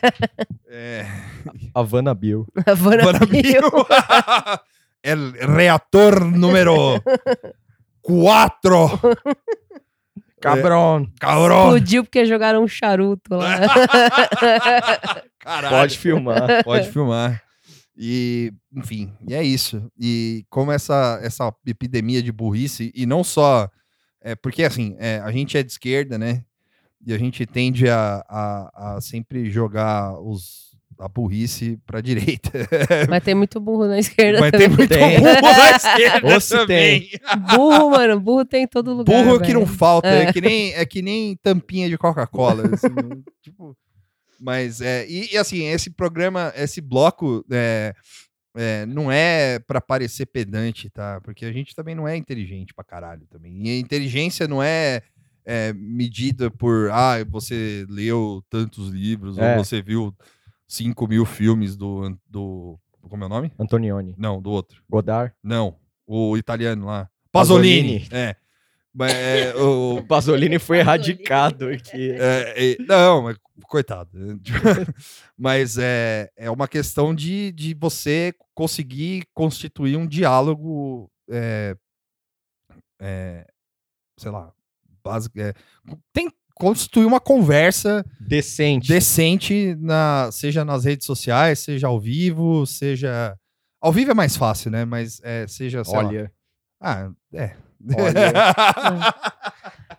é. 0.69 1.05
Havana 1.73 2.13
Bill. 2.13 2.47
Havana 2.65 3.03
Havana 3.03 3.25
Bill. 3.25 3.41
Bill. 3.41 3.61
El 5.03 5.33
reator 5.33 6.23
número 6.23 7.01
4. 8.01 8.99
Cabrón. 10.43 11.07
Cabrón. 11.19 11.63
Explodiu 11.63 12.03
porque 12.03 12.25
jogaram 12.25 12.63
um 12.63 12.67
charuto 12.67 13.35
lá. 13.35 13.59
Caralho. 15.39 15.75
Pode 15.75 15.97
filmar. 15.97 16.63
Pode 16.63 16.91
filmar. 16.91 17.41
E, 17.95 18.51
enfim, 18.75 19.13
e 19.27 19.33
é 19.33 19.43
isso. 19.43 19.89
E 19.97 20.45
como 20.49 20.71
essa, 20.71 21.19
essa 21.21 21.53
epidemia 21.65 22.21
de 22.21 22.31
burrice, 22.31 22.91
e 22.93 23.05
não 23.05 23.23
só. 23.23 23.69
É, 24.21 24.35
porque, 24.35 24.63
assim, 24.63 24.95
é, 24.99 25.19
a 25.19 25.31
gente 25.31 25.57
é 25.57 25.63
de 25.63 25.71
esquerda, 25.71 26.17
né? 26.17 26.43
E 27.05 27.13
a 27.13 27.17
gente 27.17 27.45
tende 27.45 27.89
a, 27.89 28.23
a, 28.27 28.95
a 28.95 29.01
sempre 29.01 29.49
jogar 29.49 30.19
os, 30.19 30.72
a 30.99 31.07
burrice 31.07 31.77
pra 31.85 32.01
direita. 32.01 32.51
Mas 33.09 33.23
tem 33.23 33.35
muito 33.35 33.59
burro 33.59 33.85
na 33.87 33.99
esquerda. 33.99 34.39
Mas 34.39 34.51
tem 34.51 34.61
também. 34.61 34.77
muito 34.77 34.89
Tem. 34.89 35.19
burro 35.19 35.41
na 35.41 35.71
esquerda 35.77 36.33
Ou 36.33 36.41
se 36.41 36.49
também. 36.57 37.09
Burro, 37.55 37.89
mano. 37.91 38.19
Burro 38.19 38.45
tem 38.45 38.63
em 38.63 38.67
todo 38.67 38.93
lugar. 38.93 39.23
Burro 39.23 39.39
que 39.39 39.53
não 39.53 39.65
velho. 39.65 39.77
falta, 39.77 40.07
é. 40.07 40.23
É. 40.23 40.33
que 40.33 40.41
nem 40.41 40.73
é 40.73 40.85
que 40.85 41.01
nem 41.01 41.35
tampinha 41.37 41.89
de 41.89 41.97
Coca-Cola, 41.97 42.63
assim, 42.73 42.87
tipo, 43.41 43.75
mas 44.39 44.81
é 44.81 45.07
e, 45.07 45.33
e, 45.33 45.37
assim 45.37 45.65
esse 45.65 45.89
programa, 45.89 46.51
esse 46.55 46.81
bloco 46.81 47.45
é, 47.51 47.93
é, 48.55 48.85
não 48.85 49.11
é 49.11 49.59
pra 49.59 49.79
parecer 49.81 50.25
pedante, 50.25 50.89
tá? 50.89 51.19
Porque 51.21 51.45
a 51.45 51.51
gente 51.51 51.73
também 51.75 51.95
não 51.95 52.07
é 52.07 52.15
inteligente 52.15 52.73
pra 52.73 52.83
caralho 52.83 53.25
também. 53.29 53.67
E 53.67 53.69
a 53.69 53.79
inteligência 53.79 54.47
não 54.47 54.61
é, 54.61 55.01
é, 55.45 55.73
medida 55.73 56.51
por 56.51 56.89
ah 56.91 57.23
você 57.29 57.85
leu 57.89 58.43
tantos 58.49 58.89
livros 58.89 59.37
É. 59.37 59.57
ou 59.57 59.63
você 59.63 59.81
viu 59.81 60.13
5 60.73 61.07
mil 61.07 61.23
filmes 61.23 61.75
do 61.75 62.17
do 62.27 62.79
como 63.07 63.23
é 63.23 63.27
o 63.27 63.29
nome? 63.29 63.51
Antonioni. 63.59 64.15
Não, 64.17 64.41
do 64.41 64.49
outro. 64.49 64.81
Godard. 64.89 65.31
Não, 65.43 65.77
o 66.07 66.35
italiano 66.35 66.87
lá. 66.87 67.09
Pasolini. 67.31 67.99
Pasolini. 67.99 68.09
É. 68.11 68.35
Mas, 68.91 69.13
é, 69.13 69.55
o, 69.55 69.97
O 70.01 70.07
Pasolini 70.07 70.57
foi 70.57 70.79
erradicado 70.79 71.67
aqui. 71.67 72.11
é, 72.11 72.71
é, 72.71 72.77
não, 72.79 73.23
mas 73.23 73.37
coitado. 73.67 74.09
mas 75.37 75.77
é, 75.77 76.31
é 76.35 76.49
uma 76.49 76.67
questão 76.67 77.13
de, 77.13 77.51
de 77.51 77.75
você 77.75 78.33
conseguir 78.55 79.27
constituir 79.33 79.95
um 79.95 80.07
diálogo, 80.07 81.11
é, 81.29 81.75
é, 82.99 83.45
sei 84.17 84.31
lá, 84.31 84.51
básico. 85.03 85.39
É, 85.39 85.53
tem 86.11 86.31
constituir 86.63 87.05
uma 87.05 87.19
conversa 87.19 88.05
Decente. 88.19 88.87
decente, 88.87 89.75
na, 89.79 90.29
seja 90.31 90.63
nas 90.65 90.85
redes 90.85 91.05
sociais, 91.05 91.59
seja 91.59 91.87
ao 91.87 91.99
vivo, 91.99 92.65
seja. 92.65 93.35
Ao 93.81 93.91
vivo 93.91 94.11
é 94.11 94.13
mais 94.13 94.35
fácil, 94.37 94.71
né? 94.71 94.85
Mas 94.85 95.19
é, 95.23 95.45
seja. 95.47 95.83
sei 95.83 95.93
lá. 95.93 95.99
Olha. 96.07 96.31
Ah, 96.81 97.09
é. 97.33 97.55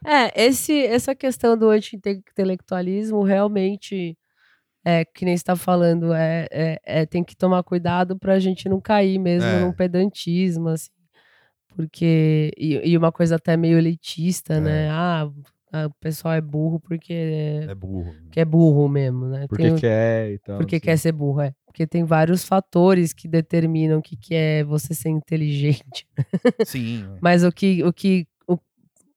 É, 0.07 0.45
esse, 0.45 0.85
essa 0.85 1.15
questão 1.15 1.57
do 1.57 1.70
anti-intelectualismo 1.70 3.23
realmente, 3.23 4.16
é, 4.85 5.03
que 5.03 5.24
nem 5.24 5.35
você 5.35 5.41
está 5.41 5.57
falando, 5.57 6.12
é, 6.12 6.47
é, 6.51 6.78
é, 6.85 7.07
tem 7.07 7.24
que 7.24 7.35
tomar 7.35 7.62
cuidado 7.62 8.19
para 8.19 8.35
a 8.35 8.39
gente 8.39 8.69
não 8.69 8.81
cair 8.82 9.19
mesmo 9.19 9.49
É. 9.49 9.61
num 9.61 9.73
pedantismo, 9.73 10.69
assim. 10.69 10.91
Porque. 11.74 12.51
E, 12.59 12.91
e 12.93 12.99
uma 12.99 13.11
coisa 13.11 13.36
até 13.36 13.57
meio 13.57 13.78
elitista, 13.78 14.55
É. 14.55 14.61
né? 14.61 14.91
Ah, 14.91 15.27
ah, 15.76 15.86
o 15.86 15.94
pessoal 15.94 16.34
é 16.34 16.40
burro 16.40 16.78
porque 16.78 17.12
é 17.68 17.74
burro. 17.74 18.14
que 18.30 18.38
é 18.38 18.44
burro 18.44 18.88
mesmo, 18.88 19.26
né? 19.26 19.46
Porque 19.48 19.64
Tem 19.64 19.74
quer 19.74 20.30
e 20.30 20.38
tal. 20.38 20.59
porque 20.59 20.76
assim. 20.76 20.84
quer 20.84 20.96
ser 20.96 21.10
burro, 21.10 21.40
é. 21.40 21.52
Porque 21.66 21.84
tem 21.84 22.05
vários 22.05 22.44
fatores 22.44 23.12
que 23.12 23.26
determinam 23.26 23.98
o 23.98 24.02
que, 24.02 24.16
que 24.16 24.36
é 24.36 24.62
você 24.62 24.94
ser 24.94 25.09
inteligente. 25.09 26.06
Sim. 26.64 27.05
Mas 27.20 27.42
o 27.42 27.51
que, 27.51 27.82
o 27.82 27.92
que, 27.92 28.24
o, 28.46 28.56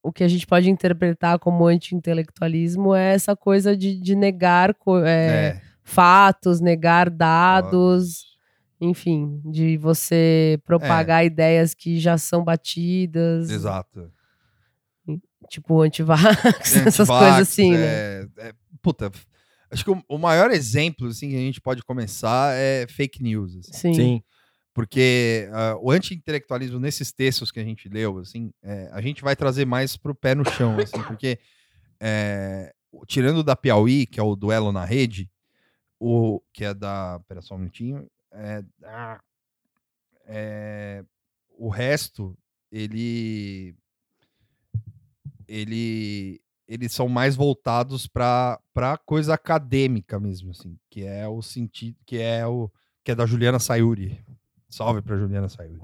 o 0.01 0.11
que 0.11 0.23
a 0.23 0.27
gente 0.27 0.47
pode 0.47 0.67
interpretar 0.67 1.37
como 1.37 1.67
anti-intelectualismo 1.67 2.95
é 2.95 3.13
essa 3.13 3.35
coisa 3.35 3.77
de, 3.77 4.01
de 4.01 4.15
negar 4.15 4.75
é, 5.05 5.07
É, 5.07 5.61
fatos, 5.83 6.59
negar 6.59 7.11
dados, 7.11 8.25
enfim, 8.81 9.39
de 9.45 9.77
você 9.77 10.59
propagar 10.65 11.23
ideias 11.23 11.75
que 11.75 11.99
já 11.99 12.17
são 12.17 12.43
batidas, 12.43 13.51
exato. 13.51 14.11
Tipo 15.49 15.81
antivax, 15.81 16.75
essas 16.75 17.09
Antivax, 17.09 17.19
coisas 17.19 17.49
assim, 17.49 17.71
né? 17.71 17.79
é, 17.79 18.27
é, 18.37 18.53
puta, 18.81 19.11
acho 19.71 19.83
que 19.83 19.91
o, 19.91 20.03
o 20.07 20.17
maior 20.17 20.51
exemplo 20.51 21.07
assim, 21.07 21.29
que 21.29 21.35
a 21.35 21.39
gente 21.39 21.61
pode 21.61 21.83
começar 21.83 22.53
é 22.55 22.85
fake 22.87 23.21
news. 23.21 23.55
assim. 23.57 23.73
Sim. 23.73 23.93
Sim. 23.93 24.23
Porque 24.73 25.49
ah, 25.53 25.75
o 25.81 25.89
anti-intelectualismo 25.89 26.79
nesses 26.79 27.11
textos 27.11 27.51
que 27.51 27.59
a 27.59 27.63
gente 27.63 27.89
leu, 27.89 28.19
assim, 28.19 28.51
é, 28.61 28.87
a 28.91 29.01
gente 29.01 29.23
vai 29.23 29.35
trazer 29.35 29.65
mais 29.65 29.97
pro 29.97 30.13
pé 30.13 30.35
no 30.35 30.45
chão, 30.45 30.77
assim, 30.77 31.01
porque 31.01 31.39
é, 31.99 32.71
tirando 33.07 33.43
da 33.43 33.55
Piauí, 33.55 34.05
que 34.05 34.19
é 34.19 34.23
o 34.23 34.35
duelo 34.35 34.71
na 34.71 34.85
rede, 34.85 35.27
o 35.99 36.39
que 36.53 36.63
é 36.63 36.75
da, 36.75 37.19
pera 37.27 37.41
só 37.41 37.55
um 37.55 37.57
minutinho, 37.57 38.07
é, 38.31 38.63
ah, 38.83 39.19
é, 40.27 41.03
o 41.57 41.69
resto 41.69 42.37
ele 42.71 43.75
ele 45.47 46.41
eles 46.67 46.91
são 46.91 47.07
mais 47.07 47.35
voltados 47.35 48.07
para 48.07 48.59
coisa 49.05 49.33
acadêmica 49.33 50.19
mesmo, 50.19 50.51
assim, 50.51 50.77
que 50.89 51.03
é 51.03 51.25
o 51.27 51.41
sentido, 51.41 51.95
que 52.05 52.17
é 52.17 52.45
o 52.45 52.69
que 53.03 53.11
é 53.11 53.15
da 53.15 53.25
Juliana 53.25 53.57
Sayuri. 53.57 54.19
Salve 54.69 55.01
para 55.01 55.15
Juliana 55.15 55.47
Sayuri. 55.47 55.81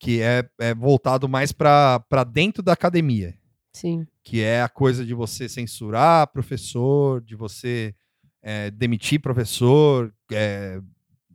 Que 0.00 0.20
é, 0.20 0.48
é 0.58 0.74
voltado 0.74 1.28
mais 1.28 1.52
para 1.52 2.24
dentro 2.32 2.60
da 2.60 2.72
academia, 2.72 3.38
Sim. 3.72 4.04
que 4.24 4.42
é 4.42 4.62
a 4.62 4.68
coisa 4.68 5.06
de 5.06 5.14
você 5.14 5.48
censurar 5.48 6.26
professor, 6.26 7.20
de 7.20 7.36
você 7.36 7.94
é, 8.42 8.68
demitir 8.72 9.20
professor, 9.20 10.12
é, 10.32 10.80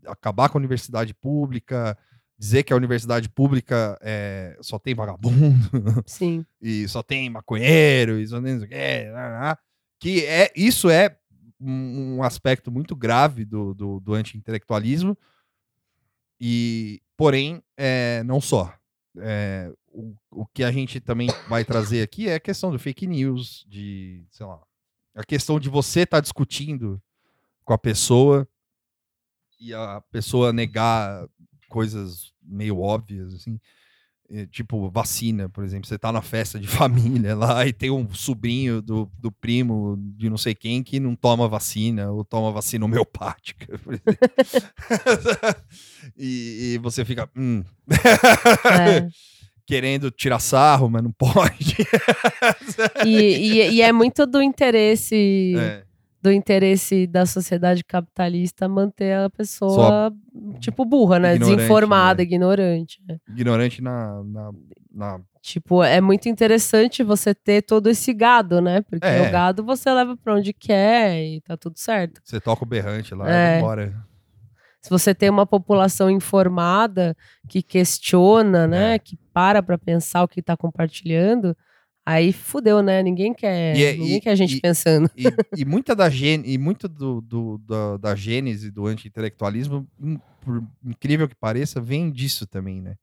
acabar 0.06 0.50
com 0.50 0.58
a 0.58 0.60
universidade 0.62 1.14
pública, 1.14 1.98
dizer 2.40 2.64
que 2.64 2.72
a 2.72 2.76
universidade 2.78 3.28
pública 3.28 4.00
é, 4.02 4.58
só 4.62 4.80
tem 4.80 4.96
vagabundo 4.96 5.70
Sim. 6.08 6.46
e 6.62 6.88
só 6.88 7.04
tem 7.04 7.30
maconheiro, 7.30 8.18
e 8.18 8.26
só 8.26 8.42
tem 8.42 8.58
que 10.00 10.26
é 10.26 10.50
isso 10.56 10.90
é 10.90 11.18
um, 11.60 12.24
aspecto 12.24 12.72
muito 12.72 12.96
grave 12.96 13.44
do, 13.44 13.74
do, 13.74 14.00
do 14.00 14.14
anti-intelectualismo 14.14 15.18
e 16.40 17.02
porém 17.18 17.62
é, 17.76 18.24
não 18.24 18.40
só 18.40 18.74
É, 19.18 19.74
o, 19.92 20.16
o 20.32 20.46
que 20.46 20.64
a 20.64 20.72
gente 20.72 21.02
também 21.02 21.28
vai 21.50 21.66
trazer 21.66 22.02
aqui 22.02 22.30
é 22.30 22.36
a 22.36 22.40
questão 22.40 22.72
do 22.72 22.80
fake 22.80 23.06
news 23.06 23.66
de 23.68 24.24
sei 24.32 24.46
lá 24.46 24.62
a 25.14 25.24
questão 25.26 25.60
de 25.60 25.68
você 25.68 26.02
estar 26.02 26.22
discutindo 26.22 27.02
com 27.66 27.74
a 27.74 27.78
pessoa 27.78 28.48
e 29.60 29.74
a 29.74 30.02
pessoa 30.10 30.54
negar 30.54 31.28
coisas 31.70 32.34
meio 32.44 32.80
óbvias 32.80 33.34
assim 33.34 33.60
eh, 34.32 34.46
tipo 34.46 34.90
vacina, 34.92 35.50
por 35.50 35.64
exemplo, 35.64 35.88
você 35.88 35.98
tá 35.98 36.12
na 36.12 36.22
festa 36.22 36.60
de 36.60 36.68
família 36.70 37.36
lá 37.36 37.66
e 37.66 37.74
tem 37.74 37.90
um 37.90 38.08
sobrinho 38.14 38.80
do, 38.82 39.10
do 39.20 39.32
primo 39.32 39.98
de 40.16 40.30
não 40.30 40.38
sei 40.38 40.54
quem 40.54 40.84
que 40.84 41.00
não 41.00 41.16
toma 41.16 41.48
vacina 41.48 42.12
ou 42.12 42.24
toma 42.24 42.52
vacina 42.52 42.86
homeopática. 42.86 43.78
por 43.84 43.94
exemplo. 43.94 44.20
e, 46.18 46.74
e 46.74 46.78
você 46.78 47.04
fica 47.04 47.28
hum, 47.36 47.64
É. 47.90 49.08
querendo 49.66 50.12
tirar 50.12 50.40
sarro, 50.40 50.90
mas 50.90 51.02
não 51.04 51.12
pode. 51.12 51.76
E, 53.06 53.10
e, 53.10 53.72
e 53.72 53.82
é 53.82 53.92
muito 53.92 54.26
do 54.28 54.42
interesse 54.44 55.56
É, 55.58 55.84
do 56.22 56.32
interesse 56.32 57.08
da 57.08 57.26
sociedade 57.26 57.84
capitalista 57.84 58.68
manter 58.68 59.16
a 59.18 59.30
pessoa, 59.30 60.14
tipo, 60.60 60.84
burra, 60.84 61.18
né? 61.20 61.36
Ignorante, 61.36 61.56
Desinformada, 61.58 62.18
né? 62.18 62.24
ignorante. 62.24 63.02
né? 63.08 63.18
ignorante 63.30 63.82
na, 63.82 64.24
na, 64.24 64.52
na- 64.92 65.22
Tipo, 65.42 65.82
é 65.82 66.02
muito 66.02 66.28
interessante 66.28 67.02
você 67.02 67.34
ter 67.34 67.62
todo 67.62 67.88
esse 67.90 68.14
gado, 68.14 68.60
né? 68.60 68.82
Porque 68.82 69.08
É. 69.08 69.28
o 69.28 69.32
gado 69.32 69.64
você 69.64 69.90
leva 69.94 70.18
pra 70.18 70.36
onde 70.36 70.52
quer 70.52 71.24
e 71.24 71.40
tá 71.42 71.56
tudo 71.56 71.80
certo. 71.80 72.20
Você 72.26 72.42
toca 72.42 72.64
o 72.66 72.68
berrante 72.68 73.16
lá 73.16 73.32
É. 73.32 73.58
embora. 73.60 73.96
Se 74.82 74.90
você 74.90 75.16
tem 75.16 75.30
uma 75.30 75.46
população 75.46 76.10
informada 76.10 77.16
que 77.48 77.62
questiona, 77.62 78.68
né? 78.68 78.96
É. 78.96 79.00
Que 79.00 79.18
para 79.34 79.64
pra 79.64 79.78
pensar 79.78 80.24
o 80.24 80.28
que 80.28 80.42
tá 80.42 80.58
compartilhando, 80.58 81.56
aí 82.12 82.34
fudeu, 82.34 82.82
né? 82.82 83.04
Ninguém 83.04 83.34
quer, 83.34 83.76
E 83.78 83.84
é- 83.84 83.94
ninguém 83.94 84.18
e- 84.18 84.22
quer 84.22 84.32
a 84.32 84.36
gente 84.36 84.56
e- 84.58 84.62
pensando. 84.62 85.10
E, 85.58 85.64
muita 85.66 85.96
da 85.96 86.10
gene, 86.10 86.44
e 86.48 86.58
muito 86.58 86.88
do, 86.88 87.22
do- 87.22 87.58
da, 87.60 87.98
da 87.98 88.16
gênese 88.16 88.72
do 88.72 88.86
anti-intelectualismo, 88.88 89.88
in- 90.02 90.20
por 90.42 90.64
incrível 90.86 91.28
que 91.28 91.36
pareça, 91.36 91.80
vem 91.82 92.10
disso 92.12 92.48
também, 92.48 92.82
né? 92.82 92.96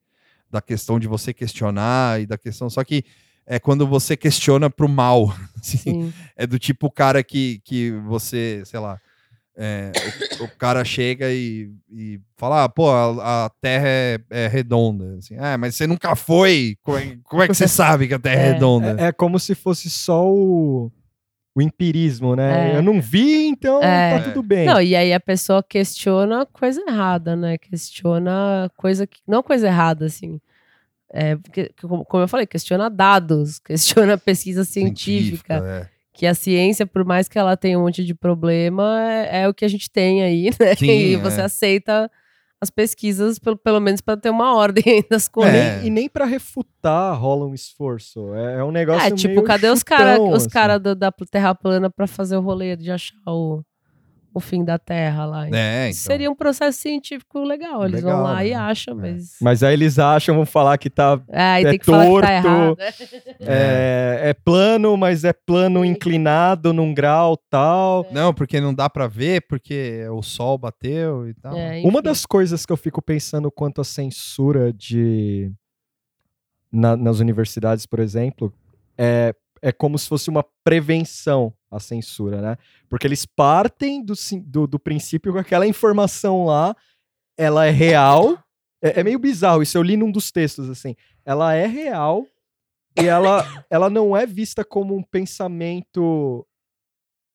Da 0.51 0.61
questão 0.61 0.99
de 0.99 1.07
você 1.07 1.33
questionar 1.35 2.21
e 2.21 2.27
da 2.27 2.39
questão. 2.39 2.69
Só 2.71 2.83
que 2.83 3.05
é 3.47 3.59
quando 3.61 3.87
você 3.87 4.17
questiona 4.17 4.69
pro 4.71 4.89
mal. 4.89 5.27
assim. 5.61 5.79
Sim. 5.79 6.13
É 6.37 6.47
do 6.47 6.59
tipo 6.59 6.87
o 6.87 6.91
cara 6.91 7.23
que, 7.23 7.61
que 7.65 7.93
você, 8.07 8.63
sei 8.65 8.81
lá. 8.81 9.01
É, 9.59 9.91
o, 10.41 10.45
o 10.45 10.49
cara 10.59 10.85
chega 10.85 11.33
e, 11.33 11.71
e 11.91 12.21
fala, 12.37 12.65
ah, 12.65 12.69
pô, 12.69 12.91
a, 12.91 13.47
a 13.47 13.51
Terra 13.61 13.89
é, 13.89 14.19
é 14.31 14.47
redonda. 14.49 15.17
Assim, 15.19 15.37
ah, 15.39 15.57
mas 15.57 15.75
você 15.75 15.87
nunca 15.87 16.15
foi. 16.15 16.77
Como 16.83 16.99
é, 16.99 17.17
como 17.25 17.43
é 17.43 17.47
que 17.49 17.55
você 17.55 17.67
sabe 17.67 18.07
que 18.07 18.15
a 18.15 18.19
Terra 18.19 18.43
é, 18.43 18.49
É. 18.49 18.53
redonda? 18.53 18.97
É, 18.99 19.07
é 19.07 19.13
como 19.13 19.39
se 19.41 19.55
fosse 19.55 19.89
só 19.89 20.29
o, 20.31 20.93
o 21.55 21.63
empirismo, 21.63 22.37
né? 22.37 22.73
É. 22.73 22.77
Eu 22.77 22.83
não 22.83 23.01
vi, 23.01 23.47
então 23.47 23.83
É. 23.83 24.19
tá 24.19 24.25
tudo 24.25 24.43
bem. 24.43 24.67
Não, 24.67 24.81
e 24.81 24.95
aí 24.95 25.13
a 25.15 25.21
pessoa 25.21 25.63
questiona 25.63 26.45
coisa 26.45 26.83
errada, 26.87 27.35
né? 27.35 27.57
Questiona 27.57 28.71
coisa 28.77 29.07
que. 29.07 29.21
Não 29.27 29.43
coisa 29.43 29.67
errada, 29.69 30.05
assim. 30.05 30.39
É, 31.11 31.37
porque, 31.37 31.71
como 31.79 32.25
eu 32.25 32.29
falei, 32.29 32.47
questiona 32.47 32.91
dados, 32.91 33.59
questiona 33.65 34.19
pesquisa 34.19 34.65
científica. 34.65 35.55
é. 35.65 35.96
Que 36.17 36.27
a 36.27 36.35
ciência, 36.35 36.87
por 36.87 37.05
mais 37.05 37.29
que 37.29 37.39
ela 37.39 37.57
tenha 37.57 37.79
um 37.79 37.83
monte 37.83 38.05
de 38.05 38.15
problema, 38.15 39.01
é, 39.03 39.43
é 39.43 39.49
o 39.49 39.55
que 39.55 39.65
a 39.65 39.69
gente 39.69 39.91
tem 39.91 40.23
aí, 40.23 40.51
né? 40.59 40.75
Sim, 40.77 40.87
e 40.87 41.15
é. 41.15 41.19
você 41.19 41.41
aceita 41.43 42.11
as 42.59 42.71
pesquisas, 42.71 43.39
pelo, 43.39 43.57
pelo 43.57 43.79
menos 43.81 44.01
para 44.01 44.17
ter 44.17 44.31
uma 44.31 44.55
ordem 44.57 44.83
aí 44.87 45.05
das 45.11 45.29
coisas. 45.29 45.55
É. 45.55 45.85
E 45.85 45.91
nem 45.91 46.09
pra 46.09 46.25
refutar 46.25 47.15
rola 47.21 47.45
um 47.47 47.53
esforço. 47.55 48.35
É, 48.35 48.61
é 48.61 48.65
um 48.65 48.71
negócio 48.73 49.07
É, 49.07 49.11
tipo, 49.11 49.35
meio 49.35 49.43
cadê 49.45 49.69
os 49.69 49.83
caras 49.83 50.17
chutão, 50.17 50.31
os 50.31 50.37
assim. 50.37 50.49
cara 50.49 50.79
do- 50.79 50.95
da 50.95 51.13
Terra 51.31 51.55
plana 51.55 51.91
para 51.91 52.07
fazer 52.07 52.37
o 52.37 52.41
rolê 52.41 52.75
de 52.75 52.91
achar 52.91 53.15
o, 53.27 53.63
o 54.37 54.41
fim 54.41 54.63
da 54.65 54.79
Terra 54.79 55.25
lá? 55.25 55.49
É, 55.49 55.87
então. 55.89 55.93
Seria 55.95 56.31
um 56.31 56.35
processo 56.35 56.79
científico 56.79 57.41
legal. 57.43 57.85
Eles 57.85 58.03
Legal, 58.03 58.17
vão 58.19 58.25
lá 58.33 58.45
e 58.45 58.51
né? 58.51 58.55
acham, 58.57 58.95
mas. 58.95 59.37
Mas 59.41 59.63
aí 59.63 59.73
eles 59.73 59.99
acham, 59.99 60.35
vão 60.35 60.45
falar 60.45 60.77
que 60.77 60.91
tá 60.91 61.19
É, 61.29 61.43
aí 61.43 61.65
É 61.65 61.71
tem 61.71 61.79
que 61.79 61.87
falar 61.87 62.05
que 62.05 62.11
tá 62.21 62.43
torto. 62.43 62.49
errado. 62.49 62.77
é, 63.41 64.21
é 64.25 64.35
plano, 64.35 64.97
mas 64.97 65.25
é 65.25 65.33
plano 65.33 65.85
inclinado 65.85 66.73
num 66.73 66.93
grau 66.93 67.37
tal. 67.51 68.07
Não, 68.13 68.35
porque 68.35 68.61
não 68.61 68.75
dá 68.75 68.91
pra 68.91 69.07
ver, 69.07 69.47
porque 69.49 70.07
o 70.11 70.23
sol 70.23 70.59
bateu 70.59 71.29
e 71.29 71.35
tal. 71.35 71.57
É, 71.57 71.81
Uma 71.83 72.03
das 72.03 72.27
coisas 72.27 72.67
que 72.67 72.73
eu 72.73 72.77
fico 72.77 73.01
pensando 73.01 73.51
quanto 73.51 73.81
à 73.81 73.85
censura 73.85 74.73
de 74.73 75.51
na- 76.71 76.97
nas 76.97 77.21
universidades, 77.21 77.87
por 77.87 78.01
exemplo, 78.01 78.53
é, 78.99 79.35
é 79.67 79.73
como 79.73 79.99
se 79.99 80.09
fosse 80.09 80.31
uma 80.31 80.45
prevenção 80.63 81.53
à 81.69 81.81
censura, 81.81 82.41
né? 82.41 82.57
Porque 82.89 83.05
eles 83.05 83.27
partem 83.27 84.01
do, 84.01 84.15
do, 84.45 84.65
do 84.69 84.79
princípio 84.79 85.33
que 85.33 85.41
aquela 85.41 85.67
informação 85.67 86.45
lá, 86.45 86.73
ela 87.37 87.67
é 87.67 87.71
real. 87.71 88.39
É, 88.81 89.01
é 89.01 89.03
meio 89.03 89.19
bizarro, 89.19 89.65
isso 89.65 89.77
eu 89.77 89.83
li 89.83 89.97
num 89.97 90.13
dos 90.13 90.31
textos, 90.31 90.71
assim. 90.71 90.95
Ela 91.25 91.53
é 91.53 91.67
real 91.67 92.25
e 92.97 93.07
ela, 93.07 93.45
ela 93.69 93.91
não 93.91 94.17
é 94.17 94.25
vista 94.25 94.65
como 94.65 94.95
um 94.95 95.03
pensamento 95.03 96.47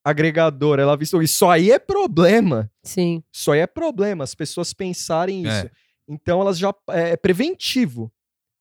agregador. 0.02 0.80
Ela 0.80 0.94
é 0.94 0.98
vista... 0.98 1.22
Isso 1.22 1.46
aí 1.50 1.70
é 1.70 1.80
problema. 1.80 2.72
Sim, 2.82 3.22
Isso 3.30 3.52
aí 3.52 3.60
é 3.60 3.68
problema, 3.68 4.24
as 4.24 4.34
pessoas 4.34 4.72
pensarem 4.74 5.46
É. 5.46 5.50
isso. 5.50 5.70
Então 6.08 6.40
elas 6.40 6.58
já. 6.58 6.74
É, 6.92 7.10
é 7.10 7.18
preventivo. 7.18 8.10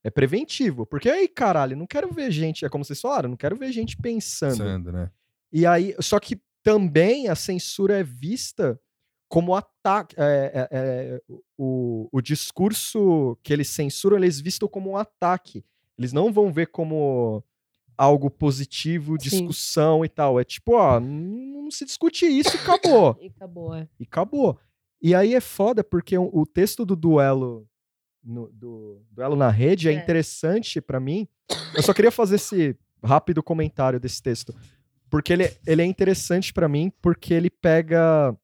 É 0.02 0.10
preventivo. 0.10 0.86
Porque 0.86 1.08
aí, 1.08 1.28
caralho, 1.28 1.76
não 1.76 1.86
quero 1.86 2.12
ver 2.12 2.30
gente. 2.30 2.64
É 2.64 2.68
como 2.68 2.84
vocês 2.84 3.00
falaram, 3.00 3.30
não 3.30 3.36
quero 3.36 3.56
ver 3.56 3.72
gente 3.72 3.96
pensando. 3.96 4.58
Pensando, 4.58 4.92
né? 4.92 5.10
E 5.52 5.66
aí. 5.66 5.94
Só 6.00 6.18
que 6.18 6.40
também 6.62 7.28
a 7.28 7.34
censura 7.34 7.98
é 7.98 8.02
vista 8.02 8.80
como 9.28 9.54
ataque. 9.54 10.16
é, 10.18 10.52
é, 10.54 10.68
é, 10.70 11.20
o, 11.56 12.08
o 12.10 12.20
discurso 12.20 13.38
que 13.42 13.52
eles 13.52 13.68
censuram, 13.68 14.16
eles 14.16 14.40
vistam 14.40 14.68
como 14.68 14.90
um 14.90 14.96
ataque. 14.96 15.64
Eles 15.98 16.12
não 16.12 16.32
vão 16.32 16.50
ver 16.50 16.68
como 16.68 17.44
algo 18.00 18.30
positivo, 18.30 19.12
Sim. 19.12 19.28
discussão 19.28 20.02
e 20.02 20.08
tal. 20.08 20.40
É 20.40 20.44
tipo, 20.44 20.72
ó, 20.72 20.98
não, 20.98 21.70
se 21.70 21.84
discute 21.84 22.24
isso, 22.24 22.56
acabou 22.56 23.16
e 23.20 23.26
acabou, 23.26 23.74
é. 23.74 23.88
e 23.98 24.04
acabou. 24.04 24.58
E 25.02 25.14
aí 25.14 25.34
é 25.34 25.40
foda 25.40 25.84
porque 25.84 26.16
o, 26.16 26.30
o 26.32 26.46
texto 26.46 26.86
do 26.86 26.96
duelo 26.96 27.68
no- 28.22 28.48
do 28.52 29.02
duelo 29.10 29.36
na 29.36 29.48
rede 29.50 29.88
é, 29.88 29.92
É. 29.92 29.94
interessante 29.94 30.80
pra 30.80 31.00
mim. 31.00 31.26
Eu 31.74 31.82
só 31.82 31.92
queria 31.94 32.10
fazer 32.10 32.36
esse 32.36 32.76
rápido 33.02 33.42
comentário 33.42 33.98
desse 33.98 34.22
texto, 34.22 34.54
porque 35.08 35.32
ele, 35.32 35.50
ele 35.66 35.82
é 35.82 35.84
interessante 35.86 36.52
pra 36.52 36.68
mim 36.68 36.92
porque 37.00 37.32
ele 37.34 37.48
pega 37.50 38.36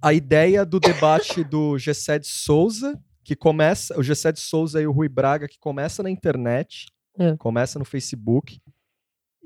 a 0.00 0.12
ideia 0.12 0.64
do 0.66 0.78
debate 0.78 1.42
do 1.42 1.78
Gessé 1.78 2.18
de 2.18 2.26
Souza, 2.26 3.00
que 3.22 3.34
começa, 3.34 3.98
o 3.98 4.02
Gessé 4.02 4.30
de 4.30 4.40
Souza 4.40 4.80
e 4.82 4.86
o 4.86 4.92
Rui 4.92 5.08
Braga, 5.08 5.48
que 5.48 5.58
começa 5.58 6.02
na 6.02 6.10
internet, 6.10 6.86
É. 7.18 7.34
começa 7.38 7.78
no 7.78 7.84
Facebook, 7.86 8.60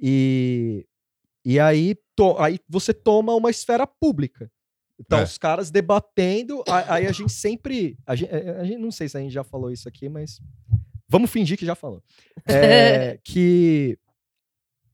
e, 0.01 0.85
e 1.45 1.61
aí, 1.61 1.95
to- 2.17 2.37
aí 2.39 2.59
você 2.69 2.93
toma 2.93 3.35
uma 3.35 3.51
esfera 3.51 3.87
pública. 3.87 4.51
Então, 5.01 5.21
É. 5.21 5.23
os 5.23 5.39
caras 5.39 5.71
debatendo, 5.71 6.63
aí 6.67 7.07
a 7.07 7.13
gente 7.13 7.33
sempre. 7.33 7.97
A 8.07 8.15
gente, 8.17 8.35
a 8.35 8.65
gente- 8.65 8.79
não 8.79 8.91
sei 8.91 9.09
se 9.09 9.17
a 9.17 9.21
gente 9.21 9.33
já 9.33 9.45
falou 9.45 9.71
isso 9.71 9.89
aqui, 9.89 10.09
mas 10.09 10.41
vamos 11.09 11.31
fingir 11.31 11.57
que 11.57 11.65
já 11.67 11.75
falou. 11.75 12.03
É, 12.47 13.19
que 13.25 13.97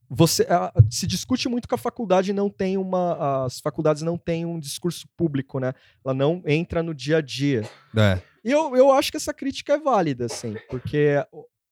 você 0.07 0.43
a- 0.43 0.71
se 0.91 1.07
discute 1.07 1.49
muito 1.49 1.67
que 1.67 1.73
a 1.73 1.77
faculdade 1.79 2.31
não 2.33 2.49
tem 2.49 2.77
uma. 2.77 3.45
As 3.45 3.59
faculdades 3.59 4.03
não 4.03 4.17
têm 4.17 4.45
um 4.45 4.59
discurso 4.59 5.07
público, 5.17 5.59
né? 5.59 5.73
Ela 6.05 6.13
não 6.13 6.43
entra 6.45 6.83
no 6.83 6.93
dia 6.93 7.17
a 7.17 7.21
dia. 7.21 7.63
É. 7.97 8.21
E 8.43 8.51
eu, 8.51 8.75
eu 8.75 8.91
acho 8.91 9.09
que 9.09 9.17
essa 9.17 9.33
crítica 9.33 9.73
é 9.73 9.79
válida, 9.79 10.25
assim, 10.25 10.55
porque 10.69 11.15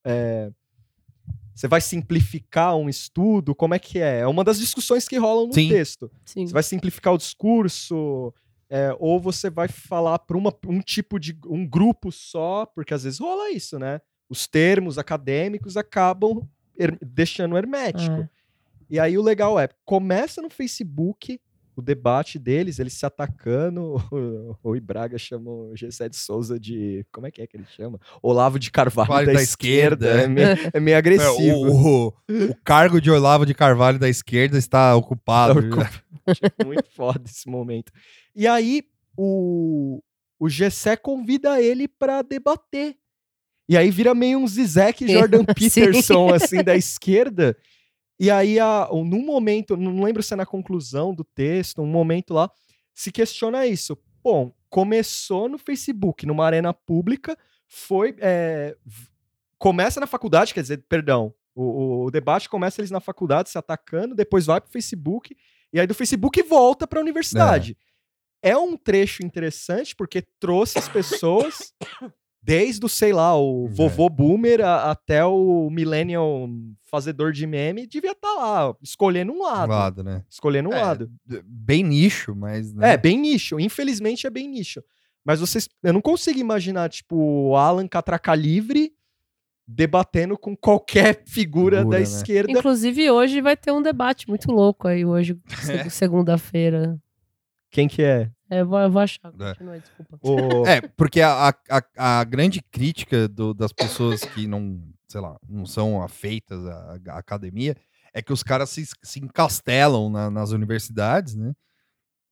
é, 0.04 0.52
você 1.54 1.68
vai 1.68 1.82
simplificar 1.82 2.76
um 2.76 2.90
estudo, 2.90 3.54
como 3.56 3.74
é 3.76 3.80
que 3.80 4.00
é? 4.00 4.20
É 4.20 4.28
uma 4.28 4.44
das 4.44 4.60
discussões 4.60 5.08
que 5.08 5.18
rolam 5.18 5.48
no 5.48 5.54
Sim. 5.54 5.70
texto. 5.70 6.12
Sim. 6.26 6.48
Você 6.48 6.54
vai 6.54 6.64
simplificar 6.64 7.14
o 7.14 7.18
discurso, 7.18 8.34
é, 8.70 8.96
ou 9.00 9.20
você 9.20 9.50
vai 9.50 9.68
falar 9.68 10.18
para 10.20 10.38
um 10.38 10.80
tipo 10.82 11.20
de 11.20 11.38
um 11.46 11.68
grupo 11.68 12.12
só, 12.12 12.66
porque 12.66 12.94
às 12.94 13.04
vezes 13.04 13.20
rola 13.20 13.52
isso, 13.52 13.78
né? 13.78 14.02
Os 14.30 14.48
termos 14.48 14.98
acadêmicos 14.98 15.78
acabam 15.78 16.42
her- 16.78 16.98
deixando 17.02 17.58
hermético. 17.58 18.22
É. 18.22 18.30
E 18.90 19.00
aí 19.00 19.18
o 19.18 19.22
legal 19.22 19.60
é, 19.60 19.70
começa 19.86 20.42
no 20.42 20.50
Facebook 20.50 21.40
o 21.76 21.82
debate 21.82 22.38
deles, 22.40 22.80
eles 22.80 22.94
se 22.94 23.06
atacando. 23.06 23.96
O, 24.12 24.56
o 24.72 24.76
Ibraga 24.76 25.18
chama 25.18 25.50
o 25.50 25.76
Gessé 25.76 26.08
de 26.08 26.16
Souza 26.16 26.60
de. 26.60 27.06
Como 27.12 27.26
é 27.28 27.32
que 27.32 27.42
é 27.42 27.48
que 27.48 27.58
ele 27.58 27.66
chama? 27.76 28.00
Olavo 28.22 28.58
de 28.60 28.70
Carvalho 28.72 29.08
Carvalho 29.08 29.28
da, 29.28 29.34
da 29.34 29.42
esquerda. 29.42 30.06
esquerda. 30.08 30.24
É 30.24 30.28
meio, 30.28 30.48
é 30.74 30.80
meio 30.80 30.96
É, 30.96 30.98
agressivo. 31.00 31.56
o, 31.56 32.08
o- 32.08 32.14
o 32.52 32.56
cargo 32.64 33.00
de 33.02 33.10
Olavo 33.12 33.46
de 33.46 33.54
Carvalho 33.54 33.98
da 34.00 34.08
esquerda 34.10 34.58
está 34.58 34.96
ocupado. 34.96 35.54
Tá 35.54 35.60
ocupado. 35.68 36.02
Muito 36.66 36.90
foda 36.96 37.24
esse 37.26 37.50
momento. 37.50 37.92
E 38.36 38.48
aí 38.48 38.84
o, 39.18 40.02
o 40.40 40.50
Gessé 40.50 40.96
convida 40.96 41.62
ele 41.62 41.88
pra 41.88 42.22
debater. 42.22 42.96
E 43.68 43.78
aí 43.78 43.90
vira 43.90 44.14
meio 44.14 44.40
um 44.40 44.48
Zizek 44.48 45.08
Jordan. 45.12 45.46
Peterson, 45.46 46.34
assim, 46.34 46.64
da 46.64 46.76
esquerda. 46.76 47.56
E 48.24 48.32
aí, 48.32 48.60
a, 48.60 48.88
num 48.92 49.26
momento, 49.26 49.76
não 49.76 50.02
lembro 50.04 50.24
se 50.24 50.34
é 50.34 50.38
na 50.38 50.46
conclusão 50.46 51.14
do 51.14 51.24
texto, 51.26 51.82
um 51.82 51.86
momento 51.86 52.34
lá, 52.34 52.50
se 52.94 53.12
questiona 53.12 53.66
isso. 53.68 53.98
Bom, 54.24 54.54
começou 54.70 55.50
no 55.50 55.58
Facebook, 55.58 56.26
numa 56.26 56.46
arena 56.46 56.74
pública, 56.74 57.38
foi. 57.68 58.16
é, 58.20 58.78
começa 59.58 60.00
na 60.00 60.08
faculdade, 60.08 60.54
quer 60.54 60.62
dizer, 60.62 60.84
perdão. 60.88 61.34
O, 61.56 61.64
o- 61.64 62.06
o 62.06 62.12
debate 62.12 62.48
começa 62.50 62.80
eles 62.80 62.92
na 62.92 63.00
faculdade 63.02 63.50
se 63.50 63.58
atacando, 63.58 64.16
depois 64.16 64.46
vai 64.46 64.62
pro 64.62 64.72
Facebook, 64.72 65.36
e 65.74 65.80
aí 65.80 65.86
do 65.86 65.94
Facebook 65.94 66.42
volta 66.44 66.88
pra 66.88 67.02
universidade. 67.02 67.78
É. 68.42 68.58
um 68.58 68.76
trecho 68.78 69.24
interessante 69.26 69.96
porque 69.96 70.22
trouxe 70.40 70.78
as 70.80 70.88
pessoas 70.90 71.74
desde 72.44 72.86
o, 72.86 72.90
sei 72.90 73.14
lá, 73.14 73.40
o 73.40 73.68
É. 73.68 73.70
vovô 73.70 74.10
boomer 74.10 74.62
a- 74.62 74.92
até 74.92 75.24
o 75.26 75.70
millennial 75.72 76.50
fazedor 76.84 77.32
de 77.32 77.48
meme, 77.48 77.88
devia 77.88 78.12
estar 78.12 78.34
lá, 78.36 78.76
escolhendo 78.82 79.32
um 79.32 79.42
lado. 79.42 79.70
lado, 79.70 80.04
né? 80.04 80.24
Escolhendo 80.30 80.70
um 80.70 80.74
É, 80.74 80.82
lado. 80.82 81.10
Bem 81.46 81.84
nicho, 81.84 82.36
mas. 82.36 82.74
né? 82.74 82.94
É, 82.94 82.98
bem 82.98 83.18
nicho. 83.18 83.60
Infelizmente 83.60 84.28
é 84.28 84.30
bem 84.30 84.48
nicho. 84.50 84.84
Mas 85.26 85.40
vocês. 85.40 85.70
Eu 85.82 85.94
não 85.94 86.02
consigo 86.02 86.38
imaginar, 86.38 86.90
tipo, 86.90 87.16
o 87.16 87.56
Alan 87.56 87.88
Catraca 87.88 88.36
Livre 88.36 88.92
debatendo 89.66 90.38
com 90.38 90.56
qualquer 90.56 91.24
figura, 91.26 91.78
Figura, 91.78 91.84
da 91.86 91.98
né? 91.98 92.02
esquerda. 92.04 92.52
Inclusive, 92.52 93.10
hoje 93.10 93.40
vai 93.42 93.56
ter 93.56 93.72
um 93.72 93.82
debate 93.82 94.28
muito 94.28 94.52
louco 94.52 94.88
aí, 94.88 95.06
hoje, 95.06 95.40
É. 95.52 95.56
seg- 95.84 95.90
segunda-feira. 95.90 97.00
Quem 97.72 97.88
que 97.88 98.04
é? 98.04 98.30
É, 98.54 98.62
eu 98.62 98.68
vou, 98.68 98.80
eu 98.80 98.92
vou 98.92 99.02
achar. 99.02 99.30
É. 99.40 99.50
Continua, 99.54 99.80
desculpa. 99.80 100.18
O... 100.22 100.68
É, 100.68 100.82
porque 100.96 101.22
a, 101.22 101.50
a, 101.50 101.54
a- 101.98 102.20
a 102.20 102.24
grande 102.24 102.62
crítica 102.72 103.28
do- 103.28 103.54
das 103.54 103.72
pessoas 103.74 104.22
que 104.22 104.46
não, 104.48 104.82
sei 105.08 105.22
lá, 105.22 105.38
não 105.50 105.66
são 105.66 106.02
afeitas 106.02 106.66
à, 106.66 106.98
à 107.10 107.18
academia 107.18 107.76
é 108.14 108.22
que 108.22 108.32
os 108.32 108.44
caras 108.44 108.70
se, 108.70 108.86
se 109.02 109.20
encastelam 109.20 110.10
na- 110.10 110.30
nas 110.30 110.52
universidades, 110.52 111.36
né? 111.36 111.54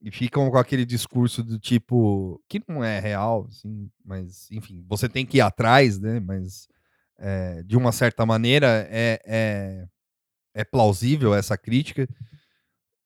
E 0.03 0.10
ficam 0.11 0.49
com 0.49 0.57
aquele 0.57 0.84
discurso 0.85 1.43
do 1.43 1.60
tipo, 1.60 2.41
que 2.49 2.61
não 2.68 2.84
é 2.84 2.99
real, 2.99 3.45
assim, 3.48 3.89
mas, 4.03 4.49
enfim, 4.52 4.84
você 4.88 5.07
tem 5.07 5.26
que 5.26 5.38
ir 5.38 5.41
atrás, 5.41 5.99
né? 5.99 6.19
Mas, 6.19 6.68
é, 7.19 7.61
de 7.64 7.77
uma 7.77 7.91
certa 7.91 8.26
maneira, 8.26 8.88
é, 8.89 9.19
é, 9.26 9.85
é 10.56 10.64
plausível 10.64 11.35
essa 11.35 11.56
crítica 11.57 12.07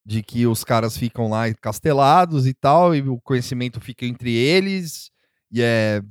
de 0.06 0.22
que 0.22 0.46
os 0.46 0.64
caras 0.64 0.98
ficam 0.98 1.28
lá 1.30 1.50
encastelados 1.50 2.46
e 2.46 2.54
tal, 2.54 2.94
e 2.96 3.02
o 3.02 3.20
conhecimento 3.22 3.82
fica 3.82 4.06
entre 4.06 4.32
eles, 4.34 5.10
e 5.52 5.62
é 5.62 6.02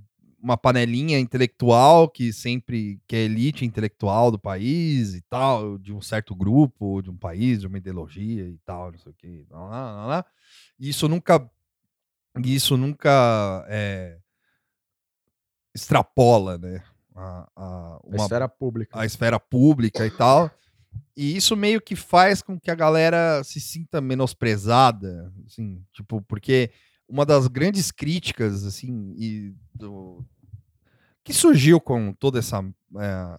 uma 0.43 0.57
panelinha 0.59 1.19
intelectual 1.19 2.07
que 2.09 2.31
sempre 2.33 3.01
que 3.07 3.17
é 3.17 3.21
elite 3.21 3.65
intelectual 3.65 4.31
do 4.31 4.39
país 4.39 5.15
e 5.15 5.23
tal, 5.23 5.79
de 5.79 5.93
um 5.93 6.03
certo 6.03 6.35
grupo, 6.35 7.01
de 7.01 7.11
um 7.11 7.17
país, 7.17 7.61
de 7.61 7.67
uma 7.67 7.79
ideologia 7.79 8.43
e 8.49 8.59
tal, 8.65 8.93
não 8.93 8.99
sei 8.99 9.13
o 9.13 9.15
que, 9.15 9.47
lá, 9.51 9.61
lá, 9.69 10.07
lá. 10.07 10.25
Isso 10.79 11.09
nunca 11.09 11.49
isso 12.45 12.77
nunca 12.77 13.65
é, 13.69 14.19
extrapola, 15.75 16.59
né? 16.59 16.83
A, 17.15 17.49
a- 17.57 17.97
A 17.97 18.01
uma, 18.05 18.17
esfera 18.17 18.49
pública. 18.49 19.01
a 19.01 19.07
esfera 19.07 19.41
pública 19.41 20.07
e 20.07 20.11
tal. 20.11 20.51
E 21.17 21.37
isso 21.37 21.57
meio 21.57 21.81
que 21.81 21.95
faz 21.97 22.43
com 22.43 22.59
que 22.59 22.71
a 22.71 22.75
galera 22.75 23.43
se 23.45 23.61
sinta 23.61 24.01
menosprezada, 24.01 25.33
assim, 25.47 25.83
tipo, 25.93 26.21
porque 26.23 26.71
uma 27.09 27.25
das 27.25 27.47
grandes 27.47 27.91
críticas, 27.93 28.65
assim, 28.65 29.15
e 29.17 29.55
do- 29.75 30.25
que 31.25 31.33
surgiu 31.33 31.81
com 31.81 32.13
toda 32.13 32.39
essa. 32.39 32.61
é, 32.99 33.39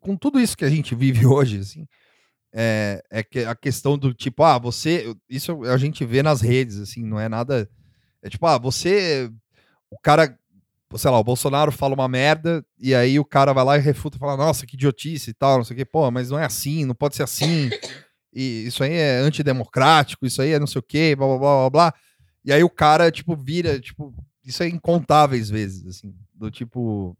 com 0.00 0.16
tudo 0.16 0.40
isso 0.40 0.56
que 0.56 0.64
a 0.64 0.70
gente 0.70 0.94
vive 0.94 1.24
hoje, 1.26 1.58
assim, 1.58 1.86
é, 2.52 3.02
é 3.10 3.22
que 3.22 3.40
a 3.40 3.54
questão 3.56 3.98
do 3.98 4.14
tipo, 4.14 4.42
ah, 4.44 4.58
você. 4.58 5.14
Isso 5.28 5.64
a 5.64 5.78
gente 5.78 6.04
vê 6.04 6.22
nas 6.22 6.40
redes, 6.40 6.78
assim, 6.78 7.04
não 7.04 7.20
é 7.20 7.28
nada. 7.28 7.68
É 8.22 8.30
tipo, 8.30 8.46
ah, 8.46 8.58
você. 8.58 9.30
O 9.90 9.98
cara 10.00 10.38
sei 10.96 11.10
lá, 11.10 11.18
o 11.18 11.24
Bolsonaro 11.24 11.70
fala 11.70 11.94
uma 11.94 12.08
merda 12.08 12.64
e 12.78 12.94
aí 12.94 13.18
o 13.18 13.24
cara 13.24 13.52
vai 13.52 13.64
lá 13.64 13.76
e 13.76 13.80
refuta 13.80 14.16
e 14.16 14.20
fala, 14.20 14.36
nossa, 14.36 14.66
que 14.66 14.74
idiotice 14.74 15.30
e 15.30 15.34
tal, 15.34 15.58
não 15.58 15.64
sei 15.64 15.74
o 15.74 15.78
que, 15.78 15.84
pô, 15.84 16.10
mas 16.10 16.30
não 16.30 16.38
é 16.38 16.44
assim, 16.44 16.84
não 16.84 16.94
pode 16.94 17.16
ser 17.16 17.22
assim, 17.22 17.68
e 18.32 18.64
isso 18.66 18.82
aí 18.82 18.92
é 18.92 19.18
antidemocrático, 19.18 20.24
isso 20.24 20.40
aí 20.40 20.52
é 20.52 20.58
não 20.58 20.66
sei 20.66 20.78
o 20.78 20.82
que, 20.82 21.14
blá, 21.14 21.26
blá, 21.26 21.38
blá, 21.38 21.70
blá. 21.70 21.94
E 22.44 22.52
aí 22.52 22.64
o 22.64 22.70
cara, 22.70 23.10
tipo, 23.10 23.36
vira, 23.36 23.78
tipo, 23.78 24.14
isso 24.44 24.62
é 24.62 24.68
incontáveis 24.68 25.50
vezes, 25.50 25.86
assim, 25.86 26.14
do 26.34 26.50
tipo, 26.50 27.16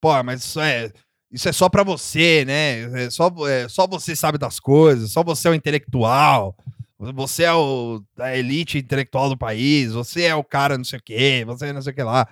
pô, 0.00 0.22
mas 0.22 0.44
isso 0.44 0.60
é, 0.60 0.92
isso 1.30 1.48
é 1.48 1.52
só 1.52 1.68
pra 1.70 1.82
você, 1.82 2.44
né, 2.44 3.04
é 3.04 3.10
só, 3.10 3.32
é, 3.48 3.68
só 3.68 3.86
você 3.86 4.14
sabe 4.14 4.36
das 4.36 4.60
coisas, 4.60 5.12
só 5.12 5.22
você 5.22 5.48
é 5.48 5.50
o 5.50 5.54
intelectual, 5.54 6.54
você 6.98 7.44
é 7.44 7.52
o, 7.52 8.02
a 8.18 8.36
elite 8.36 8.78
intelectual 8.78 9.28
do 9.28 9.36
país, 9.36 9.92
você 9.92 10.24
é 10.24 10.34
o 10.34 10.44
cara 10.44 10.76
não 10.76 10.84
sei 10.84 10.98
o 10.98 11.02
que, 11.02 11.44
você 11.44 11.66
é 11.66 11.72
não 11.72 11.82
sei 11.82 11.92
o 11.92 11.96
que 11.96 12.02
lá. 12.02 12.28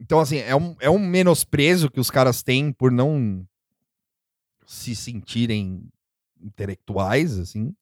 Então, 0.00 0.20
assim, 0.20 0.38
é 0.38 0.54
um, 0.54 0.76
é 0.80 0.88
um 0.90 0.98
menosprezo 0.98 1.90
que 1.90 2.00
os 2.00 2.10
caras 2.10 2.42
têm 2.42 2.72
por 2.72 2.90
não 2.92 3.44
se 4.66 4.94
sentirem 4.94 5.82
intelectuais, 6.42 7.38
assim. 7.38 7.74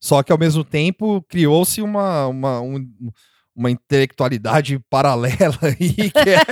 Só 0.00 0.22
que, 0.22 0.32
ao 0.32 0.38
mesmo 0.38 0.64
tempo, 0.64 1.22
criou-se 1.28 1.80
uma, 1.80 2.26
uma, 2.26 2.60
um- 2.60 2.90
uma 3.54 3.70
intelectualidade 3.70 4.78
paralela 4.90 5.56
aí, 5.62 6.10
que 6.10 6.18
é, 6.30 6.44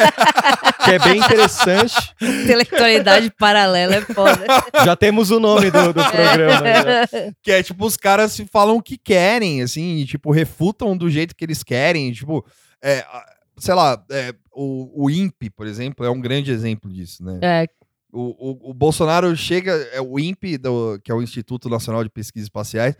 Que 0.84 0.90
é 0.92 0.98
bem 0.98 1.18
interessante. 1.18 1.94
Intelectualidade 2.20 3.30
paralela 3.38 3.96
é 3.96 4.00
foda. 4.02 4.44
Já 4.84 4.94
temos 4.96 5.30
o 5.30 5.40
nome 5.40 5.70
do, 5.70 5.92
do 5.92 6.04
programa. 6.04 6.60
né? 6.60 7.06
que 7.42 7.50
é, 7.50 7.62
tipo, 7.62 7.84
os 7.84 7.96
caras 7.96 8.32
se 8.32 8.46
falam 8.46 8.76
o 8.76 8.82
que 8.82 8.96
querem, 8.96 9.62
assim, 9.62 9.96
e, 9.96 10.06
tipo, 10.06 10.30
refutam 10.30 10.96
do 10.96 11.10
jeito 11.10 11.34
que 11.34 11.44
eles 11.44 11.62
querem, 11.62 12.12
tipo, 12.12 12.44
é, 12.82 13.04
sei 13.58 13.74
lá, 13.74 14.02
é, 14.10 14.32
o, 14.54 15.04
o 15.04 15.10
INPE, 15.10 15.50
por 15.50 15.66
exemplo, 15.66 16.04
é 16.04 16.10
um 16.10 16.20
grande 16.20 16.50
exemplo 16.50 16.92
disso, 16.92 17.24
né? 17.24 17.38
É, 17.42 17.68
O, 18.12 18.68
o, 18.68 18.70
o 18.70 18.74
Bolsonaro 18.74 19.34
chega, 19.36 19.72
é 19.92 20.00
o 20.00 20.18
INPE, 20.18 20.58
do, 20.58 20.98
que 21.02 21.10
é 21.10 21.14
o 21.14 21.22
Instituto 21.22 21.68
Nacional 21.68 22.04
de 22.04 22.10
Pesquisas 22.10 22.46
Espaciais, 22.46 22.96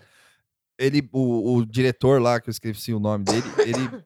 ele, 0.79 1.09
o, 1.13 1.57
o 1.57 1.67
diretor 1.67 2.21
lá, 2.21 2.41
que 2.41 2.49
eu 2.49 2.53
esqueci 2.53 2.93
o 2.95 3.01
nome 3.01 3.25
dele, 3.25 3.45
ele, 3.67 4.05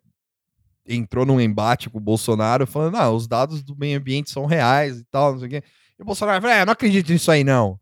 entrou 0.88 1.26
num 1.26 1.40
embate 1.40 1.90
com 1.90 1.98
o 1.98 2.00
Bolsonaro 2.00 2.66
falando, 2.66 2.96
ah, 2.96 3.10
os 3.10 3.26
dados 3.26 3.62
do 3.62 3.76
meio 3.76 3.98
ambiente 3.98 4.30
são 4.30 4.46
reais 4.46 5.00
e 5.00 5.04
tal, 5.04 5.32
não 5.32 5.38
sei 5.40 5.48
o 5.48 5.50
quê. 5.50 5.62
E 5.98 6.02
o 6.02 6.04
Bolsonaro 6.04 6.40
falou, 6.40 6.56
é, 6.56 6.64
não 6.64 6.72
acredito 6.72 7.12
nisso 7.12 7.30
aí, 7.30 7.42
não. 7.42 7.78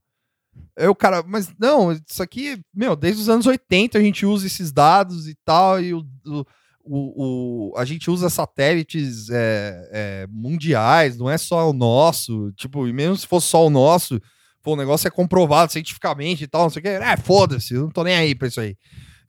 Aí 0.79 0.89
o 0.89 0.95
cara, 0.95 1.23
mas 1.27 1.53
não, 1.59 1.93
isso 1.93 2.23
aqui, 2.23 2.61
meu, 2.73 2.97
desde 2.97 3.23
os 3.23 3.29
anos 3.29 3.47
80 3.47 3.99
a 3.99 4.01
gente 4.01 4.25
usa 4.25 4.47
esses 4.47 4.73
dados 4.73 5.29
e 5.29 5.35
tal, 5.45 5.81
e 5.81 5.95
o, 5.95 6.07
o, 6.27 6.45
o, 6.85 7.73
o- 7.73 7.79
a 7.79 7.85
gente 7.85 8.11
usa 8.11 8.29
satélites 8.31 9.29
é, 9.31 9.89
é, 9.93 10.27
mundiais, 10.31 11.17
não 11.17 11.29
é 11.31 11.39
só 11.39 11.69
o 11.69 11.73
nosso, 11.73 12.53
tipo, 12.53 12.87
e 12.87 12.93
mesmo 12.93 13.17
se 13.17 13.27
fosse 13.27 13.47
só 13.49 13.67
o 13.67 13.71
nosso, 13.71 14.21
pô, 14.63 14.75
o 14.75 14.77
negócio 14.77 15.09
é 15.09 15.11
comprovado 15.11 15.73
cientificamente 15.73 16.45
e 16.45 16.47
tal, 16.47 16.63
não 16.65 16.71
sei 16.71 16.81
o 16.81 16.83
que, 16.83 16.89
é, 16.89 17.17
foda-se, 17.17 17.75
eu 17.75 17.83
não 17.85 17.91
tô 17.91 18.03
nem 18.05 18.15
aí 18.15 18.35
pra 18.35 18.49
isso 18.49 18.61
aí. 18.61 18.77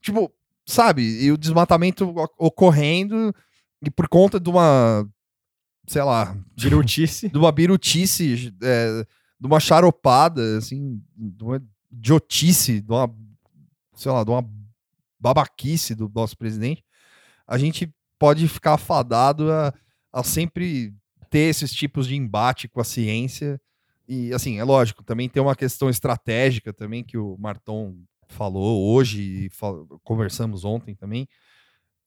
Tipo, 0.02 0.30
sabe, 0.66 1.02
e 1.02 1.32
o 1.32 1.36
desmatamento 1.38 2.12
ocorrendo, 2.38 3.34
e 3.84 3.90
por 3.90 4.08
conta 4.08 4.38
de 4.38 4.48
uma, 4.50 5.06
sei 5.86 6.02
lá, 6.02 6.36
Birutice. 6.60 7.28
de 7.32 7.38
uma 7.38 7.52
birutice, 7.52 8.54
é, 8.62 9.04
de 9.40 9.46
uma 9.46 9.60
charopada, 9.60 10.58
assim, 10.58 11.00
de 11.16 11.42
uma 11.44 11.62
idiotice, 11.92 12.80
de 12.80 12.90
uma, 12.90 13.12
sei 13.94 14.10
lá, 14.12 14.22
de 14.24 14.30
uma 14.30 14.44
babaquice 15.18 15.94
do 15.94 16.10
nosso 16.14 16.36
presidente, 16.36 16.84
a 17.46 17.58
gente 17.58 17.92
pode 18.18 18.48
ficar 18.48 18.74
afadado 18.74 19.50
a, 19.52 19.72
a 20.12 20.22
sempre 20.22 20.92
ter 21.30 21.48
esses 21.50 21.72
tipos 21.72 22.06
de 22.06 22.16
embate 22.16 22.68
com 22.68 22.80
a 22.80 22.84
ciência. 22.84 23.60
E, 24.08 24.32
assim, 24.32 24.58
é 24.58 24.64
lógico, 24.64 25.04
também 25.04 25.28
tem 25.28 25.42
uma 25.42 25.56
questão 25.56 25.90
estratégica 25.90 26.72
também 26.72 27.02
que 27.02 27.18
o 27.18 27.36
Marton 27.38 27.96
falou 28.28 28.94
hoje 28.94 29.46
e 29.46 29.50
fal- 29.50 29.86
conversamos 30.04 30.64
ontem 30.64 30.94
também, 30.94 31.28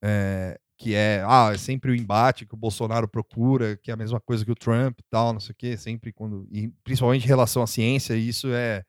é, 0.01 0.59
que 0.77 0.95
é, 0.95 1.23
ah, 1.27 1.51
é 1.53 1.57
sempre 1.57 1.91
o 1.91 1.95
embate 1.95 2.45
que 2.45 2.53
o 2.53 2.57
Bolsonaro 2.57 3.07
procura, 3.07 3.77
que 3.77 3.91
é 3.91 3.93
a 3.93 3.97
mesma 3.97 4.19
coisa 4.19 4.45
que 4.45 4.51
o 4.51 4.55
Trump 4.55 4.99
e 4.99 5.03
tal, 5.09 5.33
não 5.33 5.39
sei 5.39 5.51
o 5.51 5.55
quê, 5.55 5.77
sempre 5.77 6.13
quando, 6.13 6.47
e 6.51 6.69
principalmente 6.83 7.25
em 7.25 7.27
relação 7.27 7.61
à 7.61 7.67
ciência, 7.67 8.15
isso 8.15 8.47
é, 8.47 8.83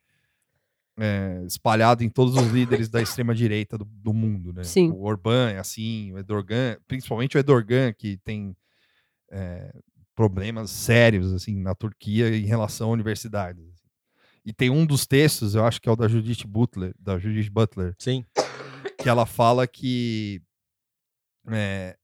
é, 1.01 1.43
espalhado 1.47 2.05
em 2.05 2.11
todos 2.11 2.37
os 2.37 2.49
líderes 2.53 2.89
da 2.91 3.01
extrema-direita 3.01 3.79
do, 3.79 3.85
do 3.87 4.13
mundo, 4.13 4.53
né? 4.53 4.63
Sim. 4.63 4.91
O 4.91 5.03
Orbán 5.05 5.51
é 5.51 5.59
assim, 5.59 6.13
o 6.13 6.19
Edorgan, 6.19 6.77
principalmente 6.87 7.37
o 7.37 7.41
Edorgan, 7.41 7.93
que 7.93 8.19
tem 8.19 8.55
é, 9.31 9.73
problemas 10.15 10.71
sérios, 10.71 11.33
assim, 11.33 11.57
na 11.57 11.75
Turquia 11.75 12.37
em 12.37 12.45
relação 12.45 12.91
a 12.91 12.93
universidades. 12.93 13.65
E 14.45 14.53
tem 14.53 14.69
um 14.69 14.85
dos 14.85 15.07
textos, 15.07 15.55
eu 15.55 15.65
acho 15.65 15.81
que 15.81 15.89
é 15.89 15.93
o 15.93 15.97
da 15.97 16.09
Judith 16.09 16.47
Butler, 16.47 16.95
da 16.99 17.19
Judith 17.19 17.51
Butler, 17.51 17.95
Sim. 17.99 18.25
que 18.99 19.09
ela 19.09 19.25
fala 19.25 19.67
que 19.67 20.43
é, 21.51 21.97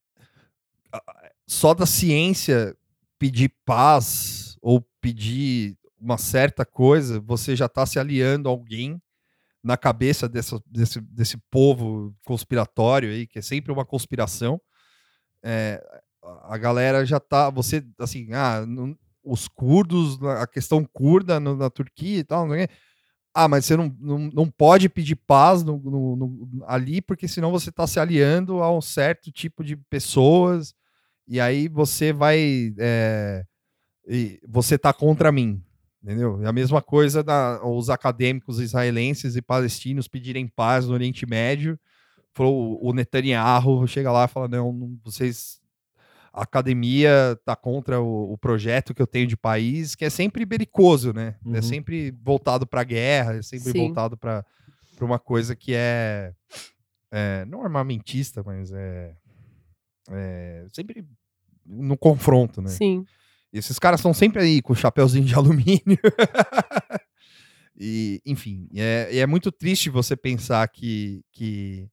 só 1.47 1.75
da 1.75 1.87
ciência 1.87 2.77
pedir 3.19 3.53
paz 3.65 4.57
ou 4.63 4.81
pedir 5.01 5.77
uma 6.01 6.19
certa 6.19 6.65
coisa, 6.65 7.21
você 7.21 7.57
já 7.57 7.67
está 7.67 7.87
se 7.87 7.99
aliando 7.99 8.49
a 8.49 8.53
alguém 8.53 9.01
na 9.63 9.77
cabeça 9.77 10.29
dessa, 10.29 10.61
desse, 10.67 11.01
desse 11.01 11.39
povo 11.51 12.15
conspiratório 12.27 13.11
aí, 13.11 13.27
que 13.27 13.39
é 13.41 13.43
sempre 13.43 13.73
uma 13.73 13.85
conspiração. 13.85 14.61
É, 15.43 15.83
a 16.45 16.59
galera 16.59 17.05
já 17.05 17.21
tá, 17.21 17.51
você, 17.51 17.85
assim, 17.99 18.29
ah, 18.33 18.65
não- 18.67 18.97
os 19.25 19.49
curdos, 19.49 20.23
a 20.23 20.47
questão 20.47 20.85
curda 20.93 21.41
no- 21.41 21.57
na 21.57 21.69
Turquia 21.71 22.19
e 22.21 22.25
tal, 22.25 22.49
quê. 22.49 22.69
Ah, 23.35 23.49
mas 23.49 23.67
você 23.67 23.77
não, 23.77 23.95
não, 24.01 24.19
não 24.33 24.51
pode 24.51 24.89
pedir 24.89 25.17
paz 25.17 25.63
no- 25.65 25.79
no- 25.79 26.17
no- 26.17 26.65
ali, 26.67 27.03
porque 27.03 27.29
senão 27.29 27.51
você 27.53 27.71
está 27.71 27.87
se 27.87 28.01
aliando 28.01 28.63
a 28.63 28.73
um 28.77 28.81
certo 28.81 29.31
tipo 29.33 29.63
de 29.65 29.77
pessoas, 29.77 30.75
e 31.29 31.41
aí 31.41 31.69
você 31.69 32.13
vai. 32.13 32.75
é, 32.79 33.45
e 34.09 34.41
você 34.49 34.79
tá 34.79 34.93
contra 34.93 35.33
mim. 35.33 35.63
Entendeu? 36.07 36.41
É 36.41 36.47
a 36.47 36.53
mesma 36.53 36.81
coisa 36.81 37.21
da, 37.21 37.61
os 37.67 37.91
acadêmicos 37.91 38.61
israelenses 38.61 39.35
e 39.35 39.43
palestinos 39.43 40.07
pedirem 40.07 40.47
paz 40.47 40.87
no 40.87 40.95
Oriente 40.95 41.27
Médio. 41.27 41.77
Falou, 42.33 42.79
o 42.81 42.93
Netanyahu 42.93 43.85
chega 43.89 44.13
lá 44.13 44.25
e 44.25 44.29
fala: 44.29 44.47
não, 44.47 44.97
vocês. 45.05 45.61
A 46.33 46.43
academia 46.43 47.37
tá 47.45 47.57
contra 47.57 48.01
o, 48.01 48.35
o 48.35 48.39
projeto 48.39 48.95
que 48.95 49.03
eu 49.03 49.07
tenho 49.07 49.27
de 49.27 49.37
país, 49.37 49.97
que 49.97 50.05
é 50.05 50.11
sempre 50.11 50.45
belicoso, 50.45 51.13
né? 51.13 51.35
Uhum. 51.45 51.57
É 51.57 51.63
sempre 51.63 52.15
voltado 52.23 52.67
para 52.67 52.85
guerra, 52.85 53.37
é 53.39 53.43
sempre 53.43 53.73
Sim. 53.73 53.79
voltado 53.79 54.17
para 54.17 54.45
uma 55.01 55.19
coisa 55.19 55.57
que 55.57 55.73
é, 55.75 56.35
é, 57.11 57.45
não 57.47 57.65
armamentista, 57.65 58.45
mas 58.45 58.71
é, 58.71 59.17
é 60.11 60.67
sempre 60.73 61.05
no 61.65 61.97
confronto, 61.97 62.63
né? 62.63 62.69
Sim. 62.69 63.05
E 63.53 63.59
esses 63.59 63.79
caras 63.79 64.01
estão 64.01 64.13
sempre 64.13 64.43
aí 64.43 64.61
com 64.63 64.73
o 64.73 64.77
chapéuzinho 64.77 65.25
de 65.25 65.35
alumínio. 65.35 65.99
e, 67.77 68.21
enfim, 68.25 68.69
é, 68.75 69.09
e 69.13 69.19
é 69.19 69.27
muito 69.27 69.51
triste 69.53 69.91
você 69.91 70.17
pensar 70.17 70.67
que, 70.69 71.23
que 71.33 71.89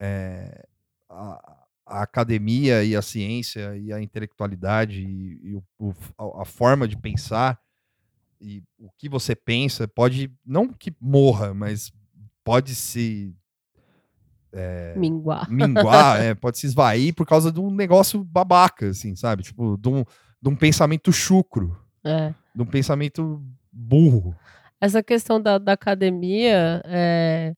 é, 0.00 0.64
a, 1.08 1.56
a 1.86 2.02
academia 2.02 2.84
e 2.84 2.94
a 2.96 3.02
ciência 3.02 3.76
e 3.76 3.92
a 3.92 4.00
intelectualidade 4.00 5.00
e, 5.02 5.40
e 5.50 5.54
o- 5.54 5.64
o- 5.78 6.40
a, 6.40 6.44
forma 6.44 6.86
de 6.86 6.96
pensar 6.96 7.58
e 8.40 8.62
o 8.78 8.90
que 8.98 9.08
você 9.08 9.34
pensa 9.34 9.88
pode, 9.88 10.30
não 10.44 10.68
que 10.68 10.94
morra, 11.00 11.54
mas 11.54 11.90
pode 12.44 12.74
se 12.74 13.34
Minguar. 14.96 15.50
minguar, 15.50 16.20
é, 16.22 16.34
pode 16.34 16.58
se 16.58 16.66
esvair 16.66 17.14
por 17.14 17.26
causa 17.26 17.50
de 17.52 17.60
um 17.60 17.70
negócio 17.70 18.22
babaca, 18.24 18.88
assim, 18.88 19.14
sabe? 19.14 19.42
Tipo, 19.42 19.76
de 19.76 19.88
um, 19.88 20.04
de 20.46 20.52
um 20.52 20.54
pensamento 20.54 21.12
chucro, 21.12 21.76
É. 22.04 22.32
de 22.54 22.62
um 22.62 22.66
pensamento 22.66 23.42
burro. 23.72 24.36
Essa 24.80 25.02
questão 25.02 25.40
da, 25.40 25.58
da 25.58 25.72
academia, 25.72 26.80
é, 26.84 27.52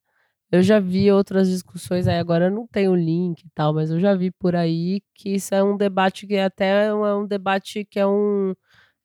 eu 0.50 0.62
já 0.62 0.80
vi 0.80 1.12
outras 1.12 1.50
discussões 1.50 2.08
aí, 2.08 2.18
agora 2.18 2.46
eu 2.46 2.50
não 2.50 2.66
tenho 2.66 2.94
link 2.94 3.42
e 3.42 3.50
tal, 3.54 3.74
mas 3.74 3.90
eu 3.90 4.00
já 4.00 4.14
vi 4.14 4.30
por 4.30 4.56
aí 4.56 5.02
que 5.14 5.34
isso 5.34 5.54
é 5.54 5.62
um 5.62 5.76
debate 5.76 6.26
que 6.26 6.38
até 6.38 6.86
é 6.86 6.94
um, 6.94 7.04
é 7.04 7.14
um 7.14 7.26
debate 7.26 7.84
que 7.84 8.00
é 8.00 8.06
um, 8.06 8.54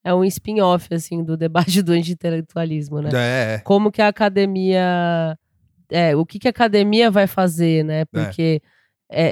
é 0.02 0.14
um 0.14 0.24
spin-off, 0.24 0.92
assim, 0.94 1.22
do 1.22 1.36
debate 1.36 1.82
do 1.82 1.92
anti-intelectualismo, 1.92 3.02
né? 3.02 3.10
É, 3.14 3.58
como 3.58 3.92
que 3.92 4.00
a 4.00 4.08
academia. 4.08 5.36
É, 5.90 6.16
o 6.16 6.24
que, 6.24 6.38
que 6.38 6.48
a 6.48 6.50
academia 6.50 7.10
vai 7.10 7.26
fazer, 7.26 7.84
né? 7.84 8.06
Porque 8.06 8.62
é, 8.64 8.68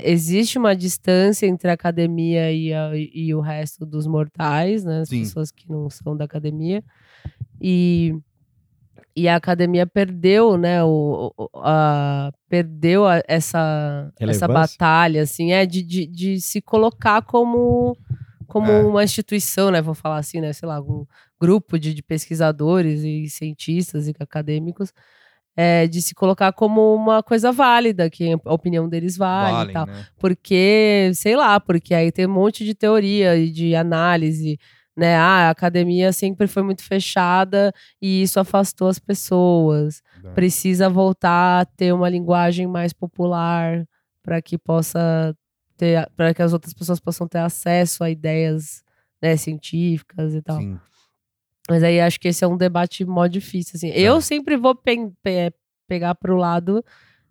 existe 0.04 0.58
uma 0.58 0.74
distância 0.76 1.46
entre 1.46 1.68
a 1.70 1.74
academia 1.74 2.52
e, 2.52 2.72
a- 2.72 2.92
e 2.94 3.34
o 3.34 3.40
resto 3.40 3.84
dos 3.86 4.06
mortais, 4.06 4.84
né? 4.84 5.00
As 5.00 5.08
Sim. 5.08 5.20
pessoas 5.20 5.50
que 5.50 5.68
não 5.68 5.88
são 5.90 6.16
da 6.16 6.24
academia. 6.24 6.82
E, 7.60 8.14
e 9.14 9.28
a 9.28 9.36
academia 9.36 9.86
perdeu, 9.86 10.56
né? 10.56 10.82
O, 10.84 11.32
a, 11.56 12.32
perdeu 12.48 13.06
a- 13.06 13.22
essa, 13.28 14.10
essa 14.30 14.46
batalha, 14.78 15.22
assim, 15.22 15.52
é 15.52 15.66
de, 15.66 15.82
de, 15.82 16.06
de 16.06 16.40
se 16.40 16.60
colocar 16.60 17.22
como, 17.22 17.96
como 18.46 18.70
É. 18.70 18.84
uma 18.86 19.04
instituição, 19.04 19.70
né? 19.70 19.80
Vou 19.82 19.94
falar 19.94 20.18
assim, 20.18 20.40
né? 20.40 20.52
Sei 20.52 20.66
lá, 20.68 20.80
um 20.80 21.06
grupo 21.40 21.78
de, 21.78 21.92
de 21.94 22.02
pesquisadores 22.02 23.02
e 23.02 23.28
cientistas 23.28 24.08
e 24.08 24.14
acadêmicos 24.18 24.92
é, 25.56 25.86
de 25.86 26.00
se 26.00 26.14
colocar 26.14 26.52
como 26.52 26.94
uma 26.94 27.22
coisa 27.22 27.52
válida, 27.52 28.08
que 28.08 28.32
a 28.32 28.52
opinião 28.52 28.88
deles 28.88 29.16
vale 29.16 29.48
e 29.48 29.52
valem, 29.52 29.74
tal. 29.74 29.86
né? 29.86 30.06
Porque, 30.18 31.10
sei 31.14 31.36
lá, 31.36 31.60
porque 31.60 31.94
aí 31.94 32.10
tem 32.10 32.26
um 32.26 32.32
monte 32.32 32.64
de 32.64 32.74
teoria 32.74 33.36
e 33.36 33.50
de 33.50 33.74
análise, 33.74 34.58
né? 34.96 35.16
Ah, 35.16 35.48
a 35.48 35.50
academia 35.50 36.12
sempre 36.12 36.46
foi 36.46 36.62
muito 36.62 36.82
fechada 36.82 37.72
e 38.00 38.22
isso 38.22 38.40
afastou 38.40 38.88
as 38.88 38.98
pessoas. 38.98 40.02
É. 40.24 40.30
Precisa 40.32 40.88
voltar 40.88 41.60
a 41.60 41.64
ter 41.64 41.92
uma 41.92 42.08
linguagem 42.08 42.66
mais 42.66 42.92
popular 42.92 43.84
para 44.22 44.40
que 44.40 44.56
possa 44.56 45.34
ter, 45.76 46.08
para 46.16 46.32
que 46.32 46.42
as 46.42 46.52
outras 46.52 46.72
pessoas 46.72 47.00
possam 47.00 47.26
ter 47.26 47.38
acesso 47.38 48.04
a 48.04 48.10
ideias 48.10 48.82
né, 49.20 49.36
científicas 49.36 50.34
e 50.34 50.42
tal. 50.42 50.58
Sim. 50.58 50.78
Mas 51.68 51.82
aí 51.82 52.00
acho 52.00 52.18
que 52.18 52.28
esse 52.28 52.44
é 52.44 52.46
um 52.48 52.56
debate 52.56 53.04
mó 53.04 53.26
difícil, 53.26 53.72
assim. 53.76 53.88
Eu 53.90 54.20
sempre 54.20 54.56
vou 54.56 54.74
pen- 54.74 55.12
pe- 55.22 55.52
pegar 55.86 56.14
pro 56.14 56.36
lado 56.36 56.84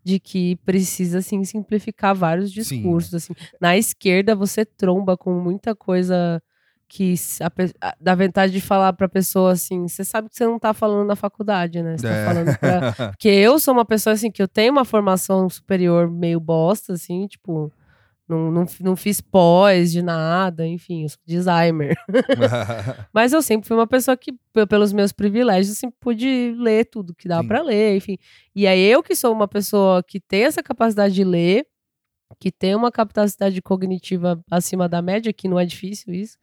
de 0.03 0.19
que 0.19 0.55
precisa, 0.65 1.19
assim, 1.19 1.43
simplificar 1.43 2.15
vários 2.15 2.51
discursos, 2.51 3.13
assim. 3.13 3.33
Na 3.59 3.77
esquerda, 3.77 4.35
você 4.35 4.65
tromba 4.65 5.15
com 5.17 5.33
muita 5.33 5.75
coisa 5.75 6.41
que 6.87 7.13
a 7.39 7.49
pe- 7.49 7.73
a- 7.79 7.95
dá 8.01 8.15
vontade 8.15 8.51
de 8.51 8.59
falar 8.61 8.91
pra 8.93 9.07
pessoa, 9.07 9.51
assim, 9.53 9.87
você 9.87 10.03
sabe 10.03 10.27
que 10.29 10.35
você 10.35 10.45
não 10.45 10.57
tá 10.59 10.73
falando 10.73 11.07
na 11.07 11.15
faculdade, 11.15 11.81
né? 11.83 11.97
Você 11.97 12.07
É. 12.07 12.25
tá 12.25 12.33
falando 12.33 12.57
pra... 12.57 12.81
Porque 13.17 13.29
eu 13.29 13.59
sou 13.59 13.73
uma 13.73 13.85
pessoa, 13.85 14.13
assim, 14.13 14.29
que 14.31 14.41
eu 14.41 14.47
tenho 14.47 14.71
uma 14.73 14.83
formação 14.85 15.49
superior 15.49 16.09
meio 16.09 16.39
bosta, 16.39 16.93
assim, 16.93 17.27
tipo... 17.27 17.71
Não, 18.31 18.51
não, 18.51 18.65
não 18.79 18.95
fiz 18.95 19.19
pós 19.21 19.91
de 19.91 20.01
nada, 20.01 20.65
enfim, 20.65 21.03
eu 21.03 21.09
sou 21.09 21.19
designer. 21.25 21.95
Mas 23.13 23.33
eu 23.33 23.41
sempre 23.41 23.67
fui 23.67 23.75
uma 23.75 23.87
pessoa 23.87 24.15
que, 24.15 24.31
pe- 24.53 24.65
pelos 24.65 24.93
meus 24.93 25.11
privilégios, 25.11 25.77
sempre 25.77 25.97
pude 25.99 26.55
ler 26.57 26.85
tudo 26.85 27.13
que 27.13 27.27
dava 27.27 27.43
pra 27.47 27.61
ler, 27.61 27.95
enfim. 27.97 28.17
E 28.55 28.65
aí 28.67 28.79
eu 28.79 29.03
que 29.03 29.15
sou 29.15 29.33
uma 29.33 29.47
pessoa 29.47 30.01
que 30.01 30.19
tem 30.19 30.43
essa 30.43 30.63
capacidade 30.63 31.13
de 31.13 31.23
ler, 31.23 31.65
que 32.39 32.51
tem 32.51 32.73
uma 32.75 32.91
capacidade 32.91 33.61
cognitiva 33.61 34.41
acima 34.49 34.87
da 34.87 35.01
média, 35.01 35.33
que 35.33 35.47
não 35.49 35.59
é 35.59 35.65
difícil 35.65 36.13
isso, 36.13 36.37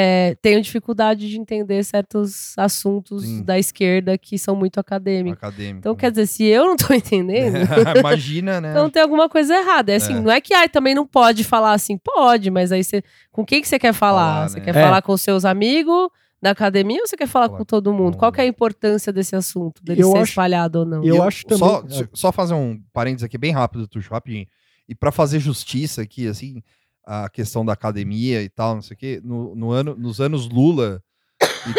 é, 0.00 0.36
tenham 0.40 0.60
dificuldade 0.60 1.28
de 1.28 1.36
entender 1.40 1.82
certos 1.84 2.56
assuntos 2.56 3.24
Sim. 3.24 3.42
da 3.42 3.58
esquerda 3.58 4.16
que 4.16 4.38
são 4.38 4.54
muito 4.54 4.78
acadêmicos. 4.78 5.38
Acadêmico. 5.38 5.78
Então, 5.78 5.96
quer 5.96 6.10
dizer, 6.10 6.26
se 6.28 6.44
eu 6.44 6.66
não 6.66 6.76
tô 6.76 6.92
entendendo, 6.94 7.56
Imagina, 7.98 8.60
né? 8.60 8.70
então 8.70 8.88
tem 8.88 9.02
alguma 9.02 9.28
coisa 9.28 9.56
errada. 9.56 9.90
É 9.92 9.96
assim, 9.96 10.14
É. 10.14 10.20
não 10.20 10.30
é 10.30 10.40
que 10.40 10.54
ai, 10.54 10.68
também 10.68 10.94
não 10.94 11.06
pode 11.06 11.42
falar 11.42 11.72
assim, 11.72 11.98
pode, 11.98 12.50
mas 12.50 12.70
aí 12.70 12.84
você. 12.84 13.02
Com 13.32 13.44
quem 13.44 13.60
que 13.60 13.66
você 13.68 13.78
quer 13.78 13.92
falar? 13.92 14.08
Falar, 14.08 14.48
Você 14.48 14.58
né? 14.58 14.64
quer 14.64 14.76
É. 14.76 14.82
falar 14.82 15.02
com 15.02 15.16
seus 15.16 15.44
amigos 15.44 16.08
da 16.40 16.50
academia 16.50 17.00
ou 17.00 17.06
você 17.06 17.16
quer 17.16 17.26
falar 17.26 17.46
Falar 17.46 17.58
com 17.58 17.64
todo 17.64 17.92
mundo? 17.92 18.12
com- 18.12 18.20
Qual 18.20 18.32
que 18.32 18.40
é 18.40 18.44
a 18.44 18.46
importância 18.46 19.12
desse 19.12 19.34
assunto, 19.34 19.82
dele 19.82 20.02
Eu 20.02 20.12
ser 20.12 20.18
acho- 20.18 20.30
espalhado 20.30 20.78
ou 20.80 20.84
não? 20.86 21.02
Eu 21.04 21.16
E 21.16 21.20
acho 21.20 21.44
também- 21.44 21.58
Só, 21.68 21.84
é. 22.04 22.08
só 22.14 22.30
fazer 22.32 22.54
um 22.54 22.80
parênteses 22.92 23.24
aqui 23.24 23.36
bem 23.36 23.50
rápido, 23.52 23.88
Tuxo, 23.88 24.10
rapidinho. 24.12 24.46
E 24.88 24.94
para 24.94 25.10
fazer 25.10 25.40
justiça 25.40 26.02
aqui, 26.02 26.26
assim, 26.28 26.62
a 27.10 27.28
questão 27.30 27.64
da 27.64 27.72
academia 27.72 28.42
e 28.42 28.48
tal, 28.50 28.74
não 28.74 28.82
sei 28.82 28.94
o 28.94 28.98
quê, 28.98 29.20
no, 29.24 29.54
no 29.54 29.70
ano, 29.70 29.96
nos 29.96 30.20
anos 30.20 30.46
Lula, 30.48 31.02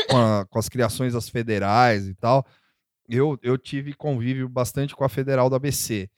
com, 0.09 0.17
a- 0.17 0.45
com 0.49 0.57
as 0.57 0.67
criações 0.67 1.13
das 1.13 1.29
federais 1.29 2.07
e 2.07 2.15
tal, 2.15 2.43
eu, 3.07 3.37
eu 3.43 3.57
tive 3.57 3.93
convívio 3.93 4.49
bastante 4.49 4.95
com 4.95 5.03
a 5.03 5.09
federal 5.09 5.49
do 5.49 5.55
ABC. 5.55 6.09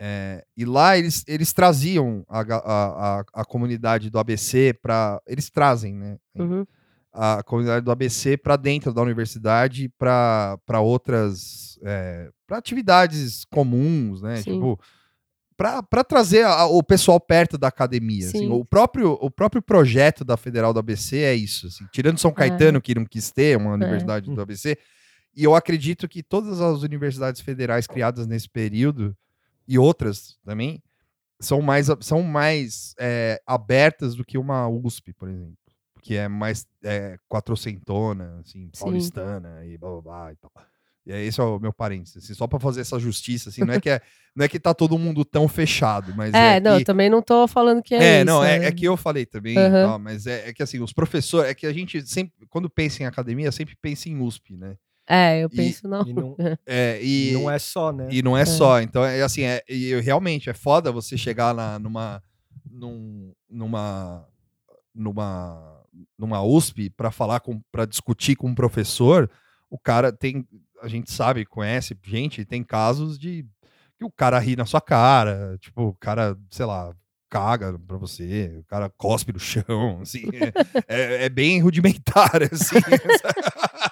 É, 0.00 0.44
e 0.56 0.64
lá 0.64 0.96
eles, 0.98 1.22
eles 1.26 1.52
traziam 1.52 2.24
a, 2.28 2.40
a, 2.40 3.18
a, 3.20 3.24
a 3.34 3.44
comunidade 3.44 4.10
do 4.10 4.18
ABC 4.18 4.74
para. 4.82 5.20
Eles 5.26 5.48
trazem, 5.50 5.94
né? 5.94 6.18
Uhum. 6.34 6.66
a 7.12 7.42
comunidade 7.42 7.82
do 7.84 7.90
ABC 7.90 8.36
para 8.36 8.56
dentro 8.56 8.92
da 8.92 9.00
universidade 9.00 9.88
para 9.98 10.80
outras 10.82 11.78
para 12.46 12.58
atividades 12.58 13.44
comuns, 13.46 14.20
né? 14.20 14.36
Sim. 14.36 14.52
Tipo 14.54 14.78
para 15.56 16.04
trazer 16.04 16.44
a- 16.44 16.66
o 16.66 16.82
pessoal 16.82 17.18
perto 17.18 17.56
da 17.56 17.68
academia. 17.68 18.26
assim. 18.28 18.38
Sim. 18.40 18.50
O 18.50 18.64
próprio 18.64 19.12
o 19.20 19.30
próprio 19.30 19.62
projeto 19.62 20.24
da 20.24 20.36
Federal 20.36 20.72
do 20.72 20.78
ABC 20.80 21.18
é 21.18 21.34
isso. 21.34 21.66
assim. 21.68 21.84
Tirando 21.92 22.18
São 22.18 22.32
Caetano 22.32 22.80
que 22.80 22.94
não 22.94 23.04
quis 23.06 23.30
ter 23.30 23.56
uma 23.56 23.72
universidade 23.72 24.30
do 24.30 24.40
ABC, 24.40 24.76
e 25.34 25.44
eu 25.44 25.54
acredito 25.54 26.06
que 26.08 26.22
todas 26.22 26.60
as 26.60 26.82
universidades 26.82 27.40
federais 27.40 27.86
criadas 27.86 28.26
nesse 28.26 28.48
período 28.48 29.16
e 29.68 29.78
outras 29.78 30.36
também 30.44 30.82
são 31.40 31.60
mais 31.60 31.88
são 32.00 32.22
mais 32.22 32.94
é, 32.98 33.40
abertas 33.46 34.14
do 34.14 34.24
que 34.24 34.38
uma 34.38 34.68
USP, 34.68 35.12
por 35.12 35.28
exemplo 35.28 35.56
que 36.02 36.14
é 36.14 36.28
mais 36.28 36.64
é, 36.84 37.18
quatrocentona, 37.28 38.38
assim, 38.40 38.70
Sim. 38.72 38.84
paulistana 38.84 39.64
e 39.66 39.76
blá 39.76 39.90
blá 39.90 40.00
blá 40.02 40.32
e 40.32 40.36
tal. 40.36 40.52
E 41.06 41.12
é, 41.12 41.24
esse 41.24 41.40
é 41.40 41.44
o 41.44 41.58
meu 41.60 41.72
parênteses, 41.72 42.16
assim, 42.16 42.34
só 42.34 42.46
para 42.48 42.58
fazer 42.58 42.80
essa 42.80 42.98
justiça, 42.98 43.48
assim, 43.48 43.62
não 43.64 43.72
é 43.74 43.80
que 43.80 43.88
é, 43.88 44.00
não 44.34 44.44
é 44.44 44.48
que 44.48 44.58
tá 44.58 44.74
todo 44.74 44.98
mundo 44.98 45.24
tão 45.24 45.46
fechado, 45.46 46.12
mas 46.16 46.34
é, 46.34 46.56
É, 46.56 46.60
não, 46.60 46.74
que, 46.76 46.80
eu 46.82 46.84
também 46.84 47.08
não 47.08 47.22
tô 47.22 47.46
falando 47.46 47.80
que 47.82 47.94
é, 47.94 48.02
é, 48.02 48.16
isso. 48.18 48.26
não, 48.26 48.42
é, 48.42 48.58
né? 48.58 48.66
é 48.66 48.72
que 48.72 48.84
eu 48.84 48.96
falei 48.96 49.24
também, 49.24 49.54
tal, 49.54 49.98
mas 50.00 50.26
é, 50.26 50.48
é 50.48 50.52
que 50.52 50.62
assim, 50.62 50.80
os 50.80 50.92
professores, 50.92 51.48
é 51.50 51.54
que 51.54 51.64
a 51.66 51.72
gente 51.72 52.04
sempre, 52.06 52.34
quando 52.48 52.68
pensa 52.68 53.02
em 53.02 53.06
academia, 53.06 53.52
sempre 53.52 53.76
pensa 53.80 54.08
em 54.08 54.20
USP, 54.20 54.56
né? 54.56 54.76
É, 55.08 55.38
eu 55.44 55.48
E- 55.52 55.56
penso, 55.56 55.86
não. 55.86 56.04
E 56.04 56.12
não, 56.12 56.36
É, 56.66 56.98
e, 57.00 57.30
não 57.34 57.48
é 57.48 57.58
só, 57.60 57.92
né? 57.92 58.08
e 58.10 58.20
não 58.20 58.36
é, 58.36 58.44
só, 58.44 58.80
então 58.80 59.04
é 59.04 59.22
assim, 59.22 59.42
é, 59.42 59.62
e 59.68 59.94
realmente 60.00 60.50
é 60.50 60.54
foda 60.54 60.90
você 60.90 61.16
chegar 61.16 61.54
na, 61.54 61.78
numa, 61.78 62.20
num- 62.68 63.32
numa, 63.48 64.26
numa, 64.92 65.82
numa 66.18 66.42
USP 66.42 66.90
para 66.90 67.12
falar 67.12 67.38
com, 67.38 67.60
para 67.70 67.84
discutir 67.86 68.34
com 68.34 68.48
um 68.48 68.54
professor, 68.54 69.30
o 69.70 69.78
cara 69.78 70.12
tem, 70.12 70.44
a 70.82 70.88
gente 70.88 71.10
sabe, 71.10 71.44
conhece 71.44 71.96
gente, 72.04 72.44
tem 72.44 72.62
casos 72.62 73.18
de 73.18 73.44
que 73.98 74.04
o 74.04 74.10
cara 74.10 74.38
ri 74.38 74.56
na 74.56 74.66
sua 74.66 74.80
cara, 74.80 75.56
tipo, 75.60 75.82
o 75.84 75.94
cara, 75.94 76.36
sei 76.50 76.66
lá, 76.66 76.94
caga 77.30 77.78
pra 77.78 77.96
você, 77.96 78.56
o 78.60 78.64
cara 78.64 78.90
cospe 78.96 79.32
no 79.32 79.38
chão, 79.38 80.00
assim, 80.02 80.24
é, 80.86 80.96
é- 80.96 81.24
é 81.24 81.28
bem 81.28 81.60
rudimentar, 81.60 82.42
assim. 82.52 82.76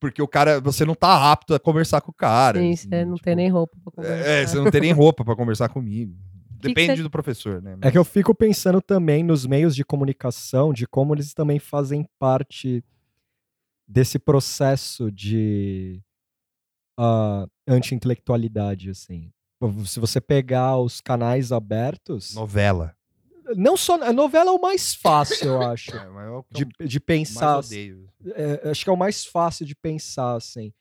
Porque 0.00 0.22
o 0.22 0.28
cara, 0.28 0.60
você 0.60 0.84
não 0.84 0.94
tá 0.94 1.32
apto 1.32 1.54
a 1.54 1.58
conversar 1.58 2.00
com 2.00 2.10
o 2.10 2.14
cara. 2.14 2.60
Sim, 2.60 2.72
assim, 2.72 2.88
você 2.88 3.04
não 3.04 3.14
tipo, 3.14 3.24
tem 3.24 3.36
nem 3.36 3.48
roupa 3.48 3.76
pra 3.82 3.92
conversar. 3.92 4.28
é, 4.30 4.46
você 4.46 4.56
não 4.56 4.70
tem 4.70 4.80
nem 4.80 4.92
roupa 4.92 5.24
pra 5.24 5.34
conversar 5.36 5.68
comigo. 5.68 6.14
que 6.60 6.68
Depende 6.68 6.96
você- 6.98 7.02
do 7.02 7.10
professor, 7.10 7.60
né? 7.62 7.76
É 7.82 7.90
que 7.90 7.98
eu 7.98 8.04
fico 8.04 8.34
pensando 8.34 8.80
também 8.80 9.22
nos 9.24 9.44
meios 9.46 9.74
de 9.74 9.84
comunicação, 9.84 10.72
de 10.72 10.86
como 10.86 11.14
eles 11.14 11.34
também 11.34 11.58
fazem 11.58 12.06
parte 12.18 12.84
desse 13.88 14.18
processo 14.18 15.10
de 15.10 16.00
ah, 16.98 17.46
anti-intelectualidade, 17.66 18.90
assim. 18.90 19.30
Se 19.86 19.98
você 19.98 20.20
pegar 20.20 20.76
os 20.78 21.00
canais 21.00 21.50
abertos, 21.50 22.34
Novela. 22.34 22.94
não 23.56 23.76
só 23.76 24.00
a 24.02 24.12
novela 24.12 24.50
é 24.50 24.54
o 24.54 24.60
mais 24.60 24.94
fácil, 24.94 25.48
eu 25.48 25.62
acho, 25.62 25.90
É, 25.96 25.96
é 25.96 26.42
que 26.54 26.64
de, 26.64 26.86
de 26.86 27.00
pensar. 27.00 27.58
odeio. 27.58 28.08
é, 28.34 28.70
acho 28.70 28.84
que 28.84 28.90
é 28.90 28.92
o 28.92 28.96
mais 28.96 29.24
fácil 29.24 29.66
de 29.66 29.74
pensar, 29.74 30.34
assim. 30.36 30.72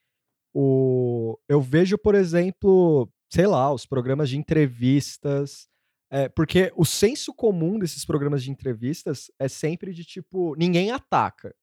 O, 0.54 1.38
eu 1.48 1.62
vejo, 1.62 1.98
por 1.98 2.14
exemplo, 2.16 3.10
sei 3.32 3.48
lá, 3.48 3.72
os 3.74 3.86
programas 3.86 4.30
de 4.30 4.38
entrevistas. 4.38 5.68
é, 6.12 6.30
porque 6.30 6.72
o 6.76 6.86
senso 6.86 7.34
comum 7.34 7.78
desses 7.80 8.06
programas 8.06 8.44
de 8.44 8.52
entrevistas 8.52 9.30
é 9.40 9.48
sempre 9.48 9.94
de 9.94 10.06
tipo, 10.06 10.56
ninguém 10.56 10.92
ataca. 10.92 11.54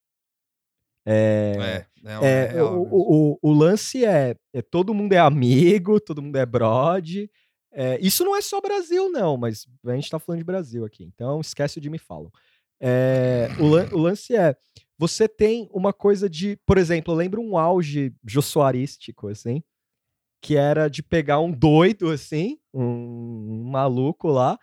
É, 1.07 1.87
É, 2.05 2.11
é, 2.27 2.55
é, 2.55 2.57
é 2.57 2.63
o, 2.63 2.83
o, 2.83 3.33
o- 3.33 3.39
o 3.43 3.53
lance 3.53 4.05
é, 4.05 4.37
é 4.53 4.63
todo 4.63 4.95
mundo 4.95 5.13
é 5.13 5.19
amigo, 5.19 6.01
todo 6.01 6.23
mundo 6.23 6.37
é 6.37 6.47
brode. 6.47 7.31
É, 7.73 7.99
isso 8.01 8.25
não 8.25 8.37
é 8.37 8.41
só 8.41 8.61
Brasil, 8.61 9.11
não, 9.11 9.37
mas 9.37 9.67
a 9.85 9.95
gente 9.95 10.09
tá 10.11 10.19
falando 10.19 10.39
de 10.39 10.45
Brasil 10.45 10.85
aqui, 10.85 11.03
então 11.05 11.41
esquece 11.41 11.79
o 11.79 11.81
de 11.81 11.91
me. 11.91 11.99
É, 12.81 13.49
lan- 13.59 13.89
o 13.93 13.99
lance 13.99 14.35
é, 14.37 14.55
você 14.99 15.27
tem 15.29 15.69
uma 15.73 15.93
coisa 15.93 16.29
de, 16.31 16.57
por 16.67 16.79
exemplo, 16.79 17.13
eu 17.13 17.17
lembro 17.17 17.43
um 17.43 17.59
auge 17.59 18.15
jossuarístico, 18.25 19.29
assim, 19.29 19.63
que 20.41 20.57
era 20.57 20.89
de 20.89 21.03
pegar 21.03 21.41
um 21.41 21.51
doido, 21.51 22.11
assim, 22.11 22.59
um, 22.73 22.83
um 22.83 23.65
maluco 23.71 24.29
lá, 24.29 24.59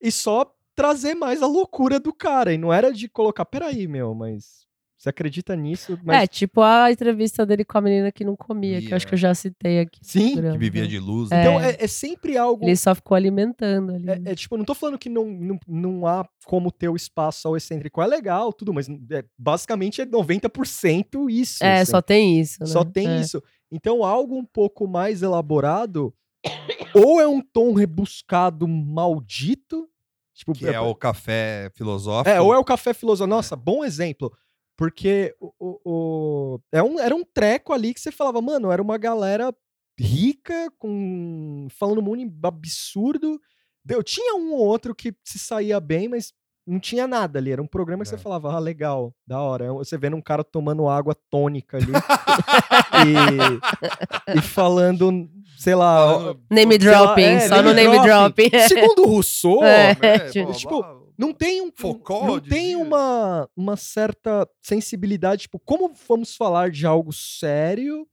e 0.00 0.10
só 0.10 0.50
trazer 0.74 1.14
mais 1.14 1.42
a 1.42 1.46
loucura 1.46 2.00
do 2.00 2.12
cara, 2.12 2.52
e 2.52 2.58
não 2.58 2.72
era 2.72 2.92
de 2.92 3.08
colocar, 3.08 3.44
peraí, 3.44 3.86
meu, 3.86 4.14
mas 4.14 4.65
você 5.06 5.10
acredita 5.10 5.54
nisso? 5.54 5.98
Mas 6.02 6.22
É, 6.22 6.26
tipo 6.26 6.60
a 6.60 6.90
entrevista 6.90 7.46
dele 7.46 7.64
com 7.64 7.78
a 7.78 7.80
menina 7.80 8.10
que 8.10 8.24
não 8.24 8.34
comia, 8.34 8.80
que 8.82 8.92
eu 8.92 8.96
acho 8.96 9.06
que 9.06 9.14
eu 9.14 9.18
já 9.18 9.34
citei 9.34 9.80
aqui. 9.80 10.00
Sim, 10.02 10.34
Que 10.34 10.58
vivia 10.58 10.82
né? 10.82 10.88
de 10.88 10.98
luz. 10.98 11.30
É. 11.30 11.34
né? 11.36 11.40
Então 11.42 11.60
é, 11.60 11.76
é 11.78 11.86
sempre 11.86 12.36
algo. 12.36 12.64
Ele 12.64 12.76
só 12.76 12.94
ficou 12.94 13.14
alimentando 13.14 13.94
ali. 13.94 14.10
É, 14.10 14.32
é 14.32 14.34
tipo, 14.34 14.56
não 14.56 14.64
tô 14.64 14.74
falando 14.74 14.98
que 14.98 15.08
não, 15.08 15.26
não, 15.26 15.58
não 15.66 16.06
há 16.06 16.28
como 16.44 16.70
ter 16.72 16.88
o 16.88 16.96
espaço 16.96 17.46
ao 17.46 17.56
excêntrico. 17.56 18.02
É 18.02 18.06
legal, 18.06 18.52
tudo, 18.52 18.74
mas 18.74 18.88
é, 18.88 19.24
basicamente 19.38 20.00
é 20.00 20.06
90% 20.06 21.30
isso. 21.30 21.62
É, 21.64 21.80
assim. 21.80 21.90
só 21.90 22.02
tem 22.02 22.40
isso, 22.40 22.56
né? 22.60 22.66
Só 22.66 22.84
tem 22.84 23.08
É. 23.08 23.20
isso. 23.20 23.42
Então, 23.70 24.04
algo 24.04 24.36
um 24.36 24.44
pouco 24.44 24.86
mais 24.86 25.22
elaborado, 25.22 26.14
ou 26.94 27.20
é 27.20 27.26
um 27.26 27.40
tom 27.40 27.72
rebuscado 27.72 28.66
maldito. 28.68 29.88
Tipo, 30.34 30.52
Que 30.52 30.66
é 30.66 30.78
o 30.78 30.94
café 30.94 31.70
filosófico. 31.74 32.28
é, 32.28 32.40
ou 32.40 32.52
é 32.52 32.58
o 32.58 32.64
café 32.64 32.92
filosófico. 32.92 33.34
Nossa, 33.34 33.56
bom 33.56 33.82
exemplo. 33.82 34.30
Porque 34.76 35.34
o, 35.40 35.52
o- 35.58 35.80
o- 35.84 36.60
é 36.70 36.82
um, 36.82 37.00
era 37.00 37.14
um 37.14 37.24
treco 37.24 37.72
ali 37.72 37.94
que 37.94 38.00
você 38.00 38.12
falava, 38.12 38.42
mano, 38.42 38.70
era 38.70 38.82
uma 38.82 38.98
galera 38.98 39.54
rica, 39.98 40.70
com 40.78 41.66
falando 41.78 42.00
um 42.00 42.16
de 42.28 42.34
absurdo. 42.42 43.40
Eu 43.88 44.02
tinha 44.02 44.34
um 44.36 44.52
ou 44.52 44.58
outro 44.58 44.94
que 44.94 45.14
se 45.24 45.38
saía 45.38 45.80
bem, 45.80 46.08
mas 46.08 46.32
não 46.66 46.78
tinha 46.80 47.06
nada 47.06 47.38
ali. 47.38 47.52
Era 47.52 47.62
um 47.62 47.66
programa 47.66 48.02
que 48.04 48.08
É. 48.08 48.10
você 48.10 48.18
falava, 48.18 48.52
ah, 48.52 48.58
legal, 48.58 49.14
da 49.26 49.40
hora. 49.40 49.72
Você 49.74 49.96
vendo 49.96 50.16
um 50.16 50.20
cara 50.22 50.44
tomando 50.44 50.88
água 50.88 51.16
tônica 51.30 51.78
ali 51.78 51.92
e, 54.34 54.38
e 54.38 54.42
falando, 54.42 55.30
sei 55.56 55.74
lá. 55.74 56.12
Falando- 56.12 56.40
Name 56.50 56.78
sei 56.80 56.90
lá, 56.90 56.98
dropping, 57.04 57.22
é, 57.22 57.48
só 57.48 57.62
no 57.62 57.72
name 57.72 57.98
dropping. 58.02 58.50
Segundo 58.68 59.04
o 59.04 59.08
Rousseau, 59.08 59.62
É. 59.64 59.94
blá, 59.94 60.52
tipo, 60.52 60.80
blá, 60.82 60.96
não 61.18 61.32
tem 61.32 61.62
um 61.62 61.70
Foucault 61.74 62.26
não 62.26 62.40
tem 62.40 62.60
dizia. 62.72 62.78
uma, 62.78 63.48
uma 63.56 63.76
certa 63.76 64.48
sensibilidade, 64.62 65.42
tipo, 65.42 65.58
como 65.58 65.92
vamos 66.08 66.34
falar 66.36 66.70
de 66.70 66.86
algo 66.86 67.12
sério, 67.12 68.06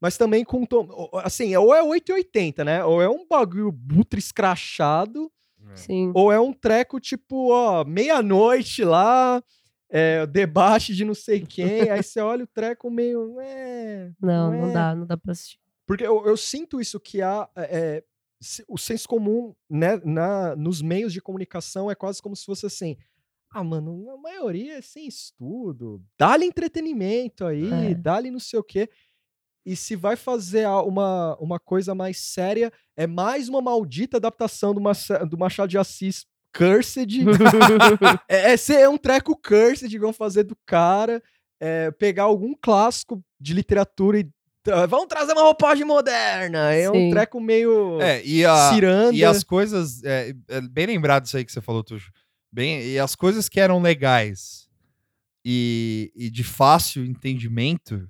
mas 0.00 0.16
também 0.16 0.44
com 0.44 0.64
tom, 0.64 0.88
assim, 1.24 1.54
ou 1.56 1.74
é 1.74 1.82
880, 1.82 2.64
né? 2.64 2.84
Ou 2.84 3.02
é 3.02 3.08
um 3.08 3.26
bagulho 3.26 3.76
ultra 3.96 4.18
escrachado, 4.18 5.30
Sim. 5.74 6.10
ou 6.14 6.32
é 6.32 6.40
um 6.40 6.52
treco 6.52 6.98
tipo, 7.00 7.50
ó, 7.52 7.84
meia-noite 7.84 8.84
lá, 8.84 9.42
é, 9.90 10.26
debate 10.26 10.94
de 10.94 11.04
não 11.04 11.14
sei 11.14 11.40
quem, 11.44 11.90
aí 11.90 12.02
você 12.02 12.20
olha 12.20 12.44
o 12.44 12.48
treco 12.48 12.90
meio, 12.90 13.40
é, 13.40 14.10
Não, 14.20 14.50
não 14.52 14.60
não 14.60 14.68
é. 14.68 14.72
dá, 14.72 14.94
não 14.94 15.06
dá 15.06 15.16
pra 15.16 15.32
assistir. 15.32 15.58
porque 15.86 16.06
eu, 16.06 16.26
eu 16.26 16.36
sinto 16.36 16.80
isso 16.80 16.98
que 17.00 17.20
há. 17.22 17.48
é, 17.56 17.66
se- 17.98 18.04
o 18.68 18.78
senso 18.78 19.08
comum 19.08 19.54
né, 19.68 19.96
na, 20.04 20.54
nos 20.56 20.80
meios 20.80 21.12
de 21.12 21.20
comunicação 21.20 21.90
é 21.90 21.94
quase 21.94 22.22
como 22.22 22.36
se 22.36 22.44
fosse 22.44 22.66
assim. 22.66 22.96
Ah, 23.50 23.64
mano, 23.64 24.10
a 24.10 24.16
maioria 24.18 24.74
é 24.78 24.82
sem 24.82 25.06
estudo. 25.08 26.02
Dá-lhe 26.18 26.44
entretenimento 26.44 27.44
aí, 27.46 27.70
É. 27.90 27.94
dá-lhe 27.94 28.30
não 28.30 28.38
sei 28.40 28.58
o 28.58 28.62
quê. 28.64 28.88
e 29.66 29.76
se 29.76 29.94
vai 29.96 30.16
fazer 30.16 30.66
uma, 30.68 31.36
uma 31.38 31.58
coisa 31.60 31.94
mais 31.94 32.18
séria, 32.18 32.72
é 32.96 33.06
mais 33.06 33.48
uma 33.50 33.60
maldita 33.60 34.16
adaptação 34.16 34.72
do, 34.72 34.80
Macha- 34.80 35.24
do 35.26 35.36
Machado 35.36 35.68
de 35.68 35.76
Assis 35.78 36.24
Cursed. 36.56 37.24
é, 38.28 38.54
é, 38.54 38.80
é 38.82 38.88
um 38.88 38.96
treco 38.96 39.36
Cursed 39.36 39.98
vão 39.98 40.12
fazer 40.12 40.44
do 40.44 40.56
cara, 40.66 41.22
é, 41.60 41.90
pegar 41.90 42.24
algum 42.24 42.54
clássico 42.54 43.22
de 43.40 43.52
literatura 43.52 44.20
e 44.20 44.30
vão 44.88 45.06
trazer 45.06 45.32
uma 45.32 45.42
roupagem 45.42 45.84
moderna. 45.84 46.72
É 46.74 46.90
um 46.90 46.94
Sim. 46.94 47.10
treco 47.10 47.40
meio 47.40 48.00
É, 48.00 48.24
e, 48.24 48.44
a, 48.44 48.70
ciranda. 48.72 49.14
e 49.14 49.24
as 49.24 49.42
coisas. 49.44 50.02
É, 50.04 50.34
é 50.48 50.60
bem 50.60 50.86
lembrado 50.86 51.26
isso 51.26 51.36
aí 51.36 51.44
que 51.44 51.52
você 51.52 51.60
falou, 51.60 51.82
Tuxo. 51.82 52.10
Bem, 52.52 52.82
e 52.82 52.98
as 52.98 53.14
coisas 53.14 53.48
que 53.48 53.60
eram 53.60 53.80
legais 53.80 54.68
e, 55.44 56.10
e 56.16 56.30
de 56.30 56.42
fácil 56.42 57.04
entendimento 57.04 58.08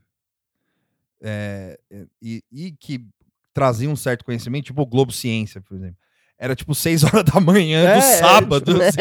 é, 1.21 1.79
é, 1.91 2.05
e, 2.23 2.43
e 2.53 2.73
que 2.73 3.05
traziam 3.53 3.93
um 3.93 3.97
certo 3.97 4.25
conhecimento, 4.25 4.67
tipo 4.67 4.81
o 4.83 4.87
Globo 4.87 5.13
Ciência, 5.13 5.61
por 5.61 5.77
exemplo. 5.77 5.97
Era 6.39 6.55
tipo 6.55 6.73
6 6.73 7.03
horas 7.05 7.25
da 7.25 7.41
manhã 7.41 7.81
É, 7.85 7.93
do 7.95 7.99
é, 7.99 8.17
sábado. 8.19 8.83
assim, 8.83 8.99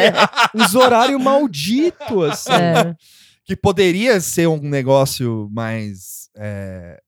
Uns 0.56 0.74
horários 0.74 1.22
malditos, 1.22 2.24
assim. 2.32 2.52
É. 2.52 2.96
que 3.46 3.56
poderia 3.56 4.20
ser 4.20 4.48
um 4.48 4.58
negócio 4.60 5.48
mais 5.52 6.30
é, 6.36 7.00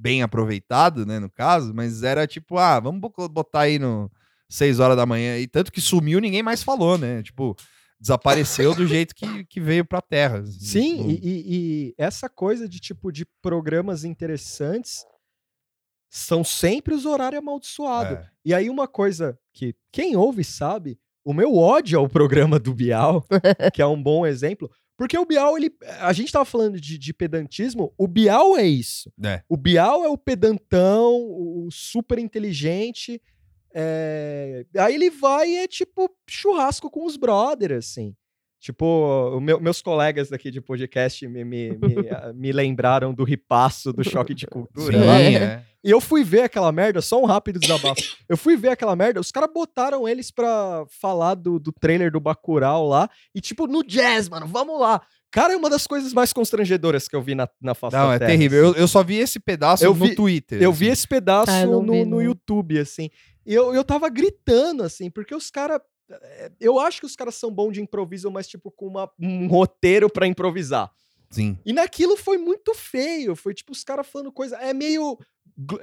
bem 0.00 0.22
aproveitado, 0.22 1.04
né, 1.04 1.18
no 1.18 1.30
caso, 1.30 1.72
mas 1.74 2.02
era 2.02 2.26
tipo, 2.26 2.56
ah, 2.56 2.80
vamos 2.80 3.00
bo- 3.00 3.28
botar 3.28 3.60
aí 3.62 3.78
no 3.78 4.10
6 4.48 4.80
horas 4.80 4.96
da 4.96 5.04
manhã, 5.06 5.36
e 5.38 5.46
tanto 5.46 5.70
que 5.70 5.80
sumiu, 5.80 6.18
ninguém 6.20 6.42
mais 6.42 6.62
falou, 6.62 6.96
né, 6.98 7.22
tipo, 7.22 7.54
desapareceu 8.00 8.74
do 8.74 8.86
jeito 8.86 9.14
que, 9.14 9.44
que 9.44 9.60
veio 9.60 9.84
pra 9.84 10.00
Terra. 10.00 10.38
assim, 10.38 10.58
Sim, 10.58 10.96
tipo, 10.96 11.10
e, 11.10 11.14
e- 11.14 11.44
e 11.88 11.94
essa 11.98 12.28
coisa 12.28 12.66
de 12.68 12.80
tipo 12.80 13.12
de 13.12 13.26
programas 13.42 14.02
interessantes 14.04 15.04
são 16.10 16.42
sempre 16.42 16.94
os 16.94 17.06
horários 17.06 17.38
amaldiçoados. 17.40 18.18
é. 18.18 18.30
E 18.44 18.54
aí 18.54 18.68
uma 18.70 18.88
coisa 18.88 19.38
que 19.52 19.74
quem 19.92 20.16
ouve 20.16 20.42
sabe, 20.42 20.98
o 21.24 21.32
meu 21.34 21.54
ódio 21.56 21.98
ao 21.98 22.08
programa 22.08 22.58
do 22.58 22.74
Bial, 22.74 23.24
que 23.74 23.82
é 23.82 23.86
um 23.86 24.02
bom 24.02 24.26
exemplo, 24.26 24.68
porque 25.00 25.16
o 25.16 25.24
Bial, 25.24 25.56
ele, 25.56 25.70
a 26.00 26.12
gente 26.12 26.30
tava 26.30 26.44
falando 26.44 26.78
de, 26.78 26.98
de 26.98 27.14
pedantismo, 27.14 27.90
o 27.96 28.06
Bial 28.06 28.54
é 28.58 28.66
isso. 28.66 29.10
É. 29.24 29.42
O 29.48 29.56
Bial 29.56 30.04
é 30.04 30.08
o 30.08 30.18
pedantão, 30.18 31.14
o 31.16 31.68
super 31.72 32.18
inteligente. 32.18 33.18
é, 33.74 34.66
Aí 34.76 34.94
ele 34.94 35.08
vai 35.08 35.48
e 35.48 35.56
é 35.56 35.66
tipo 35.66 36.10
churrasco 36.28 36.90
com 36.90 37.06
os 37.06 37.16
brothers, 37.16 37.86
assim. 37.86 38.14
Tipo, 38.60 38.84
o 39.38 39.40
meu- 39.40 39.58
meus 39.58 39.80
colegas 39.80 40.28
daqui 40.28 40.50
de 40.50 40.60
podcast 40.60 41.26
me, 41.26 41.44
me, 41.46 41.70
me, 41.70 41.78
me 42.36 42.52
lembraram 42.52 43.14
do 43.14 43.24
ripasso 43.24 43.90
do 43.94 44.04
choque 44.04 44.34
de 44.34 44.44
cultura. 44.46 44.92
Sim, 44.98 45.04
lá. 45.06 45.18
é. 45.18 45.64
E 45.82 45.90
eu 45.90 46.00
fui 46.00 46.22
ver 46.22 46.42
aquela 46.42 46.70
merda, 46.70 47.00
só 47.00 47.20
um 47.20 47.24
rápido 47.24 47.58
desabafo. 47.58 48.00
Eu 48.28 48.36
fui 48.36 48.56
ver 48.56 48.68
aquela 48.68 48.94
merda, 48.94 49.18
os 49.20 49.30
caras 49.32 49.50
botaram 49.52 50.06
eles 50.08 50.30
pra 50.30 50.84
falar 51.00 51.34
do, 51.34 51.58
do 51.58 51.72
trailer 51.72 52.12
do 52.12 52.20
Bacurau 52.20 52.86
lá, 52.86 53.08
e 53.34 53.40
tipo, 53.40 53.66
no 53.66 53.82
jazz, 53.82 54.28
mano, 54.28 54.46
vamos 54.46 54.78
lá. 54.78 55.00
Cara, 55.32 55.52
é 55.52 55.56
uma 55.56 55.70
das 55.70 55.86
coisas 55.86 56.12
mais 56.12 56.32
constrangedoras 56.32 57.06
que 57.08 57.14
eu 57.16 57.22
vi 57.22 57.34
na, 57.36 57.48
na 57.62 57.74
face 57.74 57.96
Não, 57.96 58.08
da 58.08 58.14
é 58.14 58.18
Terra, 58.18 58.30
terrível. 58.30 58.68
assim. 58.70 58.76
Eu, 58.76 58.82
eu 58.82 58.88
só 58.88 59.02
vi 59.02 59.16
esse 59.16 59.38
pedaço 59.38 59.84
Eu 59.84 59.94
no 59.94 60.04
vi- 60.06 60.14
Twitter. 60.16 60.60
Eu 60.60 60.70
assim. 60.70 60.78
vi 60.80 60.88
esse 60.88 61.06
pedaço 61.08 61.50
Ah, 61.52 61.64
no, 61.64 61.80
vi, 61.82 62.04
no. 62.04 62.20
YouTube, 62.20 62.78
assim. 62.78 63.08
E 63.46 63.54
eu, 63.54 63.72
eu 63.74 63.84
tava 63.84 64.08
gritando, 64.08 64.82
assim, 64.82 65.08
porque 65.08 65.34
os 65.34 65.48
caras. 65.50 65.80
Eu 66.58 66.80
acho 66.80 66.98
que 66.98 67.06
os 67.06 67.14
caras 67.14 67.36
são 67.36 67.52
bons 67.52 67.70
de 67.72 67.80
improviso, 67.80 68.28
mas, 68.30 68.48
tipo, 68.48 68.70
com 68.72 68.86
uma- 68.88 69.08
um 69.20 69.46
roteiro 69.46 70.10
pra 70.10 70.26
improvisar. 70.26 70.90
Sim. 71.30 71.56
E 71.64 71.72
naquilo 71.72 72.16
foi 72.16 72.38
muito 72.38 72.74
feio. 72.74 73.36
Foi, 73.36 73.54
tipo, 73.54 73.72
os 73.72 73.84
caras 73.84 74.06
falando 74.06 74.32
coisa. 74.32 74.56
É 74.56 74.72
meio. 74.74 75.18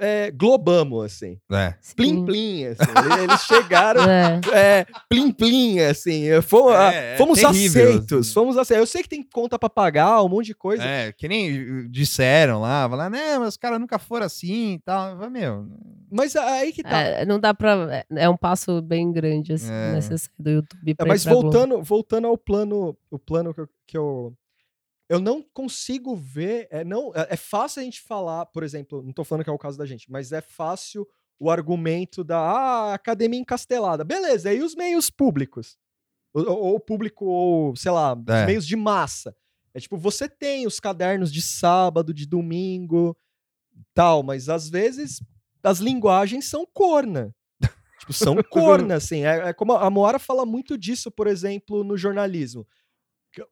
É, 0.00 0.30
globamo, 0.32 1.02
assim. 1.02 1.38
É. 1.52 1.72
Plim, 1.94 2.24
plim, 2.24 2.64
assim. 2.64 2.82
Eles- 3.22 3.42
chegaram. 3.42 4.02
É. 4.10 4.40
É, 4.80 4.86
plim 5.08 5.30
plim, 5.30 5.78
assim. 5.78 6.24
Fomos, 6.42 6.72
É, 6.74 7.14
é 7.14 7.16
fomos 7.16 7.38
terrível, 7.38 7.88
aceitos. 7.90 8.26
assim. 8.26 8.34
Fomos 8.34 8.56
aceitos. 8.58 8.80
Eu 8.80 8.86
sei 8.86 9.02
que 9.04 9.08
tem 9.08 9.22
conta 9.22 9.56
pra 9.58 9.70
pagar, 9.70 10.20
um 10.24 10.28
monte 10.28 10.46
de 10.46 10.54
coisa. 10.54 10.82
É, 10.82 11.12
que 11.12 11.28
nem 11.28 11.88
disseram 11.88 12.60
lá, 12.60 12.88
falaram, 12.88 13.10
né, 13.10 13.38
mas 13.38 13.48
os 13.50 13.56
caras 13.56 13.78
nunca 13.78 13.98
foram 14.00 14.26
assim 14.26 14.74
e 14.74 14.78
tal. 14.80 15.16
Mas, 15.16 15.30
Meu, 15.30 15.66
Mas 16.10 16.34
aí 16.34 16.72
que 16.72 16.82
tá. 16.82 16.98
É, 17.00 17.24
não 17.24 17.38
dá 17.38 17.54
pra. 17.54 18.04
É 18.10 18.24
é 18.24 18.28
um 18.28 18.36
passo 18.36 18.82
bem 18.82 19.12
grande, 19.12 19.52
assim, 19.52 19.70
É. 19.72 19.92
necessário 19.92 20.34
do 20.40 20.50
YouTube. 20.50 20.96
É, 20.98 21.04
mas 21.04 21.24
voltando, 21.24 21.80
voltando 21.82 22.26
ao 22.26 22.36
plano, 22.36 22.96
o 23.10 23.18
plano 23.18 23.54
que 23.54 23.60
eu, 23.60 23.68
que 23.86 23.96
eu 23.98 24.34
eu 25.08 25.20
não 25.20 25.42
consigo 25.42 26.14
ver, 26.14 26.68
é 26.70 26.84
não, 26.84 27.12
é, 27.14 27.28
é 27.30 27.36
fácil 27.36 27.80
a 27.80 27.84
gente 27.84 28.00
falar, 28.02 28.46
por 28.46 28.62
exemplo, 28.62 29.02
não 29.02 29.12
tô 29.12 29.24
falando 29.24 29.44
que 29.44 29.50
é 29.50 29.52
o 29.52 29.58
caso 29.58 29.78
da 29.78 29.86
gente, 29.86 30.10
mas 30.10 30.32
é 30.32 30.40
fácil 30.40 31.06
o 31.40 31.50
argumento 31.50 32.22
da 32.24 32.38
ah, 32.38 32.94
academia 32.94 33.40
encastelada. 33.40 34.04
Beleza, 34.04 34.52
e 34.52 34.60
os 34.60 34.74
meios 34.74 35.08
públicos? 35.08 35.78
Ou, 36.34 36.78
público 36.78 37.24
ou, 37.24 37.74
sei 37.74 37.90
lá, 37.90 38.12
os 38.12 38.28
É. 38.28 38.44
meios 38.46 38.66
de 38.66 38.76
massa. 38.76 39.34
É 39.72 39.80
tipo, 39.80 39.96
você 39.96 40.28
tem 40.28 40.66
os 40.66 40.78
cadernos 40.80 41.32
de 41.32 41.40
sábado, 41.40 42.12
de 42.12 42.26
domingo, 42.26 43.16
tal, 43.94 44.22
mas 44.22 44.48
às 44.48 44.68
vezes 44.68 45.22
as 45.62 45.78
linguagens 45.78 46.48
são 46.48 46.66
corna. 46.66 47.34
tipo, 48.00 48.12
são 48.12 48.36
corna, 48.50 48.96
assim. 48.96 49.24
É, 49.24 49.48
é 49.48 49.52
como 49.52 49.72
a 49.72 49.86
a 49.86 49.90
Moara 49.90 50.18
fala 50.18 50.44
muito 50.44 50.76
disso, 50.76 51.10
por 51.10 51.26
exemplo, 51.26 51.82
no 51.84 51.96
jornalismo. 51.96 52.66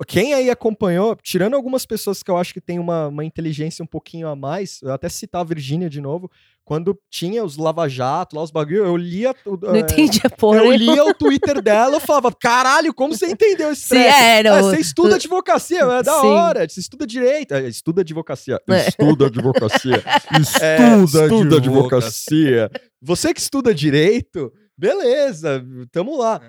Quem 0.07 0.35
aí 0.35 0.51
acompanhou, 0.51 1.17
tirando 1.23 1.55
algumas 1.55 1.87
pessoas 1.87 2.23
que 2.23 2.31
eu 2.31 2.37
acho 2.37 2.53
que 2.53 2.61
tem 2.61 2.79
uma, 2.79 3.09
uma 3.09 3.25
inteligência 3.25 3.83
um 3.83 3.87
pouquinho 3.87 4.27
a 4.27 4.35
mais, 4.35 4.81
eu 4.83 4.93
até 4.93 5.09
citar 5.09 5.43
a 5.43 5.45
Virgínia 5.45 5.89
de 5.89 6.01
novo, 6.01 6.29
quando 6.65 6.99
tinha 7.09 7.45
os 7.45 7.57
lava-jato 7.57 8.35
lá, 8.35 8.43
os 8.43 8.51
bagulho, 8.51 8.85
eu 8.85 8.97
lia. 8.97 9.33
o- 9.45 9.57
Não 9.57 9.77
é, 9.77 9.81
entendi 9.81 10.21
a 10.25 10.31
porra. 10.31 10.59
eu 10.59 10.73
lia 10.73 11.05
o 11.05 11.15
Twitter 11.15 11.63
dela, 11.63 11.95
eu 11.97 12.01
falava, 12.01 12.33
caralho, 12.33 12.93
como 12.93 13.15
você 13.15 13.27
entendeu 13.27 13.71
esse 13.71 13.97
era. 13.97 14.49
É, 14.49 14.61
o- 14.61 14.65
você 14.65 14.81
estuda 14.81 15.15
advocacia, 15.15 15.81
é 15.83 16.03
da 16.03 16.21
Sim. 16.21 16.27
hora. 16.27 16.69
Você 16.69 16.81
estuda 16.81 17.07
direito. 17.07 17.53
é, 17.55 17.69
Estuda 17.69 18.01
advocacia. 18.01 18.61
É. 18.69 18.89
Estuda 18.89 19.27
advocacia. 19.27 20.03
É, 20.61 20.77
Estuda 21.05 21.25
estuda 21.25 21.57
advocacia. 21.59 22.65
advocacia. 22.67 22.71
Você 23.01 23.33
que 23.33 23.41
estuda 23.41 23.73
direito, 23.73 24.53
beleza, 24.77 25.65
tamo 25.93 26.17
lá. 26.19 26.41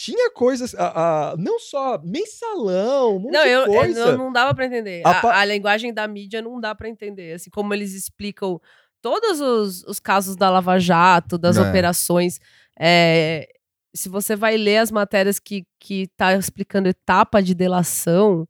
É. 0.00 0.04
Tinha 0.04 0.30
coisas, 0.30 0.74
a, 0.74 1.32
a- 1.32 1.36
não 1.36 1.58
só 1.58 2.00
mensalão, 2.02 3.16
um 3.16 3.20
monte 3.20 3.32
Não, 3.32 3.44
eu, 3.44 3.60
eu 3.66 3.72
coisa. 3.72 4.12
não, 4.16 4.24
não 4.26 4.32
dava 4.32 4.54
pra 4.54 4.64
entender. 4.66 5.02
A 5.04 5.10
A, 5.10 5.20
pa- 5.20 5.38
a 5.40 5.44
linguagem 5.44 5.92
da 5.92 6.06
mídia 6.08 6.40
não 6.40 6.58
dá 6.60 6.74
pra 6.74 6.88
entender. 6.88 7.34
Assim, 7.34 7.50
como 7.50 7.74
eles 7.74 7.92
explicam 7.92 8.60
todos 9.02 9.40
os, 9.40 9.82
os 9.84 10.00
casos 10.00 10.36
da 10.36 10.48
Lava 10.50 10.78
Jato, 10.78 11.36
das 11.38 11.56
É. 11.56 11.60
operações. 11.68 12.38
é, 12.78 13.46
se 13.94 14.08
você 14.08 14.36
vai 14.36 14.56
ler 14.56 14.76
as 14.78 14.90
matérias 14.90 15.40
que, 15.40 15.64
que 15.80 16.06
tá 16.16 16.32
explicando 16.34 16.88
etapa 16.88 17.42
de 17.42 17.54
delação, 17.56 18.46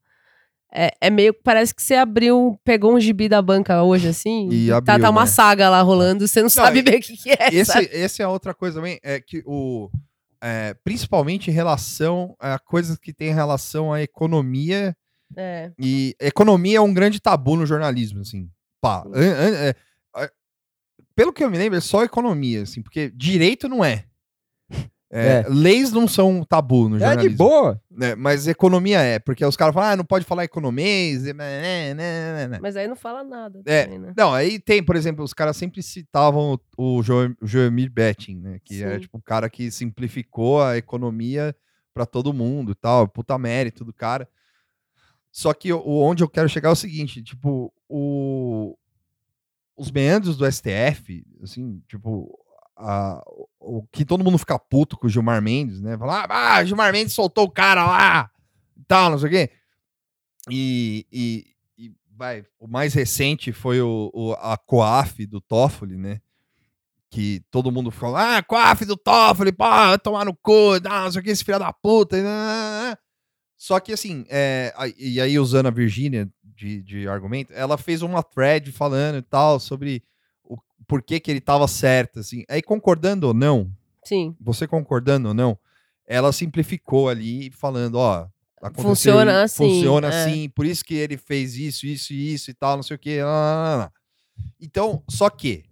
é, 0.72 0.90
é 1.00 1.08
meio 1.10 1.32
que 1.32 1.40
parece 1.42 1.74
que 1.74 1.82
você 1.82 1.94
abriu, 1.94 2.60
pegou 2.62 2.94
um 2.94 3.00
gibi 3.00 3.26
da 3.28 3.40
banca 3.40 3.82
hoje, 3.82 4.06
assim, 4.08 4.48
E 4.52 4.68
tá, 4.68 4.76
abriu, 4.76 5.00
tá 5.00 5.10
uma 5.10 5.22
né? 5.22 5.26
saga 5.26 5.70
lá 5.70 5.80
rolando, 5.80 6.28
você 6.28 6.42
não, 6.42 6.50
sabe 6.50 6.80
e- 6.80 6.82
bem 6.82 6.98
o 6.98 7.00
que, 7.02 7.16
que 7.16 7.30
é. 7.30 7.48
esse, 7.54 7.72
sabe? 7.72 7.88
esse 7.90 8.20
é 8.22 8.28
outra 8.28 8.52
coisa 8.54 8.76
também, 8.76 9.00
é 9.02 9.18
que 9.18 9.42
o. 9.46 9.88
é, 10.42 10.74
principalmente 10.84 11.50
em 11.50 11.54
relação 11.54 12.34
a 12.38 12.58
coisas 12.58 12.98
que 12.98 13.12
tem 13.12 13.32
relação 13.34 13.92
à 13.92 14.02
economia. 14.02 14.96
É. 15.36 15.70
E 15.78 16.14
economia 16.20 16.78
é 16.78 16.80
um 16.80 16.92
grande 16.92 17.20
tabu 17.20 17.56
no 17.56 17.64
jornalismo, 17.66 18.20
assim. 18.20 18.50
Pá, 18.80 19.04
an- 19.06 19.12
an- 19.12 19.74
é, 20.16 20.30
pelo 21.14 21.32
que 21.32 21.44
eu 21.44 21.50
me 21.50 21.58
lembro, 21.58 21.76
é 21.76 21.80
só 21.80 22.02
economia, 22.02 22.62
assim, 22.62 22.82
porque 22.82 23.10
direito 23.14 23.68
não 23.68 23.84
é. 23.84 24.06
É, 25.12 25.38
É. 25.40 25.46
Leis 25.48 25.90
não 25.90 26.06
são 26.06 26.44
tabu 26.44 26.88
no 26.88 26.96
É 26.96 27.00
jornalismo. 27.00 27.30
de 27.30 27.36
boa. 27.36 27.82
né, 27.90 28.14
mas 28.14 28.46
economia 28.46 29.00
é, 29.00 29.18
porque 29.18 29.44
os 29.44 29.56
caras 29.56 29.74
falam, 29.74 29.90
ah, 29.90 29.96
não 29.96 30.04
pode 30.04 30.24
falar 30.24 30.44
economês. 30.44 31.24
né, 31.24 31.32
né, 31.32 31.94
né, 31.94 32.48
né. 32.48 32.58
Mas 32.62 32.76
aí 32.76 32.86
não 32.86 32.94
fala 32.94 33.24
nada. 33.24 33.60
É, 33.66 33.84
também, 33.84 33.98
né? 33.98 34.14
Não, 34.16 34.32
aí 34.32 34.58
tem, 34.60 34.82
por 34.82 34.94
exemplo, 34.94 35.24
os 35.24 35.34
caras 35.34 35.56
sempre 35.56 35.82
citavam 35.82 36.58
o, 36.78 36.98
o 36.98 37.02
Jo- 37.02 37.34
Joemir 37.42 37.90
Betting, 37.90 38.36
né? 38.36 38.60
Que 38.64 38.84
é 38.84 38.94
Sim. 38.94 39.00
tipo 39.00 39.18
o 39.18 39.22
cara 39.22 39.50
que 39.50 39.70
simplificou 39.70 40.62
a 40.62 40.76
economia 40.76 41.54
pra 41.92 42.06
todo 42.06 42.32
mundo 42.32 42.70
e 42.70 42.74
tal, 42.76 43.08
puta 43.08 43.36
mérito 43.36 43.84
do 43.84 43.92
cara. 43.92 44.28
Só 45.32 45.52
que 45.52 45.72
o, 45.72 45.82
onde 46.02 46.22
eu 46.22 46.28
quero 46.28 46.48
chegar 46.48 46.68
é 46.68 46.72
o 46.72 46.76
seguinte, 46.76 47.20
tipo, 47.22 47.72
o, 47.88 48.76
os 49.76 49.90
meandros 49.90 50.36
do 50.36 50.44
STF, 50.50 51.24
assim, 51.42 51.82
tipo, 51.88 52.36
a- 52.80 53.22
o, 53.60 53.84
que 53.92 54.04
todo 54.04 54.24
mundo 54.24 54.38
fica 54.38 54.58
puto 54.58 54.96
com 54.96 55.06
o 55.06 55.10
Gilmar 55.10 55.40
Mendes, 55.42 55.80
né? 55.80 55.96
Falar, 55.98 56.26
ah, 56.30 56.64
Gilmar 56.64 56.92
Mendes 56.92 57.12
soltou 57.14 57.44
o 57.44 57.50
cara 57.50 57.84
lá, 57.86 58.30
e 58.78 58.82
tal, 58.88 59.10
não 59.10 59.18
sei 59.18 59.28
o 59.28 59.30
quê. 59.32 59.50
E, 60.50 61.06
e, 61.12 61.46
e, 61.78 61.92
vai, 62.16 62.44
o 62.58 62.66
mais 62.66 62.94
recente 62.94 63.52
foi 63.52 63.80
o, 63.80 64.10
o- 64.14 64.32
a 64.34 64.56
Coaf 64.56 65.24
do 65.26 65.40
Toffoli, 65.40 65.96
né? 65.96 66.20
Que 67.10 67.42
todo 67.50 67.72
mundo 67.72 67.90
falou, 67.90 68.16
ah, 68.16 68.42
Coaf 68.42 68.84
do 68.84 68.96
Toffoli, 68.96 69.52
pô, 69.52 69.64
tomar 70.02 70.24
no 70.24 70.34
cu, 70.36 70.78
não 70.82 71.10
sei 71.10 71.20
o 71.20 71.24
que, 71.24 71.30
esse 71.30 71.44
filho 71.44 71.58
da 71.58 71.72
puta. 71.72 72.16
e. 72.16 72.22
Só 73.56 73.78
que 73.78 73.92
assim, 73.92 74.24
é, 74.30 74.72
e 74.96 75.20
aí 75.20 75.38
usando 75.38 75.66
a 75.66 75.70
Virgínia 75.70 76.30
de, 76.42 76.82
de 76.82 77.06
argumento, 77.08 77.52
ela 77.52 77.76
fez 77.76 78.00
uma 78.00 78.22
thread 78.22 78.72
falando 78.72 79.18
e 79.18 79.22
tal 79.22 79.60
sobre 79.60 80.02
porquê 80.90 81.20
que 81.20 81.30
ele 81.30 81.40
tava 81.40 81.68
certo, 81.68 82.18
assim. 82.18 82.42
Aí, 82.48 82.60
concordando 82.60 83.28
ou 83.28 83.32
não, 83.32 83.70
Sim. 84.04 84.34
você 84.40 84.66
concordando 84.66 85.28
ou 85.28 85.34
não, 85.34 85.56
ela 86.04 86.32
simplificou 86.32 87.08
ali, 87.08 87.48
falando, 87.52 87.94
ó, 87.94 88.26
Funciona 88.74 89.42
assim, 89.44 89.56
funciona 89.56 90.08
é. 90.08 90.10
assim, 90.10 90.48
por 90.50 90.66
isso 90.66 90.84
que 90.84 90.92
ele 90.94 91.16
fez 91.16 91.54
isso, 91.56 91.86
isso 91.86 92.12
e 92.12 92.34
isso 92.34 92.50
e 92.50 92.54
tal, 92.54 92.76
não 92.76 92.82
sei 92.82 92.94
o 92.94 92.98
que. 92.98 93.18
Então, 94.60 95.02
só 95.08 95.30
que 95.30 95.64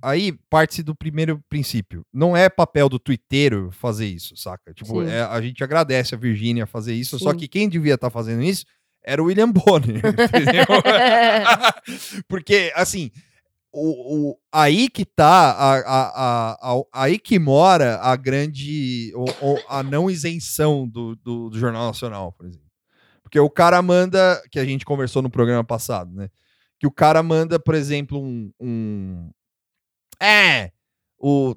aí 0.00 0.32
parte 0.50 0.82
do 0.82 0.92
primeiro 0.92 1.40
princípio. 1.48 2.04
Não 2.12 2.36
é 2.36 2.48
papel 2.48 2.88
do 2.88 2.98
twitteiro 2.98 3.70
fazer 3.70 4.06
isso, 4.06 4.36
saca? 4.36 4.74
Tipo, 4.74 5.02
é- 5.02 5.22
a 5.22 5.40
gente 5.40 5.62
agradece 5.62 6.16
a 6.16 6.18
Virgínia 6.18 6.66
fazer 6.66 6.94
isso, 6.94 7.16
só 7.18 7.30
Sim. 7.30 7.36
que 7.36 7.46
quem 7.46 7.68
devia 7.68 7.94
estar 7.94 8.10
fazendo 8.10 8.42
isso 8.42 8.64
era 9.04 9.22
o 9.22 9.26
William 9.26 9.52
Bonner, 9.52 10.00
entendeu? 10.02 10.64
Porque, 12.26 12.72
assim, 12.74 13.12
o, 13.72 14.30
o- 14.32 14.38
aí 14.52 14.88
que 14.90 15.04
tá, 15.04 15.50
a, 15.52 15.74
a, 15.80 16.72
a- 16.72 16.82
aí 16.92 17.18
que 17.18 17.38
mora 17.38 17.98
a 18.00 18.14
grande, 18.16 19.12
o- 19.14 19.54
o- 19.54 19.58
a 19.68 19.82
não 19.82 20.10
isenção 20.10 20.86
do, 20.88 21.16
do, 21.16 21.48
do 21.50 21.58
Jornal 21.58 21.86
Nacional, 21.86 22.32
por 22.32 22.46
exemplo. 22.46 22.66
Porque 23.22 23.40
o 23.40 23.48
cara 23.50 23.80
manda, 23.80 24.42
que 24.50 24.58
a 24.58 24.64
gente 24.64 24.84
conversou 24.84 25.22
no 25.22 25.30
programa 25.30 25.64
passado, 25.64 26.12
né? 26.14 26.28
Que 26.78 26.86
o 26.86 26.90
cara 26.90 27.22
manda, 27.22 27.58
por 27.58 27.74
exemplo, 27.74 28.20
um. 28.22 28.52
um 28.60 29.30
é, 30.20 30.70
o, 31.18 31.54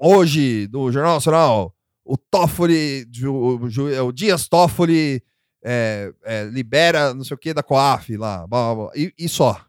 hoje, 0.00 0.66
do 0.68 0.90
Jornal 0.90 1.14
Nacional, 1.14 1.74
o 2.04 2.16
Toffoli, 2.16 3.06
o, 3.26 3.68
Ju- 3.68 3.92
é, 3.92 4.00
o 4.00 4.10
Dias 4.10 4.48
Toffoli 4.48 5.22
é, 5.64 6.12
é, 6.24 6.44
libera 6.44 7.12
não 7.14 7.22
sei 7.24 7.34
o 7.34 7.38
que 7.38 7.52
da 7.54 7.62
Coaf 7.62 8.16
lá, 8.16 8.46
blá, 8.46 8.74
blá, 8.74 8.84
blá, 8.86 8.92
e, 8.96 9.12
e 9.18 9.28
só. 9.28 9.60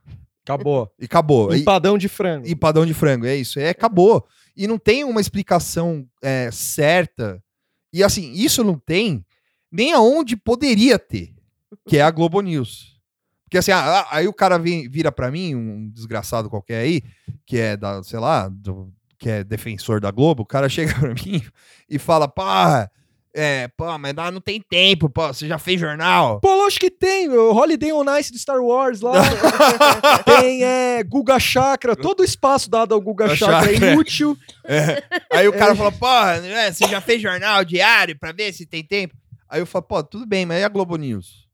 Acabou. 0.43 0.91
E 0.99 1.05
acabou. 1.05 1.53
E- 1.53 1.59
Empadão 1.61 1.97
de 1.97 2.07
frango. 2.09 2.47
empadão 2.47 2.85
de 2.85 2.93
frango, 2.93 3.25
é 3.25 3.35
isso. 3.35 3.59
É, 3.59 3.69
acabou. 3.69 4.25
E 4.55 4.67
não 4.67 4.77
tem 4.77 5.03
uma 5.03 5.21
explicação 5.21 6.05
é, 6.21 6.49
certa. 6.51 7.41
E 7.91 8.03
assim, 8.03 8.31
isso 8.33 8.63
não 8.63 8.77
tem 8.77 9.25
nem 9.71 9.93
aonde 9.93 10.35
poderia 10.35 10.99
ter, 10.99 11.33
que 11.87 11.97
é 11.97 12.01
a 12.01 12.11
Globo 12.11 12.41
News. 12.41 12.93
Porque 13.45 13.57
assim, 13.57 13.71
ah, 13.71 14.05
aí 14.11 14.27
o 14.27 14.33
cara 14.33 14.57
vem- 14.57 14.89
vira 14.89 15.11
pra 15.11 15.31
mim, 15.31 15.55
um 15.55 15.89
desgraçado 15.89 16.49
qualquer 16.49 16.79
aí, 16.81 17.01
que 17.45 17.57
é 17.57 17.77
da, 17.77 18.03
sei 18.03 18.19
lá, 18.19 18.47
do- 18.49 18.91
que 19.17 19.29
é 19.29 19.43
defensor 19.43 19.99
da 20.01 20.11
Globo, 20.11 20.43
o 20.43 20.45
cara 20.45 20.67
chega 20.69 20.93
pra 20.99 21.13
mim 21.13 21.41
e 21.89 21.97
fala, 21.97 22.27
pá, 22.27 22.89
é, 23.35 23.67
pô, 23.69 23.97
mas 23.97 24.13
não 24.31 24.39
tem 24.39 24.61
tempo, 24.61 25.09
pô, 25.09 25.27
você 25.27 25.47
já 25.47 25.57
fez 25.57 25.79
jornal? 25.79 26.39
Pô, 26.39 26.53
lógico 26.53 26.85
que 26.85 26.91
tem. 26.91 27.27
O 27.29 27.51
Holiday 27.51 27.91
on 27.91 28.05
Ice 28.17 28.31
do 28.31 28.37
Star 28.37 28.61
Wars 28.61 29.01
lá. 29.01 29.13
tem 30.23 30.63
é, 30.63 31.03
Guga 31.03 31.39
Chakra. 31.39 31.95
Todo 31.95 32.19
o 32.19 32.23
espaço 32.23 32.69
dado 32.69 32.93
ao 32.93 33.01
Guga 33.01 33.25
A 33.25 33.35
Chakra 33.35 33.71
é 33.71 33.73
chakra. 33.73 33.91
inútil. 33.93 34.37
É. 34.63 35.03
Aí 35.31 35.47
o 35.47 35.53
cara 35.53 35.75
fala, 35.75 35.91
porra, 35.91 36.41
né, 36.41 36.71
você 36.71 36.87
já 36.87 37.01
fez 37.01 37.21
jornal 37.21 37.65
diário 37.65 38.17
pra 38.19 38.31
ver 38.31 38.53
se 38.53 38.67
tem 38.67 38.83
tempo? 38.83 39.15
Aí 39.49 39.59
eu 39.59 39.65
falo, 39.65 39.83
pô, 39.83 40.03
tudo 40.03 40.27
bem, 40.27 40.45
mas 40.45 40.61
e 40.61 40.63
a 40.63 40.69
Globo 40.69 40.95
News? 40.95 41.47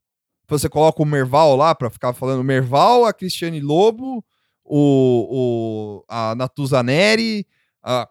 Você 0.49 0.67
coloca 0.67 1.01
o 1.01 1.05
Merval 1.05 1.55
lá 1.55 1.73
pra 1.73 1.89
ficar 1.89 2.11
falando 2.13 2.43
Merval, 2.43 3.05
a 3.05 3.13
Cristiane 3.13 3.61
Lobo, 3.61 4.23
o, 4.65 5.27
o, 5.29 6.05
a 6.09 6.35
Natuza 6.35 6.83
Neri, 6.83 7.45
a 7.81 8.07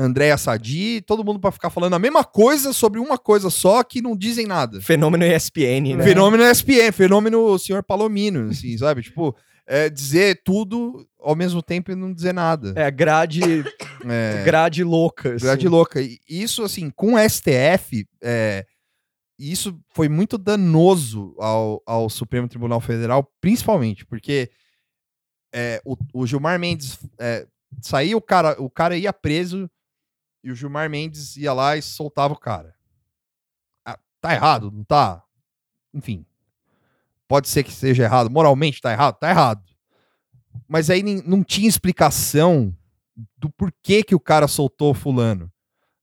Andréa 0.00 0.38
Sadi, 0.38 1.00
todo 1.02 1.24
mundo 1.24 1.38
pra 1.38 1.50
ficar 1.52 1.68
falando 1.70 1.94
a 1.94 1.98
mesma 1.98 2.24
coisa 2.24 2.72
sobre 2.72 2.98
uma 2.98 3.18
coisa 3.18 3.50
só 3.50 3.82
que 3.82 4.00
não 4.00 4.16
dizem 4.16 4.46
nada. 4.46 4.80
Fenômeno 4.80 5.24
ESPN, 5.24 5.96
né? 5.96 6.04
Fenômeno 6.04 6.42
ESPN, 6.42 6.92
fenômeno 6.92 7.58
senhor 7.58 7.82
Palomino, 7.82 8.50
assim, 8.50 8.76
sabe? 8.78 9.02
Tipo, 9.02 9.36
é 9.66 9.88
dizer 9.90 10.42
tudo 10.44 11.06
ao 11.20 11.36
mesmo 11.36 11.62
tempo 11.62 11.92
e 11.92 11.94
não 11.94 12.12
dizer 12.12 12.32
nada. 12.32 12.72
É, 12.76 12.90
grade, 12.90 13.40
É. 14.08 14.42
grade 14.44 14.82
louca. 14.82 15.34
assim. 15.34 15.44
Grade 15.44 15.68
louca. 15.68 16.00
E 16.00 16.18
isso, 16.28 16.62
assim, 16.62 16.90
com 16.90 17.14
o 17.14 17.18
STF, 17.18 18.06
é, 18.22 18.64
isso 19.38 19.78
foi 19.94 20.08
muito 20.08 20.38
danoso 20.38 21.34
ao, 21.38 21.82
ao 21.86 22.08
Supremo 22.08 22.48
Tribunal 22.48 22.80
Federal, 22.80 23.30
principalmente, 23.40 24.04
porque 24.06 24.50
é, 25.52 25.80
o, 25.84 25.96
o 26.14 26.26
Gilmar 26.26 26.58
Mendes 26.58 26.98
é, 27.18 27.46
saía, 27.82 28.16
o 28.16 28.20
cara, 28.20 28.56
o 28.60 28.70
cara 28.70 28.96
ia 28.96 29.12
preso 29.12 29.68
e 30.42 30.50
o 30.50 30.54
Gilmar 30.54 30.88
Mendes 30.90 31.36
ia 31.36 31.52
lá 31.52 31.76
e 31.76 31.82
soltava 31.82 32.34
o 32.34 32.38
cara. 32.38 32.74
Ah, 33.84 33.98
tá 34.20 34.34
errado, 34.34 34.70
não 34.70 34.84
tá? 34.84 35.22
Enfim. 35.92 36.24
Pode 37.28 37.48
ser 37.48 37.62
que 37.62 37.72
seja 37.72 38.04
errado. 38.04 38.30
Moralmente 38.30 38.80
tá 38.80 38.92
errado? 38.92 39.16
Tá 39.18 39.30
errado. 39.30 39.62
Mas 40.68 40.90
aí 40.90 41.02
não 41.02 41.44
tinha 41.44 41.68
explicação 41.68 42.74
do 43.36 43.48
porquê 43.50 44.02
que 44.02 44.14
o 44.14 44.20
cara 44.20 44.48
soltou 44.48 44.92
fulano. 44.94 45.50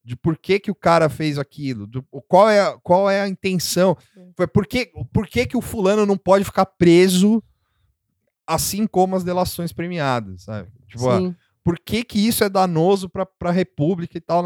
De 0.04 0.16
por 0.16 0.38
que, 0.38 0.58
que 0.60 0.72
o 0.72 0.76
cara 0.76 1.10
fez 1.10 1.38
aquilo. 1.38 1.86
do- 1.86 2.02
qual, 2.30 2.50
é, 2.50 2.62
a- 2.62 2.78
qual 2.78 3.10
é 3.10 3.20
a 3.22 3.28
intenção. 3.28 3.98
Foi 4.38 4.48
por 4.48 4.66
que, 4.66 4.90
por 5.12 5.28
que, 5.28 5.46
que 5.46 5.58
o 5.58 5.62
fulano 5.62 6.06
não 6.06 6.18
pode 6.18 6.46
ficar 6.46 6.66
preso 6.66 7.44
assim 8.46 8.88
como 8.88 9.16
as 9.18 9.24
delações 9.26 9.74
premiadas, 9.74 10.44
sabe? 10.44 10.72
Tipo, 10.88 11.10
ah, 11.10 11.18
Sim. 11.20 11.36
Por 11.68 11.78
que, 11.78 12.02
que 12.02 12.26
isso 12.26 12.46
é 12.46 12.50
danoso 12.50 13.10
para 13.10 13.28
a 13.42 13.52
República 13.52 14.18
e 14.18 14.22
tal. 14.22 14.46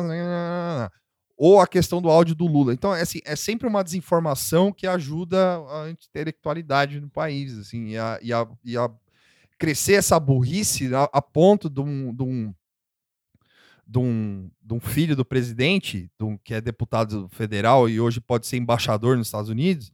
Ou 1.37 1.61
a 1.61 1.67
questão 1.67 2.01
do 2.01 2.09
áudio 2.09 2.33
do 2.33 2.47
Lula. 2.47 2.73
Então, 2.73 2.95
é, 2.95 3.01
assim, 3.01 3.19
é 3.23 3.35
sempre 3.35 3.67
uma 3.67 3.83
desinformação 3.83 4.73
que 4.73 4.87
ajuda 4.87 5.59
a 5.69 5.91
intelectualidade 5.91 6.99
no 6.99 7.11
país, 7.11 7.59
assim, 7.59 7.89
e 7.89 7.97
a, 7.99 8.19
e 8.23 8.33
a, 8.33 8.47
e 8.65 8.75
a 8.75 8.89
crescer 9.59 9.93
essa 9.93 10.19
burrice 10.19 10.95
a, 10.95 11.03
a 11.13 11.21
ponto 11.21 11.69
de 11.69 11.79
um, 11.79 12.11
de, 12.11 12.23
um, 12.23 12.55
de, 13.85 13.99
um, 13.99 14.49
de 14.59 14.73
um 14.73 14.79
filho 14.79 15.15
do 15.15 15.23
presidente, 15.23 16.09
de 16.19 16.25
um- 16.25 16.39
que 16.39 16.55
é 16.55 16.59
deputado 16.59 17.29
federal 17.29 17.87
e 17.87 18.01
hoje 18.01 18.19
pode 18.19 18.47
ser 18.47 18.57
embaixador 18.57 19.15
nos 19.15 19.27
Estados 19.27 19.51
Unidos, 19.51 19.91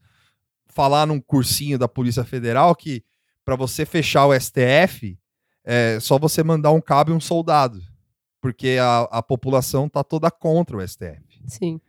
falar 0.65 1.05
num 1.05 1.19
cursinho 1.19 1.77
da 1.77 1.89
Polícia 1.89 2.23
Federal 2.23 2.73
que 2.73 3.03
para 3.43 3.57
você 3.57 3.85
fechar 3.85 4.27
o 4.27 4.33
STF 4.33 5.19
é 5.69 5.99
só 5.99 6.17
você 6.17 6.41
mandar 6.43 6.71
um 6.71 6.79
cabo 6.79 7.11
e 7.11 7.13
um 7.13 7.19
soldado, 7.19 7.81
porque 8.41 8.77
a, 8.81 9.01
a 9.11 9.21
população 9.21 9.89
tá 9.89 10.03
toda 10.03 10.31
contra 10.31 10.77
o 10.77 10.87
STF. 10.87 11.41
Sim. 11.47 11.81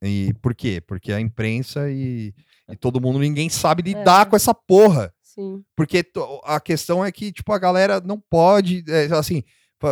E 0.00 0.32
por 0.40 0.54
quê? 0.54 0.80
Porque 0.80 1.12
a 1.12 1.20
imprensa 1.20 1.90
e, 1.90 2.32
e 2.68 2.76
todo 2.76 3.00
mundo, 3.00 3.18
ninguém 3.18 3.48
sabe 3.48 3.82
lidar 3.82 4.26
É. 4.26 4.30
com 4.30 4.36
essa 4.36 4.54
porra. 4.54 5.12
Sim. 5.22 5.64
Porque 5.74 6.04
a 6.44 6.60
questão 6.60 7.04
é 7.04 7.10
que, 7.10 7.32
tipo, 7.32 7.52
a 7.52 7.58
galera 7.58 8.00
não 8.00 8.20
pode, 8.20 8.84
é, 8.88 9.06
assim, 9.16 9.42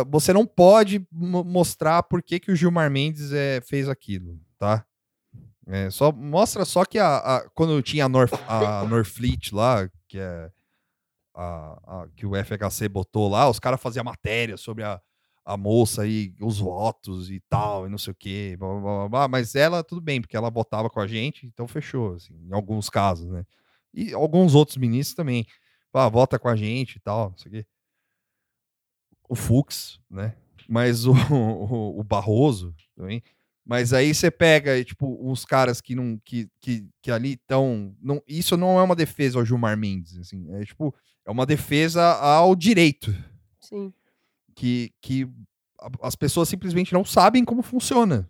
você 0.09 0.31
não 0.31 0.45
pode 0.45 1.05
mo- 1.11 1.43
mostrar 1.43 2.01
por 2.03 2.23
que, 2.23 2.39
que 2.39 2.51
o 2.51 2.55
Gilmar 2.55 2.89
Mendes 2.89 3.33
é, 3.33 3.59
fez 3.61 3.89
aquilo, 3.89 4.39
tá? 4.57 4.85
É, 5.67 5.89
só, 5.89 6.11
mostra 6.11 6.63
só 6.63 6.85
que 6.85 6.97
a, 6.99 7.17
a- 7.17 7.49
quando 7.53 7.81
tinha 7.81 8.05
a, 8.05 8.09
North, 8.09 8.33
a 8.47 8.85
Norfleet 8.85 9.53
lá, 9.53 9.89
que 10.07 10.17
é 10.19 10.49
a, 11.33 12.03
a- 12.03 12.07
que 12.15 12.25
o 12.25 12.35
FHC 12.35 12.87
botou 12.89 13.29
lá, 13.29 13.49
os 13.49 13.59
caras 13.59 13.81
faziam 13.81 14.03
matéria 14.03 14.57
sobre 14.57 14.83
a, 14.83 14.99
a 15.45 15.57
moça 15.57 16.05
e 16.07 16.33
os 16.41 16.59
votos 16.59 17.29
e 17.31 17.39
tal, 17.49 17.85
e 17.87 17.89
não 17.89 17.97
sei 17.97 18.11
o 18.13 18.15
quê, 18.15 18.55
blá, 18.57 18.79
blá, 18.79 19.09
blá, 19.09 19.27
mas 19.27 19.55
ela, 19.55 19.83
tudo 19.83 20.01
bem, 20.01 20.21
porque 20.21 20.37
ela 20.37 20.49
votava 20.49 20.89
com 20.89 20.99
a 20.99 21.07
gente, 21.07 21.45
então 21.47 21.67
fechou, 21.67 22.13
assim, 22.15 22.33
em 22.49 22.53
alguns 22.53 22.89
casos, 22.89 23.29
né? 23.29 23.45
E 23.93 24.13
alguns 24.13 24.55
outros 24.55 24.77
ministros 24.77 25.15
também. 25.15 25.45
Ah, 25.93 26.09
vota 26.09 26.39
com 26.39 26.47
a 26.49 26.55
gente 26.55 26.95
e 26.95 26.99
tal, 26.99 27.29
não 27.31 27.37
sei 27.37 27.49
o 27.51 27.53
quê. 27.55 27.65
O 29.29 29.35
Fux, 29.35 29.99
né? 30.09 30.35
Mas 30.67 31.05
o, 31.05 31.13
o, 31.31 31.99
o 31.99 32.03
Barroso 32.03 32.73
também. 32.95 33.21
Mas 33.65 33.93
aí 33.93 34.13
você 34.13 34.29
pega, 34.29 34.83
tipo, 34.83 35.17
uns 35.29 35.45
caras 35.45 35.79
que 35.79 35.95
não 35.95 36.19
que, 36.25 36.49
que, 36.59 36.85
que 37.01 37.09
ali 37.11 37.33
estão. 37.33 37.95
Não, 38.01 38.21
isso 38.27 38.57
não 38.57 38.77
é 38.79 38.83
uma 38.83 38.95
defesa 38.95 39.39
ao 39.39 39.45
Gilmar 39.45 39.77
Mendes, 39.77 40.17
assim. 40.17 40.45
É 40.55 40.65
tipo, 40.65 40.93
é 41.25 41.31
uma 41.31 41.45
defesa 41.45 42.01
ao 42.03 42.55
direito. 42.55 43.13
Sim. 43.59 43.93
Que, 44.55 44.91
que 45.01 45.27
as 46.01 46.15
pessoas 46.15 46.47
simplesmente 46.49 46.93
não 46.93 47.03
sabem 47.03 47.43
como 47.43 47.61
funciona. 47.61 48.27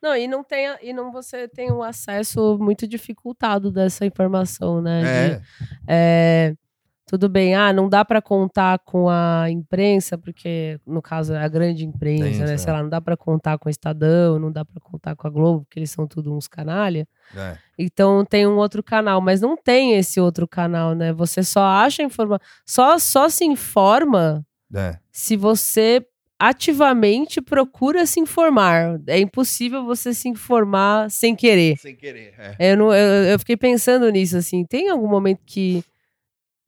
Não, 0.00 0.16
e 0.16 0.28
não 0.28 0.44
tem, 0.44 0.68
e 0.80 0.92
não 0.92 1.10
você 1.10 1.48
tem 1.48 1.72
o 1.72 1.82
acesso 1.82 2.56
muito 2.60 2.86
dificultado 2.86 3.70
dessa 3.70 4.06
informação, 4.06 4.80
né? 4.80 5.00
de- 5.02 5.08
É, 5.08 5.42
é, 5.88 6.56
tudo 7.08 7.26
bem, 7.26 7.54
ah, 7.54 7.72
não 7.72 7.88
dá 7.88 8.04
para 8.04 8.20
contar 8.20 8.78
com 8.80 9.08
a 9.08 9.46
imprensa, 9.50 10.18
porque 10.18 10.78
no 10.86 11.00
caso 11.00 11.32
é 11.32 11.42
a 11.42 11.48
grande 11.48 11.84
imprensa, 11.84 12.44
né? 12.44 12.52
é. 12.52 12.58
Sei 12.58 12.70
lá, 12.70 12.82
não 12.82 12.90
dá 12.90 13.00
para 13.00 13.16
contar 13.16 13.56
com 13.58 13.68
o 13.68 13.70
Estadão, 13.70 14.38
não 14.38 14.52
dá 14.52 14.62
para 14.62 14.78
contar 14.78 15.16
com 15.16 15.26
a 15.26 15.30
Globo, 15.30 15.64
porque 15.64 15.78
eles 15.78 15.90
são 15.90 16.06
tudo 16.06 16.34
uns 16.36 16.46
canalha. 16.46 17.08
é. 17.34 17.56
Então 17.78 18.24
tem 18.24 18.46
um 18.46 18.56
outro 18.56 18.82
canal, 18.82 19.20
mas 19.20 19.40
não 19.40 19.56
tem 19.56 19.94
esse 19.94 20.20
outro 20.20 20.46
canal, 20.46 20.94
né? 20.94 21.12
Você 21.12 21.42
só 21.42 21.62
acha 21.62 22.02
informa, 22.02 22.38
só 22.66 22.98
só 22.98 23.28
se 23.28 23.44
informa 23.44 24.44
é. 24.74 24.98
se 25.10 25.36
você 25.36 26.04
ativamente 26.38 27.40
procura 27.40 28.06
se 28.06 28.20
informar. 28.20 29.00
É 29.06 29.18
impossível 29.18 29.84
você 29.84 30.14
se 30.14 30.28
informar 30.28 31.10
sem 31.10 31.34
querer. 31.34 31.76
Sem 31.78 31.96
querer. 31.96 32.34
É. 32.38 32.72
Eu, 32.72 32.76
não, 32.76 32.94
eu, 32.94 33.24
eu 33.24 33.38
fiquei 33.38 33.56
pensando 33.56 34.08
nisso, 34.10 34.36
assim. 34.36 34.64
Tem 34.64 34.88
algum 34.88 35.08
momento 35.08 35.40
que, 35.44 35.82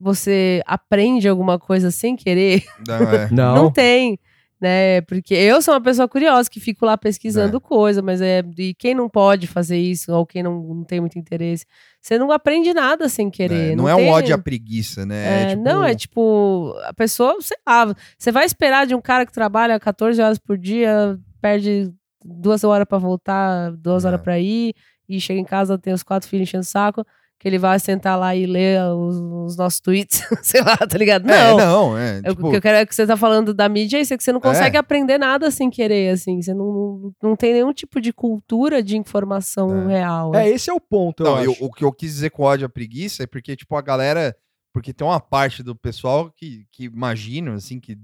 você 0.01 0.61
aprende 0.65 1.27
alguma 1.27 1.59
coisa 1.59 1.91
sem 1.91 2.15
querer. 2.15 2.63
Não, 2.87 2.95
é. 3.11 3.29
Não. 3.31 3.55
Não 3.55 3.71
tem, 3.71 4.17
né? 4.59 5.01
Porque 5.01 5.33
eu 5.35 5.61
sou 5.61 5.73
uma 5.75 5.81
pessoa 5.81 6.07
curiosa 6.07 6.49
que 6.49 6.59
fico 6.59 6.85
lá 6.85 6.97
pesquisando 6.97 7.61
coisa, 7.61 8.01
mas 8.01 8.19
é 8.21 8.43
e 8.57 8.73
quem 8.73 8.95
não 8.95 9.07
pode 9.09 9.45
fazer 9.47 9.77
isso 9.77 10.11
ou 10.13 10.25
quem 10.25 10.41
não, 10.43 10.59
não 10.61 10.83
tem 10.83 10.99
muito 10.99 11.17
interesse, 11.19 11.65
você 12.01 12.17
não 12.17 12.31
aprende 12.31 12.73
nada 12.73 13.07
sem 13.09 13.29
querer. 13.29 13.71
É, 13.73 13.75
não 13.75 13.87
é 13.87 13.93
um 13.93 13.97
tem- 13.97 14.09
ódio 14.11 14.35
à 14.35 14.37
preguiça, 14.37 15.05
né? 15.05 15.43
É, 15.43 15.45
tipo, 15.51 15.63
Não, 15.63 15.83
é 15.83 15.95
tipo, 15.95 16.75
a 16.85 16.93
pessoa, 16.93 17.37
sei 17.41 17.57
lá, 17.67 17.93
você 18.17 18.31
vai 18.31 18.45
esperar 18.45 18.85
de 18.87 18.95
um 18.95 19.01
cara 19.01 19.25
que 19.25 19.31
trabalha 19.31 19.79
14 19.79 20.21
horas 20.21 20.37
por 20.39 20.57
dia, 20.57 21.17
perde 21.39 21.91
duas 22.23 22.63
horas 22.63 22.85
pra 22.87 22.97
voltar, 22.97 23.71
duas 23.71 24.03
É. 24.05 24.07
horas 24.07 24.21
pra 24.21 24.39
ir, 24.39 24.73
e 25.09 25.19
chega 25.19 25.39
em 25.39 25.43
casa, 25.45 25.77
tem 25.77 25.91
os 25.91 26.03
quatro 26.03 26.29
filhos 26.29 26.47
enchendo 26.47 26.61
o 26.61 26.65
saco, 26.67 27.05
que 27.41 27.47
ele 27.47 27.57
vai 27.57 27.79
sentar 27.79 28.19
lá 28.19 28.35
e 28.35 28.45
ler 28.45 28.79
os, 28.93 29.15
os 29.17 29.57
nossos 29.57 29.79
tweets, 29.79 30.21
sei 30.43 30.61
lá, 30.61 30.77
tá 30.77 30.95
ligado? 30.95 31.27
É, 31.27 31.49
Não. 31.49 31.57
não, 31.57 31.97
é. 31.97 32.19
Eu- 32.23 32.35
tipo, 32.35 32.47
O 32.47 32.51
que 32.51 32.57
eu 32.57 32.61
quero 32.61 32.77
é 32.77 32.85
que 32.85 32.93
você 32.93 33.07
tá 33.07 33.17
falando 33.17 33.51
da 33.51 33.67
mídia 33.67 33.97
é 33.97 34.01
isso, 34.01 34.13
é 34.13 34.17
que 34.17 34.23
você 34.23 34.31
não 34.31 34.39
consegue 34.39 34.77
É. 34.77 34.79
aprender 34.79 35.17
nada 35.17 35.49
sem 35.49 35.67
querer, 35.71 36.09
assim. 36.11 36.39
Você 36.39 36.53
não, 36.53 37.11
não, 37.21 37.35
tem 37.35 37.53
nenhum 37.53 37.73
tipo 37.73 37.99
de 37.99 38.13
cultura 38.13 38.83
de 38.83 38.95
informação 38.95 39.89
É. 39.89 39.93
real. 39.97 40.35
É, 40.35 40.47
esse 40.47 40.69
é 40.69 40.73
o 40.73 40.79
ponto, 40.79 41.23
eu 41.23 41.25
Não, 41.35 41.43
eu- 41.43 41.51
acho. 41.51 41.65
o 41.65 41.71
que 41.71 41.83
eu 41.83 41.91
quis 41.91 42.13
dizer 42.13 42.29
com 42.29 42.43
ódio 42.43 42.67
à 42.67 42.69
preguiça 42.69 43.23
é 43.23 43.27
porque, 43.27 43.55
tipo, 43.55 43.75
a 43.75 43.81
galera. 43.81 44.35
Porque 44.71 44.93
tem 44.93 45.05
uma 45.05 45.19
parte 45.19 45.63
do 45.63 45.75
pessoal 45.75 46.31
que, 46.31 46.65
que 46.71 46.85
imagina, 46.85 47.55
assim, 47.55 47.79
que, 47.79 47.97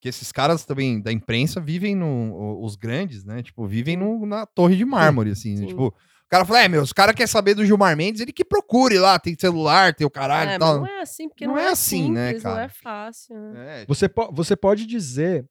que 0.00 0.08
esses 0.08 0.30
caras 0.30 0.64
também 0.64 1.00
da 1.00 1.10
imprensa 1.10 1.60
vivem 1.60 1.94
no. 1.94 2.60
Os 2.62 2.76
grandes, 2.76 3.24
né? 3.24 3.42
Tipo, 3.42 3.66
vivem 3.66 3.96
no- 3.96 4.24
na 4.26 4.46
torre 4.46 4.76
de 4.76 4.84
mármore, 4.84 5.30
assim. 5.30 5.54
né? 5.54 5.60
Sim. 5.62 5.66
Tipo, 5.68 5.94
o 6.26 6.30
cara 6.30 6.44
fala, 6.44 6.62
é, 6.62 6.68
meu, 6.68 6.82
os 6.82 6.92
caras 6.92 7.14
querem 7.14 7.26
saber 7.28 7.54
do 7.54 7.64
Gilmar 7.64 7.96
Mendes, 7.96 8.20
ele 8.20 8.32
que 8.32 8.44
procure 8.44 8.98
lá, 8.98 9.18
tem 9.18 9.36
celular, 9.38 9.94
tem 9.94 10.06
o 10.06 10.10
caralho 10.10 10.50
É, 10.50 10.54
e 10.56 10.58
tal. 10.58 10.78
não 10.78 10.86
é 10.86 11.00
assim, 11.00 11.28
porque 11.28 11.46
Não 11.46 11.54
não, 11.54 11.60
é 11.60 11.66
é 11.66 11.68
assim, 11.70 12.10
né, 12.10 12.26
simples, 12.28 12.42
Não 12.44 12.50
cara? 12.52 12.64
é 12.64 12.68
fácil. 12.68 13.36
né? 13.52 13.82
É, 13.82 13.86
Você, 13.86 14.08
po- 14.08 14.32
você 14.32 14.56
pode 14.56 14.86
dizer 14.86 15.46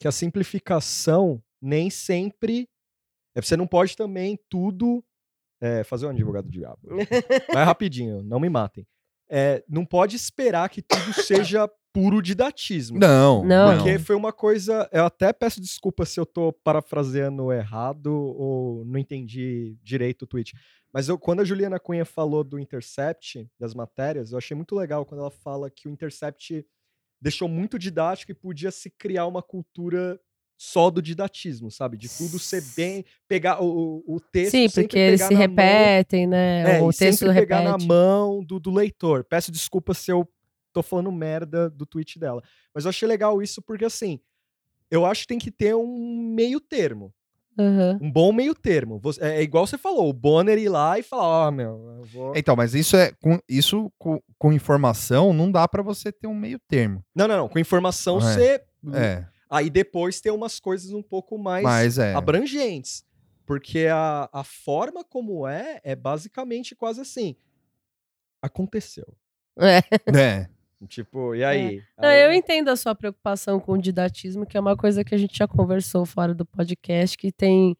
que 0.00 0.08
a 0.08 0.12
simplificação 0.12 1.42
nem 1.62 1.90
sempre. 1.90 2.68
é, 3.36 3.40
Você 3.42 3.56
não 3.56 3.66
pode 3.66 3.96
também 3.96 4.38
tudo. 4.48 5.04
é, 5.62 5.84
fazer 5.84 6.06
um 6.06 6.10
advogado 6.10 6.44
do 6.46 6.50
diabo. 6.50 6.80
Vai 7.52 7.64
rapidinho, 7.64 8.22
não 8.22 8.40
me 8.40 8.48
matem. 8.48 8.86
É, 9.30 9.62
não 9.68 9.84
pode 9.84 10.16
esperar 10.16 10.68
que 10.70 10.82
tudo 10.82 11.12
seja 11.22 11.70
puro 11.92 12.22
didatismo. 12.22 12.98
Não, 12.98 13.44
Não. 13.44 13.76
Porque 13.76 13.98
foi 13.98 14.14
uma 14.16 14.32
coisa. 14.32 14.88
Eu 14.92 15.04
até 15.04 15.32
peço 15.32 15.60
desculpa 15.60 16.04
se 16.04 16.18
eu 16.20 16.26
tô 16.26 16.52
parafraseando 16.52 17.52
errado 17.52 18.12
ou 18.14 18.84
não 18.84 18.98
entendi 18.98 19.76
direito 19.82 20.22
o 20.22 20.26
tweet. 20.26 20.54
Mas 20.92 21.08
eu, 21.08 21.18
quando 21.18 21.40
a 21.40 21.44
Juliana 21.44 21.78
Cunha 21.78 22.04
falou 22.04 22.42
do 22.42 22.58
Intercept, 22.58 23.48
das 23.58 23.74
matérias, 23.74 24.32
eu 24.32 24.38
achei 24.38 24.56
muito 24.56 24.74
legal 24.74 25.04
quando 25.06 25.20
ela 25.20 25.30
fala 25.30 25.70
que 25.70 25.88
o 25.88 25.90
Intercept 25.90 26.64
deixou 27.20 27.48
muito 27.48 27.78
didático 27.78 28.32
e 28.32 28.34
podia 28.34 28.70
se 28.70 28.90
criar 28.90 29.26
uma 29.26 29.42
cultura 29.42 30.18
só 30.58 30.90
do 30.90 31.00
didatismo, 31.00 31.70
sabe? 31.70 31.96
De 31.96 32.08
tudo 32.08 32.38
ser 32.38 32.62
bem. 32.76 33.04
pegar 33.28 33.62
o, 33.62 34.02
o- 34.06 34.16
o 34.16 34.20
texto. 34.20 34.50
Sim, 34.50 34.68
sempre 34.68 34.82
porque 34.88 34.98
eles 34.98 35.20
pegar 35.20 35.28
se 35.28 35.34
na 35.34 35.40
mão. 35.40 35.46
repetem, 35.48 36.26
né? 36.26 36.78
É, 36.78 36.82
o 36.82 36.90
e 36.90 36.94
texto 36.94 37.20
sempre 37.20 37.34
pegar 37.40 37.60
repete. 37.60 37.86
na 37.86 37.94
mão 37.94 38.44
do, 38.44 38.58
do 38.60 38.70
leitor. 38.70 39.24
Peço 39.24 39.50
desculpa 39.50 39.94
se 39.94 40.10
eu 40.10 40.28
tô 40.72 40.82
falando 40.82 41.10
merda 41.12 41.68
do 41.70 41.84
tweet 41.86 42.18
dela. 42.18 42.42
Mas 42.74 42.84
eu 42.84 42.88
achei 42.90 43.06
legal 43.08 43.40
isso 43.42 43.60
porque, 43.62 43.84
assim, 43.84 44.20
eu 44.90 45.04
acho 45.06 45.22
que 45.22 45.28
tem 45.28 45.38
que 45.38 45.50
ter 45.50 45.74
um 45.74 46.32
meio 46.34 46.60
termo. 46.60 47.12
Aham. 47.58 47.98
Um 48.00 48.10
bom 48.10 48.32
meio 48.32 48.54
termo. 48.54 48.98
Você- 49.00 49.22
é, 49.22 49.38
é 49.38 49.42
igual 49.42 49.66
você 49.66 49.76
falou, 49.76 50.08
o 50.08 50.12
Bonner 50.12 50.56
ir 50.58 50.68
lá 50.68 50.98
e 50.98 51.02
falar, 51.02 51.48
ó, 51.48 51.50
meu, 51.50 51.96
eu 51.98 52.04
vou... 52.04 52.32
Então, 52.34 52.56
mas 52.56 52.74
isso 52.74 52.96
é. 52.96 53.12
Com, 53.20 53.38
isso 53.48 53.92
com, 53.98 54.20
com 54.38 54.52
informação 54.52 55.32
não 55.32 55.50
dá 55.50 55.66
pra 55.68 55.82
você 55.82 56.10
ter 56.10 56.26
um 56.26 56.34
meio 56.34 56.58
termo. 56.68 57.04
Não, 57.14 57.26
não, 57.28 57.36
não. 57.36 57.48
Com 57.48 57.58
informação 57.58 58.18
É. 58.18 58.20
você... 58.20 58.64
É. 58.94 59.26
Aí 59.50 59.68
depois 59.68 60.20
tem 60.20 60.30
umas 60.32 60.60
coisas 60.60 60.92
um 60.92 61.02
pouco 61.02 61.36
mais 61.36 61.64
Mas 61.64 61.98
é. 61.98 62.14
abrangentes. 62.14 63.04
Porque 63.44 63.88
a, 63.92 64.30
a 64.32 64.44
forma 64.44 65.02
como 65.04 65.46
é, 65.46 65.80
é 65.82 65.96
basicamente 65.96 66.76
quase 66.76 67.00
assim. 67.00 67.34
Aconteceu. 68.40 69.12
É. 69.58 69.78
É. 70.16 70.48
Tipo, 70.88 71.34
e 71.34 71.44
aí? 71.44 71.82
Não, 71.98 72.08
Aí- 72.08 72.22
eu 72.24 72.32
entendo 72.32 72.68
a 72.68 72.76
sua 72.76 72.94
preocupação 72.94 73.60
com 73.60 73.72
o 73.72 73.78
didatismo, 73.78 74.46
que 74.46 74.56
é 74.56 74.60
uma 74.60 74.76
coisa 74.76 75.04
que 75.04 75.14
a 75.14 75.18
gente 75.18 75.36
já 75.36 75.46
conversou 75.46 76.06
fora 76.06 76.34
do 76.34 76.44
podcast, 76.46 77.16
que 77.18 77.30
tem. 77.30 77.76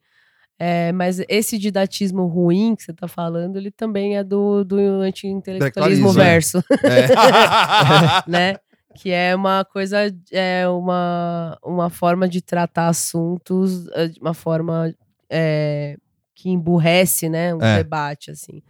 é, 0.59 0.91
mas 0.91 1.19
esse 1.27 1.57
didatismo 1.57 2.27
ruim 2.27 2.75
que 2.75 2.83
você 2.83 2.93
tá 2.93 3.07
falando, 3.07 3.57
ele 3.57 3.71
também 3.71 4.15
é 4.17 4.23
do, 4.23 4.63
do 4.63 4.75
anti-intelectualismo 5.01 6.09
Intelectualismo, 6.09 6.09
é. 6.11 6.23
verso, 6.23 6.63
É. 6.83 8.29
né? 8.29 8.55
Que 8.95 9.09
é 9.09 9.33
uma 9.35 9.65
coisa, 9.65 9.97
é 10.31 10.67
uma, 10.67 11.57
uma 11.63 11.89
forma 11.89 12.27
de 12.27 12.41
tratar 12.41 12.89
assuntos, 12.89 13.87
é, 13.93 14.07
de 14.09 14.19
uma 14.19 14.33
forma 14.35 14.93
é, 15.29 15.95
que 16.35 16.49
emburrece, 16.49 17.27
né? 17.29 17.55
Um 17.55 17.61
É. 17.61 17.77
debate, 17.77 18.29
assim. 18.29 18.61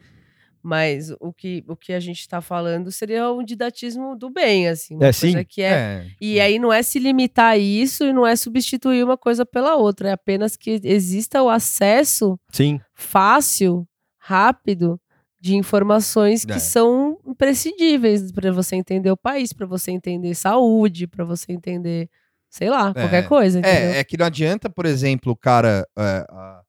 Mas 0.63 1.11
o 1.19 1.33
que, 1.33 1.63
o 1.67 1.75
que 1.75 1.91
a 1.93 1.99
gente 1.99 2.27
tá 2.27 2.39
falando 2.41 2.91
seria 2.91 3.31
um 3.31 3.43
didatismo 3.43 4.15
do 4.15 4.29
bem, 4.29 4.67
assim. 4.67 4.95
Uma 4.95 5.07
É, 5.07 5.13
coisa 5.13 5.39
sim. 5.39 5.45
que 5.47 5.61
é 5.61 5.71
É. 5.71 6.07
e 6.21 6.39
aí 6.39 6.59
não 6.59 6.71
é 6.71 6.83
se 6.83 6.99
limitar 6.99 7.53
a 7.53 7.57
isso 7.57 8.03
e 8.03 8.13
não 8.13 8.25
é 8.27 8.35
substituir 8.35 9.03
uma 9.03 9.17
coisa 9.17 9.45
pela 9.45 9.75
outra, 9.75 10.09
é 10.09 10.11
apenas 10.11 10.55
que 10.55 10.79
exista 10.83 11.41
o 11.41 11.49
acesso 11.49 12.39
Sim. 12.51 12.79
fácil, 12.93 13.87
rápido 14.17 14.99
de 15.39 15.55
informações 15.55 16.45
que 16.45 16.53
É. 16.53 16.59
são 16.59 17.17
imprescindíveis 17.25 18.31
para 18.31 18.51
você 18.51 18.75
entender 18.75 19.09
o 19.11 19.17
país, 19.17 19.51
para 19.51 19.65
você 19.65 19.89
entender 19.91 20.35
saúde, 20.35 21.07
para 21.07 21.25
você 21.25 21.51
entender, 21.51 22.07
sei 22.49 22.69
lá, 22.69 22.93
qualquer 22.93 23.23
É. 23.23 23.27
coisa, 23.27 23.57
entendeu? 23.59 23.89
É, 23.93 23.97
é 23.97 24.03
que 24.03 24.17
não 24.17 24.27
adianta, 24.27 24.69
por 24.69 24.85
exemplo, 24.85 25.31
o 25.31 25.35
cara, 25.35 25.83
é, 25.97 26.25
a, 26.29 26.61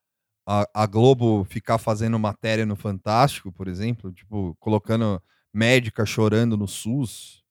a, 0.46 0.66
a 0.74 0.86
Globo 0.86 1.44
ficar 1.44 1.78
fazendo 1.78 2.18
matéria 2.18 2.66
no 2.66 2.76
Fantástico, 2.76 3.52
por 3.52 3.68
exemplo, 3.68 4.12
tipo, 4.12 4.56
colocando 4.58 5.22
médica 5.52 6.04
chorando 6.06 6.56
no 6.56 6.66
SUS, 6.66 7.42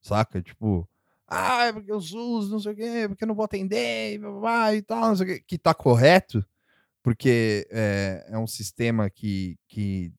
saca? 0.00 0.40
Tipo, 0.42 0.88
ah, 1.28 1.64
é 1.66 1.72
porque 1.72 1.92
o 1.92 2.00
SUS, 2.00 2.50
não 2.50 2.58
sei 2.58 2.72
o 2.72 2.76
quê, 2.76 3.04
porque 3.08 3.24
eu 3.24 3.28
não 3.28 3.34
vou 3.34 3.44
atender, 3.44 4.14
e 4.14 4.18
blá, 4.18 4.30
blá, 4.40 4.74
e 4.74 4.82
tal, 4.82 5.08
não 5.08 5.16
sei 5.16 5.26
o 5.26 5.28
quê, 5.28 5.44
que 5.46 5.58
tá 5.58 5.72
correto, 5.72 6.44
porque 7.02 7.66
é, 7.70 8.26
é 8.28 8.38
um 8.38 8.46
sistema 8.46 9.08
que, 9.08 9.56
que 9.68 10.12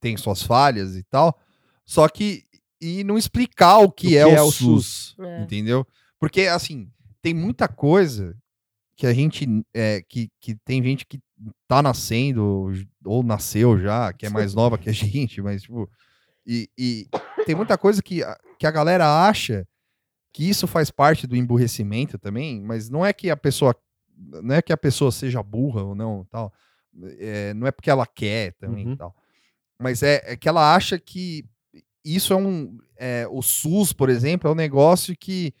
tem 0.00 0.16
suas 0.16 0.42
falhas 0.42 0.96
e 0.96 1.02
tal, 1.04 1.38
só 1.84 2.08
que, 2.08 2.44
e 2.80 3.02
não 3.04 3.16
explicar 3.16 3.78
o 3.78 3.90
que, 3.90 4.08
O 4.08 4.18
é, 4.18 4.24
que 4.24 4.30
o 4.30 4.36
é 4.36 4.42
o 4.42 4.50
SUS, 4.50 5.16
É. 5.18 5.42
entendeu? 5.42 5.86
Porque, 6.18 6.42
assim, 6.42 6.90
tem 7.22 7.34
muita 7.34 7.68
coisa 7.68 8.36
que 8.96 9.06
a 9.06 9.12
gente. 9.12 9.46
é, 9.74 10.00
que, 10.02 10.30
que 10.40 10.54
tem 10.56 10.82
gente 10.82 11.04
que 11.06 11.20
tá 11.68 11.82
nascendo 11.82 12.72
ou 13.04 13.22
nasceu 13.22 13.78
já, 13.78 14.12
que 14.12 14.26
é 14.26 14.30
mais 14.30 14.54
nova 14.54 14.78
que 14.78 14.88
a 14.88 14.92
gente, 14.92 15.40
mas, 15.42 15.62
tipo. 15.62 15.90
E, 16.46 16.68
e 16.78 17.08
tem 17.44 17.54
muita 17.54 17.76
coisa 17.76 18.02
que, 18.02 18.22
a- 18.22 18.38
que 18.58 18.66
a 18.66 18.70
galera 18.70 19.26
acha 19.28 19.66
que 20.32 20.48
isso 20.48 20.66
faz 20.66 20.90
parte 20.90 21.26
do 21.26 21.34
emburrecimento 21.36 22.18
também, 22.18 22.60
mas 22.62 22.88
não 22.88 23.04
é 23.04 23.12
que 23.12 23.30
a 23.30 23.36
pessoa. 23.36 23.74
Não 24.16 24.54
é 24.54 24.62
que 24.62 24.72
a 24.72 24.76
pessoa 24.76 25.10
seja 25.12 25.42
burra 25.42 25.82
ou 25.82 25.94
não, 25.94 26.24
tal. 26.30 26.52
É, 27.18 27.52
não 27.54 27.66
é 27.66 27.70
porque 27.70 27.90
ela 27.90 28.06
quer 28.06 28.52
também 28.54 28.86
Uhum. 28.86 28.96
tal. 28.96 29.14
Mas 29.78 30.02
é, 30.02 30.22
é 30.24 30.36
que 30.36 30.48
ela 30.48 30.74
acha 30.74 30.98
que 30.98 31.44
isso 32.04 32.32
é 32.32 32.36
um. 32.36 32.78
é, 32.96 33.26
o 33.30 33.42
SUS, 33.42 33.92
por 33.92 34.08
exemplo, 34.08 34.48
é 34.48 34.52
um 34.52 34.54
negócio 34.56 35.14
que, 35.18 35.52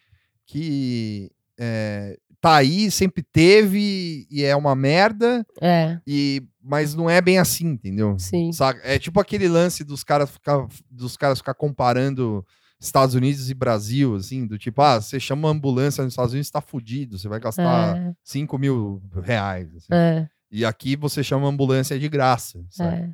que 0.46 1.30
é, 1.58 2.18
tá 2.46 2.56
aí, 2.56 2.90
sempre 2.90 3.22
teve 3.22 4.26
e 4.30 4.44
é 4.44 4.54
uma 4.54 4.74
merda, 4.76 5.44
É, 5.60 5.98
e, 6.06 6.42
mas 6.62 6.94
não 6.94 7.08
é 7.10 7.20
bem 7.20 7.38
assim, 7.38 7.66
entendeu? 7.66 8.16
sim. 8.18 8.52
Saca? 8.52 8.80
É 8.84 8.98
tipo 8.98 9.18
aquele 9.20 9.48
lance 9.48 9.82
dos 9.84 10.04
caras 10.04 10.30
ficar, 10.30 10.66
dos 10.90 11.16
caras 11.16 11.38
ficar 11.38 11.54
comparando 11.54 12.44
Estados 12.78 13.14
Unidos 13.14 13.50
e 13.50 13.54
Brasil, 13.54 14.14
assim, 14.16 14.46
do 14.46 14.56
tipo, 14.58 14.80
ah, 14.82 15.00
você 15.00 15.18
chama 15.18 15.48
uma 15.48 15.54
ambulância 15.54 16.04
nos 16.04 16.12
Estados 16.12 16.32
Unidos, 16.32 16.50
tá 16.50 16.60
fudido, 16.60 17.18
você 17.18 17.26
vai 17.28 17.40
gastar 17.40 17.96
É, 17.96 18.12
5 18.22 18.58
mil 18.58 19.02
reais. 19.22 19.68
assim. 19.74 19.86
é, 19.92 20.28
E 20.50 20.64
aqui 20.64 20.94
você 20.94 21.24
chama 21.24 21.48
ambulância 21.48 21.98
de 21.98 22.08
graça, 22.08 22.62
sabe? 22.70 22.96
é. 22.96 23.10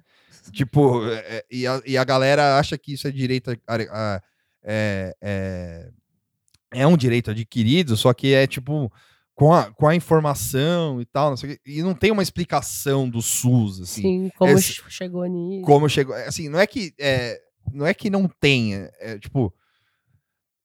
Tipo, 0.50 1.06
é, 1.08 1.14
é, 1.38 1.44
e, 1.50 1.66
a, 1.66 1.80
e 1.86 1.96
a 1.96 2.02
galera 2.04 2.58
acha 2.58 2.76
que 2.76 2.92
isso 2.94 3.06
é 3.06 3.10
direito. 3.12 3.50
a- 3.50 3.56
a- 3.66 4.22
é, 4.64 5.14
é, 5.22 5.90
é 6.72 6.86
um 6.86 6.96
direito 6.96 7.30
adquirido, 7.30 7.96
só 7.96 8.12
que 8.12 8.34
é 8.34 8.46
tipo. 8.46 8.92
Com 9.34 9.52
a, 9.52 9.72
com 9.72 9.88
a 9.88 9.94
informação 9.94 11.00
e 11.00 11.06
tal, 11.06 11.30
não 11.30 11.36
sei 11.38 11.50
o 11.50 11.52
quê, 11.54 11.60
e 11.66 11.82
não 11.82 11.94
tem 11.94 12.10
uma 12.10 12.22
explicação 12.22 13.08
do 13.08 13.22
SUS, 13.22 13.80
assim, 13.80 14.02
Sim, 14.02 14.30
como 14.36 14.58
che- 14.58 14.82
chegou 14.90 15.24
nisso. 15.26 15.64
como 15.64 15.88
chegou. 15.88 16.14
Assim, 16.14 16.48
não 16.50 16.58
é 16.60 16.66
que 16.66 16.92
é, 17.00 17.40
não 17.72 17.86
é 17.86 17.94
que 17.94 18.10
não 18.10 18.28
tenha, 18.28 18.90
é 19.00 19.18
tipo. 19.18 19.52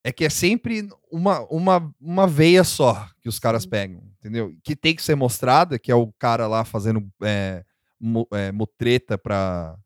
É 0.04 0.12
que 0.12 0.24
é 0.24 0.30
sempre 0.30 0.88
uma, 1.10 1.40
uma, 1.50 1.94
uma 2.00 2.26
veia 2.26 2.62
só 2.62 3.08
que 3.20 3.28
os 3.28 3.38
caras 3.38 3.66
pegam, 3.66 4.00
entendeu? 4.20 4.54
Que 4.62 4.76
tem 4.76 4.94
que 4.94 5.02
ser 5.02 5.14
mostrada, 5.16 5.78
que 5.78 5.90
é 5.90 5.94
o 5.94 6.12
cara 6.18 6.46
lá 6.46 6.64
fazendo 6.64 7.06
é, 7.22 7.64
mu- 8.00 8.28
é, 8.32 8.52
mutreta 8.52 9.18
pra, 9.18 9.76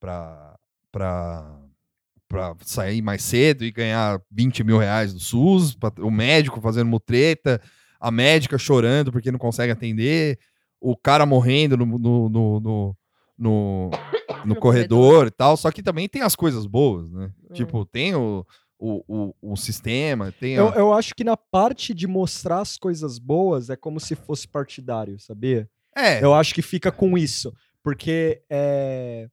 pra, 0.00 0.56
pra, 0.90 1.60
pra 2.26 2.56
sair 2.62 3.02
mais 3.02 3.22
cedo 3.22 3.64
e 3.64 3.70
ganhar 3.70 4.20
20 4.30 4.64
mil 4.64 4.78
reais 4.78 5.12
do 5.12 5.20
SUS, 5.20 5.74
pra- 5.74 5.92
o 5.98 6.10
médico 6.10 6.60
fazendo 6.60 6.88
mutreta, 6.88 7.60
a 8.00 8.10
médica 8.10 8.56
chorando 8.58 9.10
porque 9.12 9.30
não 9.32 9.38
consegue 9.38 9.72
atender, 9.72 10.38
o 10.80 10.96
cara 10.96 11.26
morrendo 11.26 11.76
no, 11.76 11.86
no, 11.86 12.28
no, 12.28 12.60
no, 12.60 12.96
no- 13.38 13.90
no 14.44 14.56
corredor 14.56 15.26
e 15.26 15.30
tal. 15.30 15.56
Só 15.56 15.70
que 15.70 15.82
também 15.82 16.08
tem 16.08 16.22
as 16.22 16.36
coisas 16.36 16.66
boas, 16.66 17.10
né? 17.10 17.30
É. 17.50 17.54
Tipo, 17.54 17.84
tem 17.84 18.14
o, 18.14 18.44
o, 18.78 19.02
o, 19.42 19.52
o 19.52 19.56
sistema, 19.56 20.32
tem. 20.32 20.54
Eu, 20.54 20.68
a- 20.68 20.74
eu 20.76 20.92
acho 20.94 21.14
que 21.14 21.24
na 21.24 21.36
parte 21.36 21.92
de 21.92 22.06
mostrar 22.06 22.60
as 22.60 22.76
coisas 22.76 23.18
boas 23.18 23.70
é 23.70 23.76
como 23.76 23.98
se 23.98 24.14
fosse 24.14 24.46
partidário, 24.46 25.18
sabia? 25.18 25.68
É, 25.96 26.22
Eu 26.22 26.32
acho 26.34 26.54
que 26.54 26.62
fica 26.62 26.92
com 26.92 27.18
isso. 27.18 27.52
Porque 27.82 28.42
é, 28.50 29.28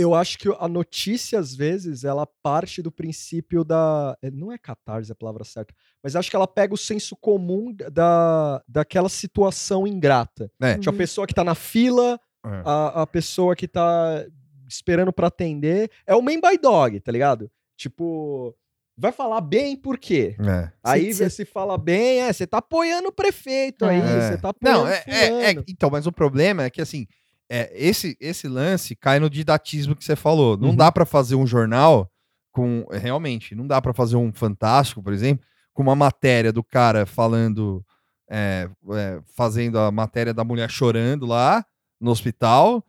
eu 0.00 0.14
acho 0.14 0.38
que 0.38 0.48
a 0.58 0.66
notícia, 0.68 1.38
às 1.38 1.54
vezes, 1.54 2.04
ela 2.04 2.26
parte 2.42 2.80
do 2.82 2.90
princípio 2.90 3.64
da. 3.64 4.16
é, 4.22 4.30
Não 4.30 4.50
é 4.52 4.58
catarse 4.58 5.10
a 5.12 5.14
palavra 5.14 5.44
certa, 5.44 5.74
mas 6.02 6.16
acho 6.16 6.30
que 6.30 6.36
ela 6.36 6.46
pega 6.48 6.72
o 6.74 6.78
senso 6.78 7.16
comum 7.16 7.74
da, 7.92 8.62
daquela 8.68 9.08
situação 9.08 9.86
ingrata. 9.86 10.50
É. 10.60 10.74
Tipo, 10.78 10.90
a 10.90 10.92
Uhum. 10.92 10.98
pessoa 10.98 11.26
que 11.26 11.34
tá 11.34 11.44
na 11.44 11.54
fila, 11.54 12.18
É. 12.44 12.62
a, 12.64 13.02
a 13.02 13.06
pessoa 13.06 13.54
que 13.54 13.68
tá 13.68 14.24
esperando 14.68 15.12
pra 15.12 15.26
atender. 15.28 15.90
É 16.06 16.14
o 16.14 16.22
main 16.22 16.40
by 16.40 16.56
dog, 16.60 16.98
tá 17.00 17.10
ligado? 17.12 17.50
Tipo, 17.76 18.54
vai 18.96 19.10
falar 19.12 19.40
bem 19.40 19.76
por 19.76 19.98
quê? 19.98 20.36
é. 20.38 20.70
Aí 20.84 21.12
Cê- 21.14 21.28
você 21.28 21.44
fala 21.44 21.76
bem, 21.78 22.20
é, 22.22 22.32
você 22.32 22.46
tá 22.46 22.58
apoiando 22.58 23.08
o 23.08 23.12
prefeito 23.12 23.84
aí, 23.84 23.98
É. 23.98 24.20
você 24.30 24.38
tá 24.38 24.50
apoiando 24.50 24.80
Não, 24.84 24.86
é, 24.88 25.02
é- 25.06 25.50
é- 25.52 25.64
então, 25.68 25.90
mas 25.90 26.06
o 26.06 26.12
problema 26.12 26.64
é 26.64 26.70
que 26.70 26.80
assim, 26.80 27.06
é, 27.50 27.70
esse, 27.74 28.16
esse 28.20 28.46
lance 28.46 28.94
cai 28.94 29.18
no 29.18 29.28
didatismo 29.28 29.96
que 29.96 30.04
você 30.04 30.14
falou. 30.14 30.56
Não 30.56 30.68
Uhum. 30.70 30.76
dá 30.76 30.92
pra 30.92 31.04
fazer 31.04 31.34
um 31.34 31.46
jornal 31.46 32.08
com. 32.52 32.86
Realmente, 32.92 33.54
não 33.54 33.66
dá 33.66 33.80
pra 33.82 33.92
fazer 33.92 34.16
um 34.16 34.32
Fantástico, 34.32 35.02
por 35.02 35.12
exemplo, 35.12 35.44
com 35.74 35.82
uma 35.82 35.96
matéria 35.96 36.52
do 36.52 36.62
cara 36.62 37.04
falando. 37.06 37.84
é, 38.32 38.68
é, 38.92 39.20
fazendo 39.36 39.76
a 39.78 39.90
matéria 39.90 40.32
da 40.32 40.44
mulher 40.44 40.70
chorando 40.70 41.26
lá 41.26 41.64
no 42.00 42.12
hospital. 42.12 42.84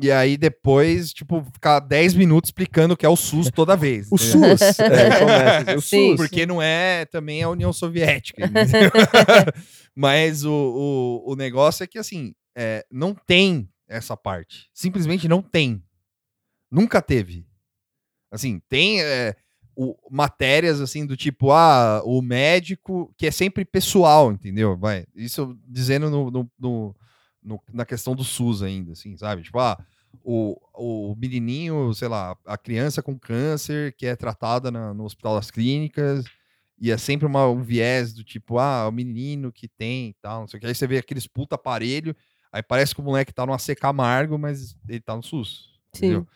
E 0.00 0.10
aí 0.10 0.36
depois, 0.36 1.12
tipo, 1.12 1.44
ficar 1.52 1.78
10 1.78 2.14
minutos 2.14 2.48
explicando 2.48 2.94
o 2.94 2.96
que 2.96 3.06
é 3.06 3.08
o 3.08 3.14
SUS 3.14 3.48
toda 3.52 3.76
vez. 3.76 4.08
O? 4.10 4.18
SUS, 4.18 4.60
é, 4.80 5.58
assim, 5.70 5.76
o 5.76 5.80
Sim. 5.82 6.08
SUS. 6.10 6.16
Porque 6.16 6.44
não 6.44 6.60
é 6.60 7.04
também 7.04 7.44
a 7.44 7.48
União 7.48 7.72
Soviética. 7.72 8.50
Mas 9.94 10.44
o, 10.44 11.22
o, 11.26 11.32
o 11.32 11.36
negócio 11.36 11.84
é 11.84 11.86
que, 11.86 11.98
assim, 11.98 12.34
é, 12.56 12.84
não 12.90 13.14
tem 13.14 13.68
essa 13.92 14.16
parte. 14.16 14.68
Simplesmente 14.72 15.28
não 15.28 15.42
tem. 15.42 15.82
Nunca 16.70 17.02
teve. 17.02 17.46
Assim, 18.30 18.60
tem 18.68 19.02
é, 19.02 19.36
o- 19.76 19.96
matérias, 20.10 20.80
assim, 20.80 21.04
do 21.06 21.16
tipo, 21.16 21.50
ah, 21.52 22.02
o 22.04 22.22
médico, 22.22 23.12
que 23.16 23.26
é 23.26 23.30
sempre 23.30 23.64
pessoal, 23.64 24.32
entendeu? 24.32 24.76
Vai, 24.76 25.06
isso 25.14 25.58
dizendo 25.66 26.08
no, 26.10 26.30
no- 26.30 26.50
no- 26.58 26.96
no- 27.42 27.62
na 27.72 27.84
questão 27.84 28.14
do 28.14 28.24
SUS 28.24 28.62
ainda, 28.62 28.92
assim, 28.92 29.16
sabe? 29.16 29.42
Tipo, 29.42 29.58
ah, 29.58 29.78
o, 30.24 30.56
o 30.74 31.16
menininho, 31.16 31.92
sei 31.94 32.08
lá, 32.08 32.36
a 32.46 32.56
criança 32.56 33.02
com 33.02 33.18
câncer 33.18 33.94
que 33.96 34.06
é 34.06 34.14
tratada 34.16 34.70
na- 34.70 34.94
no 34.94 35.04
Hospital 35.04 35.36
das 35.36 35.50
Clínicas, 35.50 36.24
e 36.78 36.90
é 36.90 36.96
sempre 36.98 37.26
uma, 37.26 37.46
um 37.48 37.62
viés 37.62 38.12
do 38.12 38.24
tipo, 38.24 38.58
ah, 38.58 38.88
o 38.88 38.92
menino 38.92 39.52
que 39.52 39.68
tem 39.68 40.08
e 40.10 40.14
tal, 40.22 40.40
não 40.40 40.46
sei 40.48 40.58
o 40.58 40.60
que. 40.60 40.66
Aí 40.66 40.74
você 40.74 40.86
vê 40.86 40.98
aqueles 40.98 41.26
puta 41.26 41.54
aparelho, 41.54 42.16
aí 42.52 42.62
parece 42.62 42.94
que 42.94 43.00
o 43.00 43.04
moleque 43.04 43.32
tá 43.32 43.46
no 43.46 43.52
AC 43.52 43.74
Camargo, 43.74 44.38
mas 44.38 44.76
ele 44.88 45.00
tá 45.00 45.16
no 45.16 45.22
SUS. 45.22 45.70
Entendeu? 45.94 46.20
Sim. 46.20 46.26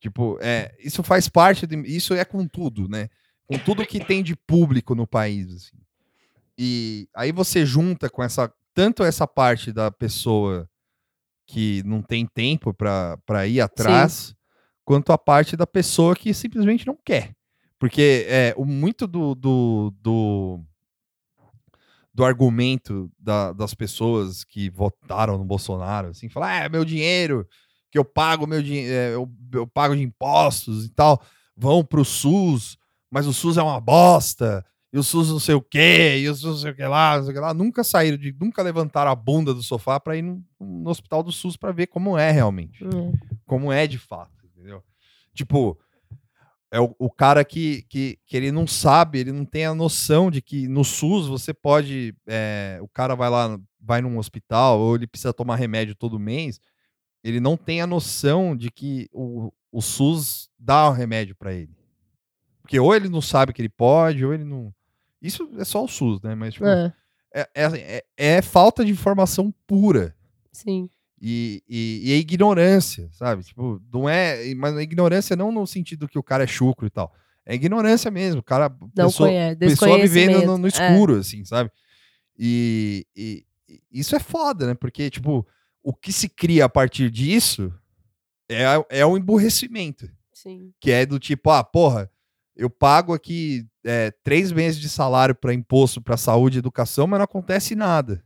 Tipo, 0.00 0.38
é, 0.40 0.74
isso 0.78 1.02
faz 1.02 1.28
parte, 1.28 1.66
de, 1.66 1.76
isso 1.86 2.14
é 2.14 2.24
com 2.24 2.46
tudo, 2.46 2.88
né? 2.88 3.08
Com 3.46 3.58
tudo 3.58 3.86
que 3.86 4.04
tem 4.04 4.22
de 4.22 4.34
público 4.34 4.94
no 4.94 5.06
país, 5.06 5.54
assim. 5.54 5.76
E 6.58 7.08
aí 7.14 7.32
você 7.32 7.64
junta 7.64 8.10
com 8.10 8.22
essa, 8.22 8.52
tanto 8.74 9.02
essa 9.02 9.26
parte 9.26 9.72
da 9.72 9.90
pessoa 9.90 10.68
que 11.46 11.82
não 11.84 12.00
tem 12.00 12.26
tempo 12.26 12.72
pra 12.72 13.18
pra 13.26 13.46
ir 13.46 13.60
atrás, 13.60 14.34
quanto 14.84 15.12
a 15.12 15.18
parte 15.18 15.56
da 15.56 15.66
pessoa 15.66 16.14
que 16.14 16.32
simplesmente 16.32 16.86
não 16.86 16.96
quer. 17.04 17.34
Porque 17.78 18.26
é, 18.28 18.54
o 18.56 18.64
muito 18.64 19.06
do, 19.06 19.34
do, 19.34 19.94
do, 20.00 20.60
do 22.12 22.24
argumento 22.24 23.10
da- 23.18 23.52
das 23.52 23.72
pessoas 23.74 24.42
que 24.44 24.68
votaram 24.70 25.38
no 25.38 25.44
Bolsonaro, 25.44 26.08
assim, 26.08 26.28
falar, 26.28 26.48
ah, 26.62 26.64
é 26.64 26.68
meu 26.68 26.84
dinheiro, 26.84 27.46
que 27.90 27.98
eu 27.98 28.04
pago 28.04 28.46
meu 28.46 28.62
dinheiro, 28.62 28.92
eu, 29.12 29.30
eu 29.60 29.66
pago 29.66 29.94
de 29.96 30.02
impostos 30.02 30.84
e 30.84 30.90
tal, 30.90 31.22
vão 31.56 31.84
pro 31.84 32.04
SUS, 32.04 32.76
mas 33.10 33.26
o 33.26 33.32
SUS 33.32 33.56
é 33.56 33.62
uma 33.62 33.80
bosta, 33.80 34.64
e 34.92 34.98
o 34.98 35.02
SUS 35.04 35.30
não 35.30 35.38
sei 35.38 35.54
o 35.54 35.62
quê, 35.62 36.18
e 36.18 36.28
o 36.28 36.34
SUS 36.34 36.50
não 36.50 36.56
sei 36.58 36.70
o 36.72 36.74
que 36.74 36.84
lá, 36.84 37.16
não 37.16 37.22
sei 37.24 37.30
o 37.30 37.34
que 37.34 37.40
lá, 37.40 37.54
nunca 37.54 37.84
saíram 37.84 38.18
de, 38.18 38.34
nunca 38.40 38.60
levantaram 38.62 39.10
a 39.10 39.14
bunda 39.14 39.54
do 39.54 39.62
sofá 39.62 40.00
pra 40.00 40.16
ir 40.16 40.22
no, 40.22 40.44
no 40.58 40.90
hospital 40.90 41.22
do 41.22 41.30
SUS 41.30 41.56
pra 41.56 41.70
ver 41.70 41.86
como 41.86 42.18
é 42.18 42.30
realmente 42.32 42.84
É. 42.84 42.88
como 43.46 43.70
é 43.72 43.86
de 43.86 43.98
fato, 43.98 44.32
entendeu? 44.52 44.82
Tipo, 45.32 45.78
é 46.70 46.80
o, 46.80 46.94
o 46.98 47.10
cara 47.10 47.44
que, 47.44 47.82
que, 47.88 48.18
que 48.26 48.36
ele 48.36 48.52
não 48.52 48.66
sabe, 48.66 49.18
ele 49.18 49.32
não 49.32 49.44
tem 49.44 49.64
a 49.66 49.74
noção 49.74 50.30
de 50.30 50.40
que 50.40 50.68
no 50.68 50.84
SUS 50.84 51.26
você 51.26 51.52
pode. 51.52 52.14
é, 52.26 52.78
o 52.80 52.88
cara 52.88 53.14
vai 53.14 53.28
lá, 53.28 53.58
vai 53.80 54.00
num 54.00 54.18
hospital, 54.18 54.78
ou 54.78 54.94
ele 54.94 55.06
precisa 55.06 55.32
tomar 55.32 55.56
remédio 55.56 55.94
todo 55.94 56.18
mês, 56.18 56.60
ele 57.24 57.40
não 57.40 57.56
tem 57.56 57.80
a 57.80 57.86
noção 57.86 58.56
de 58.56 58.70
que 58.70 59.08
o, 59.12 59.52
o 59.72 59.82
SUS 59.82 60.48
dá 60.58 60.88
o 60.88 60.92
remédio 60.92 61.34
pra 61.36 61.52
ele. 61.52 61.74
Porque 62.62 62.78
ou 62.78 62.94
ele 62.94 63.08
não 63.08 63.20
sabe 63.20 63.52
que 63.52 63.60
ele 63.60 63.68
pode, 63.68 64.24
ou 64.24 64.32
ele 64.32 64.44
não. 64.44 64.72
Isso 65.20 65.50
é 65.58 65.64
só 65.64 65.84
o 65.84 65.88
SUS, 65.88 66.20
né? 66.22 66.34
Mas 66.34 66.54
tipo, 66.54 66.66
É, 66.66 66.94
é, 67.34 67.48
é, 67.54 67.64
é- 67.96 68.04
é 68.36 68.42
falta 68.42 68.84
de 68.84 68.90
informação 68.92 69.52
pura 69.66 70.14
sim. 70.52 70.88
E, 71.20 71.62
e, 71.68 72.10
e 72.10 72.12
a 72.14 72.16
ignorância, 72.16 73.08
sabe? 73.12 73.42
Tipo, 73.44 73.80
não 73.92 74.08
é. 74.08 74.54
Mas 74.54 74.76
a 74.76 74.82
ignorância 74.82 75.36
não 75.36 75.52
no 75.52 75.66
sentido 75.66 76.08
que 76.08 76.18
o 76.18 76.22
cara 76.22 76.44
é 76.44 76.46
chucro 76.46 76.86
e 76.86 76.90
tal. 76.90 77.12
É 77.44 77.54
ignorância 77.54 78.10
mesmo. 78.10 78.40
O 78.40 78.44
cara. 78.44 78.74
Não 78.96 79.06
pessoa, 79.06 79.28
conhece. 79.28 79.56
pessoa 79.56 79.98
vivendo 79.98 80.46
no, 80.46 80.56
no. 80.56 80.66
É. 80.66 80.70
escuro, 80.70 81.16
assim, 81.16 81.44
sabe? 81.44 81.70
E, 82.38 83.06
e- 83.14 83.44
isso 83.92 84.16
é 84.16 84.20
foda, 84.20 84.66
né? 84.66 84.74
Porque, 84.74 85.10
tipo, 85.10 85.46
o 85.82 85.92
que 85.94 86.12
se 86.12 86.28
cria 86.28 86.64
a 86.64 86.68
partir 86.68 87.10
disso 87.10 87.72
é, 88.48 88.64
é 88.88 89.06
o 89.06 89.16
emburrecimento. 89.16 90.10
Sim. 90.32 90.72
Que 90.80 90.90
é 90.90 91.04
do 91.04 91.18
tipo, 91.18 91.50
ah, 91.50 91.62
porra, 91.62 92.10
eu 92.56 92.70
pago 92.70 93.12
aqui 93.12 93.66
é, 93.84 94.10
três 94.24 94.52
meses 94.52 94.80
de 94.80 94.88
salário 94.88 95.34
para 95.34 95.52
imposto 95.52 96.00
para 96.00 96.16
saúde 96.16 96.58
e 96.58 96.60
educação, 96.60 97.06
mas 97.06 97.18
não 97.18 97.24
acontece 97.24 97.74
nada. 97.74 98.24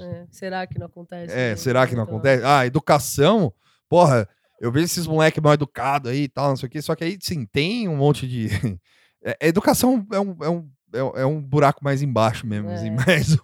É. 0.00 0.26
Será 0.30 0.66
que 0.66 0.78
não 0.78 0.86
acontece? 0.86 1.32
É, 1.32 1.50
né? 1.50 1.56
será 1.56 1.86
que 1.86 1.94
não 1.96 2.02
Então, 2.04 2.14
acontece? 2.16 2.44
Ah, 2.44 2.66
educação, 2.66 3.52
porra, 3.88 4.28
eu 4.60 4.70
vejo 4.70 4.84
esses 4.84 5.06
moleques 5.06 5.42
mal 5.42 5.54
educados 5.54 6.10
aí 6.10 6.22
e 6.24 6.28
tal, 6.28 6.50
não 6.50 6.56
sei 6.56 6.66
o 6.66 6.70
quê, 6.70 6.82
só 6.82 6.94
que 6.94 7.02
aí, 7.04 7.18
sim, 7.20 7.44
tem 7.46 7.88
um 7.88 7.96
monte 7.96 8.26
de... 8.28 8.48
É, 9.26 9.48
educação 9.48 10.06
é 10.12 10.20
um, 10.20 10.36
é, 10.42 10.48
um, 10.50 10.70
é 10.92 11.02
um- 11.02 11.16
é 11.20 11.24
um 11.26 11.40
buraco 11.40 11.82
mais 11.82 12.02
embaixo 12.02 12.46
mesmo, 12.46 12.68
assim, 12.68 12.88
É. 12.88 12.90
mas... 13.06 13.38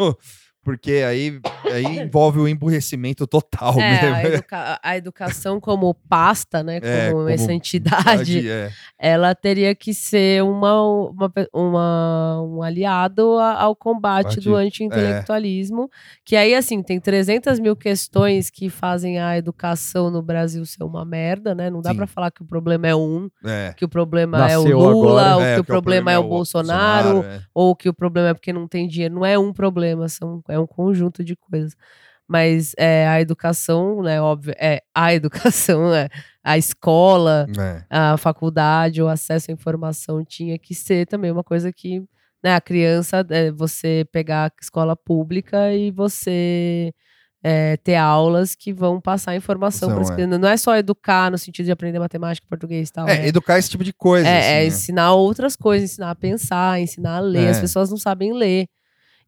o- 0.61 0.65
Porque 0.65 0.93
aí, 1.07 1.41
aí 1.73 2.01
envolve 2.01 2.39
o 2.39 2.47
emburrecimento 2.49 3.27
total 3.27 3.79
É, 3.81 3.99
a, 4.01 4.13
mesmo. 4.17 4.35
educa- 4.35 4.81
a 4.83 4.97
educação 4.97 5.59
como 5.61 5.95
pasta, 6.09 6.63
né? 6.63 6.81
Como, 6.81 6.93
É, 6.93 7.11
como 7.13 7.29
essa 7.29 7.53
entidade, 7.53 8.49
É, 8.49 8.71
ela 8.99 9.35
teria 9.35 9.75
que 9.75 9.93
ser 9.95 10.43
uma, 10.45 10.83
uma, 10.83 11.33
uma- 11.53 12.43
um 12.43 12.63
aliado 12.63 13.39
a- 13.39 13.61
ao 13.63 13.75
combate 13.75 14.39
do 14.41 14.55
anti-intelectualismo. 14.55 15.91
Que 16.25 16.37
aí, 16.37 16.55
assim, 16.55 16.83
tem 16.83 17.01
300 17.01 17.59
mil 17.59 17.75
questões 17.77 18.51
que 18.51 18.69
fazem 18.69 19.19
a 19.19 19.37
educação 19.37 20.11
no 20.11 20.23
Brasil 20.23 20.65
ser 20.67 20.85
uma 20.85 21.05
merda, 21.05 21.55
né? 21.55 21.71
Não 21.71 21.81
dá 21.81 21.95
pra 21.95 22.07
falar 22.07 22.31
que 22.31 22.43
o 22.43 22.47
problema 22.47 22.87
é 22.89 22.95
um, 22.95 23.29
é. 23.45 23.73
que 23.77 23.85
o 23.85 23.89
problema 23.89 24.39
é 24.51 24.59
o 24.59 24.63
Nasceu 24.65 24.79
Lula, 24.79 25.23
agora. 25.23 25.37
ou 25.37 25.43
É, 25.43 25.55
que 25.55 25.61
o 25.61 25.65
problema 25.65 26.13
é 26.13 26.19
o 26.19 26.29
Bolsonaro, 26.29 27.23
é. 27.25 27.41
ou 27.55 27.75
que 27.75 27.89
o 27.89 27.95
problema 27.95 28.29
é 28.29 28.35
porque 28.35 28.53
não 28.53 28.67
tem 28.69 28.87
dinheiro. 28.87 29.15
Não 29.15 29.25
é 29.27 29.39
um 29.39 29.53
problema, 29.53 30.09
são, 30.09 30.43
é 30.51 30.59
um 30.59 30.67
conjunto 30.67 31.23
de 31.25 31.35
coisas. 31.37 31.75
Mas 32.29 32.75
é, 32.79 33.09
a 33.09 33.21
educação, 33.21 34.03
né, 34.03 34.21
óbvio, 34.21 34.55
é 34.57 34.83
a 34.95 35.13
educação, 35.15 35.93
é, 35.95 36.09
a 36.45 36.57
escola, 36.57 37.47
É. 37.59 37.83
a 37.91 38.17
faculdade, 38.17 39.03
o 39.03 39.09
acesso 39.09 39.51
à 39.51 39.55
informação 39.55 40.25
tinha 40.25 40.57
que 40.59 40.75
ser 40.75 41.07
também 41.07 41.31
uma 41.33 41.43
coisa 41.43 41.73
que, 41.73 42.01
né, 42.43 42.55
a 42.55 42.61
criança, 42.61 43.27
é, 43.31 43.51
você 43.51 44.07
pegar 44.13 44.47
a 44.47 44.53
escola 44.63 44.95
pública 44.97 45.73
e 45.75 45.91
você 45.91 46.93
é, 47.43 47.77
ter 47.79 47.97
aulas 47.97 48.55
que 48.55 48.73
vão 48.73 49.01
passar 49.01 49.35
informação 49.35 49.91
para 49.93 50.03
as 50.03 50.11
crianças. 50.11 50.39
Não 50.39 50.49
é 50.49 50.57
só 50.59 50.77
educar 50.77 51.31
no 51.31 51.39
sentido 51.39 51.65
de 51.67 51.73
aprender 51.73 51.99
matemática, 51.99 52.47
português 52.49 52.91
e 52.91 52.93
tal. 52.93 53.09
É, 53.09 53.23
é- 53.25 53.27
educar 53.29 53.59
esse 53.59 53.71
tipo 53.71 53.83
de 53.83 53.93
coisa. 53.95 54.29
é, 54.29 54.39
assim, 54.39 54.49
é 54.49 54.55
né? 54.61 54.67
ensinar 54.67 55.13
outras 55.15 55.57
coisas, 55.57 55.91
ensinar 55.91 56.11
a 56.11 56.15
pensar, 56.15 56.81
ensinar 56.81 57.17
a 57.17 57.21
ler. 57.21 57.49
As 57.49 57.57
É. 57.57 57.61
pessoas 57.63 57.91
não 57.91 57.97
sabem 57.97 58.33
ler. 58.35 58.67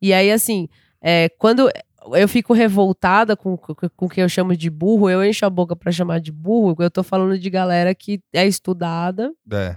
E 0.01 0.13
aí, 0.13 0.31
assim, 0.31 0.69
é, 1.03 1.29
quando. 1.39 1.69
eu 2.15 2.29
fico 2.29 2.53
revoltada 2.53 3.37
com 3.37 3.57
com 3.57 4.07
o 4.07 4.09
que 4.09 4.21
eu 4.21 4.29
chamo 4.29 4.57
de 4.57 4.69
burro, 4.71 5.09
eu 5.11 5.25
encho 5.25 5.45
a 5.47 5.51
boca 5.51 5.77
pra 5.77 5.93
chamar 5.93 6.21
de 6.21 6.33
burro, 6.33 6.75
eu 6.81 6.91
tô 6.91 7.03
falando 7.03 7.39
de 7.39 7.49
galera 7.51 7.95
que 7.95 8.21
é 8.33 8.47
estudada, 8.47 9.33
É. 9.53 9.77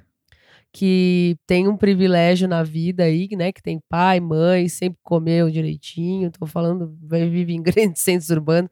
que 0.73 1.37
tem 1.47 1.67
um 1.69 1.77
privilégio 1.77 2.47
na 2.49 2.61
vida 2.63 3.03
aí, 3.03 3.29
né? 3.37 3.51
Que 3.53 3.61
tem 3.61 3.79
pai, 3.87 4.19
mãe, 4.19 4.67
sempre 4.67 4.99
comeu 5.03 5.49
direitinho. 5.49 6.29
Tô 6.31 6.45
falando, 6.45 6.97
vive 7.01 7.53
em 7.53 7.61
grandes 7.93 8.01
centros 8.01 8.29
urbanos. 8.29 8.69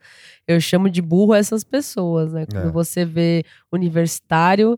Eu 0.47 0.59
chamo 0.59 0.89
de 0.89 1.01
burro 1.01 1.33
essas 1.33 1.63
pessoas, 1.63 2.33
né? 2.33 2.45
Quando 2.51 2.67
É. 2.69 2.71
você 2.71 3.05
vê 3.05 3.45
universitário 3.71 4.77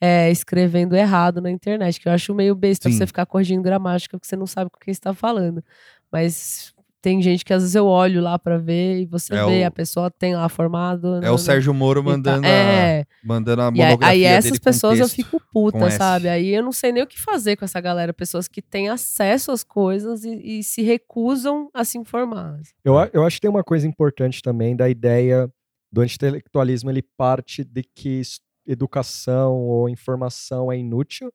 é, 0.00 0.30
escrevendo 0.30 0.96
errado 0.96 1.40
na 1.40 1.50
internet, 1.50 2.00
que 2.00 2.08
eu 2.08 2.12
acho 2.12 2.34
meio 2.34 2.54
besta 2.56 2.90
Sim. 2.90 2.96
você 2.98 3.06
ficar 3.06 3.24
corrigindo 3.24 3.62
gramática, 3.62 4.18
porque 4.18 4.26
você 4.26 4.36
não 4.36 4.46
sabe 4.46 4.68
com 4.70 4.78
quem 4.80 4.90
está 4.92 5.14
falando. 5.14 5.62
Mas 6.10 6.73
tem 7.04 7.20
gente 7.20 7.44
que 7.44 7.52
às 7.52 7.60
vezes 7.62 7.74
eu 7.74 7.86
olho 7.86 8.22
lá 8.22 8.38
pra 8.38 8.56
ver 8.56 8.98
e 9.02 9.04
você 9.04 9.34
É 9.34 9.44
vê, 9.44 9.62
o- 9.62 9.66
a 9.66 9.70
pessoa 9.70 10.10
tem 10.10 10.34
lá 10.34 10.48
formado. 10.48 11.16
É 11.16 11.20
né, 11.20 11.30
o 11.30 11.36
Sérgio 11.36 11.74
Moro 11.74 12.00
e 12.00 12.02
tá- 12.04 12.10
mandando, 12.10 12.46
a, 12.46 12.48
É, 12.50 13.04
mandando 13.22 13.60
a 13.60 13.64
e 13.66 13.68
aí, 13.82 13.86
monografia 13.88 14.08
aí 14.08 14.24
essas 14.24 14.44
dele 14.52 14.58
com 14.58 14.64
pessoas 14.64 14.98
eu 14.98 15.08
fico 15.10 15.38
puta, 15.52 15.90
sabe? 15.90 16.28
Aí 16.30 16.48
eu 16.48 16.62
não 16.62 16.72
sei 16.72 16.92
nem 16.92 17.02
o 17.02 17.06
que 17.06 17.20
fazer 17.20 17.56
com 17.56 17.64
essa 17.66 17.78
galera. 17.78 18.14
Pessoas 18.14 18.48
que 18.48 18.62
têm 18.62 18.88
acesso 18.88 19.52
às 19.52 19.62
coisas 19.62 20.24
e, 20.24 20.30
e 20.60 20.64
se 20.64 20.80
recusam 20.80 21.68
a 21.74 21.84
se 21.84 21.98
informar. 21.98 22.58
Eu, 22.82 22.94
eu 23.12 23.22
acho 23.26 23.36
que 23.36 23.42
tem 23.42 23.50
uma 23.50 23.62
coisa 23.62 23.86
importante 23.86 24.40
também 24.40 24.74
da 24.74 24.88
ideia 24.88 25.46
do 25.92 26.00
anti-intelectualismo, 26.00 26.90
ele 26.90 27.02
parte 27.18 27.62
de 27.64 27.82
que 27.94 28.22
educação 28.66 29.52
ou 29.60 29.88
informação 29.90 30.72
é 30.72 30.78
inútil, 30.78 31.30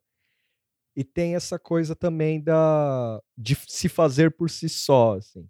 e 0.96 1.04
tem 1.04 1.36
essa 1.36 1.58
coisa 1.60 1.96
também 1.96 2.42
da 2.42 3.20
de 3.38 3.56
se 3.68 3.88
fazer 3.88 4.32
por 4.32 4.50
si 4.50 4.68
só, 4.68 5.16
assim. 5.18 5.46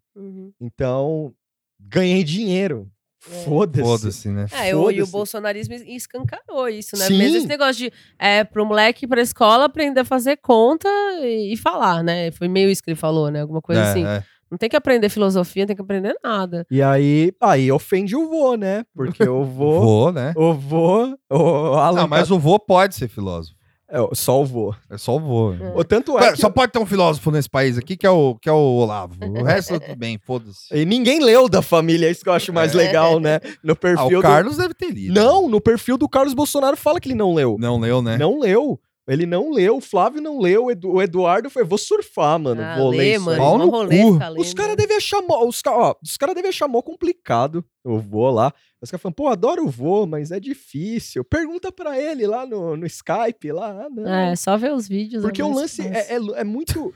Então, 0.60 1.34
ganhei 1.80 2.24
dinheiro. 2.24 2.90
É. 3.30 3.44
Foda-se. 3.44 3.84
Foda-se, 3.84 4.30
né? 4.30 4.45
É, 4.52 4.74
o, 4.74 4.90
e 4.90 5.02
o 5.02 5.07
bolsonarismo 5.07 5.74
es- 5.74 5.84
escancarou 5.86 6.70
isso, 6.70 6.95
né? 6.98 7.06
Sim. 7.06 7.18
Mesmo 7.18 7.38
esse 7.38 7.48
negócio 7.48 7.76
de 7.76 7.91
é, 8.18 8.44
pro 8.45 8.66
moleque 8.66 9.03
ir 9.06 9.07
pra 9.10 9.22
escola 9.22 9.66
aprender 9.66 9.99
a 10.02 10.06
fazer 10.06 10.38
conta 10.38 10.88
e, 11.22 11.53
e 11.53 11.57
falar, 11.57 12.02
né? 12.02 12.32
Foi 12.32 12.48
meio 12.48 12.70
isso 12.70 12.82
que 12.82 12.90
ele 12.91 12.95
falou, 12.95 13.30
né? 13.30 13.41
Alguma 13.41 13.61
coisa 13.61 13.82
É, 13.82 13.90
assim. 13.91 14.06
é. 14.06 14.24
Não 14.49 14.57
tem 14.57 14.70
que 14.70 14.76
aprender 14.76 15.10
filosofia, 15.10 15.61
não 15.64 15.68
tem 15.68 15.76
que 15.76 15.82
aprender 15.82 16.16
nada. 16.24 16.66
E 16.72 16.82
aí, 16.82 17.32
aí 17.41 17.72
ofende 17.72 18.16
o 18.16 18.28
vô, 18.30 18.56
né? 18.56 18.84
Porque 18.95 19.22
o 19.28 19.44
vô, 19.45 19.80
Vô, 19.82 20.11
né? 20.11 20.34
o 20.36 20.53
vô, 20.53 21.16
o 21.30 21.74
Alan 21.76 22.02
Não, 22.02 22.07
mas 22.07 22.32
o 22.32 22.40
vô 22.40 22.57
pode 22.57 22.95
ser 22.95 23.10
filósofo. 23.10 23.59
É, 23.91 23.98
só 24.16 24.41
o 24.41 24.45
vô. 24.45 24.74
É 24.90 24.98
só 24.98 25.16
o 25.16 25.20
vô. 25.20 25.53
É. 25.53 25.74
O 25.76 25.84
tanto 25.84 26.18
é 26.18 26.22
Pera, 26.22 26.34
que- 26.34 26.41
Só 26.41 26.49
pode 26.49 26.72
ter 26.72 26.80
um 26.80 26.86
filósofo 26.86 27.32
nesse 27.32 27.49
país 27.49 27.78
aqui 27.78 27.98
que 27.98 28.06
é 28.06 28.10
o, 28.10 28.36
que 28.36 28.48
é 28.48 28.52
o 28.52 28.56
Olavo. 28.56 29.16
O 29.22 29.44
resto 29.44 29.80
tudo 29.80 29.95
bem, 29.95 30.18
foda-se. 30.24 30.68
E 30.74 30.86
ninguém 30.86 31.20
leu 31.24 31.49
da 31.49 31.61
família, 31.61 32.07
é 32.07 32.11
isso 32.11 32.24
que 32.24 32.30
eu 32.30 32.34
acho 32.34 32.53
mais 32.53 32.74
É. 32.74 32.78
legal, 32.78 33.20
né? 33.20 33.40
No 33.64 33.74
Ah, 33.74 33.76
perfil 33.76 34.06
o 34.20 34.22
do... 34.22 34.22
Carlos 34.22 34.57
deve 34.57 34.74
ter 34.74 34.91
lido. 34.91 35.14
Não, 35.14 35.49
no 35.49 35.60
perfil 35.60 35.98
do 35.98 36.07
Carlos 36.07 36.34
Bolsonaro 36.34 36.78
fala 36.78 36.99
que 36.99 37.10
ele 37.10 37.16
não 37.16 37.34
leu. 37.34 37.57
Não 37.60 37.80
leu, 37.80 38.02
né? 38.02 38.18
Não 38.18 38.40
leu. 38.40 38.80
Ele 39.11 39.26
não 39.26 39.52
leu, 39.52 39.77
o 39.77 39.81
Flávio 39.81 40.22
não 40.22 40.40
leu, 40.40 40.65
o 40.65 40.72
Edu- 40.72 40.91
o 40.94 41.02
Eduardo 41.02 41.49
foi, 41.49 41.64
vou 41.64 41.77
surfar, 41.80 42.38
mano, 42.40 42.61
ah, 42.61 42.77
vou 42.77 42.91
lê, 42.91 42.98
ler 42.98 43.19
mano. 43.19 43.38
Pau 43.38 43.57
no 43.57 43.69
rolê 43.69 44.03
cu. 44.03 44.11
lendo. 44.11 44.40
Os 44.40 44.53
caras 44.53 44.76
devem 44.76 44.98
achar 44.98 45.22
mó, 45.22 45.44
os, 45.48 45.61
ó, 45.65 45.95
os 46.03 46.15
cara 46.15 46.36
devem 46.36 46.49
achar 46.49 46.68
mó 46.68 46.81
complicado. 46.81 47.65
Eu 47.84 47.98
vou 47.99 48.30
lá. 48.30 48.53
Os 48.81 48.91
caras 48.91 49.02
falam, 49.02 49.14
pô, 49.14 49.27
adoro 49.27 49.65
o 49.65 49.69
vô, 49.69 50.06
mas 50.06 50.31
é 50.31 50.40
difícil. 50.40 51.23
Pergunta 51.26 51.72
pra 51.72 51.99
ele 51.99 52.27
lá 52.27 52.45
no, 52.45 52.77
no 52.77 52.86
Skype, 52.86 53.52
lá. 53.52 53.86
Ah, 53.86 53.90
não. 53.90 54.07
É, 54.07 54.36
só 54.36 54.56
ver 54.57 54.72
os 54.73 54.88
vídeos. 54.88 55.22
Porque 55.23 55.41
é 55.41 55.45
o 55.45 55.52
lance 55.53 55.81
é, 55.81 56.14
é, 56.14 56.18
é 56.36 56.44
muito. 56.44 56.94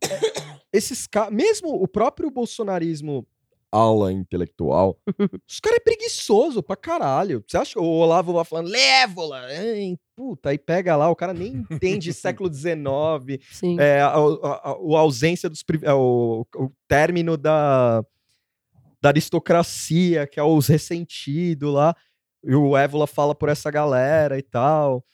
é- 0.04 0.60
esses 0.72 1.06
caras. 1.06 1.32
Mesmo 1.32 1.70
o 1.70 1.88
próprio 1.88 2.30
bolsonarismo 2.30 3.26
aula 3.72 4.12
intelectual, 4.12 4.98
os 5.48 5.60
caras 5.60 5.78
é 5.78 5.84
preguiçoso 5.84 6.62
pra 6.62 6.74
caralho. 6.76 7.44
Você 7.46 7.56
acha 7.56 7.72
que 7.74 7.78
o 7.78 7.84
Olavo 7.84 8.32
vai 8.32 8.44
falando, 8.44 8.68
Lévola? 8.68 9.40
Ai, 9.46 9.96
puta, 10.16 10.50
aí 10.50 10.58
pega 10.58 10.96
lá, 10.96 11.08
o 11.08 11.16
cara 11.16 11.32
nem 11.32 11.64
entende 11.70 12.12
século 12.14 12.52
XIX, 12.52 13.42
Sim. 13.52 13.76
é, 13.80 14.00
a, 14.00 14.08
a- 14.08 14.70
a- 14.72 14.98
ausência 14.98 15.48
dos. 15.48 15.62
é, 15.82 15.92
o, 15.92 16.44
o 16.56 16.70
término 16.88 17.36
da, 17.36 18.02
da 19.00 19.10
aristocracia, 19.10 20.26
que 20.26 20.40
é 20.40 20.42
os 20.42 20.66
ressentidos 20.66 21.72
lá. 21.72 21.94
E 22.42 22.54
o 22.54 22.76
Évola 22.76 23.06
fala 23.06 23.34
por 23.34 23.48
essa 23.50 23.70
galera 23.70 24.38
e 24.38 24.42
tal. 24.42 25.04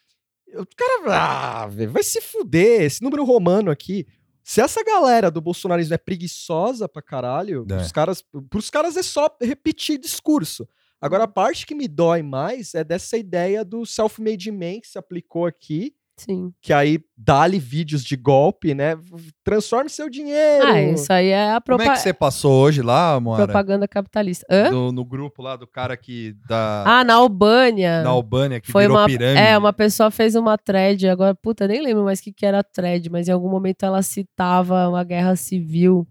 O 0.54 0.64
cara, 0.76 1.62
ah, 1.62 1.66
vai 1.66 2.02
se 2.04 2.20
fuder. 2.20 2.82
Esse 2.82 3.02
número 3.02 3.24
romano 3.24 3.70
aqui. 3.70 4.06
Se 4.48 4.60
essa 4.60 4.80
galera 4.84 5.28
do 5.28 5.40
bolsonarismo 5.40 5.92
é 5.94 5.98
preguiçosa 5.98 6.88
pra 6.88 7.02
caralho, 7.02 7.66
É. 7.68 7.78
os 7.78 7.90
caras, 7.90 8.22
pros 8.48 8.70
caras 8.70 8.96
é 8.96 9.02
só 9.02 9.28
repetir 9.42 9.98
discurso. 9.98 10.68
Agora, 11.00 11.24
a 11.24 11.28
parte 11.28 11.66
que 11.66 11.74
me 11.74 11.88
dói 11.88 12.22
mais 12.22 12.72
é 12.72 12.84
dessa 12.84 13.16
ideia 13.16 13.64
do 13.64 13.84
self-made 13.84 14.52
man 14.52 14.80
que 14.80 14.86
se 14.86 14.96
aplicou 14.98 15.46
aqui, 15.46 15.95
Sim. 16.18 16.50
que 16.62 16.72
aí 16.72 16.98
dá-lhe 17.16 17.58
vídeos 17.58 18.02
de 18.02 18.16
golpe, 18.16 18.74
né? 18.74 18.96
Transforme 19.44 19.90
seu 19.90 20.08
dinheiro. 20.08 20.66
Ah, 20.66 20.80
isso 20.80 21.12
aí 21.12 21.28
é 21.28 21.50
a 21.50 21.60
Como 21.60 21.76
propa- 21.76 21.84
é 21.84 21.90
que 21.90 21.98
você 22.00 22.12
passou 22.12 22.52
hoje 22.54 22.80
lá, 22.80 23.20
Moara? 23.20 23.44
propaganda 23.44 23.86
capitalista. 23.86 24.46
Hã? 24.50 24.70
No, 24.70 24.90
no 24.92 25.04
grupo 25.04 25.42
lá 25.42 25.56
do 25.56 25.66
cara 25.66 25.94
que 25.96 26.34
da 26.48 26.84
Ah, 26.86 27.04
na 27.04 27.14
Albânia. 27.14 28.02
na 28.02 28.08
Albânia 28.10 28.60
que 28.60 28.72
Foi 28.72 28.84
virou 28.84 28.96
uma, 28.96 29.06
pirâmide. 29.06 29.38
é, 29.40 29.58
uma 29.58 29.72
pessoa 29.74 30.10
fez 30.10 30.34
uma 30.34 30.56
thread, 30.56 31.06
agora, 31.08 31.34
puta, 31.34 31.68
nem 31.68 31.82
lembro 31.82 32.04
mais 32.04 32.18
o 32.20 32.22
que, 32.22 32.32
que 32.32 32.46
era 32.46 32.60
a 32.60 32.64
thread, 32.64 33.10
mas 33.10 33.28
em 33.28 33.32
algum 33.32 33.50
momento 33.50 33.84
ela 33.84 34.00
citava 34.02 34.88
uma 34.88 35.04
guerra 35.04 35.36
civil 35.36 36.06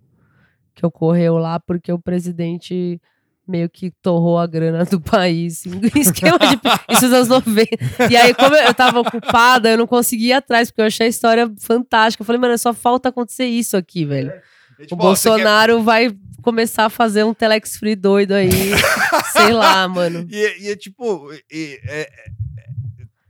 que 0.76 0.86
ocorreu 0.86 1.38
lá 1.38 1.60
porque 1.60 1.92
o 1.92 1.98
presidente 1.98 3.02
meio 3.48 3.70
que 3.70 3.92
torrou 4.02 4.38
a 4.40 4.46
grana 4.48 4.84
do 4.86 5.00
país. 5.02 5.66
em 5.66 5.80
Esquema 6.00 6.38
de. 6.40 6.60
Isso 6.94 7.04
nos 7.08 7.14
anos 7.14 7.28
90. 7.28 7.68
E 8.10 8.16
aí, 8.18 8.34
como 8.34 8.56
eu 8.56 8.74
tava 8.74 9.00
ocupada, 9.00 9.70
eu 9.70 9.78
não 9.78 9.88
conseguia 9.88 10.30
ir 10.30 10.34
atrás, 10.34 10.70
porque 10.70 10.82
eu 10.82 10.86
achei 10.86 11.08
a 11.08 11.10
história 11.10 11.52
fantástica. 11.60 12.22
Eu 12.22 12.26
falei, 12.26 12.40
mano, 12.42 12.58
só 12.58 12.74
falta 12.74 13.10
acontecer 13.10 13.46
isso 13.46 13.76
aqui, 13.78 14.06
velho. 14.06 14.32
O 14.80 14.82
tipo, 14.84 14.96
você 15.02 15.30
Bolsonaro 15.30 15.82
vai 15.84 16.16
começar 16.42 16.86
a 16.86 16.90
fazer 16.90 17.24
um 17.24 17.34
Telex 17.34 17.78
Free 17.78 17.96
doido 17.96 18.34
aí. 18.34 18.50
sei 19.34 19.54
lá, 19.54 19.88
mano. 19.88 20.26
quer- 20.28 20.58
E, 20.60 20.64
e 20.66 20.70
é 20.70 20.76
tipo, 20.76 21.32
e- 21.52 21.80
é- 21.88 22.02
é- 22.02 22.10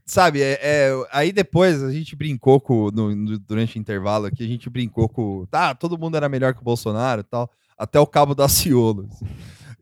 sabe, 0.05 0.41
é, 0.41 0.59
é- 0.61 1.07
aí 1.11 1.31
depois 1.31 1.81
a 1.83 1.91
gente 1.91 2.15
brincou 2.15 2.59
com, 2.59 2.89
no- 2.91 3.15
no- 3.15 3.39
durante 3.39 3.77
o 3.77 3.79
intervalo 3.79 4.25
aqui, 4.25 4.43
a 4.43 4.47
gente 4.47 4.69
brincou 4.69 5.07
com, 5.09 5.45
tá, 5.49 5.73
todo 5.73 5.97
mundo 5.97 6.15
era 6.17 6.29
melhor 6.29 6.53
que 6.53 6.61
o 6.61 6.63
Bolsonaro 6.63 7.21
e 7.21 7.23
tal, 7.23 7.49
até 7.77 7.99
o 7.99 8.05
Cabo 8.07 8.33
da 8.35 8.47
Ciolo. 8.47 9.07
assim. 9.11 9.25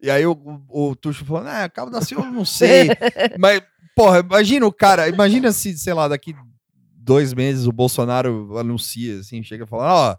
E 0.03 0.11
aí 0.11 0.25
o, 0.25 0.33
o, 0.67 0.89
o 0.89 0.95
Tuxo 0.97 1.23
falou, 1.23 1.47
ah, 1.47 1.69
Cabo 1.69 1.89
da 1.89 2.01
Ciolo 2.01 2.29
não 2.29 2.43
sei, 2.43 2.89
mas, 3.39 3.61
porra, 3.95 4.19
imagina 4.19 4.67
o 4.67 4.71
cara, 4.73 5.07
imagina 5.07 5.49
se, 5.53 5.77
sei 5.77 5.93
lá, 5.93 6.09
daqui 6.09 6.35
dois 6.93 7.33
meses 7.33 7.65
o 7.67 7.71
Bolsonaro 7.71 8.57
anuncia, 8.57 9.19
assim, 9.19 9.41
chega 9.41 9.65
falando, 9.65 9.91
ó, 9.91 10.17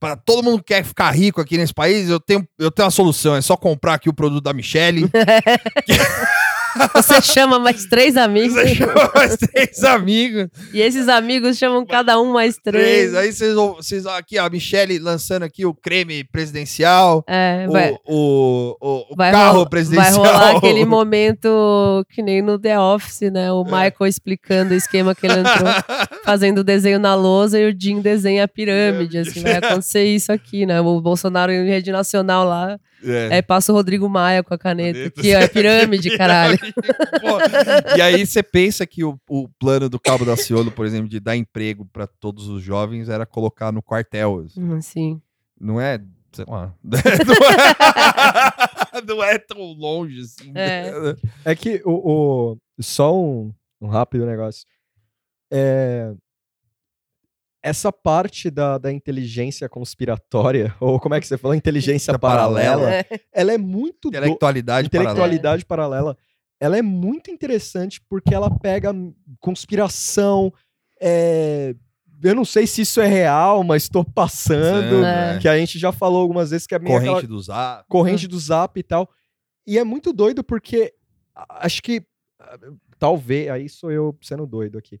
para 0.00 0.16
todo 0.16 0.42
mundo 0.42 0.60
que 0.62 0.72
quer 0.72 0.82
ficar 0.82 1.10
rico 1.10 1.42
aqui 1.42 1.58
nesse 1.58 1.74
país, 1.74 2.08
eu 2.08 2.18
tenho, 2.18 2.48
eu 2.58 2.70
tenho 2.70 2.86
uma 2.86 2.90
solução, 2.90 3.36
é 3.36 3.42
só 3.42 3.54
comprar 3.54 3.94
aqui 3.94 4.08
o 4.08 4.14
produto 4.14 4.44
da 4.44 4.54
Michelle, 4.54 5.10
Você 6.94 7.20
chama 7.22 7.58
mais 7.58 7.84
três 7.86 8.16
amigos. 8.16 8.54
Você 8.54 8.74
chama 8.74 9.10
mais 9.14 9.36
três 9.36 9.84
amigos. 9.84 10.48
E 10.72 10.80
esses 10.80 11.08
amigos 11.08 11.56
chamam 11.56 11.84
cada 11.86 12.20
um 12.20 12.32
mais 12.32 12.56
três. 12.56 12.84
Três. 12.84 13.14
Aí 13.14 13.32
vocês, 13.32 13.54
vão- 13.54 13.74
vocês 13.74 14.06
aqui, 14.06 14.38
ó, 14.38 14.44
a 14.46 14.50
Michelle 14.50 14.98
lançando 14.98 15.42
aqui 15.44 15.64
o 15.64 15.72
creme 15.74 16.24
presidencial, 16.24 17.24
É, 17.26 17.64
o, 17.68 17.72
vai, 17.72 17.92
o, 18.06 18.76
o, 18.80 19.12
o 19.12 19.16
vai 19.16 19.32
carro 19.32 19.54
rolar- 19.58 19.68
presidencial. 19.70 20.22
Vai 20.22 20.32
rolar 20.32 20.56
aquele 20.56 20.84
momento 20.86 22.04
que 22.10 22.22
nem 22.22 22.42
no 22.42 22.58
The 22.58 22.78
Office, 22.78 23.30
né? 23.32 23.50
O 23.52 23.64
Michael 23.64 24.06
explicando 24.06 24.74
o 24.74 24.76
esquema 24.76 25.14
que 25.14 25.26
ele 25.26 25.40
entrou, 25.40 25.68
fazendo 26.24 26.58
o 26.58 26.64
desenho 26.64 26.98
na 26.98 27.14
lousa 27.14 27.58
e 27.58 27.70
o 27.70 27.74
Jim 27.78 28.00
desenha 28.00 28.44
a 28.44 28.48
pirâmide. 28.48 29.18
Assim, 29.18 29.40
vai 29.42 29.56
acontecer 29.56 30.04
isso 30.04 30.30
aqui, 30.30 30.66
né? 30.66 30.80
O 30.80 31.00
Bolsonaro 31.00 31.50
em 31.52 31.66
rede 31.66 31.90
nacional 31.90 32.44
lá, 32.46 32.78
É. 33.04 33.34
aí 33.34 33.42
passa 33.42 33.72
o 33.72 33.74
Rodrigo 33.74 34.08
Maia 34.08 34.42
com 34.42 34.54
a 34.54 34.58
caneta. 34.58 34.98
Caneta. 34.98 35.20
Aqui, 35.20 35.34
ó, 35.34 35.38
é 35.38 35.48
pirâmide, 35.48 36.10
caralho. 36.18 36.58
E 37.96 38.02
aí 38.02 38.26
você 38.26 38.42
pensa 38.42 38.86
que 38.86 39.04
o, 39.04 39.18
o 39.28 39.48
plano 39.58 39.88
do 39.88 39.98
Cabo 40.00 40.24
da 40.24 40.36
Ciolo, 40.36 40.70
por 40.70 40.86
exemplo, 40.86 41.08
de 41.08 41.20
dar 41.20 41.36
emprego 41.36 41.84
para 41.92 42.06
todos 42.06 42.48
os 42.48 42.62
jovens 42.62 43.08
era 43.08 43.26
colocar 43.26 43.72
no 43.72 43.82
quartel. 43.82 44.44
assim. 44.46 44.62
Hum, 44.62 44.80
Sim. 44.80 45.20
Não 45.60 45.80
é, 45.80 45.98
sei 46.32 46.44
lá, 46.48 46.72
não 46.84 46.98
é, 46.98 47.02
não 49.06 49.22
é 49.24 49.38
tão 49.38 49.60
longe 49.60 50.20
assim. 50.20 50.52
É. 50.54 50.92
É 51.44 51.54
que 51.54 51.82
o, 51.84 52.52
o- 52.52 52.58
só 52.80 53.16
um, 53.20 53.52
um 53.80 53.88
rápido 53.88 54.26
negócio. 54.26 54.64
É, 55.50 56.12
essa 57.68 57.92
parte 57.92 58.50
da, 58.50 58.78
da 58.78 58.92
inteligência 58.92 59.68
conspiratória, 59.68 60.74
ou 60.80 60.98
como 60.98 61.14
é 61.14 61.20
que 61.20 61.26
você 61.26 61.38
falou? 61.38 61.54
Inteligência 61.54 62.18
paralela, 62.18 62.76
paralela. 62.82 62.94
É. 63.10 63.20
ela 63.32 63.52
é 63.52 63.58
muito. 63.58 64.10
do- 64.10 64.16
Intelectualidade 64.16 64.88
paralela. 64.90 65.10
intelectualidade 65.12 65.64
paralela. 65.64 66.18
Ela 66.60 66.76
é 66.78 66.82
muito 66.82 67.30
interessante 67.30 68.00
porque 68.08 68.34
ela 68.34 68.50
pega 68.50 68.92
conspiração, 69.38 70.52
é, 71.00 71.74
eu 72.22 72.34
não 72.34 72.44
sei 72.44 72.66
se 72.66 72.82
isso 72.82 73.00
é 73.00 73.06
real, 73.06 73.62
mas 73.62 73.88
tô 73.88 74.04
passando. 74.04 75.04
É. 75.04 75.38
Que 75.38 75.48
a 75.48 75.56
gente 75.56 75.78
já 75.78 75.92
falou 75.92 76.20
algumas 76.20 76.50
vezes 76.50 76.66
que 76.66 76.74
é 76.74 76.78
meio 76.78 76.94
Corrente 76.96 77.12
aquela 77.18 77.28
do 77.28 77.40
Zap. 77.40 77.84
corrente 77.88 78.26
do 78.26 78.38
zap 78.40 78.78
e 78.78 78.82
tal. 78.82 79.08
E 79.66 79.78
é 79.78 79.84
muito 79.84 80.12
doido 80.12 80.42
porque 80.42 80.92
a- 81.34 81.64
acho 81.66 81.80
que 81.82 82.02
talvez, 82.98 83.48
aí 83.50 83.68
sou 83.68 83.92
eu 83.92 84.16
sendo 84.20 84.44
doido 84.46 84.78
aqui. 84.78 84.98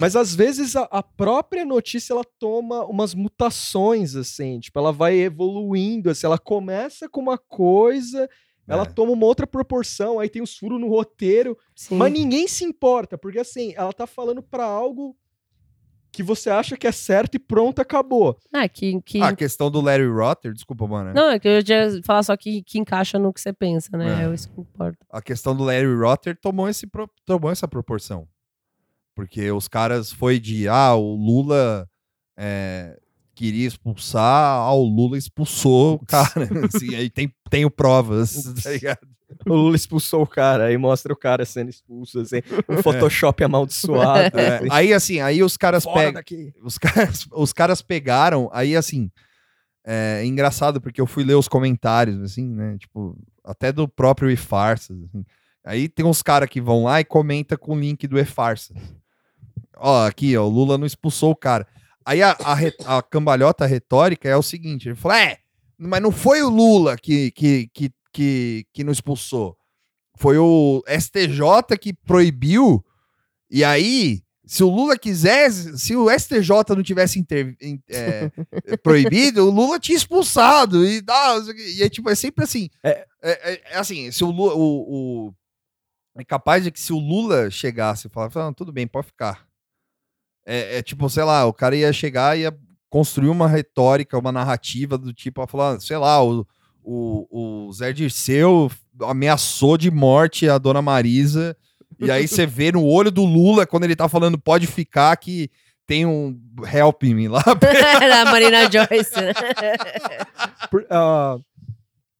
Mas 0.00 0.16
às 0.16 0.34
vezes 0.34 0.74
a, 0.76 0.82
a 0.90 1.02
própria 1.02 1.64
notícia 1.64 2.12
ela 2.12 2.24
toma 2.38 2.84
umas 2.84 3.14
mutações 3.14 4.14
assim, 4.16 4.58
tipo, 4.60 4.78
ela 4.78 4.92
vai 4.92 5.16
evoluindo, 5.16 6.10
assim, 6.10 6.26
ela 6.26 6.38
começa 6.38 7.08
com 7.08 7.20
uma 7.20 7.38
coisa, 7.38 8.28
ela 8.66 8.82
É. 8.82 8.86
toma 8.86 9.12
uma 9.12 9.24
outra 9.26 9.46
proporção, 9.46 10.18
aí 10.18 10.28
tem 10.28 10.42
os 10.42 10.56
furos 10.56 10.80
no 10.80 10.88
roteiro, 10.88 11.56
Sim. 11.74 11.96
mas 11.96 12.12
ninguém 12.12 12.48
se 12.48 12.64
importa, 12.64 13.16
porque 13.16 13.38
assim, 13.38 13.72
ela 13.76 13.92
tá 13.92 14.06
falando 14.06 14.42
pra 14.42 14.64
algo 14.64 15.16
que 16.12 16.22
você 16.22 16.48
acha 16.50 16.76
que 16.78 16.86
é 16.86 16.92
certo 16.92 17.34
e 17.34 17.38
pronto, 17.38 17.78
acabou. 17.80 18.38
Ah, 18.52 18.66
que, 18.68 19.00
que... 19.02 19.20
Ah, 19.20 19.28
a 19.28 19.36
questão 19.36 19.70
do 19.70 19.82
Larry 19.82 20.08
Rotter, 20.08 20.52
desculpa, 20.54 20.86
mano. 20.86 21.12
Não, 21.14 21.28
é 21.30 21.38
que 21.38 21.46
eu 21.46 21.60
já 21.64 21.84
ia 21.86 22.02
falar 22.02 22.22
só 22.22 22.34
que, 22.36 22.62
que 22.62 22.78
encaixa 22.78 23.18
no 23.18 23.32
que 23.34 23.40
você 23.40 23.52
pensa, 23.52 23.96
né? 23.98 24.22
É. 24.22 24.26
É 24.26 24.34
isso 24.34 24.48
que 24.50 24.58
importa. 24.60 24.98
A 25.10 25.20
questão 25.20 25.54
do 25.54 25.62
Larry 25.62 25.94
Rotter 25.94 26.34
tomou, 26.40 26.68
esse, 26.70 26.86
pro- 26.86 27.10
tomou 27.26 27.50
essa 27.50 27.68
proporção. 27.68 28.26
Porque 29.16 29.50
os 29.50 29.66
caras 29.66 30.12
foi 30.12 30.38
de, 30.38 30.68
ah, 30.68 30.94
o 30.94 31.16
Lula 31.16 31.88
é, 32.36 32.98
queria 33.34 33.66
expulsar, 33.66 34.58
ah, 34.58 34.74
o 34.74 34.84
Lula 34.84 35.16
expulsou 35.16 35.94
o 35.94 36.06
cara. 36.06 36.46
assim, 36.72 36.94
aí 36.94 37.08
tem, 37.08 37.32
tenho 37.48 37.70
provas, 37.70 38.44
tá 38.62 38.70
ligado? 38.70 39.08
O 39.46 39.54
Lula 39.54 39.74
expulsou 39.74 40.22
o 40.22 40.26
cara, 40.26 40.66
aí 40.66 40.76
mostra 40.76 41.12
o 41.12 41.16
cara 41.16 41.46
sendo 41.46 41.70
expulso, 41.70 42.20
assim, 42.20 42.42
um 42.68 42.76
Photoshop 42.84 43.42
amaldiçoado. 43.42 44.38
É, 44.38 44.58
assim. 44.58 44.68
aí, 44.70 44.92
assim, 44.92 45.20
aí 45.20 45.42
os 45.42 45.56
caras 45.56 45.86
pegam. 45.86 46.22
Os 46.62 46.76
caras, 46.76 47.26
os 47.32 47.52
caras 47.54 47.80
pegaram, 47.80 48.50
aí 48.52 48.76
assim, 48.76 49.10
é 49.82 50.24
engraçado 50.26 50.78
porque 50.78 51.00
eu 51.00 51.06
fui 51.06 51.24
ler 51.24 51.36
os 51.36 51.48
comentários, 51.48 52.20
assim, 52.20 52.46
né? 52.46 52.76
Tipo, 52.78 53.18
até 53.42 53.72
do 53.72 53.88
próprio 53.88 54.30
E-Farsas. 54.30 54.98
Assim. 55.04 55.24
Aí 55.64 55.88
tem 55.88 56.04
uns 56.06 56.22
caras 56.22 56.48
que 56.48 56.60
vão 56.60 56.84
lá 56.84 57.00
e 57.00 57.04
comenta 57.04 57.56
com 57.56 57.72
o 57.72 57.80
link 57.80 58.06
do 58.06 58.18
E-Farsas. 58.18 58.76
Ó, 59.76 60.06
aqui, 60.06 60.36
ó, 60.36 60.44
o 60.44 60.48
Lula 60.48 60.78
não 60.78 60.86
expulsou 60.86 61.30
o 61.32 61.36
cara. 61.36 61.66
Aí 62.04 62.22
a, 62.22 62.30
a, 62.86 62.98
a 62.98 63.02
cambalhota 63.02 63.66
retórica 63.66 64.28
é 64.28 64.36
o 64.36 64.42
seguinte: 64.42 64.88
ele 64.88 64.96
falou, 64.96 65.16
é, 65.18 65.38
mas 65.78 66.00
não 66.02 66.10
foi 66.12 66.42
o 66.42 66.48
Lula 66.48 66.96
que, 66.96 67.30
que, 67.32 67.68
que, 67.72 67.90
que, 68.12 68.66
que 68.72 68.84
não 68.84 68.92
expulsou. 68.92 69.56
Foi 70.18 70.38
o 70.38 70.82
STJ 70.88 71.76
que 71.80 71.92
proibiu. 71.92 72.82
E 73.50 73.62
aí, 73.62 74.22
se 74.46 74.64
o 74.64 74.70
Lula 74.70 74.96
quisesse, 74.98 75.76
se 75.78 75.94
o 75.94 76.08
STJ 76.10 76.48
não 76.74 76.82
tivesse 76.82 77.18
inter- 77.18 77.54
in- 77.60 77.80
é, 77.90 78.30
proibido, 78.82 79.46
o 79.46 79.50
Lula 79.50 79.78
tinha 79.78 79.96
expulsado. 79.98 80.86
E, 80.86 81.02
ah, 81.08 81.36
e 81.76 81.82
é 81.82 81.88
tipo, 81.90 82.08
é 82.08 82.14
sempre 82.14 82.44
assim. 82.44 82.70
É. 82.82 83.06
É, 83.22 83.52
é- 83.52 83.62
é 83.72 83.76
assim, 83.78 84.10
se 84.10 84.24
o 84.24 84.30
Lula. 84.30 84.54
O, 84.54 85.28
o- 85.28 85.34
é 86.18 86.24
capaz 86.24 86.64
de 86.64 86.70
que 86.70 86.80
se 86.80 86.94
o 86.94 86.98
Lula 86.98 87.50
chegasse 87.50 88.06
e 88.06 88.10
falasse, 88.10 88.36
não, 88.38 88.54
tudo 88.54 88.72
bem, 88.72 88.86
pode 88.86 89.08
ficar. 89.08 89.45
É, 90.46 90.78
é 90.78 90.82
tipo, 90.82 91.10
sei 91.10 91.24
lá, 91.24 91.44
o 91.44 91.52
cara 91.52 91.74
ia 91.76 91.92
chegar 91.92 92.38
e 92.38 92.42
ia 92.42 92.56
construir 92.88 93.28
uma 93.28 93.48
retórica, 93.48 94.16
uma 94.18 94.30
narrativa 94.32 94.96
do 94.96 95.12
tipo, 95.12 95.42
a 95.42 95.46
falar, 95.46 95.80
sei 95.80 95.96
lá, 95.98 96.22
o, 96.24 96.46
o, 96.82 97.66
o 97.66 97.72
Zé 97.72 97.92
Dirceu 97.92 98.70
ameaçou 99.02 99.76
de 99.76 99.90
morte 99.90 100.48
a 100.48 100.56
dona 100.56 100.80
Marisa. 100.80 101.56
E 101.98 102.10
aí 102.10 102.28
você 102.28 102.46
vê 102.46 102.70
no 102.70 102.84
olho 102.84 103.10
do 103.10 103.24
Lula, 103.24 103.66
quando 103.66 103.84
ele 103.84 103.96
tá 103.96 104.08
falando 104.08 104.38
pode 104.38 104.66
ficar, 104.66 105.16
que 105.16 105.50
tem 105.86 106.04
um 106.06 106.38
help 106.72 107.02
me 107.04 107.28
lá. 107.28 107.42
da 108.00 108.24
Marina 108.26 108.70
Joyce, 108.70 109.14
né? 109.20 109.32
Por- 110.70 110.86
ah, 110.90 111.38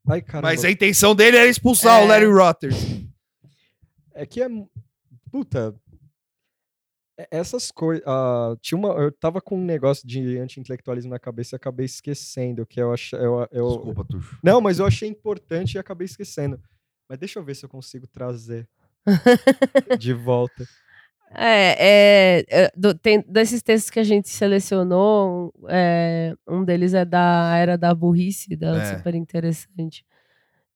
Ai. 0.08 0.22
Mas 0.40 0.64
a 0.64 0.70
intenção 0.70 1.14
dele 1.14 1.36
era 1.36 1.48
expulsar 1.48 2.00
É. 2.00 2.04
o 2.04 2.06
Larry 2.06 2.26
Rotter. 2.26 2.72
É 4.14 4.24
que 4.24 4.40
é. 4.40 4.48
Puta. 5.30 5.74
É- 7.18 7.28
Essas 7.30 7.70
coisas. 7.70 8.04
tinha 8.60 8.78
uma. 8.78 8.90
Eu 8.94 9.10
tava 9.12 9.40
com 9.40 9.56
um 9.56 9.64
negócio 9.64 10.06
de 10.06 10.38
anti-intelectualismo 10.38 11.10
na 11.10 11.18
cabeça 11.18 11.54
e 11.54 11.56
acabei 11.56 11.86
esquecendo. 11.86 12.64
Que 12.66 12.80
eu 12.80 12.92
achei. 12.92 13.18
Eu, 13.18 13.46
eu- 13.50 13.68
Desculpa, 13.68 14.04
Tuxo. 14.04 14.38
Não, 14.42 14.60
mas 14.60 14.78
eu 14.78 14.86
achei 14.86 15.08
importante 15.08 15.74
e 15.74 15.78
acabei 15.78 16.04
esquecendo. 16.04 16.60
Mas 17.08 17.18
deixa 17.18 17.38
eu 17.38 17.44
ver 17.44 17.54
se 17.54 17.64
eu 17.64 17.68
consigo 17.68 18.06
trazer 18.06 18.68
de 19.98 20.12
volta. 20.12 20.64
É, 21.34 21.76
é, 21.78 22.44
é, 22.48 22.72
do- 22.76 22.94
tem, 22.94 23.20
desses 23.28 23.60
textos 23.62 23.90
que 23.90 23.98
a 23.98 24.04
gente 24.04 24.28
selecionou, 24.28 25.52
é, 25.68 26.34
um 26.46 26.64
deles 26.64 26.94
é 26.94 27.04
da 27.04 27.56
Era 27.56 27.76
da 27.76 27.92
Burrice, 27.94 28.54
da 28.56 28.76
É. 28.76 28.96
super 28.96 29.14
interessante. 29.14 30.04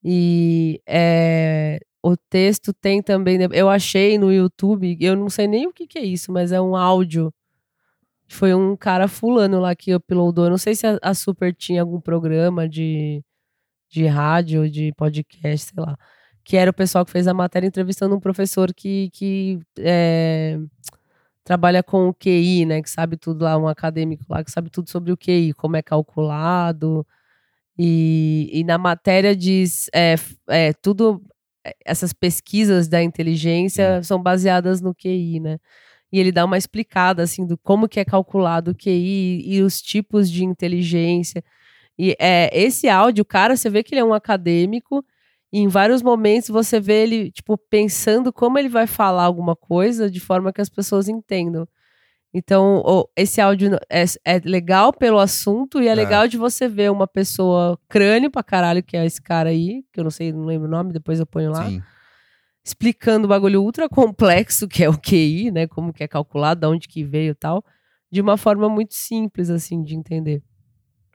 E 0.03 0.81
é, 0.85 1.79
o 2.03 2.17
texto 2.17 2.73
tem 2.73 3.01
também, 3.01 3.39
eu 3.53 3.69
achei 3.69 4.17
no 4.17 4.31
YouTube, 4.31 4.97
eu 4.99 5.15
não 5.15 5.29
sei 5.29 5.47
nem 5.47 5.67
o 5.67 5.73
que, 5.73 5.87
que 5.87 5.99
é 5.99 6.03
isso, 6.03 6.31
mas 6.31 6.51
é 6.51 6.59
um 6.61 6.75
áudio. 6.75 7.33
Foi 8.27 8.53
um 8.53 8.75
cara 8.77 9.07
fulano 9.07 9.59
lá 9.59 9.75
que 9.75 9.93
uploadou. 9.93 10.49
Não 10.49 10.57
sei 10.57 10.75
se 10.75 10.87
a, 10.87 10.97
a 11.01 11.13
Super 11.13 11.53
tinha 11.53 11.81
algum 11.81 11.99
programa 11.99 12.67
de, 12.67 13.23
de 13.89 14.05
rádio, 14.07 14.69
de 14.69 14.93
podcast, 14.93 15.73
sei 15.73 15.83
lá 15.83 15.97
que 16.43 16.57
era 16.57 16.71
o 16.71 16.73
pessoal 16.73 17.05
que 17.05 17.11
fez 17.11 17.27
a 17.27 17.33
matéria 17.33 17.67
entrevistando 17.67 18.15
um 18.15 18.19
professor 18.19 18.73
que, 18.73 19.09
que 19.11 19.59
é, 19.79 20.59
trabalha 21.43 21.83
com 21.83 22.09
o 22.09 22.13
QI, 22.13 22.65
né? 22.65 22.81
Que 22.81 22.89
sabe 22.89 23.17
tudo 23.17 23.43
lá, 23.45 23.57
um 23.57 23.67
acadêmico 23.67 24.25
lá 24.29 24.43
que 24.43 24.51
sabe 24.51 24.69
tudo 24.69 24.89
sobre 24.89 25.11
o 25.11 25.17
QI, 25.17 25.53
como 25.53 25.77
é 25.77 25.81
calculado. 25.81 27.05
E, 27.77 28.49
e 28.53 28.63
na 28.63 28.77
matéria 28.77 29.35
diz 29.35 29.89
é, 29.93 30.15
é, 30.47 30.73
tudo, 30.73 31.23
essas 31.85 32.13
pesquisas 32.13 32.87
da 32.87 33.03
inteligência 33.03 34.01
são 34.03 34.21
baseadas 34.21 34.81
no 34.81 34.93
QI, 34.95 35.39
né? 35.39 35.59
E 36.11 36.19
ele 36.19 36.31
dá 36.31 36.45
uma 36.45 36.57
explicada 36.57 37.23
assim 37.23 37.45
do 37.45 37.57
como 37.57 37.87
que 37.87 37.99
é 37.99 38.05
calculado 38.05 38.71
o 38.71 38.75
QI 38.75 39.43
e 39.45 39.61
os 39.61 39.81
tipos 39.81 40.29
de 40.29 40.43
inteligência. 40.43 41.43
E 41.97 42.15
é, 42.19 42.49
esse 42.53 42.89
áudio, 42.89 43.21
o 43.23 43.25
cara, 43.25 43.55
você 43.55 43.69
vê 43.69 43.83
que 43.83 43.93
ele 43.93 44.01
é 44.01 44.05
um 44.05 44.13
acadêmico, 44.13 45.05
e 45.53 45.59
em 45.59 45.67
vários 45.67 46.01
momentos 46.01 46.49
você 46.49 46.79
vê 46.79 47.03
ele, 47.03 47.31
tipo, 47.31 47.57
pensando 47.57 48.31
como 48.33 48.57
ele 48.57 48.69
vai 48.69 48.87
falar 48.87 49.23
alguma 49.23 49.55
coisa 49.55 50.09
de 50.09 50.19
forma 50.19 50.53
que 50.53 50.61
as 50.61 50.69
pessoas 50.69 51.09
entendam. 51.09 51.67
Então, 52.33 52.81
esse 53.15 53.41
áudio 53.41 53.77
é, 53.89 54.05
é 54.23 54.39
legal 54.45 54.93
pelo 54.93 55.19
assunto 55.19 55.81
e 55.81 55.87
é, 55.87 55.91
É. 55.91 55.95
legal 55.95 56.27
de 56.27 56.37
você 56.37 56.67
ver 56.67 56.89
uma 56.89 57.05
pessoa 57.07 57.77
crânio 57.89 58.31
pra 58.31 58.41
caralho, 58.41 58.81
que 58.81 58.95
é 58.95 59.05
esse 59.05 59.21
cara 59.21 59.49
aí, 59.49 59.83
que 59.91 59.99
eu 59.99 60.03
não 60.05 60.11
sei, 60.11 60.31
não 60.31 60.45
lembro 60.45 60.67
o 60.67 60.71
nome, 60.71 60.93
depois 60.93 61.19
eu 61.19 61.25
ponho 61.25 61.51
lá 61.51 61.67
Sim. 61.67 61.81
explicando 62.63 63.25
o 63.25 63.27
bagulho 63.27 63.61
ultra 63.61 63.89
complexo 63.89 64.67
que 64.67 64.83
é 64.83 64.89
o 64.89 64.97
QI, 64.97 65.51
né? 65.51 65.67
Como 65.67 65.91
que 65.91 66.03
é 66.03 66.07
calculado, 66.07 66.61
de 66.61 66.67
onde 66.67 66.87
que 66.87 67.03
veio 67.03 67.31
e 67.31 67.35
tal, 67.35 67.63
de 68.09 68.21
uma 68.21 68.37
forma 68.37 68.69
muito 68.69 68.93
simples, 68.93 69.49
assim, 69.49 69.83
de 69.83 69.95
entender. 69.95 70.41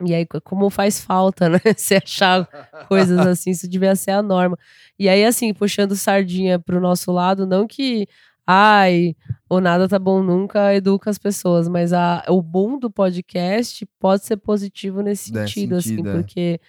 E 0.05 0.13
aí, 0.13 0.25
co- 0.27 0.39
como 0.41 0.69
faz 0.69 1.01
falta, 1.01 1.49
né? 1.49 1.59
Você 1.75 1.95
achar 1.95 2.47
coisas 2.87 3.25
assim, 3.25 3.49
isso 3.51 3.67
devia 3.67 3.95
ser 3.95 4.11
a 4.11 4.21
norma. 4.21 4.55
E 4.99 5.09
aí, 5.09 5.25
assim, 5.25 5.51
puxando 5.53 5.95
sardinha 5.95 6.59
pro 6.59 6.79
nosso 6.79 7.11
lado, 7.11 7.47
não 7.47 7.65
que, 7.65 8.07
ai, 8.47 9.13
o 9.49 9.59
nada 9.59 9.89
tá 9.89 9.99
bom 9.99 10.23
nunca 10.23 10.73
educa 10.73 11.09
as 11.09 11.17
pessoas, 11.17 11.67
mas 11.67 11.91
a, 11.91 12.23
o 12.29 12.41
boom 12.41 12.79
do 12.79 12.89
podcast 12.89 13.85
pode 13.99 14.25
ser 14.25 14.37
positivo 14.37 15.01
nesse 15.01 15.25
sentido, 15.25 15.45
sentido, 15.45 15.75
é. 15.75 15.77
assim, 15.77 16.03
porque 16.03 16.61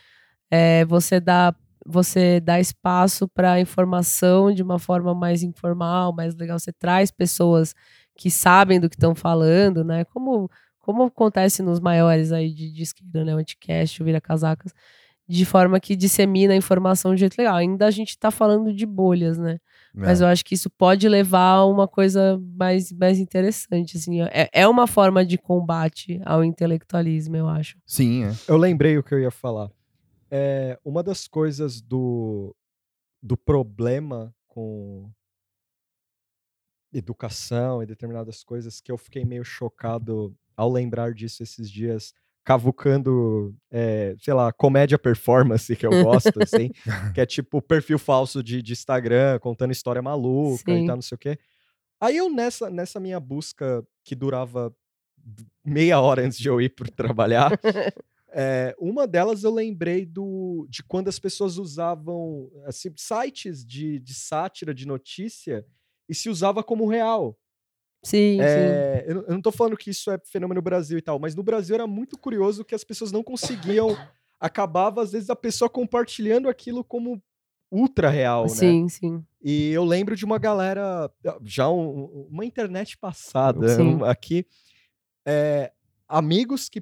é, 0.51 0.85
você 0.85 1.21
dá 1.21 1.55
você 1.91 2.39
dá 2.39 2.61
espaço 2.61 3.27
para 3.27 3.61
informação 3.61 4.53
de 4.53 4.63
uma 4.63 4.79
forma 4.79 5.15
mais 5.15 5.43
informal, 5.43 6.13
mais 6.13 6.35
legal. 6.35 6.59
Você 6.59 6.71
traz 6.71 7.11
pessoas 7.11 7.75
que 8.15 8.31
sabem 8.31 8.79
do 8.79 8.91
que 8.91 8.97
estão 8.97 9.15
falando, 9.15 9.83
né? 9.83 10.05
Como, 10.05 10.51
como 10.79 11.05
acontece 11.05 11.63
nos 11.63 11.81
maiores 11.81 12.31
aí 12.31 12.53
de, 12.53 12.71
de 12.71 12.83
esquerda, 12.83 13.25
né? 13.25 13.35
O 13.35 13.39
Anticast, 13.39 14.03
o 14.03 14.05
Vira 14.05 14.21
Casacas, 14.21 14.75
de 15.27 15.47
forma 15.47 15.81
que 15.81 15.97
dissemina 15.97 16.53
a 16.53 16.57
informação 16.57 17.15
de 17.15 17.21
jeito 17.21 17.39
legal. 17.39 17.57
Ainda 17.57 17.87
a 17.87 17.91
gente 17.91 18.11
está 18.11 18.31
falando 18.31 18.75
de 18.75 18.85
bolhas, 18.85 19.39
né? 19.39 19.59
Mas 19.95 20.21
É. 20.21 20.25
eu 20.25 20.29
acho 20.29 20.45
que 20.45 20.55
isso 20.55 20.71
pode 20.71 21.09
levar 21.09 21.55
a 21.57 21.65
uma 21.67 21.89
coisa 21.89 22.41
mais, 22.57 22.93
mais 22.93 23.19
interessante, 23.19 23.97
assim. 23.97 24.21
É, 24.23 24.49
é 24.53 24.69
uma 24.69 24.87
forma 24.87 25.25
de 25.25 25.37
combate 25.39 26.21
ao 26.25 26.45
intelectualismo, 26.45 27.37
eu 27.37 27.49
acho. 27.49 27.77
Sim, 27.87 28.25
é. 28.25 28.33
Eu 28.47 28.57
lembrei 28.57 28.97
o 28.99 29.03
que 29.03 29.15
eu 29.15 29.21
ia 29.21 29.31
falar. 29.31 29.71
É, 30.31 30.79
uma 30.85 31.03
das 31.03 31.27
coisas 31.27 31.81
do, 31.81 32.55
do 33.23 33.37
problema 33.37 34.35
com 34.47 35.11
educação 36.93 37.83
e 37.83 37.87
determinadas 37.87 38.43
coisas 38.43 38.81
que 38.81 38.91
eu 38.91 38.97
fiquei 38.99 39.25
meio 39.25 39.45
chocado 39.45 40.35
ao 40.57 40.71
lembrar 40.71 41.13
disso 41.13 41.43
esses 41.43 41.71
dias, 41.71 42.13
cavucando, 42.49 43.55
é, 43.71 44.17
sei 44.19 44.33
lá, 44.33 44.51
comédia 44.51 44.99
performance 44.99 45.77
que 45.77 45.85
eu 45.85 45.91
gosto, 46.03 46.43
assim, 46.43 46.71
que 47.13 47.21
é 47.21 47.27
tipo 47.27 47.61
perfil 47.61 47.99
falso 47.99 48.43
de, 48.43 48.63
de 48.63 48.73
Instagram, 48.73 49.39
contando 49.39 49.71
história 49.71 50.01
maluca 50.01 50.73
Sim. 50.73 50.85
e 50.85 50.87
tal, 50.87 50.97
não 50.97 51.03
sei 51.03 51.15
o 51.15 51.19
quê. 51.19 51.39
Aí 52.01 52.17
eu, 52.17 52.31
nessa, 52.31 52.71
nessa 52.71 52.99
minha 52.99 53.21
busca 53.21 53.87
que 54.03 54.15
durava 54.15 54.75
meia 55.63 56.01
hora 56.01 56.25
antes 56.25 56.39
de 56.39 56.49
eu 56.49 56.59
ir 56.59 56.71
para 56.71 56.91
trabalhar. 56.91 57.53
É, 58.31 58.77
uma 58.79 59.07
delas 59.07 59.43
eu 59.43 59.51
lembrei 59.51 60.05
do, 60.05 60.67
de 60.69 60.83
quando 60.83 61.09
as 61.09 61.19
pessoas 61.19 61.57
usavam 61.57 62.51
assim, 62.67 62.93
sites 62.95 63.65
de, 63.65 63.99
de 63.99 64.13
sátira, 64.13 64.75
de 64.75 64.87
notícia, 64.87 65.65
e 66.07 66.15
se 66.15 66.29
usava 66.29 66.63
como 66.63 66.87
real. 66.87 67.39
Sim, 68.03 68.37
sim. 68.39 68.43
É, 68.43 69.05
eu, 69.09 69.15
não- 69.17 69.23
eu 69.23 69.35
não 69.35 69.43
tô 69.43 69.51
falando 69.53 69.77
que 69.77 69.91
isso 69.91 70.11
é 70.11 70.19
fenômeno 70.25 70.59
no 70.59 70.63
Brasil 70.63 70.99
e 70.99 71.03
tal, 71.03 71.19
mas 71.19 71.35
no 71.35 71.43
Brasil 71.43 71.75
era 71.75 71.87
muito 71.87 72.17
curioso 72.19 72.65
que 72.65 72.75
as 72.75 72.85
pessoas 72.85 73.11
não 73.13 73.23
conseguiam. 73.23 73.89
Acabava, 74.41 75.03
às 75.03 75.11
vezes, 75.13 75.31
a 75.31 75.35
pessoa 75.37 75.69
compartilhando 75.69 76.49
aquilo 76.49 76.85
como 76.85 77.21
ultra 77.73 78.09
real, 78.09 78.45
né? 78.45 78.51
Sim, 78.51 78.89
sim. 78.89 79.27
E 79.43 79.71
eu 79.71 79.85
lembro 79.85 80.15
de 80.17 80.25
uma 80.25 80.39
galera, 80.39 81.11
já 81.43 81.69
um- 81.69 82.29
uma 82.31 82.45
internet 82.45 82.97
passada 82.97 83.69
Sim. 83.77 83.97
um- 83.97 84.05
aqui, 84.05 84.47
é, 85.27 85.73
amigos 86.09 86.69
que 86.69 86.81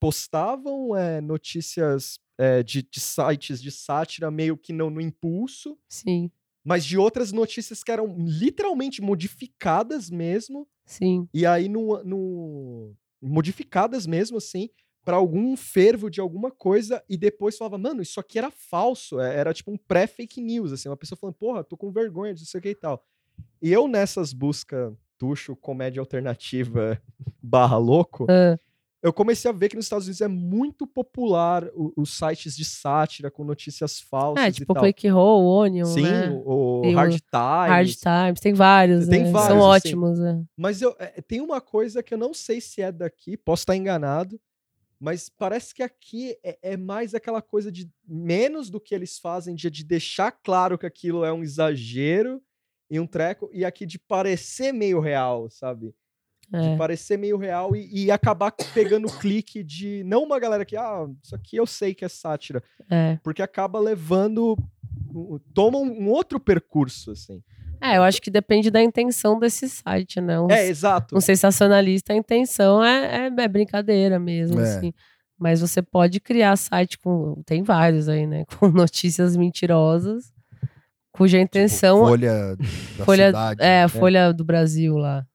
postavam 0.00 0.96
é, 0.96 1.20
notícias 1.20 2.18
é, 2.38 2.62
de, 2.62 2.82
de 2.82 3.00
sites 3.00 3.62
de 3.62 3.70
sátira 3.70 4.30
meio 4.30 4.56
que 4.58 4.72
no, 4.72 4.90
no 4.90 5.00
impulso, 5.00 5.78
Sim, 5.88 6.30
mas 6.66 6.84
de 6.84 6.98
outras 6.98 7.30
notícias 7.30 7.84
que 7.84 7.92
eram 7.92 8.16
literalmente 8.18 9.00
modificadas 9.00 10.10
mesmo, 10.10 10.66
sim. 10.84 11.28
e 11.32 11.46
aí 11.46 11.68
no, 11.68 12.02
no- 12.02 12.92
modificadas 13.22 14.04
mesmo 14.04 14.38
assim, 14.38 14.68
para 15.04 15.16
algum 15.16 15.56
fervo 15.56 16.10
de 16.10 16.20
alguma 16.20 16.50
coisa, 16.50 17.00
e 17.08 17.16
depois 17.16 17.56
falava, 17.56 17.78
mano, 17.78 18.02
isso 18.02 18.18
aqui 18.18 18.36
era 18.36 18.50
falso, 18.50 19.20
é- 19.20 19.36
era 19.36 19.54
tipo 19.54 19.70
um 19.70 19.76
pré-fake 19.78 20.40
news, 20.40 20.72
assim, 20.72 20.88
uma 20.88 20.96
pessoa 20.96 21.16
falando, 21.16 21.36
porra, 21.36 21.62
tô 21.62 21.76
com 21.76 21.92
vergonha 21.92 22.34
disso 22.34 22.50
sei 22.50 22.58
o 22.58 22.62
que 22.62 22.70
e 22.70 22.74
tal. 22.74 23.04
E 23.62 23.72
eu 23.72 23.86
nessas 23.86 24.32
buscas, 24.32 24.92
tuxo, 25.16 25.54
comédia 25.54 26.00
alternativa 26.00 27.00
barra 27.40 27.78
louco, 27.78 28.26
eu 29.06 29.12
comecei 29.12 29.48
a 29.48 29.54
ver 29.54 29.68
que 29.68 29.76
nos 29.76 29.84
Estados 29.84 30.06
Unidos 30.06 30.20
é 30.20 30.28
muito 30.28 30.86
popular 30.86 31.70
os 31.96 32.16
sites 32.16 32.56
de 32.56 32.64
sátira 32.64 33.30
com 33.30 33.44
notícias 33.44 34.00
falsas 34.00 34.44
É, 34.44 34.48
e 34.48 34.52
tipo 34.52 34.74
tal. 34.74 34.82
Clickroll, 34.82 35.46
Onion, 35.46 35.84
Sim, 35.86 36.02
né? 36.02 36.28
o, 36.44 36.82
o 36.84 36.92
Hard 36.92 37.12
Times. 37.12 37.22
Hard 37.30 37.88
Times, 37.94 38.40
tem 38.40 38.52
vários, 38.52 39.06
Tem 39.06 39.24
né? 39.24 39.30
vários, 39.30 39.48
São 39.48 39.70
assim. 39.70 39.88
ótimos, 39.88 40.18
né? 40.18 40.44
Mas 40.56 40.82
eu, 40.82 40.94
é, 40.98 41.20
tem 41.22 41.40
uma 41.40 41.60
coisa 41.60 42.02
que 42.02 42.14
eu 42.14 42.18
não 42.18 42.34
sei 42.34 42.60
se 42.60 42.82
é 42.82 42.90
daqui, 42.90 43.36
posso 43.36 43.62
estar 43.62 43.76
enganado, 43.76 44.40
mas 44.98 45.28
parece 45.28 45.74
que 45.74 45.82
aqui 45.82 46.36
é, 46.42 46.58
é 46.62 46.76
mais 46.76 47.14
aquela 47.14 47.40
coisa 47.40 47.70
de 47.70 47.88
menos 48.06 48.70
do 48.70 48.80
que 48.80 48.94
eles 48.94 49.18
fazem 49.18 49.54
de, 49.54 49.70
de 49.70 49.84
deixar 49.84 50.32
claro 50.32 50.76
que 50.76 50.86
aquilo 50.86 51.24
é 51.24 51.32
um 51.32 51.42
exagero 51.42 52.42
e 52.90 52.98
um 52.98 53.06
treco, 53.06 53.48
e 53.52 53.64
aqui 53.64 53.84
de 53.86 53.98
parecer 53.98 54.72
meio 54.72 54.98
real, 55.00 55.48
sabe? 55.50 55.94
De 56.50 56.58
É. 56.68 56.76
parecer 56.76 57.18
meio 57.18 57.36
real 57.36 57.74
e, 57.74 58.04
e 58.04 58.10
acabar 58.10 58.52
pegando 58.72 59.08
o 59.08 59.18
clique 59.18 59.64
de. 59.64 60.02
Não 60.04 60.22
uma 60.22 60.38
galera 60.38 60.64
que, 60.64 60.76
ah, 60.76 61.06
isso 61.22 61.34
aqui 61.34 61.56
eu 61.56 61.66
sei 61.66 61.92
que 61.94 62.04
é 62.04 62.08
sátira, 62.08 62.62
É. 62.90 63.18
porque 63.22 63.42
acaba 63.42 63.80
levando. 63.80 64.56
Toma 65.54 65.78
um, 65.78 66.02
um 66.04 66.08
outro 66.10 66.38
percurso, 66.38 67.10
assim. 67.10 67.42
É, 67.80 67.96
eu 67.98 68.02
acho 68.02 68.22
que 68.22 68.30
depende 68.30 68.70
da 68.70 68.82
intenção 68.82 69.38
desse 69.38 69.68
site, 69.68 70.20
né? 70.20 70.40
Um, 70.40 70.50
É, 70.50 70.66
exato. 70.66 71.16
um 71.16 71.20
sensacionalista, 71.20 72.12
a 72.12 72.16
intenção 72.16 72.82
é, 72.82 73.26
é, 73.26 73.42
é 73.44 73.48
brincadeira 73.48 74.18
mesmo, 74.18 74.60
É. 74.60 74.62
assim. 74.76 74.92
Mas 75.38 75.60
você 75.60 75.82
pode 75.82 76.18
criar 76.20 76.56
site 76.56 76.96
com. 76.98 77.42
Tem 77.44 77.62
vários 77.62 78.08
aí, 78.08 78.26
né? 78.26 78.44
Com 78.58 78.68
notícias 78.68 79.36
mentirosas, 79.36 80.32
cuja 81.12 81.38
intenção. 81.38 81.96
Tipo, 81.96 82.08
Folha 82.08 82.56
da 82.56 83.04
Folha, 83.04 83.26
cidade. 83.26 83.62
é, 83.62 83.82
a 83.82 83.88
Folha 83.88 84.32
do 84.32 84.44
Brasil 84.44 84.96
lá. 84.96 85.26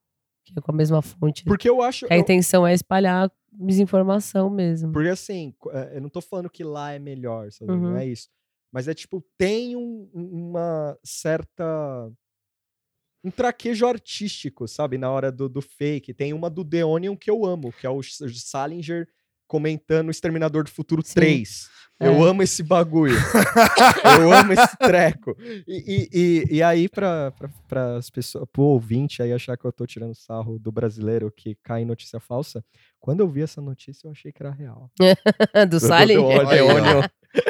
Que 0.53 0.59
é 0.59 0.61
com 0.61 0.71
a 0.71 0.75
mesma 0.75 1.01
fonte. 1.01 1.43
Porque 1.45 1.69
eu 1.69 1.81
acho. 1.81 2.05
Que 2.07 2.13
a 2.13 2.17
eu- 2.17 2.21
intenção 2.21 2.65
é 2.67 2.73
espalhar 2.73 3.31
desinformação 3.51 4.49
mesmo. 4.49 4.91
Porque 4.91 5.09
assim, 5.09 5.53
é, 5.71 5.97
eu 5.97 6.01
não 6.01 6.09
tô 6.09 6.21
falando 6.21 6.49
que 6.49 6.63
lá 6.63 6.91
é 6.93 6.99
melhor, 6.99 7.51
sabe? 7.51 7.71
Não 7.71 7.91
Uhum. 7.91 7.97
é 7.97 8.05
isso. 8.05 8.29
Mas 8.71 8.87
é 8.87 8.93
tipo, 8.93 9.23
tem 9.37 9.75
um- 9.75 10.09
um- 10.13 10.49
uma 10.49 10.97
certa. 11.03 12.11
Um 13.23 13.29
traquejo 13.29 13.85
artístico, 13.85 14.67
sabe? 14.67 14.97
Na 14.97 15.11
hora 15.11 15.31
do, 15.31 15.47
do 15.47 15.61
fake. 15.61 16.13
Tem 16.13 16.33
uma 16.33 16.49
do 16.49 16.65
The 16.65 16.83
Onion 16.83 17.15
que 17.15 17.29
eu 17.29 17.45
amo, 17.45 17.71
que 17.71 17.85
é 17.85 17.89
o 17.89 18.01
Salinger 18.01 19.07
comentando 19.47 20.07
o 20.07 20.11
Exterminador 20.11 20.63
do 20.63 20.71
Futuro 20.71 21.03
Sim. 21.05 21.13
3. 21.13 21.69
Eu 22.01 22.25
É. 22.25 22.29
amo 22.29 22.41
esse 22.43 22.63
bagulho. 22.63 23.15
eu 24.19 24.31
amo 24.33 24.53
esse 24.53 24.77
treco. 24.77 25.35
E, 25.67 26.09
e, 26.13 26.19
e, 26.51 26.55
e 26.57 26.63
aí, 26.63 26.89
pra 26.89 27.31
as 27.97 28.09
pessoas, 28.09 28.45
pro 28.51 28.63
ouvinte 28.63 29.21
aí 29.21 29.31
achar 29.31 29.57
que 29.57 29.65
eu 29.65 29.71
tô 29.71 29.85
tirando 29.85 30.15
sarro 30.15 30.57
do 30.59 30.71
brasileiro 30.71 31.31
que 31.35 31.55
cai 31.63 31.83
em 31.83 31.85
notícia 31.85 32.19
falsa, 32.19 32.63
quando 32.99 33.21
eu 33.21 33.27
vi 33.27 33.41
essa 33.41 33.61
notícia, 33.61 34.07
eu 34.07 34.11
achei 34.11 34.31
que 34.31 34.41
era 34.43 34.51
real. 34.51 34.89
do. 35.69 35.79
Onion. 36.67 37.01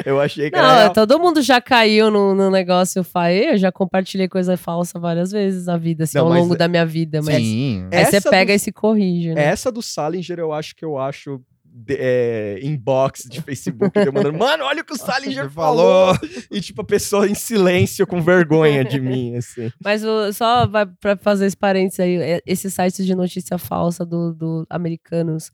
Eu 0.06 0.20
achei 0.20 0.48
que 0.48 0.56
Não, 0.56 0.64
era 0.64 0.80
real. 0.82 0.92
todo 0.92 1.18
mundo 1.18 1.42
já 1.42 1.60
caiu 1.60 2.08
no, 2.10 2.34
no 2.36 2.50
negócio 2.50 3.02
fae. 3.02 3.52
Eu 3.52 3.58
já 3.58 3.72
compartilhei 3.72 4.28
coisa 4.28 4.56
falsa 4.56 4.98
várias 4.98 5.32
vezes 5.32 5.66
na 5.66 5.76
vida, 5.76 6.04
assim, 6.04 6.18
Não, 6.18 6.26
ao 6.28 6.32
longo 6.32 6.54
é- 6.54 6.56
da 6.56 6.68
minha 6.68 6.86
vida. 6.86 7.20
Mas 7.20 7.36
Sim. 7.36 7.88
Aí 7.92 8.04
você 8.04 8.20
pega 8.20 8.52
do- 8.52 8.56
e 8.56 8.58
se 8.60 8.70
corrige, 8.70 9.34
né? 9.34 9.42
Essa 9.44 9.72
do 9.72 9.82
Salinger 9.82 10.38
eu 10.38 10.52
acho 10.52 10.76
que 10.76 10.84
eu 10.84 10.96
acho 10.98 11.40
de- 11.74 11.96
é, 11.98 12.58
inbox 12.62 13.22
de 13.28 13.40
Facebook 13.40 13.92
demandando, 13.98 14.38
mano, 14.38 14.64
olha 14.64 14.82
o 14.82 14.84
que 14.84 14.92
o 14.92 14.96
Salinger 14.98 15.50
falou. 15.50 16.14
E 16.50 16.60
tipo, 16.60 16.82
a 16.82 16.84
pessoa 16.84 17.26
em 17.26 17.34
silêncio 17.34 18.06
com 18.06 18.20
vergonha 18.20 18.84
de 18.84 19.00
mim, 19.00 19.34
assim. 19.40 19.70
Mas 19.82 20.04
o- 20.04 20.32
só 20.32 20.66
vai 20.66 20.84
pra 20.86 21.16
fazer 21.16 21.46
esse 21.46 21.56
parênteses 21.56 22.00
aí, 22.00 22.16
é, 22.16 22.40
esses 22.46 22.74
sites 22.74 23.06
de 23.06 23.14
notícia 23.14 23.56
falsa 23.58 24.04
do, 24.04 24.34
do 24.34 24.66
americanos, 24.68 25.50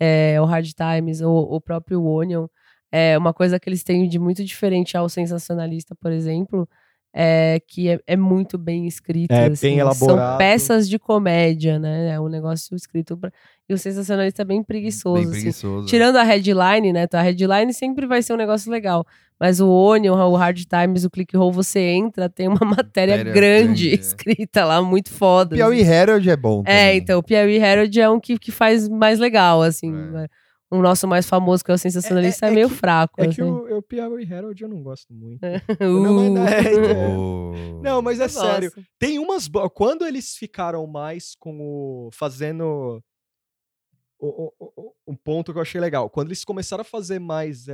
é, 0.00 0.40
o 0.40 0.44
Hard 0.46 0.66
Times, 0.72 1.20
o, 1.20 1.30
o 1.30 1.60
próprio 1.60 2.02
Onion, 2.04 2.46
é 2.90 3.16
uma 3.18 3.32
coisa 3.34 3.60
que 3.60 3.68
eles 3.68 3.84
têm 3.84 4.08
de 4.08 4.18
muito 4.18 4.42
diferente 4.44 4.96
ao 4.96 5.08
sensacionalista, 5.08 5.94
por 6.00 6.10
exemplo, 6.10 6.66
é 7.12 7.60
que 7.66 7.88
é, 7.88 7.98
é 8.06 8.16
muito 8.16 8.56
bem 8.56 8.86
escrito. 8.86 9.32
É, 9.32 9.46
assim, 9.46 9.68
bem 9.68 9.78
São 9.78 10.08
elaborado. 10.08 10.38
peças 10.38 10.88
de 10.88 10.98
comédia, 10.98 11.78
né? 11.78 12.10
É 12.14 12.20
um 12.20 12.28
negócio 12.28 12.74
escrito 12.76 13.16
pra... 13.16 13.32
E 13.68 13.74
o 13.74 13.78
sensacionalista 13.78 14.42
é 14.42 14.44
bem 14.44 14.62
preguiçoso, 14.62 15.14
Bem 15.14 15.24
assim. 15.24 15.32
preguiçoso. 15.32 15.86
Tirando 15.86 16.16
a 16.16 16.22
headline, 16.24 16.92
né? 16.92 17.06
A 17.12 17.22
headline 17.22 17.72
sempre 17.72 18.06
vai 18.06 18.20
ser 18.22 18.32
um 18.32 18.36
negócio 18.36 18.70
legal. 18.70 19.06
Mas 19.38 19.60
o 19.60 19.68
Onion, 19.68 20.14
o 20.14 20.36
Hard 20.36 20.64
Times, 20.66 21.04
o 21.04 21.10
Clickroll, 21.10 21.50
você 21.50 21.80
entra, 21.80 22.28
tem 22.28 22.46
uma 22.46 22.60
matéria, 22.66 23.16
Matéria 23.16 23.32
grande, 23.32 23.88
grande, 23.88 23.90
é. 23.90 23.94
escrita 23.94 24.64
lá, 24.64 24.82
muito 24.82 25.10
foda. 25.10 25.56
Piauí 25.56 25.80
Herald 25.80 26.28
é 26.28 26.36
bom. 26.36 26.62
É, 26.66 26.86
também. 26.86 26.98
então, 26.98 27.18
o 27.20 27.22
Piauí 27.22 27.56
Herald 27.56 28.00
é 28.00 28.10
um 28.10 28.20
que, 28.20 28.38
que 28.38 28.52
faz 28.52 28.88
mais 28.88 29.18
legal, 29.18 29.62
assim. 29.62 29.94
É. 30.16 30.26
O 30.72 30.80
nosso 30.80 31.08
mais 31.08 31.26
famoso, 31.26 31.64
que 31.64 31.70
é 31.70 31.74
o 31.74 31.78
sensacionalista, 31.78 32.46
é, 32.46 32.48
É- 32.48 32.52
é 32.52 32.54
meio 32.54 32.68
que- 32.68 32.74
fraco. 32.76 33.20
É 33.20 33.24
que 33.24 33.40
assim. 33.42 33.42
o, 33.42 33.78
o 33.78 33.82
Piauí 33.82 34.22
Herald 34.22 34.62
eu 34.62 34.68
não 34.68 34.82
gosto 34.82 35.12
muito. 35.12 35.40
Uh, 35.44 35.84
Não, 36.02 36.32
mas, 36.34 36.52
é, 36.52 36.74
é. 36.92 37.08
Oh. 37.08 37.52
Não, 37.82 38.00
mas 38.02 38.20
é 38.20 38.24
eu 38.24 38.28
sério. 38.28 38.72
Tem 38.98 39.18
umas. 39.18 39.48
Quando 39.74 40.06
eles 40.06 40.36
ficaram 40.36 40.86
mais 40.86 41.34
com 41.34 41.58
o. 41.60 42.10
fazendo. 42.12 43.02
o- 44.22 44.52
o- 44.60 44.72
o- 44.76 44.94
um 45.08 45.16
ponto 45.16 45.50
que 45.52 45.58
eu 45.58 45.62
achei 45.62 45.80
legal. 45.80 46.08
Quando 46.10 46.28
eles 46.28 46.44
começaram 46.44 46.82
a 46.82 46.84
fazer 46.84 47.18
mais. 47.18 47.66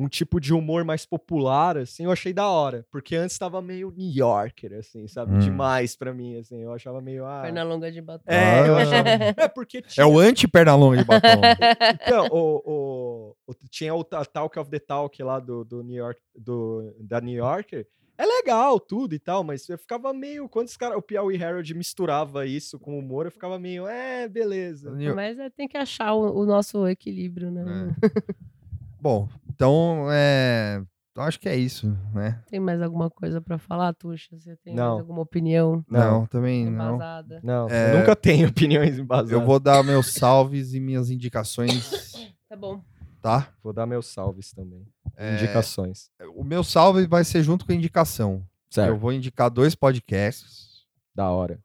É, 0.00 0.04
um 0.04 0.08
tipo 0.08 0.40
de 0.40 0.52
humor 0.54 0.84
mais 0.84 1.04
popular, 1.04 1.76
assim, 1.76 2.04
eu 2.04 2.10
achei 2.12 2.32
da 2.32 2.48
hora. 2.48 2.86
Porque 2.90 3.14
antes 3.16 3.36
tava 3.38 3.60
meio 3.60 3.92
New 3.96 4.10
Yorker, 4.10 4.74
assim, 4.74 5.06
sabe? 5.08 5.34
Hum. 5.34 5.38
Demais 5.38 5.96
pra 5.96 6.12
mim, 6.12 6.36
assim. 6.38 6.62
Eu 6.62 6.72
achava 6.72 7.00
meio. 7.00 7.24
Ah, 7.26 7.42
Perna 7.42 7.62
longa 7.62 7.90
de 7.90 8.00
batom. 8.00 8.24
é, 8.26 8.68
eu 8.68 8.76
Ah. 8.76 8.82
achava. 8.82 9.08
É, 9.08 9.48
porque 9.48 9.78
É 9.78 9.82
tinha, 9.82 10.06
o 10.06 10.18
anti-perna 10.18 10.74
longa 10.74 10.98
de 10.98 11.04
batom. 11.04 11.40
então, 12.02 12.26
o, 12.30 12.62
o- 12.64 13.36
o- 13.46 13.54
tinha 13.68 13.94
o 13.94 14.02
Ta- 14.04 14.24
Talk 14.24 14.58
of 14.58 14.70
the 14.70 14.78
Talk 14.78 15.22
lá 15.22 15.38
do, 15.40 15.64
do 15.64 15.82
New 15.82 15.96
York, 15.96 16.20
do, 16.36 16.94
da 17.00 17.20
New 17.20 17.34
Yorker. 17.36 17.86
É 18.18 18.26
legal 18.26 18.78
tudo 18.78 19.14
e 19.14 19.18
tal, 19.18 19.42
mas 19.42 19.66
eu 19.66 19.78
ficava 19.78 20.12
meio. 20.12 20.46
Quando 20.46 20.66
os 20.66 20.76
cara, 20.76 20.94
o 20.98 21.00
Piauí 21.00 21.36
Herald 21.36 21.72
misturava 21.74 22.44
isso 22.44 22.78
com 22.78 22.98
humor, 22.98 23.24
eu 23.24 23.30
ficava 23.32 23.58
meio, 23.58 23.86
é, 23.86 24.28
beleza. 24.28 24.90
Mas 25.14 25.38
é, 25.38 25.48
tem 25.48 25.66
que 25.66 25.78
achar 25.78 26.12
o, 26.12 26.40
o 26.40 26.44
nosso 26.44 26.86
equilíbrio, 26.86 27.50
né? 27.50 27.64
É. 27.64 28.10
Bom, 29.00 29.28
então 29.48 30.06
é. 30.10 30.82
eu 31.16 31.22
Acho 31.22 31.38
que 31.40 31.48
é 31.48 31.56
isso, 31.56 31.96
né? 32.14 32.42
Tem 32.48 32.60
mais 32.60 32.80
alguma 32.82 33.10
coisa 33.10 33.40
pra 33.40 33.58
falar, 33.58 33.92
Tuxa? 33.94 34.38
Você 34.38 34.56
tem 34.64 34.74
Não. 34.74 34.88
mais 34.90 35.00
alguma 35.00 35.22
opinião 35.22 35.84
Não, 35.88 36.26
também 36.26 36.64
não. 36.70 36.94
embasada? 36.96 37.40
Não, 37.42 37.68
É, 37.68 37.94
eu 37.94 37.98
nunca 37.98 38.14
tenho 38.16 38.48
opiniões 38.50 38.98
embasadas. 38.98 39.30
Eu 39.32 39.44
vou 39.44 39.58
dar 39.60 39.82
meus 39.82 40.12
salves 40.12 40.72
e 40.74 40.80
minhas 40.80 41.10
indicações, 41.10 42.12
Tá 42.48 42.56
bom. 42.56 42.80
tá? 43.20 43.48
Vou 43.62 43.72
dar 43.72 43.86
meus 43.86 44.06
salves 44.06 44.52
também. 44.52 44.86
É, 45.16 45.34
Indicações. 45.34 46.10
O 46.34 46.42
meu 46.44 46.64
salve 46.64 47.06
vai 47.06 47.24
ser 47.24 47.42
junto 47.42 47.66
com 47.66 47.72
a 47.72 47.74
indicação. 47.74 48.42
Certo. 48.70 48.88
Eu 48.88 48.96
vou 48.96 49.12
indicar 49.12 49.50
dois 49.50 49.74
podcasts 49.74 50.84
Da 51.14 51.28
hora. 51.30 51.58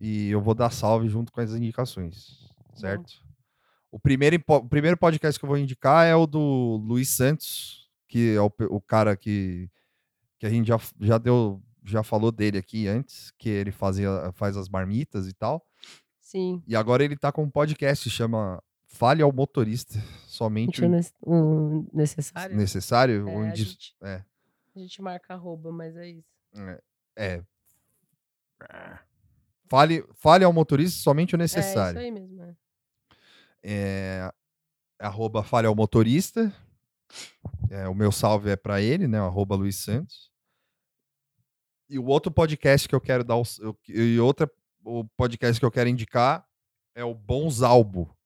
e 0.00 0.28
eu 0.30 0.40
vou 0.40 0.54
dar 0.54 0.70
salve 0.70 1.08
junto 1.08 1.32
com 1.32 1.40
as 1.40 1.54
indicações, 1.54 2.48
certo? 2.74 3.14
O 3.90 3.98
primeiro, 3.98 4.42
o 4.46 4.68
primeiro 4.68 4.96
podcast 4.96 5.38
que 5.38 5.44
eu 5.44 5.48
vou 5.48 5.58
indicar 5.58 6.06
é 6.06 6.14
o 6.14 6.26
do 6.26 6.80
Luiz 6.84 7.08
Santos, 7.10 7.88
que 8.06 8.34
é 8.36 8.40
o, 8.40 8.50
o 8.70 8.80
cara 8.80 9.16
que, 9.16 9.68
que 10.38 10.46
a 10.46 10.50
gente 10.50 10.68
já, 10.68 10.78
já 11.00 11.18
deu, 11.18 11.60
já 11.84 12.02
falou 12.02 12.30
dele 12.30 12.58
aqui 12.58 12.86
antes, 12.86 13.32
que 13.38 13.48
ele 13.48 13.72
fazia, 13.72 14.30
faz 14.34 14.56
as 14.56 14.68
marmitas 14.68 15.26
e 15.26 15.32
tal. 15.32 15.66
Sim. 16.20 16.62
E 16.66 16.76
agora 16.76 17.04
ele 17.04 17.16
tá 17.16 17.32
com 17.32 17.42
um 17.42 17.50
podcast, 17.50 18.08
chama 18.08 18.62
Fale 18.86 19.22
ao 19.22 19.32
Motorista. 19.32 19.98
Somente 20.26 20.84
o 20.84 20.88
o 21.22 21.80
o 21.80 21.86
necessário. 21.92 22.56
necessário. 22.56 23.28
É, 23.28 23.32
a, 23.34 23.36
onde... 23.36 23.64
gente, 23.64 23.96
É. 24.02 24.22
a 24.76 24.78
gente 24.78 25.02
marca 25.02 25.34
arroba, 25.34 25.72
mas 25.72 25.96
é 25.96 26.08
isso. 26.10 26.28
É. 27.16 27.42
Fale, 29.68 30.04
fale 30.14 30.44
ao 30.44 30.52
motorista 30.52 31.00
somente 31.00 31.34
o 31.34 31.40
É 31.40 31.44
isso 31.44 31.56
necessário. 31.56 32.00
aí 32.00 32.10
mesmo. 32.10 32.42
é. 32.42 32.54
É, 33.62 34.32
arroba 34.98 35.42
fale 35.42 35.66
ao 35.66 35.74
motorista. 35.74 36.52
É, 37.70 37.88
o 37.88 37.94
meu 37.94 38.12
salve 38.12 38.50
é 38.50 38.56
pra 38.56 38.80
ele, 38.80 39.06
né? 39.08 39.18
Arroba 39.18 39.54
Luiz 39.56 39.76
Santos. 39.76 40.30
E 41.88 41.98
o 41.98 42.06
outro 42.06 42.30
podcast 42.30 42.88
que 42.88 42.94
eu 42.94 43.00
quero 43.00 43.24
dar. 43.24 43.36
o- 43.36 43.44
e 43.88 44.18
outra, 44.20 44.50
o 44.84 45.04
podcast 45.16 45.58
que 45.58 45.64
eu 45.66 45.70
quero 45.70 45.88
indicar 45.90 46.46
é 46.94 47.04
o 47.04 47.14
Bonsalbo. 47.14 48.16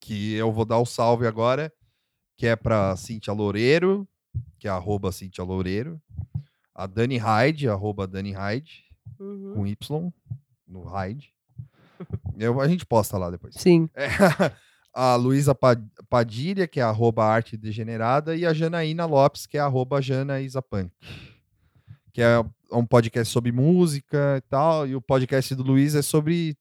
Que 0.00 0.34
eu 0.34 0.52
vou 0.52 0.64
dar 0.64 0.78
o 0.78 0.86
salve 0.86 1.26
agora, 1.26 1.72
que 2.36 2.46
é 2.46 2.56
pra 2.56 2.96
Cintia 2.96 3.32
Loureiro, 3.32 4.08
que 4.58 4.68
é 4.68 4.70
arroba 4.70 5.12
Cintia 5.12 5.44
Loureiro. 5.44 6.00
A 6.74 6.86
Dani 6.86 7.16
Hyde, 7.18 7.68
arroba 7.68 8.06
Dani 8.06 8.32
Hyde, 8.32 8.84
Uhum. 9.18 9.54
com 9.54 9.66
Y, 9.66 10.12
no 10.66 10.82
Hyde. 10.84 11.34
Eu, 12.38 12.60
a 12.60 12.68
gente 12.68 12.84
posta 12.86 13.16
lá 13.18 13.30
depois. 13.30 13.54
Sim. 13.56 13.88
É, 13.96 14.08
a 14.98 15.14
Luísa 15.14 15.54
Pa- 15.54 15.76
Padilha, 16.08 16.66
que 16.66 16.80
é 16.80 16.82
arroba 16.82 17.22
arte 17.24 17.54
degenerada, 17.54 18.34
e 18.34 18.46
a 18.46 18.54
Janaína 18.54 19.04
Lopes, 19.04 19.44
que 19.46 19.58
é 19.58 19.60
arroba 19.60 20.00
Jana 20.00 20.40
Isapunk. 20.40 20.90
Que 22.14 22.22
é 22.22 22.42
um 22.72 22.84
podcast 22.86 23.30
sobre 23.30 23.52
música 23.52 24.36
e 24.38 24.40
tal, 24.48 24.86
e 24.86 24.96
o 24.96 25.02
podcast 25.02 25.54
do 25.54 25.62
Luiz 25.62 25.94
é 25.94 26.00
sobre 26.00 26.56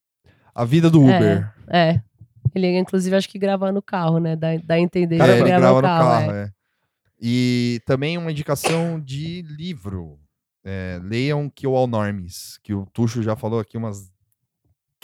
a 0.54 0.66
vida 0.66 0.90
do 0.90 1.02
Uber. 1.02 1.50
É. 1.70 2.02
Ele, 2.54 2.78
inclusive, 2.78 3.16
acho 3.16 3.30
que 3.30 3.40
grava 3.40 3.72
no 3.72 3.82
carro, 3.82 4.20
né? 4.20 4.36
Dá, 4.36 4.50
dá 4.64 4.76
a 4.76 4.80
entender 4.80 5.16
É, 5.22 5.26
que 5.26 5.32
ele 5.44 5.44
grava 5.50 5.68
no 5.70 5.76
no 5.76 5.82
carro. 5.82 6.10
carro, 6.28 6.32
é. 6.34 6.44
é. 6.44 6.50
E 7.22 7.80
também 7.86 8.18
uma 8.18 8.32
indicação 8.32 9.00
de 9.00 9.44
livro. 9.44 10.20
É, 10.64 11.00
leiam 11.02 11.50
Kill 11.50 11.74
All 11.76 11.88
Normies, 11.88 12.60
que 12.62 12.74
o 12.74 12.86
Tuxo 12.88 13.24
já 13.24 13.36
falou 13.38 13.60
aqui 13.62 13.78
umas 13.78 14.12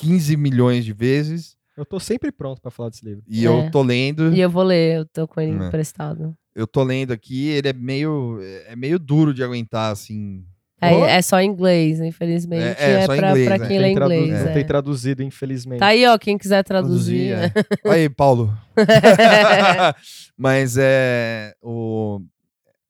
15 0.01 0.35
milhões 0.37 0.83
de 0.85 0.93
vezes, 0.93 1.55
Eu 1.77 1.85
tô 1.85 1.99
sempre 1.99 2.31
pronto 2.31 2.61
pra 2.61 2.69
falar 2.71 2.89
desse 2.89 3.05
livro. 3.05 3.23
e 3.27 3.45
É. 3.45 3.47
eu 3.47 3.71
tô 3.71 3.81
lendo. 3.81 4.33
E 4.33 4.39
eu 4.41 4.49
vou 4.49 4.63
ler, 4.63 4.97
eu 4.97 5.05
tô 5.05 5.27
com 5.27 5.39
ele 5.41 5.51
É. 5.51 5.67
emprestado. 5.67 6.35
eu 6.53 6.67
tô 6.67 6.83
lendo 6.83 7.11
aqui, 7.13 7.47
ele 7.47 7.69
é 7.69 7.73
meio, 7.73 8.39
é 8.67 8.75
meio 8.75 8.99
duro 8.99 9.33
de 9.33 9.41
aguentar, 9.43 9.91
assim. 9.91 10.43
É, 10.81 10.91
Oh. 10.95 11.05
é 11.05 11.21
só 11.21 11.39
em 11.39 11.47
inglês, 11.47 12.01
infelizmente. 12.01 12.63
É- 12.63 12.75
É, 12.77 12.91
é 12.93 13.05
só 13.05 13.13
em 13.13 13.17
pra, 13.19 13.29
inglês, 13.29 13.47
pra 13.47 13.57
né? 13.59 13.67
quem 13.67 13.79
lê 13.79 13.93
tradu- 13.93 14.13
inglês. 14.13 14.43
Não 14.43 14.49
é. 14.49 14.53
tem 14.53 14.65
traduzido, 14.65 15.21
infelizmente. 15.23 15.79
Tá 15.79 15.87
aí, 15.87 16.05
ó, 16.07 16.17
quem 16.17 16.37
quiser 16.37 16.63
traduzir. 16.63 17.33
é. 17.33 17.53
Aí, 17.89 18.09
Paulo. 18.09 18.51
Mas 20.37 20.75
é 20.77 21.53
o 21.61 22.19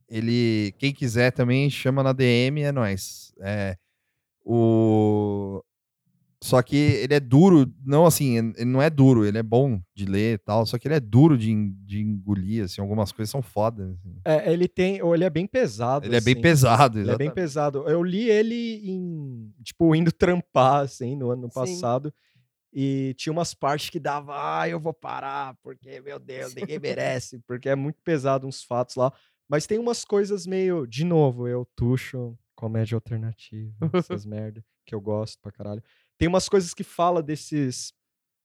ele 0.10 0.74
quem 0.78 0.92
quiser 0.94 1.32
também 1.32 1.70
chama 1.70 2.02
na 2.02 2.14
DM, 2.14 2.62
é 2.64 2.72
nós. 2.72 3.34
É 3.42 3.76
o 4.46 5.62
só 6.44 6.62
que 6.64 6.76
ele 6.76 7.14
é 7.14 7.20
duro, 7.20 7.72
não 7.86 8.06
assim, 8.06 8.38
ele 8.38 8.66
não 8.66 8.82
é 8.82 8.90
duro, 8.90 9.24
ele 9.24 9.38
é 9.38 9.44
bom 9.44 9.80
de 9.96 10.06
ler 10.06 10.34
e 10.34 10.38
tal, 10.40 10.66
só 10.66 10.80
que 10.80 10.88
ele 10.88 10.96
é 10.96 11.00
duro 11.00 11.38
de, 11.38 11.54
de 11.86 12.02
engolir, 12.02 12.64
assim, 12.64 12.82
algumas 12.82 13.12
coisas 13.12 13.30
são 13.30 13.44
fodas. 13.44 13.92
assim. 13.92 14.20
É, 14.26 14.52
ele 14.52 14.68
tem. 14.68 15.02
ou 15.04 15.14
Ele 15.14 15.24
é 15.24 15.30
bem 15.30 15.46
pesado. 15.46 16.08
Ele 16.08 16.16
é 16.16 16.22
bem 16.22 16.34
assim. 16.34 16.42
pesado, 16.42 16.98
Ele 17.00 17.12
é 17.12 17.18
bem 17.18 17.28
exatamente. 17.28 17.34
pesado. 17.36 17.88
Eu 17.88 18.04
li 18.04 18.28
ele 18.28 18.82
em. 18.84 19.54
Tipo, 19.64 19.96
indo 19.96 20.12
trampar, 20.12 20.82
assim, 20.82 21.16
no 21.16 21.30
ano 21.30 21.48
Sim. 21.48 21.54
passado. 21.54 22.12
E 22.74 23.14
tinha 23.18 23.34
umas 23.34 23.54
partes 23.54 23.90
que 23.90 24.00
dava, 24.00 24.34
ah, 24.62 24.68
eu 24.68 24.80
vou 24.80 24.94
parar, 24.94 25.56
porque, 25.62 26.00
meu 26.02 26.18
Deus, 26.18 26.56
ninguém 26.56 26.80
merece, 26.82 27.38
porque 27.46 27.68
é 27.70 27.76
muito 27.76 28.02
pesado 28.02 28.48
uns 28.48 28.64
fatos 28.64 28.96
lá. 28.96 29.12
Mas 29.48 29.68
tem 29.68 29.78
umas 29.78 30.04
coisas 30.06 30.48
meio. 30.48 30.88
De 30.88 31.04
novo, 31.04 31.48
eu 31.48 31.68
tuxo 31.76 32.36
comédia 32.56 32.96
alternativa, 32.96 33.74
essas 33.94 34.26
merda, 34.26 34.64
que 34.86 34.96
eu 34.96 35.02
gosto 35.02 35.40
pra 35.42 35.52
caralho. 35.52 35.84
Tem 36.22 36.28
umas 36.28 36.48
coisas 36.48 36.72
que 36.72 36.84
fala 36.84 37.24
desses. 37.24 37.92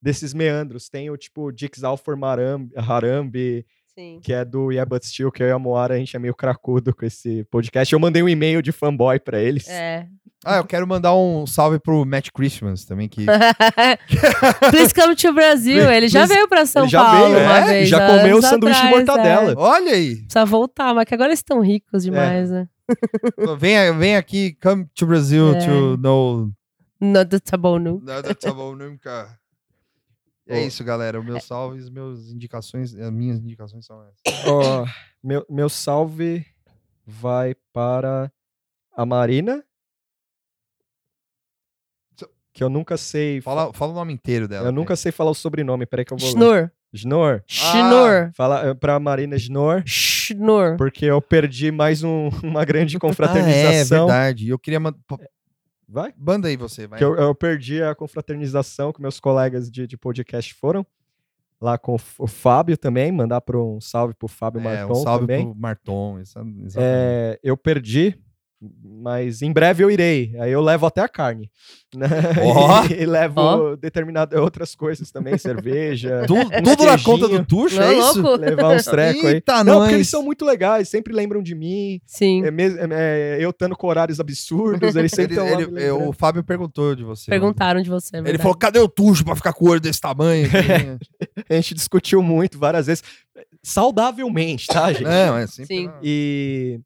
Desses 0.00 0.32
meandros. 0.32 0.88
Tem 0.88 1.10
o 1.10 1.16
tipo 1.16 1.52
Dix 1.52 1.84
Alfor 1.84 2.16
Maram- 2.16 2.68
Harambe, 2.76 3.66
Sim. 3.94 4.18
que 4.22 4.32
é 4.32 4.44
do 4.46 4.70
Yeah 4.72 4.88
But 4.88 5.02
Still, 5.04 5.30
que 5.30 5.42
eu 5.42 5.48
e 5.48 5.50
a 5.50 5.58
Moara, 5.58 5.94
a 5.94 5.98
gente 5.98 6.14
é 6.16 6.18
meio 6.18 6.34
cracudo 6.34 6.94
com 6.94 7.04
esse 7.04 7.44
podcast. 7.50 7.92
Eu 7.92 7.98
mandei 7.98 8.22
um 8.22 8.28
e-mail 8.28 8.62
de 8.62 8.72
fanboy 8.72 9.18
pra 9.20 9.40
eles. 9.40 9.68
É. 9.68 10.06
Ah, 10.44 10.58
eu 10.58 10.64
quero 10.64 10.86
mandar 10.86 11.14
um 11.16 11.46
salve 11.46 11.78
pro 11.78 12.04
Matt 12.06 12.28
Christmas 12.32 12.84
também 12.84 13.08
que 13.08 13.24
Please 14.70 14.94
come 14.94 15.16
to 15.16 15.32
Brasil. 15.32 15.90
Ele 15.90 16.08
já 16.08 16.20
Please- 16.20 16.34
veio 16.34 16.48
pra 16.48 16.66
São 16.66 16.82
ele 16.84 16.90
já 16.90 17.04
Paulo 17.04 17.34
veio, 17.34 17.44
uma 17.46 17.58
é, 17.58 17.64
vez. 17.66 17.88
já 17.88 17.96
há 17.96 18.06
comeu 18.18 18.36
anos 18.36 18.44
sanduíche 18.46 18.80
de 18.80 18.86
atrás, 18.86 19.06
mortadela. 19.06 19.52
é. 19.52 19.54
Olha 19.56 19.92
aí. 19.92 20.16
Precisa 20.16 20.44
voltar, 20.44 20.94
mas 20.94 21.04
que 21.06 21.14
agora 21.14 21.30
eles 21.30 21.40
estão 21.40 21.60
ricos 21.60 22.02
É. 22.06 22.10
demais, 22.10 22.50
né? 22.50 22.68
Vem, 23.58 23.98
vem 23.98 24.16
aqui, 24.16 24.56
come 24.62 24.86
to 24.94 25.06
Brazil 25.06 25.56
É. 25.56 25.66
to 25.66 25.96
know 25.96 26.50
Nada 27.00 27.38
tá 27.40 27.56
bom, 27.56 27.78
não. 27.78 28.00
Nada 28.00 28.34
tá 28.34 28.52
bom 28.52 28.74
nunca. 28.74 29.38
É 30.48 30.62
isso, 30.64 30.84
galera. 30.84 31.20
Meus 31.22 31.44
salves, 31.44 31.88
meus 31.90 32.30
indicações, 32.30 32.94
as 32.94 33.10
minhas 33.10 33.38
indicações 33.38 33.84
são 33.84 34.02
essas. 34.04 34.46
Ó, 34.46 34.86
meu, 35.22 35.44
meu 35.50 35.68
salve 35.68 36.46
vai 37.04 37.54
para 37.72 38.30
a 38.96 39.04
Marina. 39.04 39.62
Que 42.52 42.64
eu 42.64 42.70
nunca 42.70 42.96
sei. 42.96 43.40
Fala, 43.42 43.70
fala 43.74 43.92
o 43.92 43.94
nome 43.94 44.12
inteiro 44.14 44.48
dela. 44.48 44.68
eu 44.68 44.72
nunca 44.72 44.96
sei 44.96 45.12
falar 45.12 45.30
o 45.30 45.34
sobrenome. 45.34 45.84
Peraí 45.84 46.04
que 46.06 46.12
eu 46.14 46.16
vou. 46.16 46.26
ler. 46.28 46.32
Schnur. 46.34 46.70
Snor. 46.94 47.42
Schnur. 47.46 48.30
Fala 48.34 48.68
eh, 48.68 48.74
pra 48.74 48.98
Marina 48.98 49.36
Snor. 49.36 49.82
Schnur. 49.84 50.76
Porque 50.78 51.04
eu 51.04 51.20
perdi 51.20 51.70
mais 51.70 52.02
um- 52.02 52.30
uma 52.42 52.64
grande 52.64 52.94
Ah, 52.94 52.96
é 52.96 53.00
confraternização. 53.00 54.06
verdade. 54.06 54.48
Eu 54.48 54.58
queria 54.58 54.80
mandar. 54.80 54.98
Vai? 55.88 56.12
Banda 56.16 56.48
aí 56.48 56.56
você, 56.56 56.86
vai. 56.86 56.98
Que 56.98 57.04
eu, 57.04 57.14
eu 57.14 57.34
perdi 57.34 57.82
a 57.82 57.94
confraternização 57.94 58.92
que 58.92 59.00
meus 59.00 59.20
colegas 59.20 59.70
de, 59.70 59.86
de 59.86 59.96
podcast 59.96 60.52
foram. 60.54 60.86
Lá 61.58 61.78
com 61.78 61.96
o 62.18 62.26
Fábio 62.26 62.76
também, 62.76 63.10
mandar 63.10 63.40
para 63.40 63.58
um 63.58 63.80
salve 63.80 64.12
pro 64.12 64.28
Fábio 64.28 64.60
é, 64.60 64.64
Marton 64.64 64.92
um 64.92 65.02
salve 65.02 65.26
também. 65.26 65.46
pro 65.46 65.54
Marton. 65.54 66.18
Essa, 66.18 66.40
exatamente. 66.40 66.74
É, 66.76 67.40
eu 67.42 67.56
perdi, 67.56 68.14
mas 68.82 69.42
em 69.42 69.52
breve 69.52 69.84
eu 69.84 69.90
irei. 69.90 70.34
Aí 70.40 70.50
eu 70.50 70.60
levo 70.62 70.86
até 70.86 71.00
a 71.02 71.08
carne. 71.08 71.50
né? 71.94 72.08
Ó. 72.42 72.84
e, 72.90 73.04
levo 73.04 73.40
Ó. 73.40 73.76
determinadas 73.76 74.38
outras 74.40 74.74
coisas 74.74 75.10
também, 75.10 75.36
cerveja. 75.38 76.24
Tu- 76.26 76.34
um 76.34 76.62
tudo 76.62 76.84
na 76.86 76.98
conta 76.98 77.28
do 77.28 77.44
Tuxo, 77.44 77.80
é 77.80 77.94
isso? 77.94 78.22
louco? 78.22 78.40
levar 78.44 78.74
uns 78.74 78.84
trecos 78.84 79.24
aí. 79.24 79.34
Eita, 79.34 79.62
Não, 79.62 79.74
porque 79.74 79.78
nós. 79.86 79.92
eles 79.94 80.08
são 80.08 80.22
muito 80.22 80.44
legais, 80.44 80.88
sempre 80.88 81.12
lembram 81.14 81.42
de 81.42 81.54
mim. 81.54 82.00
Sim. 82.06 82.42
É 82.44 82.48
é- 82.48 83.36
é, 83.38 83.44
eu 83.44 83.50
estando 83.50 83.76
com 83.76 83.86
horários 83.86 84.18
absurdos, 84.20 84.96
eles 84.96 85.12
sempre 85.12 85.36
Ele- 85.38 85.62
ele- 85.62 85.66
me 85.72 85.82
é, 85.82 85.92
o 85.92 86.12
Fábio 86.12 86.42
perguntou 86.42 86.94
de 86.96 87.04
você. 87.04 87.30
Perguntaram 87.30 87.82
de 87.82 87.90
você. 87.90 88.16
é 88.16 88.20
Ele 88.20 88.38
falou: 88.38 88.56
cadê 88.56 88.78
o 88.78 88.88
Tuxo 88.88 89.24
pra 89.24 89.36
ficar 89.36 89.52
com 89.52 89.66
o 89.66 89.70
olho 89.70 89.80
desse 89.80 90.00
tamanho? 90.00 90.48
A 91.48 91.54
gente 91.54 91.74
discutiu 91.74 92.22
muito 92.22 92.58
várias 92.58 92.86
vezes. 92.86 93.02
Saudavelmente, 93.62 94.66
tá, 94.66 94.92
gente? 94.92 95.04
Não, 95.04 95.36
é 95.36 95.46
sempre. 95.46 95.76
Sim. 95.76 95.90
E 96.02 96.80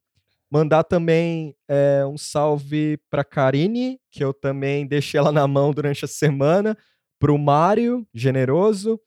mandar 0.51 0.85
também 0.85 1.55
é, 1.69 2.05
um 2.05 2.19
salve 2.19 2.99
pra 3.09 3.25
Karine, 3.25 3.99
que 4.11 4.25
eu 4.25 4.35
também 4.35 4.87
deixei 4.87 5.19
ela 5.19 5.31
na 5.31 5.47
mão 5.47 5.73
durante 5.73 6.05
a 6.05 6.09
semana, 6.09 6.77
pro 7.19 7.39
Mário, 7.39 8.07
generoso, 8.13 9.01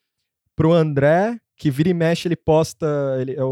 pro 0.56 0.72
André, 0.72 1.38
que 1.56 1.70
vira 1.70 1.88
e 1.88 1.94
mexe, 1.94 2.28
ele 2.28 2.36
posta. 2.36 2.86
Ele, 3.20 3.34
é 3.34 3.44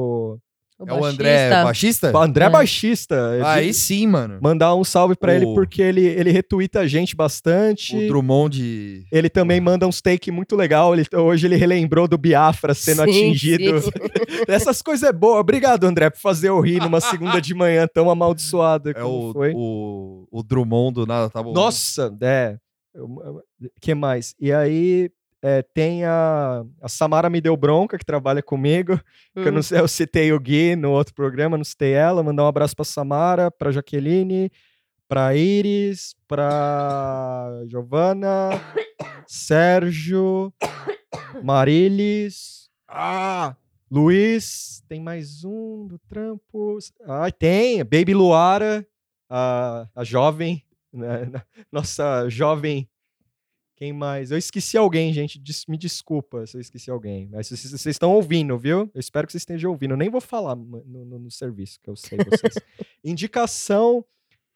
o, 0.82 0.88
É 0.88 0.92
o 0.92 1.04
André 1.04 1.48
baixista. 1.50 1.64
baixista? 1.64 2.12
o 2.12 2.18
André 2.22 2.44
É. 2.44 2.50
Baixista. 2.50 3.14
ele- 3.34 3.44
Aí 3.44 3.74
sim, 3.74 4.06
mano. 4.06 4.38
Mandar 4.42 4.74
um 4.74 4.84
salve 4.84 5.14
pra 5.16 5.34
ele, 5.34 5.44
O- 5.46 5.54
porque 5.54 5.80
ele, 5.82 6.04
ele 6.06 6.30
retuita 6.30 6.80
a 6.80 6.86
gente 6.86 7.14
bastante. 7.16 7.96
O 7.96 8.08
Drummond 8.08 8.56
de. 8.56 9.06
Ele 9.12 9.28
também 9.30 9.60
manda 9.60 9.86
uns 9.86 10.00
take 10.00 10.30
muito 10.30 10.56
legal. 10.56 10.94
Ele, 10.94 11.04
hoje 11.14 11.46
ele 11.46 11.56
relembrou 11.56 12.06
do 12.08 12.18
Biafra 12.18 12.74
sendo 12.74 13.04
Sim, 13.04 13.10
atingido. 13.10 13.80
sim. 13.80 13.90
Essas 14.48 14.82
coisas 14.82 15.08
é 15.08 15.12
boa. 15.12 15.38
Obrigado, 15.40 15.84
André, 15.84 16.10
por 16.10 16.18
fazer 16.20 16.48
eu 16.48 16.60
rir 16.60 16.80
numa 16.80 17.00
segunda 17.00 17.40
de 17.40 17.54
manhã 17.54 17.86
tão 17.92 18.10
amaldiçoada 18.10 18.90
É 18.90 18.94
como 18.94 19.30
o, 19.30 19.32
foi. 19.32 19.52
o, 19.54 20.26
o 20.30 20.42
Drummond 20.42 20.94
do 20.94 21.06
Nada 21.06 21.30
Tá 21.30 21.42
Bom. 21.42 21.52
Nossa, 21.52 22.12
é. 22.20 22.56
O 22.94 23.40
que 23.80 23.94
mais? 23.94 24.34
E 24.38 24.52
aí 24.52 25.10
é, 25.42 25.60
tem 25.62 26.04
a, 26.04 26.64
a 26.80 26.88
Samara 26.88 27.28
Me 27.28 27.40
Deu 27.40 27.56
Bronca, 27.56 27.98
que 27.98 28.04
trabalha 28.04 28.42
comigo. 28.42 28.98
Que 29.34 29.40
eu, 29.40 29.48
Hum. 29.48 29.54
não 29.56 29.62
sei, 29.62 29.80
eu 29.80 29.88
citei 29.88 30.32
o 30.32 30.38
Gui 30.38 30.76
no 30.76 30.90
outro 30.92 31.14
programa, 31.14 31.56
não 31.56 31.64
citei 31.64 31.92
ela. 31.94 32.22
Mandar 32.22 32.44
um 32.44 32.48
abraço 32.48 32.76
pra 32.76 32.84
Samara, 32.84 33.50
pra 33.50 33.72
Jaqueline, 33.72 34.50
pra 35.08 35.34
Iris, 35.34 36.14
pra 36.28 37.48
Giovana, 37.68 38.50
Sérgio, 39.26 40.52
Marilis. 41.42 42.68
Ah! 42.88 43.56
Luiz, 43.90 44.82
tem 44.88 45.00
mais 45.02 45.44
um 45.44 45.86
do 45.86 45.98
trampo. 46.08 46.78
Ah, 47.06 47.30
tem, 47.30 47.84
Baby 47.84 48.14
Luara, 48.14 48.86
a, 49.28 49.86
a 49.94 50.04
jovem, 50.04 50.62
né, 50.92 51.30
nossa 51.70 52.28
jovem. 52.28 52.88
Quem 53.82 53.92
mais? 53.92 54.30
Eu 54.30 54.38
esqueci 54.38 54.78
alguém, 54.78 55.12
gente. 55.12 55.40
des- 55.40 55.66
me 55.66 55.76
desculpa 55.76 56.46
se 56.46 56.56
eu 56.56 56.60
esqueci 56.60 56.88
alguém. 56.88 57.26
Mas 57.32 57.48
vocês 57.50 57.84
estão 57.86 58.12
ouvindo, 58.14 58.56
viu? 58.56 58.88
Eu 58.94 59.00
espero 59.00 59.26
que 59.26 59.32
vocês 59.32 59.42
estejam 59.42 59.72
ouvindo. 59.72 59.90
Eu 59.90 59.96
nem 59.96 60.08
vou 60.08 60.20
falar 60.20 60.54
no, 60.54 60.84
no- 60.84 61.18
no 61.18 61.30
serviço, 61.32 61.80
que 61.82 61.90
eu 61.90 61.96
sei 61.96 62.16
vocês. 62.18 62.54
Indicação. 63.02 64.04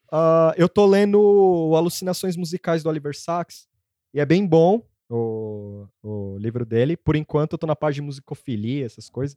ah, 0.09 0.53
eu 0.55 0.69
tô 0.69 0.85
lendo 0.85 1.73
Alucinações 1.75 2.37
Musicais 2.37 2.83
do 2.83 2.87
Oliver 2.89 3.13
Sacks. 3.19 3.67
E 4.13 4.21
é 4.21 4.25
bem 4.25 4.47
bom 4.47 4.81
o, 5.09 5.85
o 6.01 6.37
livro 6.37 6.65
dele. 6.65 6.95
Por 6.95 7.17
enquanto, 7.17 7.51
eu 7.51 7.57
tô 7.57 7.67
na 7.67 7.75
parte 7.75 7.95
de 7.95 8.01
musicofilia, 8.03 8.85
essas 8.85 9.09
coisas. 9.09 9.35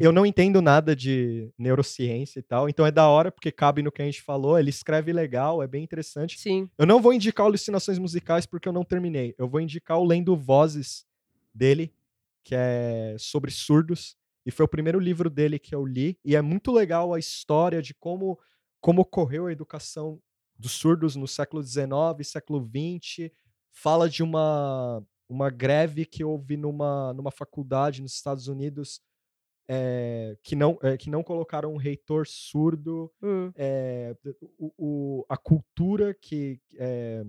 Eu 0.00 0.12
não 0.12 0.24
entendo 0.24 0.62
nada 0.62 0.94
de 0.94 1.52
neurociência 1.58 2.38
e 2.38 2.42
tal. 2.42 2.68
Então 2.68 2.86
é 2.86 2.90
da 2.90 3.08
hora, 3.08 3.32
porque 3.32 3.50
cabe 3.50 3.82
no 3.82 3.90
que 3.90 4.00
a 4.00 4.04
gente 4.04 4.22
falou. 4.22 4.56
Ele 4.56 4.70
escreve 4.70 5.12
legal, 5.12 5.60
é 5.60 5.66
bem 5.66 5.82
interessante. 5.82 6.38
Sim. 6.38 6.70
Eu 6.78 6.86
não 6.86 7.02
vou 7.02 7.12
indicar 7.12 7.46
alucinações 7.46 7.98
musicais 7.98 8.46
porque 8.46 8.68
eu 8.68 8.72
não 8.72 8.84
terminei. 8.84 9.34
Eu 9.36 9.48
vou 9.48 9.60
indicar 9.60 9.98
o 9.98 10.04
Lendo 10.04 10.36
Vozes 10.36 11.04
dele, 11.52 11.92
que 12.44 12.54
é 12.54 13.16
sobre 13.18 13.50
surdos. 13.50 14.16
E 14.46 14.52
foi 14.52 14.64
o 14.64 14.68
primeiro 14.68 15.00
livro 15.00 15.28
dele 15.28 15.58
que 15.58 15.74
eu 15.74 15.84
li. 15.84 16.16
E 16.24 16.36
é 16.36 16.42
muito 16.42 16.70
legal 16.70 17.12
a 17.12 17.18
história 17.18 17.82
de 17.82 17.92
como, 17.92 18.38
como 18.80 19.02
ocorreu 19.02 19.46
a 19.46 19.52
educação 19.52 20.20
dos 20.56 20.72
surdos 20.72 21.16
no 21.16 21.26
século 21.26 21.60
XIX, 21.60 21.86
século 22.22 22.60
XX. 22.60 23.32
Fala 23.72 24.08
de 24.08 24.22
uma, 24.22 25.02
uma 25.28 25.50
greve 25.50 26.06
que 26.06 26.22
houve 26.22 26.56
numa, 26.56 27.12
numa 27.14 27.32
faculdade 27.32 28.00
nos 28.00 28.14
Estados 28.14 28.46
Unidos 28.46 29.00
eh, 29.68 30.36
que, 30.42 30.56
não, 30.56 30.78
eh, 30.82 30.96
que 30.96 31.10
não 31.10 31.22
colocaram 31.22 31.72
um 31.72 31.76
reitor 31.76 32.26
surdo 32.26 33.12
é, 33.56 34.16
o, 34.58 34.72
o- 34.78 35.26
a 35.28 35.36
cultura 35.36 36.14
que 36.14 36.60
é, 36.78 37.24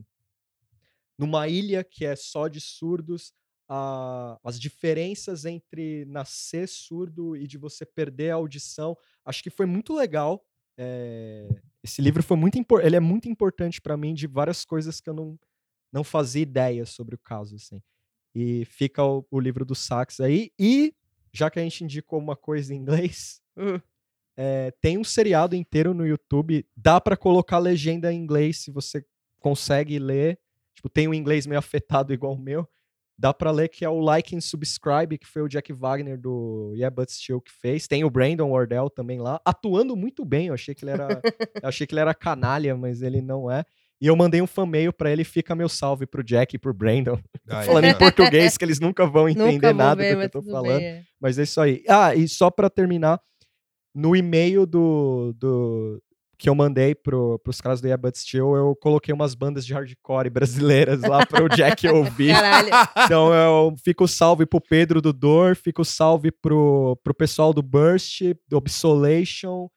numa 1.17 1.47
ilha 1.47 1.83
que 1.83 2.05
é 2.05 2.15
só 2.15 2.47
de 2.47 2.61
surdos, 2.61 3.33
a- 3.67 4.39
as 4.43 4.59
diferenças 4.59 5.45
entre 5.45 6.05
nascer 6.05 6.67
surdo 6.67 7.35
e 7.35 7.45
de 7.47 7.57
você 7.57 7.85
perder 7.85 8.31
a 8.31 8.35
audição, 8.35 8.95
acho 9.25 9.43
que 9.43 9.49
foi 9.49 9.65
muito 9.65 9.93
legal. 9.93 10.43
é, 10.81 11.49
esse 11.83 12.01
livro 12.01 12.23
foi 12.23 12.37
muito 12.37 12.57
ele 12.81 12.95
é 12.95 12.99
muito 13.01 13.27
importante 13.29 13.81
para 13.81 13.97
mim 13.97 14.13
de 14.13 14.27
várias 14.27 14.63
coisas 14.63 15.01
que 15.01 15.09
eu 15.09 15.13
não, 15.13 15.37
não 15.93 16.03
fazia 16.05 16.41
ideia 16.43 16.85
sobre 16.85 17.15
o 17.15 17.19
caso 17.19 17.55
assim. 17.55 17.81
E 18.35 18.65
fica 18.65 19.03
o, 19.03 19.25
o 19.31 19.39
livro 19.39 19.65
do 19.65 19.75
Sax 19.75 20.19
aí 20.21 20.51
e 20.59 20.93
já 21.33 21.49
que 21.49 21.59
a 21.59 21.63
gente 21.63 21.83
indicou 21.83 22.19
uma 22.19 22.35
coisa 22.35 22.73
em 22.73 22.77
inglês, 22.77 23.41
Hum. 23.57 23.79
é, 24.37 24.71
tem 24.81 24.97
um 24.97 25.03
seriado 25.03 25.55
inteiro 25.55 25.93
no 25.93 26.05
YouTube. 26.07 26.65
Dá 26.75 26.99
pra 27.01 27.17
colocar 27.17 27.57
legenda 27.57 28.11
em 28.13 28.17
inglês 28.17 28.57
se 28.63 28.71
você 28.71 29.03
consegue 29.39 29.99
ler. 29.99 30.39
Tipo, 30.75 30.89
tem 30.89 31.07
um 31.07 31.13
inglês 31.13 31.45
meio 31.45 31.59
afetado 31.59 32.13
igual 32.13 32.33
o 32.33 32.39
meu. 32.39 32.67
Dá 33.17 33.33
pra 33.33 33.51
ler 33.51 33.67
que 33.67 33.83
é 33.83 33.89
o 33.89 33.99
Like 33.99 34.33
and 34.33 34.39
Subscribe, 34.39 35.17
que 35.17 35.27
foi 35.27 35.41
o 35.41 35.49
Jack 35.49 35.73
Wagner 35.73 36.17
do 36.17 36.71
Yeah 36.73 36.89
But 36.89 37.09
Still 37.09 37.41
que 37.41 37.51
fez. 37.51 37.85
Tem 37.85 38.05
o 38.05 38.09
Brandon 38.09 38.49
Wardell 38.51 38.89
também 38.89 39.19
lá, 39.19 39.41
atuando 39.43 39.93
muito 39.97 40.23
bem. 40.23 40.47
Eu 40.47 40.53
achei 40.53 40.73
que 40.73 40.85
ele 40.85 40.91
era, 40.91 41.21
eu 41.61 41.67
achei 41.67 41.85
que 41.85 41.93
ele 41.93 41.99
era 41.99 42.13
canalha, 42.13 42.77
mas 42.77 43.01
ele 43.01 43.21
não 43.21 43.51
é. 43.51 43.65
E 44.01 44.07
eu 44.07 44.15
mandei 44.15 44.41
um 44.41 44.47
fan-mail 44.47 44.93
pra 44.93 45.11
ele, 45.11 45.23
fica 45.23 45.53
meu 45.53 45.67
salve 45.67 46.05
pro 46.05 46.23
Jack 46.23 46.55
e 46.55 46.59
pro 46.59 46.73
Brandon. 46.73 47.19
Aí. 47.49 47.65
Falando 47.65 47.85
em 47.85 47.97
português, 47.97 48.57
que 48.57 48.63
eles 48.63 48.79
nunca 48.79 49.05
vão 49.05 49.27
entender 49.29 49.51
Nunca 49.51 49.67
vou 49.67 49.77
nada 49.77 50.01
ver, 50.01 50.15
do 50.15 50.19
que 50.19 50.25
eu 50.25 50.29
tô 50.29 50.41
falando. 50.41 50.77
bem. 50.77 50.85
é. 50.85 51.03
Mas 51.19 51.37
é 51.37 51.43
isso 51.43 51.59
aí. 51.59 51.83
Ah, 51.87 52.15
e 52.15 52.27
só 52.27 52.49
pra 52.49 52.69
terminar, 52.69 53.19
no 53.93 54.15
e-mail 54.15 54.65
do, 54.65 55.33
do 55.37 56.01
que 56.37 56.47
eu 56.47 56.55
mandei 56.55 56.95
pro, 56.95 57.37
pros 57.39 57.59
caras 57.59 57.81
do 57.81 57.87
Yeah 57.87 58.01
But 58.01 58.15
Still, 58.15 58.55
eu 58.55 58.73
coloquei 58.77 59.13
umas 59.13 59.35
bandas 59.35 59.65
de 59.65 59.73
hardcore 59.73 60.29
brasileiras 60.29 61.01
lá 61.01 61.25
pro 61.25 61.49
Jack 61.53 61.85
ouvir. 61.89 62.31
Caralho. 62.33 62.69
Então 63.03 63.33
eu 63.33 63.75
fico 63.83 64.07
salve 64.07 64.45
pro 64.45 64.61
Pedro 64.61 65.01
do 65.01 65.11
Dor, 65.11 65.57
fico 65.57 65.83
salve 65.83 66.31
pro, 66.31 66.97
pro 67.03 67.13
pessoal 67.13 67.53
do 67.53 67.61
Burst, 67.61 68.21
do 68.47 68.55
Obsolation 68.55 69.67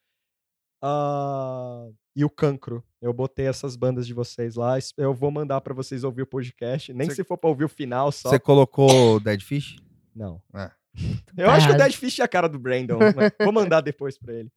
ah, 0.82 1.88
e 2.14 2.24
o 2.24 2.30
Cancro. 2.30 2.84
Eu 3.00 3.12
botei 3.12 3.46
essas 3.46 3.74
bandas 3.76 4.06
de 4.06 4.14
vocês 4.14 4.54
lá. 4.54 4.74
Eu 4.96 5.12
vou 5.14 5.30
mandar 5.30 5.60
pra 5.60 5.74
vocês 5.74 6.04
ouvir 6.04 6.22
o 6.22 6.26
podcast. 6.26 6.92
Nem 6.92 7.08
Você- 7.08 7.16
se 7.16 7.24
for 7.24 7.36
pra 7.36 7.50
ouvir 7.50 7.64
o 7.64 7.68
final 7.68 8.12
só. 8.12 8.28
Você 8.30 8.38
colocou 8.38 9.18
Dead 9.20 9.40
Fish? 9.42 9.76
Não. 10.14 10.40
É. 10.54 10.70
Eu 11.36 11.50
acho 11.50 11.66
que 11.66 11.72
o 11.72 11.74
errado. 11.74 11.78
Dead 11.88 11.92
Fish 11.94 12.18
é 12.18 12.22
a 12.22 12.28
cara 12.28 12.48
do 12.48 12.58
Brandon. 12.58 12.98
mas 13.16 13.32
vou 13.42 13.52
mandar 13.52 13.80
depois 13.80 14.18
pra 14.18 14.32
ele. 14.34 14.50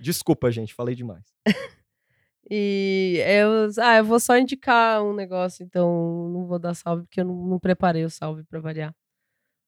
Desculpa, 0.00 0.50
gente, 0.50 0.74
falei 0.74 0.94
demais. 0.94 1.24
E 2.48 3.20
eu, 3.26 3.68
ah, 3.82 3.96
eu 3.96 4.04
vou 4.04 4.20
só 4.20 4.38
indicar 4.38 5.02
um 5.02 5.12
negócio, 5.12 5.64
então 5.64 6.30
não 6.32 6.46
vou 6.46 6.60
dar 6.60 6.74
salve, 6.74 7.02
porque 7.02 7.20
eu 7.20 7.24
não, 7.24 7.34
não 7.34 7.58
preparei 7.58 8.04
o 8.04 8.10
salve 8.10 8.44
pra 8.44 8.60
variar. 8.60 8.94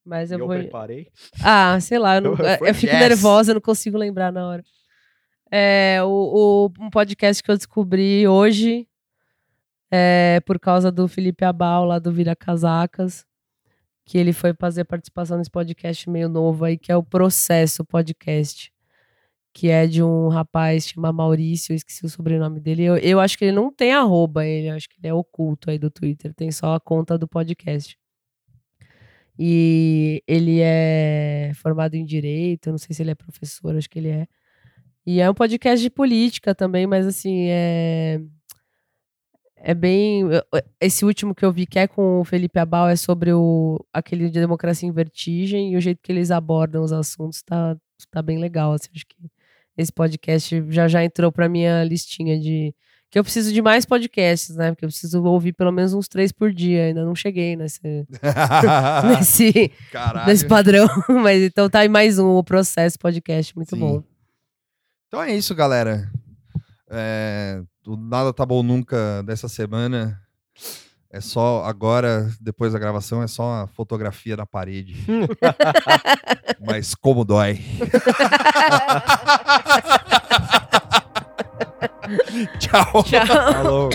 Mas 0.04 0.30
eu 0.30 0.38
eu 0.38 0.46
vou. 0.46 0.56
preparei. 0.56 1.10
Ah, 1.42 1.78
sei 1.80 1.98
lá, 1.98 2.16
eu, 2.16 2.20
não- 2.20 2.36
Foi 2.36 2.70
eu 2.70 2.74
fico 2.74 2.92
jazz. 2.92 3.00
nervosa, 3.08 3.50
eu 3.50 3.54
não 3.56 3.60
consigo 3.60 3.98
lembrar 3.98 4.32
na 4.32 4.46
hora. 4.46 4.64
É, 5.50 5.98
o, 6.02 6.68
o- 6.68 6.84
um 6.84 6.90
podcast 6.90 7.42
que 7.42 7.50
eu 7.50 7.56
descobri 7.56 8.26
hoje 8.28 8.86
é 9.90 10.40
por 10.46 10.58
causa 10.60 10.92
do 10.92 11.08
Felipe 11.08 11.44
Abal, 11.44 11.84
lá 11.84 11.98
do 11.98 12.12
Vira 12.12 12.36
Casacas, 12.36 13.24
que 14.04 14.18
ele 14.18 14.32
foi 14.32 14.52
fazer 14.54 14.84
participação 14.84 15.38
nesse 15.38 15.50
podcast 15.50 16.08
meio 16.10 16.28
novo 16.28 16.64
aí, 16.64 16.76
que 16.78 16.92
é 16.92 16.96
o 16.96 17.02
Processo 17.02 17.84
Podcast, 17.84 18.72
que 19.54 19.68
é 19.68 19.86
de 19.86 20.02
um 20.02 20.28
rapaz 20.28 20.86
chamado 20.88 21.14
Maurício, 21.16 21.72
eu 21.72 21.76
esqueci 21.76 22.04
o 22.04 22.08
sobrenome 22.10 22.60
dele. 22.60 22.84
Eu, 22.84 22.96
eu 22.98 23.20
acho 23.20 23.36
que 23.38 23.44
ele 23.46 23.52
não 23.52 23.72
tem 23.72 23.92
arroba, 23.94 24.46
ele 24.46 24.68
acho 24.70 24.88
que 24.88 24.96
ele 25.00 25.08
é 25.08 25.14
oculto 25.14 25.70
aí 25.70 25.78
do 25.78 25.90
Twitter, 25.90 26.34
tem 26.34 26.50
só 26.52 26.74
a 26.74 26.80
conta 26.80 27.16
do 27.18 27.26
podcast. 27.28 27.98
E 29.38 30.22
ele 30.26 30.60
é 30.60 31.52
formado 31.54 31.94
em 31.94 32.04
direito, 32.04 32.70
não 32.70 32.78
sei 32.78 32.94
se 32.94 33.02
ele 33.02 33.12
é 33.12 33.14
professor, 33.14 33.76
acho 33.76 33.88
que 33.88 33.98
ele 33.98 34.08
é. 34.08 34.26
E 35.10 35.22
é 35.22 35.30
um 35.30 35.32
podcast 35.32 35.82
de 35.82 35.88
política 35.88 36.54
também, 36.54 36.86
mas 36.86 37.06
assim, 37.06 37.46
é. 37.48 38.20
É 39.56 39.72
bem. 39.72 40.24
Esse 40.78 41.02
último 41.02 41.34
que 41.34 41.46
eu 41.46 41.50
vi, 41.50 41.64
que 41.64 41.78
é 41.78 41.86
com 41.86 42.20
o 42.20 42.24
Felipe 42.26 42.58
Abal, 42.58 42.90
é 42.90 42.94
sobre 42.94 43.32
o, 43.32 43.82
aquele 43.90 44.28
de 44.28 44.38
democracia 44.38 44.86
em 44.86 44.92
vertigem, 44.92 45.72
e 45.72 45.76
o 45.78 45.80
jeito 45.80 46.00
que 46.02 46.12
eles 46.12 46.30
abordam 46.30 46.84
os 46.84 46.92
assuntos 46.92 47.40
tá, 47.42 47.74
tá 48.10 48.20
bem 48.20 48.38
legal. 48.38 48.74
Assim, 48.74 48.88
acho 48.94 49.06
que 49.06 49.16
esse 49.78 49.90
podcast 49.90 50.62
já 50.68 50.86
já 50.86 51.02
entrou 51.02 51.32
pra 51.32 51.48
minha 51.48 51.82
listinha 51.84 52.38
de. 52.38 52.74
Que 53.10 53.18
eu 53.18 53.24
preciso 53.24 53.50
de 53.50 53.62
mais 53.62 53.86
podcasts, 53.86 54.56
né? 54.56 54.72
Porque 54.72 54.84
eu 54.84 54.90
preciso 54.90 55.24
ouvir 55.24 55.54
pelo 55.54 55.72
menos 55.72 55.94
uns 55.94 56.06
três 56.06 56.32
por 56.32 56.52
dia. 56.52 56.84
Ainda 56.84 57.02
não 57.02 57.14
cheguei 57.14 57.56
nesse, 57.56 57.80
nesse, 59.08 59.72
Caralho. 59.90 60.26
nesse 60.26 60.46
padrão. 60.46 60.86
Mas 61.08 61.42
então 61.42 61.70
tá 61.70 61.78
aí 61.78 61.88
mais 61.88 62.18
um, 62.18 62.36
o 62.36 62.44
Processo 62.44 62.98
Podcast. 62.98 63.56
Muito 63.56 63.74
Sim. 63.74 63.80
bom. 63.80 64.17
Então 65.08 65.22
é 65.22 65.34
isso, 65.34 65.54
galera. 65.54 66.06
É, 66.90 67.62
o 67.86 67.96
Nada 67.96 68.30
Tá 68.32 68.44
Bom 68.44 68.62
Nunca 68.62 69.22
dessa 69.22 69.48
semana 69.48 70.20
é 71.10 71.18
só 71.20 71.64
agora, 71.64 72.30
depois 72.38 72.74
da 72.74 72.78
gravação, 72.78 73.22
é 73.22 73.26
só 73.26 73.62
a 73.62 73.66
fotografia 73.66 74.36
na 74.36 74.44
parede. 74.44 74.94
Mas 76.60 76.94
como 76.94 77.24
dói. 77.24 77.58
Tchau. 82.60 83.02
Tchau. 83.04 83.26
Falou. 83.26 83.88